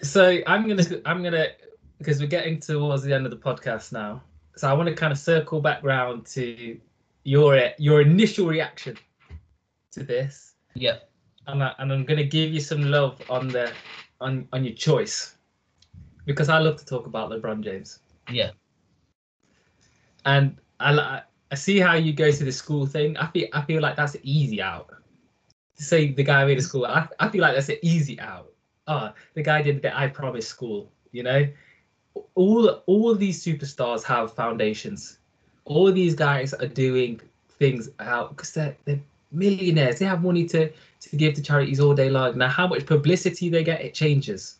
So 0.03 0.39
I'm 0.47 0.69
gonna 0.69 0.85
I'm 1.05 1.23
gonna 1.23 1.49
because 1.99 2.21
we're 2.21 2.27
getting 2.27 2.59
towards 2.59 3.03
the 3.03 3.13
end 3.13 3.27
of 3.27 3.31
the 3.31 3.37
podcast 3.37 3.93
now. 3.93 4.23
So 4.57 4.69
I 4.69 4.73
want 4.73 4.89
to 4.89 4.95
kind 4.95 5.13
of 5.13 5.19
circle 5.19 5.61
back 5.61 5.83
round 5.83 6.27
to 6.27 6.79
your 7.25 7.57
uh, 7.59 7.71
your 7.79 8.01
initial 8.01 8.47
reaction 8.47 8.97
to 9.93 10.05
this, 10.05 10.55
yeah, 10.75 10.99
and 11.47 11.63
I, 11.63 11.75
and 11.79 11.93
I'm 11.93 12.05
gonna 12.05 12.25
give 12.25 12.53
you 12.53 12.61
some 12.61 12.91
love 12.91 13.21
on 13.31 13.49
the 13.49 13.73
on 14.21 14.49
on 14.53 14.65
your 14.65 14.75
choice 14.75 15.37
because 16.27 16.49
I 16.49 16.59
love 16.59 16.77
to 16.79 16.87
talk 16.87 17.07
about 17.07 17.31
LeBron 17.31 17.63
James, 17.63 18.01
yeah, 18.31 18.51
and 20.25 20.57
I 20.81 21.23
I 21.51 21.55
see 21.55 21.79
how 21.79 21.95
you 21.95 22.13
go 22.13 22.31
to 22.31 22.45
the 22.45 22.53
school 22.53 22.87
thing. 22.87 23.17
I 23.17 23.27
feel 23.27 23.49
I 23.53 23.63
feel 23.63 23.83
like 23.83 23.97
that's 23.97 24.15
an 24.15 24.21
easy 24.23 24.63
out. 24.63 24.91
To 25.77 25.85
say 25.85 26.13
the 26.13 26.23
guy 26.23 26.45
made 26.45 26.59
a 26.59 26.63
school, 26.63 26.85
I, 26.87 27.09
I 27.19 27.29
feel 27.29 27.41
like 27.41 27.55
that's 27.55 27.71
an 27.71 27.79
easy 27.83 28.21
out. 28.21 28.53
Oh, 28.87 29.13
the 29.35 29.43
guy 29.43 29.63
did 29.63 29.83
the 29.83 29.97
I 29.97 30.09
Promise 30.09 30.47
school, 30.47 30.93
you 31.13 31.23
know. 31.23 31.47
All 32.35 32.69
all 32.87 33.11
of 33.11 33.19
these 33.19 33.43
superstars 33.45 34.03
have 34.05 34.35
foundations. 34.35 35.20
All 35.71 35.87
of 35.87 35.95
these 35.95 36.17
guys 36.17 36.53
are 36.53 36.67
doing 36.67 37.21
things 37.61 37.89
out 38.01 38.31
because 38.31 38.53
they're 38.53 38.77
they're 38.85 39.01
millionaires. 39.31 40.01
They 40.01 40.07
have 40.07 40.23
money 40.23 40.47
to 40.49 40.71
to 40.71 41.17
give 41.17 41.35
to 41.35 41.43
charities 41.43 41.79
all 41.79 41.95
day 41.95 42.11
long. 42.11 42.37
Now, 42.37 42.49
how 42.49 42.67
much 42.67 42.87
publicity 42.87 43.49
they 43.49 43.63
get, 43.63 43.81
it 43.81 43.95
changes. 43.95 44.59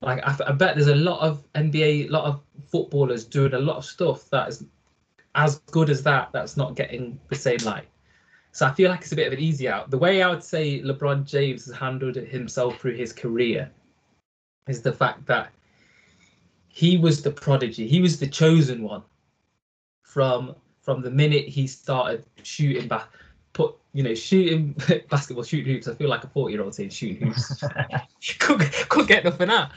Like 0.00 0.20
I, 0.26 0.36
I 0.48 0.52
bet 0.52 0.74
there's 0.74 0.88
a 0.88 0.96
lot 0.96 1.20
of 1.20 1.44
NBA, 1.54 2.08
a 2.08 2.12
lot 2.12 2.24
of 2.24 2.40
footballers 2.66 3.24
doing 3.24 3.54
a 3.54 3.58
lot 3.58 3.76
of 3.76 3.84
stuff 3.84 4.28
that 4.30 4.48
is 4.48 4.64
as 5.36 5.60
good 5.70 5.90
as 5.90 6.02
that. 6.02 6.30
That's 6.32 6.56
not 6.56 6.74
getting 6.74 7.20
the 7.28 7.36
same 7.36 7.58
light. 7.64 7.86
So 8.50 8.66
I 8.66 8.72
feel 8.72 8.90
like 8.90 9.02
it's 9.02 9.12
a 9.12 9.16
bit 9.16 9.28
of 9.28 9.32
an 9.32 9.38
easy 9.38 9.68
out. 9.68 9.90
The 9.90 9.98
way 9.98 10.22
I 10.22 10.28
would 10.28 10.42
say 10.42 10.82
LeBron 10.82 11.24
James 11.24 11.66
has 11.66 11.76
handled 11.76 12.16
himself 12.16 12.78
through 12.80 12.96
his 12.96 13.12
career 13.12 13.70
is 14.66 14.82
the 14.82 14.92
fact 14.92 15.24
that 15.26 15.52
he 16.68 16.98
was 16.98 17.22
the 17.22 17.30
prodigy. 17.30 17.86
He 17.86 18.00
was 18.00 18.18
the 18.18 18.26
chosen 18.26 18.82
one 18.82 19.02
from 20.12 20.54
from 20.82 21.00
the 21.00 21.10
minute 21.10 21.48
he 21.48 21.66
started 21.66 22.26
shooting 22.42 22.86
back 22.86 23.08
put 23.54 23.74
you 23.94 24.02
know 24.02 24.14
shooting 24.14 24.74
basketball 25.10 25.44
shooting 25.44 25.72
hoops. 25.72 25.88
I 25.88 25.94
feel 25.94 26.08
like 26.08 26.24
a 26.24 26.28
40 26.28 26.52
year 26.52 26.62
old 26.62 26.74
saying 26.74 26.90
shooting 26.90 27.28
hoops. 27.28 27.62
Could, 28.38 28.60
could 28.88 29.08
get 29.08 29.24
nothing 29.24 29.50
out. 29.50 29.70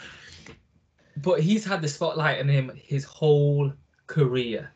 But 1.18 1.40
he's 1.40 1.66
had 1.66 1.82
the 1.82 1.88
spotlight 1.88 2.40
on 2.40 2.48
him 2.48 2.72
his 2.76 3.04
whole 3.04 3.74
career. 4.08 4.72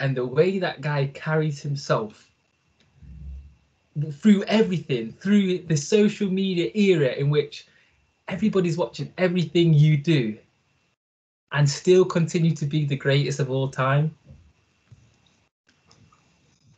And 0.00 0.16
the 0.16 0.26
way 0.26 0.58
that 0.58 0.80
guy 0.80 1.06
carries 1.14 1.62
himself 1.62 2.28
through 4.12 4.42
everything 4.44 5.12
through 5.12 5.58
the 5.58 5.76
social 5.76 6.28
media 6.28 6.70
era 6.74 7.12
in 7.12 7.30
which 7.30 7.68
everybody's 8.26 8.76
watching 8.76 9.12
everything 9.18 9.72
you 9.72 9.96
do 9.96 10.36
and 11.52 11.68
still 11.68 12.04
continue 12.04 12.54
to 12.56 12.66
be 12.66 12.84
the 12.84 12.96
greatest 12.96 13.38
of 13.38 13.50
all 13.50 13.68
time 13.68 14.12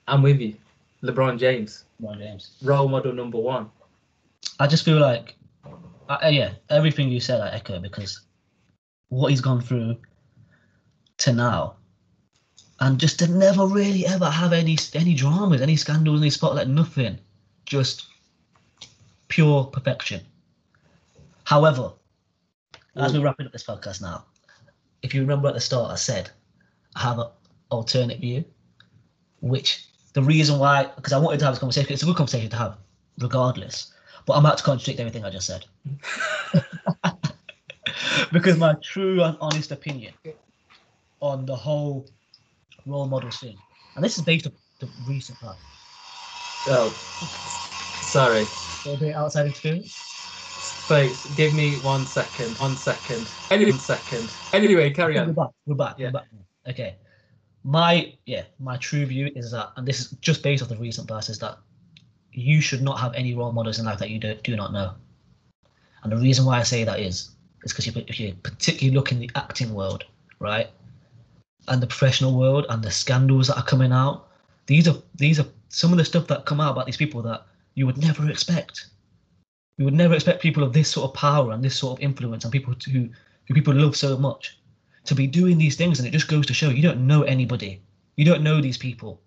i'm 0.09 0.23
with 0.23 0.41
you 0.41 0.55
lebron 1.03 1.39
james 1.39 1.85
LeBron 2.03 2.19
James. 2.19 2.57
role 2.63 2.89
model 2.89 3.13
number 3.13 3.39
one 3.39 3.71
I 4.59 4.67
just 4.67 4.85
feel 4.85 4.99
like, 4.99 5.37
uh, 6.09 6.19
yeah, 6.31 6.53
everything 6.71 7.11
you 7.11 7.21
said 7.21 7.41
I 7.41 7.51
echo 7.51 7.79
because 7.79 8.21
what 9.09 9.31
he's 9.31 9.41
gone 9.41 9.61
through 9.61 9.97
to 11.19 11.33
now, 11.33 11.77
and 12.81 12.99
just 12.99 13.19
to 13.21 13.31
never 13.31 13.67
really 13.67 14.07
ever 14.07 14.31
have 14.31 14.53
any 14.53 14.77
any 14.95 15.15
dramas, 15.15 15.61
any 15.61 15.77
scandals, 15.77 16.21
any 16.21 16.31
spotlight, 16.31 16.69
nothing, 16.69 17.19
just 17.65 18.07
pure 19.29 19.65
perfection. 19.65 20.21
However, 21.45 21.93
as 22.97 23.13
we're 23.13 23.25
wrapping 23.25 23.47
up 23.47 23.53
this 23.53 23.65
podcast 23.65 24.01
now, 24.01 24.25
if 25.03 25.15
you 25.15 25.21
remember 25.21 25.49
at 25.49 25.55
the 25.55 25.61
start, 25.61 25.93
I 25.93 25.97
said 25.97 26.31
I 26.95 27.01
have 27.01 27.19
an 27.19 27.29
alternate 27.71 28.21
view, 28.21 28.45
which 29.41 29.86
the 30.17 30.23
reason 30.23 30.59
why, 30.59 30.91
because 30.97 31.13
I 31.13 31.19
wanted 31.19 31.41
to 31.41 31.45
have 31.45 31.53
this 31.53 31.59
conversation, 31.59 31.93
it's 31.93 32.03
a 32.03 32.07
good 32.07 32.17
conversation 32.17 32.49
to 32.49 32.57
have, 32.57 32.79
regardless. 33.19 33.93
But 34.25 34.33
I'm 34.33 34.47
about 34.47 34.57
to 34.57 34.65
contradict 34.65 34.99
everything 34.99 35.27
I 35.27 35.31
just 35.31 35.47
said. 35.47 35.67
because 38.33 38.57
my 38.57 38.77
true 38.83 39.23
and 39.23 39.37
honest 39.43 39.73
opinion 39.73 40.15
on 41.21 41.45
the 41.45 41.55
whole 41.55 42.09
role 42.87 43.07
model 43.07 43.31
thing, 43.31 43.59
and 43.95 44.03
this 44.03 44.17
is 44.17 44.25
based 44.25 44.47
on 44.47 44.55
the 44.81 44.89
recent 45.05 45.39
past, 45.39 45.59
oh 46.69 46.99
sorry 48.01 48.43
a 48.43 48.89
little 48.89 48.99
bit 48.99 49.15
outside 49.15 49.47
experience. 49.47 49.93
folks 50.89 51.27
give 51.27 51.53
me 51.53 51.79
one 51.79 52.07
second 52.07 52.59
one 52.59 52.77
second 52.77 53.35
anyway 53.51 53.71
one 53.71 53.79
second 53.79 54.37
anyway 54.53 54.91
carry 54.91 55.19
on. 55.19 55.29
We're 55.29 55.35
back. 55.35 55.51
We're 55.67 55.75
back. 55.75 55.99
Yeah. 55.99 56.07
We're 56.07 56.13
back. 56.13 56.27
Okay. 56.69 56.97
My 57.67 58.15
yeah, 58.27 58.45
my 58.61 58.77
true 58.77 59.05
view 59.07 59.33
is 59.35 59.51
that, 59.51 59.73
and 59.75 59.87
this 59.87 60.01
is 60.01 60.11
just 60.21 60.45
based 60.45 60.63
off 60.63 60.69
the 60.69 60.77
recent 60.77 61.09
past, 61.09 61.29
is 61.29 61.41
that 61.41 61.59
you 62.33 62.61
should 62.61 62.81
not 62.81 63.01
have 63.01 63.13
any 63.15 63.35
role 63.35 63.51
models 63.51 63.81
in 63.81 63.87
life 63.87 63.99
that 63.99 64.09
you 64.09 64.21
do, 64.21 64.37
do 64.37 64.55
not 64.55 64.73
know. 64.73 64.95
And 66.05 66.13
the 66.13 66.17
reason 66.17 66.45
why 66.45 66.61
I 66.61 66.63
say 66.63 66.85
that 66.85 67.01
is, 67.01 67.31
is 67.65 67.73
because 67.73 67.89
if 67.89 68.21
you, 68.21 68.35
particularly 68.45 68.95
look 68.95 69.11
in 69.11 69.19
the 69.19 69.29
acting 69.35 69.75
world, 69.75 70.05
right, 70.39 70.69
and 71.67 71.83
the 71.83 71.89
professional 71.89 72.39
world, 72.39 72.67
and 72.69 72.85
the 72.85 72.91
scandals 72.93 73.49
that 73.49 73.57
are 73.57 73.65
coming 73.65 73.91
out, 73.91 74.29
these 74.67 74.87
are 74.87 75.03
these 75.17 75.41
are 75.41 75.47
some 75.69 75.91
of 75.91 75.99
the 75.99 76.05
stuff 76.05 76.29
that 76.29 76.47
come 76.47 76.61
out 76.61 76.71
about 76.71 76.87
these 76.87 76.97
people 76.97 77.21
that 77.23 77.47
you 77.75 77.85
would 77.85 77.99
never 77.99 78.31
expect. 78.31 78.87
You 79.77 79.87
would 79.87 79.95
never 79.95 80.15
expect 80.15 80.41
people 80.41 80.63
of 80.63 80.73
this 80.73 80.89
sort 80.89 81.11
of 81.11 81.17
power 81.17 81.51
and 81.51 81.65
this 81.65 81.75
sort 81.75 81.99
of 81.99 82.05
influence, 82.05 82.45
and 82.45 82.53
people 82.53 82.77
who 82.93 83.09
who 83.49 83.55
people 83.55 83.75
love 83.75 83.97
so 83.97 84.17
much, 84.17 84.57
to 85.07 85.15
be 85.15 85.27
doing 85.27 85.59
these 85.59 85.77
things, 85.77 85.99
and 85.99 86.07
it 86.07 86.13
just 86.13 86.29
goes 86.29 86.47
to 86.47 86.55
show 86.55 86.69
you 86.69 86.83
don't 86.83 87.07
know 87.07 87.23
anybody. 87.23 87.81
You 88.17 88.25
don't 88.25 88.43
know 88.43 88.61
these 88.61 88.79
people. 88.79 89.21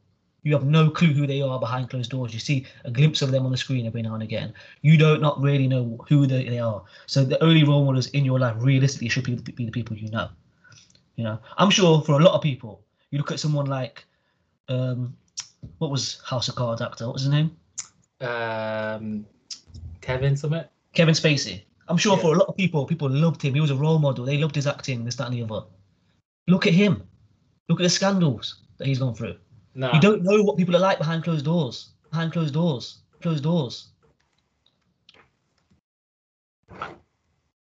You 0.44 0.54
have 0.54 0.64
no 0.64 0.90
clue 0.90 1.14
who 1.14 1.28
they 1.28 1.42
are 1.42 1.60
behind 1.60 1.90
closed 1.90 2.12
doors. 2.12 2.34
You 2.34 2.40
see 2.40 2.66
a 2.86 2.92
glimpse 2.92 3.22
of 3.22 3.32
them 3.32 3.46
on 3.46 3.52
the 3.52 3.58
screen 3.58 3.86
every 3.86 4.02
now 4.02 4.14
and 4.14 4.24
again. 4.24 4.54
You 4.82 4.98
don't 4.98 5.22
not 5.22 5.42
really 5.42 5.68
know 5.68 6.00
who 6.08 6.28
they, 6.28 6.48
they 6.48 6.60
are. 6.60 6.82
So 7.08 7.26
the 7.26 7.42
only 7.44 7.64
role 7.66 7.84
models 7.84 8.08
in 8.08 8.24
your 8.24 8.40
life 8.40 8.56
realistically 8.60 9.10
should 9.10 9.26
be, 9.26 9.36
be 9.36 9.66
the 9.66 9.72
people 9.72 9.98
you 9.98 10.10
know. 10.10 10.30
You 11.18 11.26
know, 11.26 11.40
I'm 11.58 11.70
sure 11.70 12.02
for 12.02 12.14
a 12.14 12.24
lot 12.24 12.36
of 12.36 12.42
people, 12.42 12.82
you 13.12 13.18
look 13.18 13.32
at 13.32 13.40
someone 13.40 13.66
like, 13.66 14.06
um, 14.70 15.18
what 15.80 15.92
was 15.92 16.22
House 16.26 16.48
of 16.48 16.56
Cards 16.56 16.82
actor? 16.82 17.06
What 17.06 17.14
was 17.14 17.24
his 17.24 17.32
name? 17.32 17.56
um 18.22 19.26
kevin 20.02 20.36
summit 20.36 20.70
Kevin 20.94 21.14
Spacey. 21.14 21.62
I'm 21.90 21.98
sure 21.98 22.16
Yeah. 22.16 22.22
for 22.22 22.36
a 22.36 22.38
lot 22.38 22.48
of 22.48 22.56
people, 22.56 22.86
people 22.86 23.10
loved 23.10 23.42
him. 23.42 23.54
He 23.56 23.62
was 23.62 23.72
a 23.72 23.76
role 23.76 24.00
model. 24.00 24.24
They 24.26 24.38
loved 24.38 24.56
his 24.56 24.68
acting, 24.68 25.04
this, 25.04 25.16
that, 25.16 25.28
and 25.28 25.36
the 25.36 25.44
other. 25.44 25.66
Look 26.48 26.68
at 26.68 26.74
him. 26.74 27.04
Look 27.68 27.80
at 27.80 27.84
the 27.84 27.90
scandals 27.90 28.62
that 28.78 28.88
he's 28.88 29.00
gone 29.00 29.14
through. 29.16 29.36
no 29.76 29.92
You 29.94 30.00
don't 30.00 30.24
know 30.24 30.42
what 30.44 30.58
people 30.58 30.76
are 30.76 30.80
like 30.80 30.98
behind 31.00 31.24
closed 31.24 31.46
doors. 31.46 31.90
Behind 32.12 32.32
closed 32.32 32.54
doors. 32.54 33.00
Closed 33.22 33.44
doors. 33.44 33.90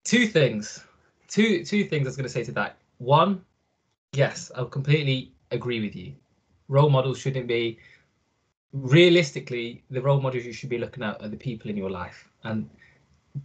two 0.04 0.26
things 0.26 0.84
two 1.28 1.64
two 1.64 1.84
things 1.84 2.06
i 2.06 2.08
was 2.08 2.16
going 2.16 2.24
to 2.24 2.32
say 2.32 2.44
to 2.44 2.52
that 2.52 2.76
one 2.98 3.40
yes 4.12 4.50
i 4.56 4.64
completely 4.64 5.32
agree 5.52 5.80
with 5.80 5.94
you 5.96 6.12
role 6.68 6.90
models 6.90 7.18
shouldn't 7.18 7.46
be 7.46 7.78
realistically 8.72 9.82
the 9.90 10.02
role 10.02 10.20
models 10.20 10.44
you 10.44 10.52
should 10.52 10.68
be 10.68 10.76
looking 10.78 11.02
at 11.02 11.20
are 11.22 11.28
the 11.28 11.36
people 11.36 11.70
in 11.70 11.76
your 11.76 11.88
life 11.90 12.28
and 12.44 12.68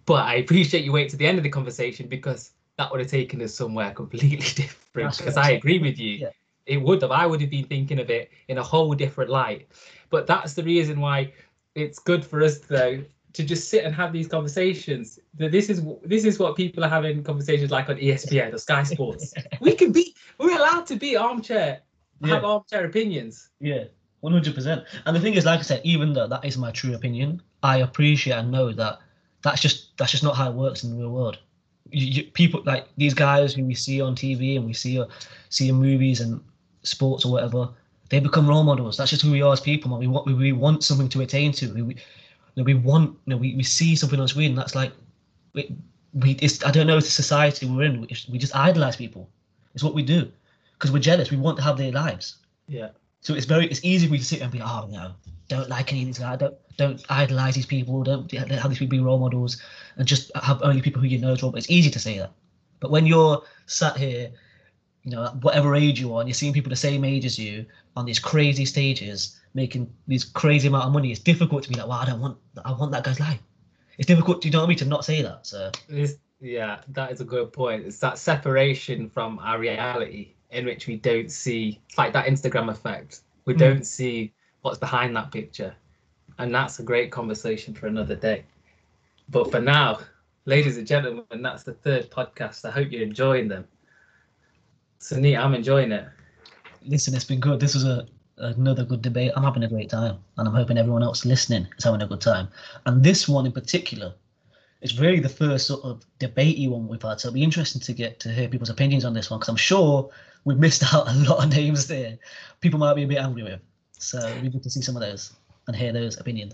but 0.05 0.25
i 0.25 0.35
appreciate 0.35 0.83
you 0.83 0.91
wait 0.91 1.09
to 1.09 1.17
the 1.17 1.25
end 1.25 1.37
of 1.37 1.43
the 1.43 1.49
conversation 1.49 2.07
because 2.07 2.51
that 2.77 2.91
would 2.91 2.99
have 2.99 3.09
taken 3.09 3.41
us 3.41 3.53
somewhere 3.53 3.91
completely 3.91 4.37
different 4.55 5.17
because 5.17 5.37
i 5.37 5.51
agree 5.51 5.79
with 5.79 5.97
you 5.97 6.17
Yeah. 6.17 6.29
it 6.65 6.81
would 6.81 7.01
have 7.01 7.11
i 7.11 7.25
would 7.25 7.41
have 7.41 7.49
been 7.49 7.65
thinking 7.65 7.99
of 7.99 8.09
it 8.09 8.31
in 8.47 8.57
a 8.57 8.63
whole 8.63 8.93
different 8.93 9.29
light 9.29 9.67
but 10.09 10.27
that's 10.27 10.53
the 10.53 10.63
reason 10.63 10.99
why 10.99 11.33
it's 11.75 11.99
good 11.99 12.25
for 12.25 12.41
us 12.41 12.59
though 12.59 13.03
to 13.37 13.43
just 13.43 13.69
sit 13.69 13.85
and 13.85 13.93
have 13.93 14.11
these 14.11 14.27
conversations. 14.27 15.19
That 15.35 15.51
this 15.51 15.69
is 15.69 15.85
this 16.03 16.25
is 16.25 16.39
what 16.39 16.55
people 16.55 16.83
are 16.83 16.89
having 16.89 17.23
conversations 17.23 17.69
like 17.69 17.87
on 17.87 17.97
ESPN 17.97 18.51
or 18.51 18.57
Sky 18.57 18.81
Sports. 18.81 19.31
we 19.61 19.75
can 19.75 19.91
be 19.91 20.15
we're 20.39 20.57
allowed 20.57 20.87
to 20.87 20.95
be 20.95 21.15
armchair, 21.15 21.81
have 22.23 22.43
armchair 22.43 22.85
opinions. 22.85 23.49
Yeah, 23.59 23.83
one 24.21 24.33
hundred 24.33 24.55
percent. 24.55 24.85
And 25.05 25.15
the 25.15 25.19
thing 25.19 25.35
is, 25.35 25.45
like 25.45 25.59
I 25.59 25.63
said, 25.63 25.81
even 25.83 26.13
though 26.13 26.27
that 26.27 26.43
is 26.45 26.57
my 26.57 26.71
true 26.71 26.95
opinion, 26.95 27.43
I 27.61 27.77
appreciate 27.77 28.33
and 28.33 28.51
know 28.51 28.71
that 28.73 28.99
that's 29.41 29.61
just 29.61 29.97
that's 29.97 30.11
just 30.11 30.23
not 30.23 30.35
how 30.35 30.49
it 30.49 30.55
works 30.55 30.83
in 30.83 30.91
the 30.91 30.97
real 30.97 31.11
world. 31.11 31.37
You, 31.91 32.05
you, 32.05 32.23
people 32.23 32.61
like 32.65 32.87
these 32.97 33.13
guys 33.13 33.53
who 33.53 33.63
we 33.63 33.75
see 33.75 34.01
on 34.01 34.15
TV 34.15 34.57
and 34.57 34.65
we 34.65 34.73
see 34.73 34.99
uh, 34.99 35.05
see 35.49 35.69
in 35.69 35.75
movies 35.75 36.21
and 36.21 36.41
sports 36.83 37.25
or 37.25 37.31
whatever, 37.31 37.69
they 38.09 38.19
become 38.19 38.47
role 38.47 38.63
models. 38.63 38.97
That's 38.97 39.11
just 39.11 39.21
who 39.21 39.31
we 39.31 39.41
are 39.41 39.53
as 39.53 39.61
people, 39.61 39.89
man. 39.89 39.99
We 39.99 40.07
want 40.07 40.25
we, 40.25 40.33
we 40.33 40.51
want 40.51 40.83
something 40.83 41.09
to 41.09 41.21
attain 41.21 41.51
to. 41.53 41.73
We, 41.73 41.81
we 41.81 41.93
you 41.93 42.01
know, 42.57 42.63
we 42.63 42.73
want 42.73 43.17
you 43.25 43.31
know 43.31 43.37
we, 43.37 43.55
we 43.55 43.63
see 43.63 43.95
something 43.95 44.19
on 44.19 44.27
screen 44.27 44.55
that's 44.55 44.75
like 44.75 44.91
we, 45.53 45.75
we 46.13 46.31
it's 46.41 46.63
I 46.65 46.71
don't 46.71 46.87
know 46.87 46.97
it's 46.97 47.07
the 47.07 47.13
society 47.13 47.67
we're 47.67 47.83
in. 47.83 48.01
We 48.01 48.07
just, 48.07 48.29
we 48.29 48.37
just 48.37 48.55
idolize 48.55 48.95
people. 48.95 49.29
It's 49.73 49.83
what 49.83 49.93
we 49.93 50.03
do 50.03 50.31
because 50.73 50.91
we're 50.91 50.99
jealous. 50.99 51.31
We 51.31 51.37
want 51.37 51.57
to 51.57 51.63
have 51.63 51.77
their 51.77 51.91
lives. 51.91 52.37
Yeah. 52.67 52.89
So 53.21 53.33
it's 53.33 53.45
very 53.45 53.67
it's 53.67 53.83
easy 53.83 54.07
for 54.07 54.13
you 54.13 54.19
to 54.19 54.25
sit 54.25 54.41
and 54.41 54.51
be, 54.51 54.61
oh 54.61 54.87
no, 54.89 55.13
don't 55.47 55.69
like 55.69 55.91
any 55.91 56.01
of 56.01 56.07
these 56.07 56.19
guys, 56.19 56.39
don't 56.39 56.55
don't 56.77 57.03
idolize 57.09 57.55
these 57.55 57.65
people, 57.65 58.03
don't 58.03 58.31
have 58.31 58.69
these 58.69 58.79
people 58.79 58.97
be 58.97 58.99
role 58.99 59.19
models, 59.19 59.61
and 59.97 60.07
just 60.07 60.31
have 60.35 60.61
only 60.61 60.81
people 60.81 61.01
who 61.01 61.07
you 61.07 61.17
know 61.17 61.31
as 61.31 61.41
role. 61.41 61.55
It's 61.55 61.69
easy 61.69 61.89
to 61.89 61.99
say 61.99 62.17
that, 62.19 62.31
but 62.79 62.91
when 62.91 63.05
you're 63.05 63.41
sat 63.65 63.97
here, 63.97 64.31
you 65.03 65.11
know, 65.11 65.25
at 65.25 65.35
whatever 65.37 65.75
age 65.75 65.99
you 65.99 66.13
are, 66.13 66.21
and 66.21 66.29
you're 66.29 66.33
seeing 66.33 66.53
people 66.53 66.69
the 66.69 66.75
same 66.75 67.03
age 67.05 67.25
as 67.25 67.39
you 67.39 67.65
on 67.95 68.05
these 68.05 68.19
crazy 68.19 68.65
stages, 68.65 69.39
making 69.53 69.91
these 70.07 70.23
crazy 70.23 70.67
amount 70.67 70.85
of 70.85 70.91
money, 70.91 71.11
it's 71.11 71.19
difficult 71.19 71.63
to 71.63 71.69
be 71.69 71.75
like, 71.75 71.87
well, 71.87 71.97
I 71.99 72.05
don't 72.05 72.19
want, 72.19 72.37
I 72.65 72.71
want 72.73 72.91
that 72.91 73.03
guy's 73.03 73.19
life. 73.19 73.39
It's 73.97 74.05
difficult, 74.05 74.43
you 74.45 74.51
know 74.51 74.59
what 74.59 74.65
I 74.65 74.69
mean, 74.69 74.77
to 74.79 74.85
not 74.85 75.05
say 75.05 75.21
that. 75.21 75.47
So 75.47 75.71
This, 75.87 76.17
yeah, 76.39 76.81
that 76.89 77.11
is 77.11 77.21
a 77.21 77.25
good 77.25 77.51
point. 77.51 77.85
It's 77.85 77.99
that 77.99 78.17
separation 78.17 79.09
from 79.09 79.39
our 79.39 79.57
reality 79.57 80.33
in 80.51 80.65
which 80.65 80.87
we 80.87 80.97
don't 80.97 81.31
see 81.31 81.79
like 81.97 82.13
that 82.13 82.27
Instagram 82.27 82.69
effect. 82.69 83.21
We 83.45 83.53
Mm. 83.53 83.59
don't 83.59 83.85
see 83.85 84.33
what's 84.61 84.77
behind 84.77 85.15
that 85.15 85.31
picture. 85.31 85.75
And 86.39 86.53
that's 86.53 86.79
a 86.79 86.83
great 86.83 87.11
conversation 87.11 87.73
for 87.73 87.87
another 87.87 88.15
day. 88.15 88.45
But 89.29 89.51
for 89.51 89.59
now, 89.59 89.99
ladies 90.45 90.77
and 90.77 90.87
gentlemen, 90.87 91.41
that's 91.41 91.63
the 91.63 91.73
third 91.73 92.09
podcast. 92.09 92.65
I 92.65 92.71
hope 92.71 92.91
you're 92.91 93.01
enjoying 93.01 93.47
them. 93.47 93.65
So 94.99 95.17
neat, 95.17 95.37
I'm 95.37 95.53
enjoying 95.53 95.91
it. 95.91 96.07
listen, 96.85 97.15
it's 97.15 97.25
been 97.25 97.39
good. 97.39 97.59
This 97.59 97.75
was 97.75 97.85
a 97.85 98.07
another 98.39 98.85
good 98.85 99.01
debate. 99.01 99.31
I'm 99.35 99.43
having 99.43 99.63
a 99.63 99.67
great 99.67 99.89
time, 99.89 100.17
and 100.37 100.47
I'm 100.47 100.53
hoping 100.53 100.77
everyone 100.77 101.03
else 101.03 101.25
listening 101.25 101.67
is 101.77 101.83
having 101.83 102.01
a 102.01 102.07
good 102.07 102.21
time. 102.21 102.47
And 102.85 103.03
this 103.03 103.27
one 103.27 103.45
in 103.45 103.51
particular 103.51 104.13
is 104.81 104.99
really 104.99 105.19
the 105.19 105.29
first 105.29 105.67
sort 105.67 105.83
of 105.83 106.05
debatey 106.19 106.69
one 106.69 106.87
we've 106.87 107.01
had. 107.01 107.19
So 107.19 107.27
it'll 107.27 107.35
be 107.35 107.43
interesting 107.43 107.81
to 107.81 107.93
get 107.93 108.19
to 108.21 108.29
hear 108.29 108.47
people's 108.47 108.69
opinions 108.69 109.05
on 109.05 109.13
this 109.13 109.29
one 109.29 109.39
because 109.39 109.49
I'm 109.49 109.55
sure 109.55 110.09
we've 110.45 110.59
missed 110.59 110.83
out 110.93 111.07
a 111.07 111.13
lot 111.29 111.43
of 111.43 111.51
names 111.51 111.87
there. 111.87 112.17
People 112.61 112.79
might 112.79 112.95
be 112.95 113.03
a 113.03 113.07
bit 113.07 113.17
angry 113.17 113.43
with. 113.43 113.59
So 113.99 114.39
be 114.41 114.49
good 114.49 114.63
to 114.63 114.69
see 114.69 114.81
some 114.81 114.95
of 114.95 115.01
those. 115.01 115.33
and 115.67 115.75
hear 115.75 115.91
those 115.91 116.19
opinions. 116.19 116.53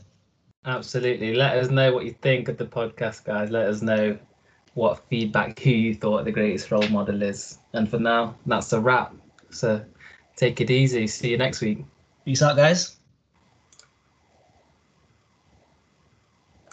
Absolutely. 0.65 1.36
Let 1.36 1.57
us 1.57 1.70
know 1.70 1.94
what 1.94 2.06
you 2.06 2.15
think 2.22 2.48
of 2.48 2.57
the 2.57 2.65
podcast, 2.65 3.26
guys. 3.26 3.49
Let 3.49 3.68
us 3.68 3.82
know 3.82 4.18
what 4.74 5.03
feedback, 5.10 5.60
who 5.60 5.70
you 5.70 5.94
thought 5.94 6.26
the 6.26 6.32
greatest 6.32 6.72
role 6.72 6.88
model 6.90 7.22
is. 7.22 7.60
And 7.74 7.90
for 7.90 7.99
now, 7.99 8.36
that's 8.45 8.74
a 8.74 8.80
wrap. 8.80 9.14
So 9.52 9.84
take 10.36 10.61
it 10.61 10.72
easy. 10.72 11.06
See 11.07 11.32
you 11.32 11.38
next 11.38 11.61
week. 11.61 11.86
Peace 12.26 12.41
out, 12.41 12.56
guys. 12.56 13.03